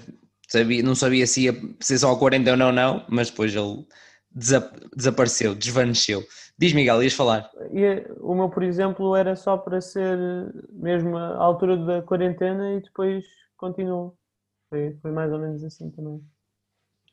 sabia, 0.49 0.83
não 0.83 0.95
sabia 0.95 1.27
se 1.27 1.45
ia 1.45 1.53
ser 1.81 1.99
só 1.99 2.13
a 2.13 2.19
quarentena 2.19 2.67
ou 2.67 2.73
não, 2.73 3.07
mas 3.09 3.31
depois 3.31 3.55
ele 3.55 3.87
desapareceu, 4.35 5.55
desvaneceu. 5.55 6.23
Diz 6.59 6.73
Miguel, 6.73 7.03
ias 7.03 7.15
falar? 7.15 7.51
E, 7.73 8.07
o 8.21 8.35
meu, 8.35 8.49
por 8.49 8.63
exemplo, 8.63 9.15
era 9.17 9.35
só 9.35 9.57
para 9.57 9.81
ser 9.81 10.19
mesmo 10.73 11.17
a 11.17 11.37
altura 11.37 11.77
da 11.77 12.03
quarentena 12.03 12.75
e 12.75 12.81
depois 12.81 13.25
continuou. 13.57 14.17
Foi, 14.69 14.97
foi 15.03 15.11
mais 15.11 15.33
ou 15.33 15.39
menos 15.39 15.63
assim 15.65 15.91
também. 15.91 16.21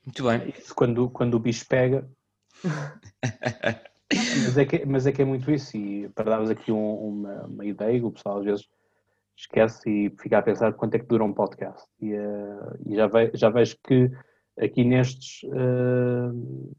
Muito 0.05 0.23
bem. 0.23 0.53
Quando, 0.75 1.09
quando 1.09 1.35
o 1.35 1.39
bicho 1.39 1.65
pega. 1.67 2.07
mas, 4.45 4.57
é 4.57 4.65
que, 4.65 4.85
mas 4.85 5.07
é 5.07 5.11
que 5.11 5.21
é 5.21 5.25
muito 5.25 5.51
isso. 5.51 5.77
E 5.77 6.09
para 6.09 6.31
dar-vos 6.31 6.49
aqui 6.49 6.71
um, 6.71 6.95
uma, 6.95 7.43
uma 7.45 7.65
ideia, 7.65 8.05
o 8.05 8.11
pessoal 8.11 8.39
às 8.39 8.45
vezes 8.45 8.67
esquece 9.35 9.89
e 9.89 10.09
fica 10.21 10.37
a 10.37 10.41
pensar 10.41 10.73
quanto 10.73 10.95
é 10.95 10.99
que 10.99 11.05
dura 11.05 11.23
um 11.23 11.33
podcast. 11.33 11.87
E, 11.99 12.13
uh, 12.13 12.77
e 12.85 12.95
já, 12.95 13.07
ve, 13.07 13.31
já 13.33 13.49
vejo 13.49 13.77
que 13.83 14.11
aqui 14.59 14.83
nestes. 14.83 15.43
Uh, 15.43 16.71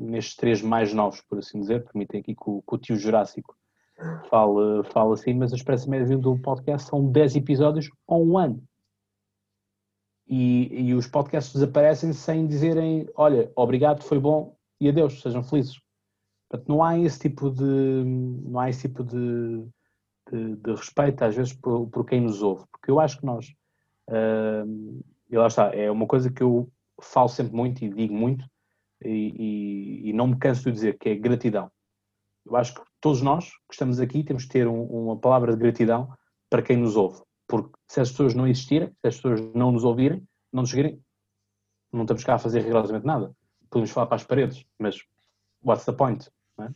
nestes 0.00 0.34
três 0.34 0.62
mais 0.62 0.94
novos, 0.94 1.20
por 1.20 1.38
assim 1.38 1.60
dizer, 1.60 1.84
permitem 1.84 2.20
aqui 2.20 2.34
que 2.34 2.50
o, 2.50 2.62
que 2.62 2.74
o 2.74 2.78
tio 2.78 2.96
Jurássico 2.96 3.54
fale, 4.30 4.82
fale 4.84 5.12
assim, 5.12 5.34
mas 5.34 5.52
a 5.52 5.56
expressa 5.56 5.88
média 5.88 6.16
do 6.16 6.38
podcast 6.38 6.88
são 6.88 7.06
10 7.10 7.36
episódios 7.36 7.90
ou 8.06 8.26
um 8.26 8.38
ano. 8.38 8.62
E, 10.26 10.88
e 10.88 10.94
os 10.94 11.06
podcasts 11.06 11.52
desaparecem 11.52 12.12
sem 12.12 12.46
dizerem, 12.46 13.08
olha, 13.14 13.52
obrigado, 13.54 14.02
foi 14.02 14.18
bom 14.18 14.56
e 14.80 14.88
adeus, 14.88 15.20
sejam 15.20 15.42
felizes. 15.42 15.78
Portanto, 16.48 16.68
não 16.68 16.82
há 16.82 16.98
esse 16.98 17.18
tipo 17.18 17.50
de, 17.50 17.62
não 17.64 18.58
há 18.58 18.68
esse 18.68 18.88
tipo 18.88 19.04
de, 19.04 19.64
de, 20.30 20.56
de 20.56 20.70
respeito, 20.72 21.22
às 21.22 21.34
vezes, 21.36 21.52
por, 21.52 21.88
por, 21.88 22.04
quem 22.04 22.20
nos 22.20 22.42
ouve. 22.42 22.64
Porque 22.72 22.90
eu 22.90 22.98
acho 22.98 23.18
que 23.18 23.26
nós, 23.26 23.46
uh, 24.08 25.04
e 25.30 25.36
lá 25.36 25.46
está, 25.46 25.74
é 25.74 25.90
uma 25.90 26.06
coisa 26.06 26.30
que 26.30 26.42
eu 26.42 26.70
falo 27.00 27.28
sempre 27.28 27.54
muito 27.54 27.84
e 27.84 27.88
digo 27.88 28.14
muito, 28.14 28.44
e, 29.02 29.08
e, 29.08 30.10
e, 30.10 30.12
não 30.12 30.26
me 30.26 30.38
canso 30.38 30.64
de 30.64 30.72
dizer 30.72 30.98
que 30.98 31.08
é 31.08 31.14
gratidão. 31.14 31.70
Eu 32.44 32.56
acho 32.56 32.74
que 32.74 32.82
todos 33.00 33.22
nós 33.22 33.46
que 33.46 33.72
estamos 33.72 34.00
aqui 34.00 34.24
temos 34.24 34.44
que 34.44 34.50
ter 34.50 34.66
um, 34.66 34.82
uma 34.82 35.18
palavra 35.18 35.52
de 35.52 35.58
gratidão 35.58 36.12
para 36.50 36.62
quem 36.62 36.76
nos 36.76 36.96
ouve, 36.96 37.22
porque 37.46 37.70
se 37.88 38.00
as 38.00 38.10
pessoas 38.10 38.34
não 38.34 38.46
existirem, 38.46 38.88
se 38.88 39.06
as 39.06 39.16
pessoas 39.16 39.40
não 39.54 39.72
nos 39.72 39.84
ouvirem, 39.84 40.22
não 40.52 40.62
nos 40.62 40.70
seguirem, 40.70 41.00
não 41.92 42.02
estamos 42.02 42.24
cá 42.24 42.34
a 42.34 42.38
fazer 42.38 42.62
rigorosamente 42.62 43.06
nada. 43.06 43.34
Podemos 43.70 43.90
falar 43.90 44.06
para 44.06 44.16
as 44.16 44.24
paredes, 44.24 44.66
mas 44.78 44.98
what's 45.64 45.84
the 45.84 45.92
point? 45.92 46.28
É? 46.60 46.68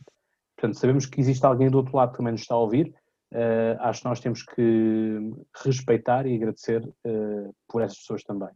Portanto, 0.55 0.79
sabemos 0.79 1.05
que 1.05 1.19
existe 1.19 1.45
alguém 1.45 1.69
do 1.69 1.77
outro 1.77 1.95
lado 1.95 2.11
que 2.11 2.17
também 2.17 2.31
nos 2.31 2.41
está 2.41 2.55
a 2.55 2.59
ouvir. 2.59 2.93
Uh, 3.33 3.75
acho 3.79 4.01
que 4.01 4.07
nós 4.07 4.19
temos 4.19 4.43
que 4.43 5.33
respeitar 5.63 6.25
e 6.25 6.35
agradecer 6.35 6.85
uh, 6.85 7.55
por 7.67 7.81
essas 7.81 7.97
pessoas 7.97 8.23
também. 8.23 8.49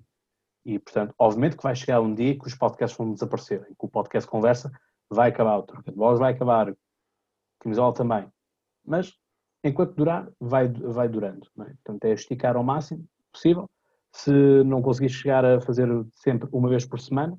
E, 0.66 0.80
portanto, 0.80 1.14
obviamente 1.18 1.58
que 1.58 1.64
vai 1.64 1.76
chegar 1.76 2.00
um 2.00 2.14
dia 2.14 2.38
que 2.38 2.48
os 2.48 2.56
podcasts 2.56 2.98
vão 2.98 3.14
desaparecer, 3.14 3.66
que 3.66 3.86
o 3.86 3.90
podcast 3.90 4.30
conversa 4.30 4.72
vai 5.10 5.30
acabar, 5.30 5.58
o 5.58 5.64
troca 5.64 5.92
de 5.92 5.98
vai 5.98 6.34
acabar, 6.34 6.70
o 6.70 6.78
camisola 7.60 7.94
também. 7.94 8.32
Mas, 8.86 9.14
enquanto 9.64 9.96
durar, 9.96 10.30
vai, 10.40 10.68
vai 10.68 11.10
durando. 11.10 11.50
É? 11.62 11.66
Portanto, 11.66 12.06
é 12.06 12.14
esticar 12.14 12.56
ao 12.56 12.64
máximo 12.64 13.06
possível. 13.32 13.70
Se 14.14 14.32
não 14.64 14.82
conseguir 14.82 15.10
chegar 15.10 15.44
a 15.44 15.62
fazer 15.62 15.88
sempre 16.12 16.48
uma 16.52 16.70
vez 16.70 16.86
por 16.86 17.00
semana, 17.00 17.38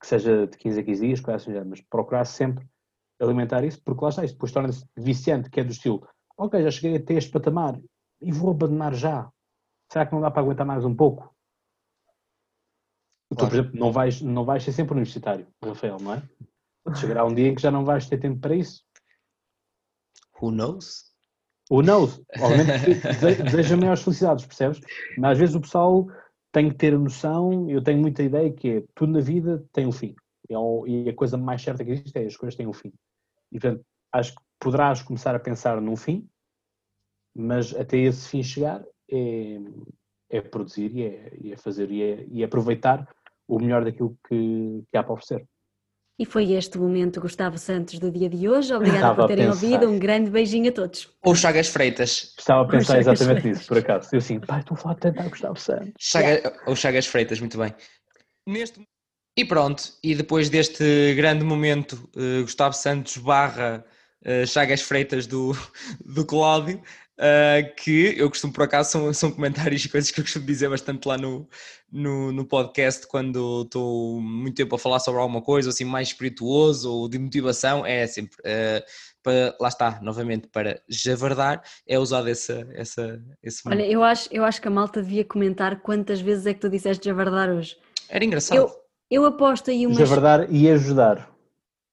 que 0.00 0.06
seja 0.06 0.46
de 0.46 0.56
15 0.56 0.80
a 0.80 0.84
15 0.84 1.06
dias, 1.06 1.28
assim, 1.28 1.52
mas 1.64 1.80
procurar 1.82 2.24
sempre 2.24 2.66
alimentar 3.20 3.62
isso, 3.64 3.80
porque 3.84 4.02
lá 4.02 4.08
está, 4.08 4.24
isso 4.24 4.34
depois 4.34 4.50
torna-se 4.50 4.84
viciante, 4.96 5.50
que 5.50 5.60
é 5.60 5.64
do 5.64 5.72
estilo, 5.72 6.08
ok, 6.38 6.62
já 6.62 6.70
cheguei 6.70 6.96
até 6.96 7.14
este 7.14 7.30
patamar 7.30 7.78
e 8.20 8.32
vou 8.32 8.50
abandonar 8.50 8.94
já. 8.94 9.30
Será 9.92 10.06
que 10.06 10.12
não 10.12 10.20
dá 10.20 10.30
para 10.30 10.42
aguentar 10.42 10.66
mais 10.66 10.84
um 10.84 10.94
pouco? 10.94 11.34
Claro. 13.32 13.36
Tu, 13.36 13.46
por 13.46 13.54
exemplo, 13.54 13.78
não 13.78 13.92
vais, 13.92 14.20
não 14.22 14.44
vais 14.44 14.64
ser 14.64 14.72
sempre 14.72 14.94
universitário, 14.94 15.46
Rafael, 15.62 15.98
não 16.00 16.14
é? 16.14 16.22
Chegará 16.96 17.24
um 17.24 17.34
dia 17.34 17.48
em 17.48 17.54
que 17.54 17.62
já 17.62 17.70
não 17.70 17.84
vais 17.84 18.08
ter 18.08 18.18
tempo 18.18 18.40
para 18.40 18.56
isso. 18.56 18.82
Who 20.40 20.50
knows? 20.50 21.10
Who 21.70 21.82
knows? 21.82 22.20
Obviamente, 22.40 23.42
deseja 23.44 23.76
maiores 23.76 24.02
felicidades, 24.02 24.46
percebes? 24.46 24.80
Mas 25.18 25.32
às 25.32 25.38
vezes 25.38 25.54
o 25.54 25.60
pessoal 25.60 26.06
tem 26.52 26.68
que 26.68 26.76
ter 26.76 26.94
a 26.94 26.98
noção, 26.98 27.68
eu 27.70 27.82
tenho 27.82 28.00
muita 28.00 28.22
ideia 28.22 28.52
que 28.52 28.68
é, 28.68 28.84
tudo 28.94 29.12
na 29.12 29.20
vida 29.20 29.64
tem 29.72 29.86
um 29.86 29.92
fim. 29.92 30.14
É 30.48 30.54
e 30.88 31.08
a 31.08 31.14
coisa 31.14 31.36
mais 31.36 31.62
certa 31.62 31.84
que 31.84 31.92
existe 31.92 32.18
é 32.18 32.26
as 32.26 32.36
coisas 32.36 32.56
têm 32.56 32.66
um 32.66 32.72
fim. 32.72 32.92
E 33.52 33.60
portanto, 33.60 33.84
acho 34.12 34.34
que 34.34 34.42
poderás 34.58 35.02
começar 35.02 35.34
a 35.34 35.38
pensar 35.38 35.80
num 35.80 35.96
fim, 35.96 36.28
mas 37.34 37.74
até 37.74 37.98
esse 37.98 38.28
fim 38.28 38.42
chegar 38.42 38.84
é, 39.10 39.60
é 40.28 40.40
produzir 40.40 40.92
e 40.96 41.04
é, 41.04 41.52
é 41.52 41.56
fazer 41.56 41.90
e 41.90 42.02
é, 42.02 42.26
e 42.28 42.42
é 42.42 42.46
aproveitar 42.46 43.08
o 43.46 43.58
melhor 43.58 43.84
daquilo 43.84 44.16
que, 44.28 44.82
que 44.90 44.96
há 44.96 45.02
para 45.02 45.12
oferecer. 45.12 45.46
E 46.20 46.26
foi 46.26 46.52
este 46.52 46.76
o 46.76 46.82
momento, 46.82 47.18
Gustavo 47.18 47.56
Santos, 47.56 47.98
do 47.98 48.10
dia 48.10 48.28
de 48.28 48.46
hoje. 48.46 48.74
Obrigada 48.74 48.98
Estava 48.98 49.22
por 49.22 49.28
terem 49.28 49.48
ouvido. 49.48 49.88
Um 49.88 49.98
grande 49.98 50.28
beijinho 50.28 50.68
a 50.68 50.72
todos. 50.72 51.08
Ou 51.24 51.34
Chagas 51.34 51.68
Freitas. 51.68 52.34
Estava 52.38 52.60
a 52.60 52.64
pensar 52.66 53.02
Chagas 53.02 53.22
exatamente 53.22 53.48
nisso, 53.48 53.66
por 53.66 53.78
acaso. 53.78 54.10
Eu 54.12 54.18
assim, 54.18 54.38
pai, 54.38 54.60
estou 54.60 54.74
a 54.74 54.78
falar 54.78 54.94
de 54.96 55.00
tentar 55.00 55.28
Gustavo 55.30 55.58
Santos. 55.58 55.94
Chaga, 55.98 56.60
Ou 56.66 56.76
Chagas 56.76 57.06
Freitas, 57.06 57.40
muito 57.40 57.56
bem. 57.56 57.74
Neste... 58.46 58.86
E 59.34 59.46
pronto, 59.46 59.82
e 60.04 60.14
depois 60.14 60.50
deste 60.50 61.14
grande 61.14 61.42
momento, 61.42 62.06
eh, 62.14 62.42
Gustavo 62.42 62.74
Santos 62.74 63.16
barra 63.16 63.82
eh, 64.22 64.44
Chagas 64.44 64.82
Freitas 64.82 65.26
do, 65.26 65.56
do 66.04 66.26
Cláudio, 66.26 66.82
eh, 67.22 67.74
que 67.76 68.14
eu 68.16 68.30
costumo, 68.30 68.50
por 68.50 68.64
acaso, 68.64 68.92
são, 68.92 69.12
são 69.12 69.30
comentários 69.30 69.84
e 69.84 69.90
coisas 69.90 70.10
que 70.10 70.20
eu 70.20 70.24
costumo 70.24 70.46
dizer 70.46 70.70
bastante 70.70 71.06
lá 71.06 71.18
no, 71.18 71.46
no, 71.92 72.32
no 72.32 72.46
podcast 72.46 73.06
quando 73.06 73.62
estou 73.62 74.18
muito 74.22 74.56
tempo 74.56 74.74
a 74.74 74.78
falar 74.78 75.00
sobre 75.00 75.20
alguma 75.20 75.42
coisa, 75.42 75.68
assim, 75.68 75.84
mais 75.84 76.08
espirituoso 76.08 76.90
ou 76.90 77.08
de 77.10 77.18
motivação, 77.18 77.84
é 77.84 78.06
sempre, 78.06 78.38
eh, 78.42 78.82
para, 79.22 79.54
lá 79.60 79.68
está, 79.68 80.00
novamente, 80.00 80.48
para 80.48 80.80
javardar, 80.88 81.62
é 81.86 81.98
usado 81.98 82.26
essa, 82.26 82.66
essa, 82.72 83.22
esse 83.42 83.68
Olha, 83.68 83.86
eu 83.86 84.02
acho, 84.02 84.26
eu 84.32 84.42
acho 84.42 84.62
que 84.62 84.68
a 84.68 84.70
malta 84.70 85.02
devia 85.02 85.24
comentar 85.24 85.82
quantas 85.82 86.22
vezes 86.22 86.46
é 86.46 86.54
que 86.54 86.60
tu 86.60 86.70
disseste 86.70 87.04
javardar 87.04 87.50
hoje. 87.50 87.76
Era 88.08 88.24
engraçado. 88.24 88.56
Eu, 88.56 88.70
eu 89.10 89.26
aposto 89.26 89.70
aí 89.70 89.86
umas. 89.86 89.98
Javardar 89.98 90.46
e 90.50 90.70
ajudar. 90.70 91.30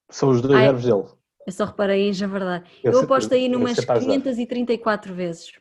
São 0.09 0.29
os 0.29 0.41
dois 0.41 0.55
Ai. 0.55 0.67
verbos 0.67 0.85
dele. 0.85 1.16
Eu 1.47 1.51
só 1.53 1.63
reparei 1.65 2.09
em 2.09 2.13
javardar. 2.13 2.63
Eu 2.83 2.91
Eu, 2.91 2.99
aposto 3.01 3.33
aí 3.33 3.47
numas 3.47 3.75
sei 3.77 3.85
para 3.85 3.95
ajudar. 3.95 4.13
534 4.13 5.13
vezes. 5.15 5.51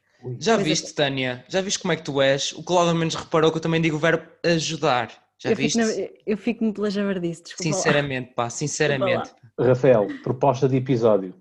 Já 0.40 0.54
Pois 0.56 0.66
é. 0.66 0.68
viste, 0.68 0.92
Tânia? 0.94 1.44
Já 1.48 1.60
viste 1.60 1.78
como 1.78 1.92
é 1.92 1.96
que 1.96 2.02
tu 2.02 2.20
és? 2.20 2.50
O 2.52 2.62
Cláudio 2.64 2.90
ao 2.90 2.96
menos 2.98 3.14
reparou 3.14 3.50
que 3.52 3.58
eu 3.58 3.62
também 3.62 3.80
digo 3.80 3.96
o 3.96 4.00
verbo 4.00 4.24
ajudar. 4.44 5.10
Já 5.38 5.50
eu, 5.50 5.56
viste? 5.56 5.80
fico 5.80 6.00
na- 6.00 6.08
eu 6.26 6.36
fico-me 6.36 6.72
pela 6.72 6.90
javardice, 6.90 7.42
desculpa. 7.44 7.68
lá. 7.70 7.76
Sinceramente, 7.76 8.34
pá, 8.34 8.50
sinceramente. 8.50 9.30
Rafael, 9.58 10.08
proposta 10.24 10.68
de 10.68 10.76
episódio. 10.76 11.34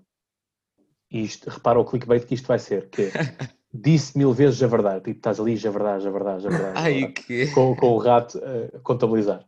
Isto, 1.10 1.50
repara 1.50 1.78
o 1.80 1.84
clickbait 1.84 2.24
que 2.24 2.34
isto 2.34 2.46
vai 2.46 2.58
ser, 2.58 2.88
que 2.90 3.02
é, 3.02 3.10
disse 3.72 4.16
mil 4.18 4.32
vezes 4.32 4.56
javardar. 4.58 4.96
Tipo, 5.00 5.10
estás 5.18 5.40
ali, 5.40 5.56
javardar, 5.56 6.00
javardar, 6.00 6.40
javardar. 6.40 6.72
Ai, 6.76 7.00
javardar. 7.00 7.24
que. 7.24 7.46
Com, 7.52 7.74
com 7.76 7.86
o 7.92 7.98
rato 7.98 8.40
a 8.74 8.78
contabilizar. 8.80 9.44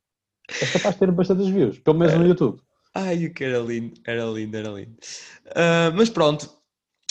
É 0.63 0.67
capaz 0.67 0.95
de 0.95 0.99
ter 1.01 1.11
bastantes 1.13 1.47
views, 1.49 1.79
pelo 1.79 1.99
menos 1.99 2.15
no 2.15 2.27
YouTube. 2.27 2.61
Ai, 2.95 3.27
o 3.27 3.33
que 3.35 3.45
era 3.45 3.59
lindo, 3.59 4.01
era 4.07 4.25
lindo, 4.25 4.57
era 4.57 4.69
lindo. 4.71 4.97
Ah, 5.55 5.93
mas 5.95 6.09
pronto, 6.11 6.51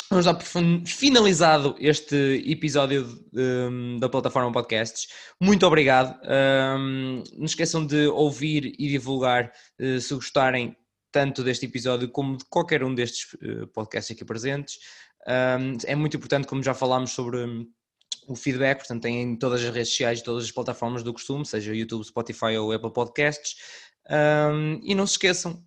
vamos 0.10 0.26
dar 0.26 0.34
por 0.34 0.44
fin- 0.46 0.86
finalizado 0.86 1.76
este 1.80 2.16
episódio 2.46 3.06
hum, 3.34 3.98
da 4.00 4.10
plataforma 4.10 4.52
Podcasts. 4.52 5.08
Muito 5.40 5.66
obrigado. 5.66 6.20
Hum, 6.78 7.24
não 7.38 7.46
esqueçam 7.46 7.86
de 7.86 8.08
ouvir 8.08 8.74
e 8.78 8.88
divulgar 8.90 9.52
eh, 9.80 10.00
se 10.00 10.14
gostarem 10.14 10.76
tanto 11.12 11.44
deste 11.44 11.66
episódio 11.66 12.10
como 12.10 12.38
de 12.38 12.46
qualquer 12.46 12.84
um 12.84 12.94
destes 12.94 13.36
eh, 13.42 13.66
podcasts 13.74 14.16
aqui 14.16 14.26
presentes. 14.26 14.80
Hum, 15.28 15.78
é 15.86 15.96
muito 15.96 16.18
importante, 16.18 16.48
como 16.48 16.64
já 16.64 16.74
falámos 16.74 17.12
sobre. 17.12 17.38
hum, 17.40 17.68
o 18.30 18.36
feedback, 18.36 18.80
portanto, 18.80 19.04
tem 19.04 19.22
em 19.22 19.36
todas 19.38 19.64
as 19.64 19.74
redes 19.74 19.88
sociais, 19.90 20.22
todas 20.22 20.44
as 20.44 20.52
plataformas 20.52 21.02
do 21.02 21.14
costume, 21.14 21.46
seja 21.46 21.74
YouTube, 21.74 22.04
Spotify 22.04 22.58
ou 22.58 22.74
Apple 22.74 22.92
Podcasts. 22.92 23.56
Um, 24.10 24.80
e 24.84 24.96
não 24.96 25.06
se 25.06 25.14
esqueçam, 25.14 25.62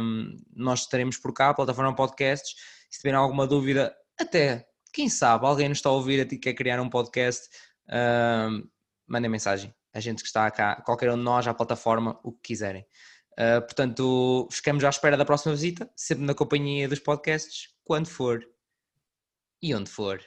um, 0.00 0.36
nós 0.56 0.80
estaremos 0.80 1.18
por 1.18 1.34
cá, 1.34 1.50
a 1.50 1.54
plataforma 1.54 1.94
Podcasts. 1.94 2.54
Se 2.90 2.98
tiverem 2.98 3.18
alguma 3.18 3.46
dúvida, 3.46 3.94
até 4.18 4.66
quem 4.92 5.08
sabe, 5.08 5.44
alguém 5.44 5.68
nos 5.68 5.78
está 5.78 5.90
a 5.90 5.92
ouvir 5.92 6.32
e 6.32 6.38
quer 6.38 6.54
criar 6.54 6.80
um 6.80 6.88
podcast, 6.88 7.48
um, 7.90 8.66
mandem 9.06 9.30
mensagem. 9.30 9.74
A 9.92 10.00
gente 10.00 10.22
que 10.22 10.26
está 10.26 10.50
cá, 10.50 10.80
qualquer 10.82 11.10
um 11.10 11.16
de 11.16 11.22
nós, 11.22 11.46
à 11.46 11.52
plataforma, 11.52 12.18
o 12.24 12.32
que 12.32 12.40
quiserem. 12.42 12.86
Uh, 13.32 13.60
portanto, 13.60 14.48
ficamos 14.50 14.82
à 14.84 14.88
espera 14.88 15.16
da 15.16 15.24
próxima 15.24 15.54
visita, 15.54 15.90
sempre 15.94 16.24
na 16.24 16.34
companhia 16.34 16.88
dos 16.88 17.00
podcasts, 17.00 17.68
quando 17.84 18.06
for 18.06 18.40
e 19.60 19.74
onde 19.74 19.90
for. 19.90 20.24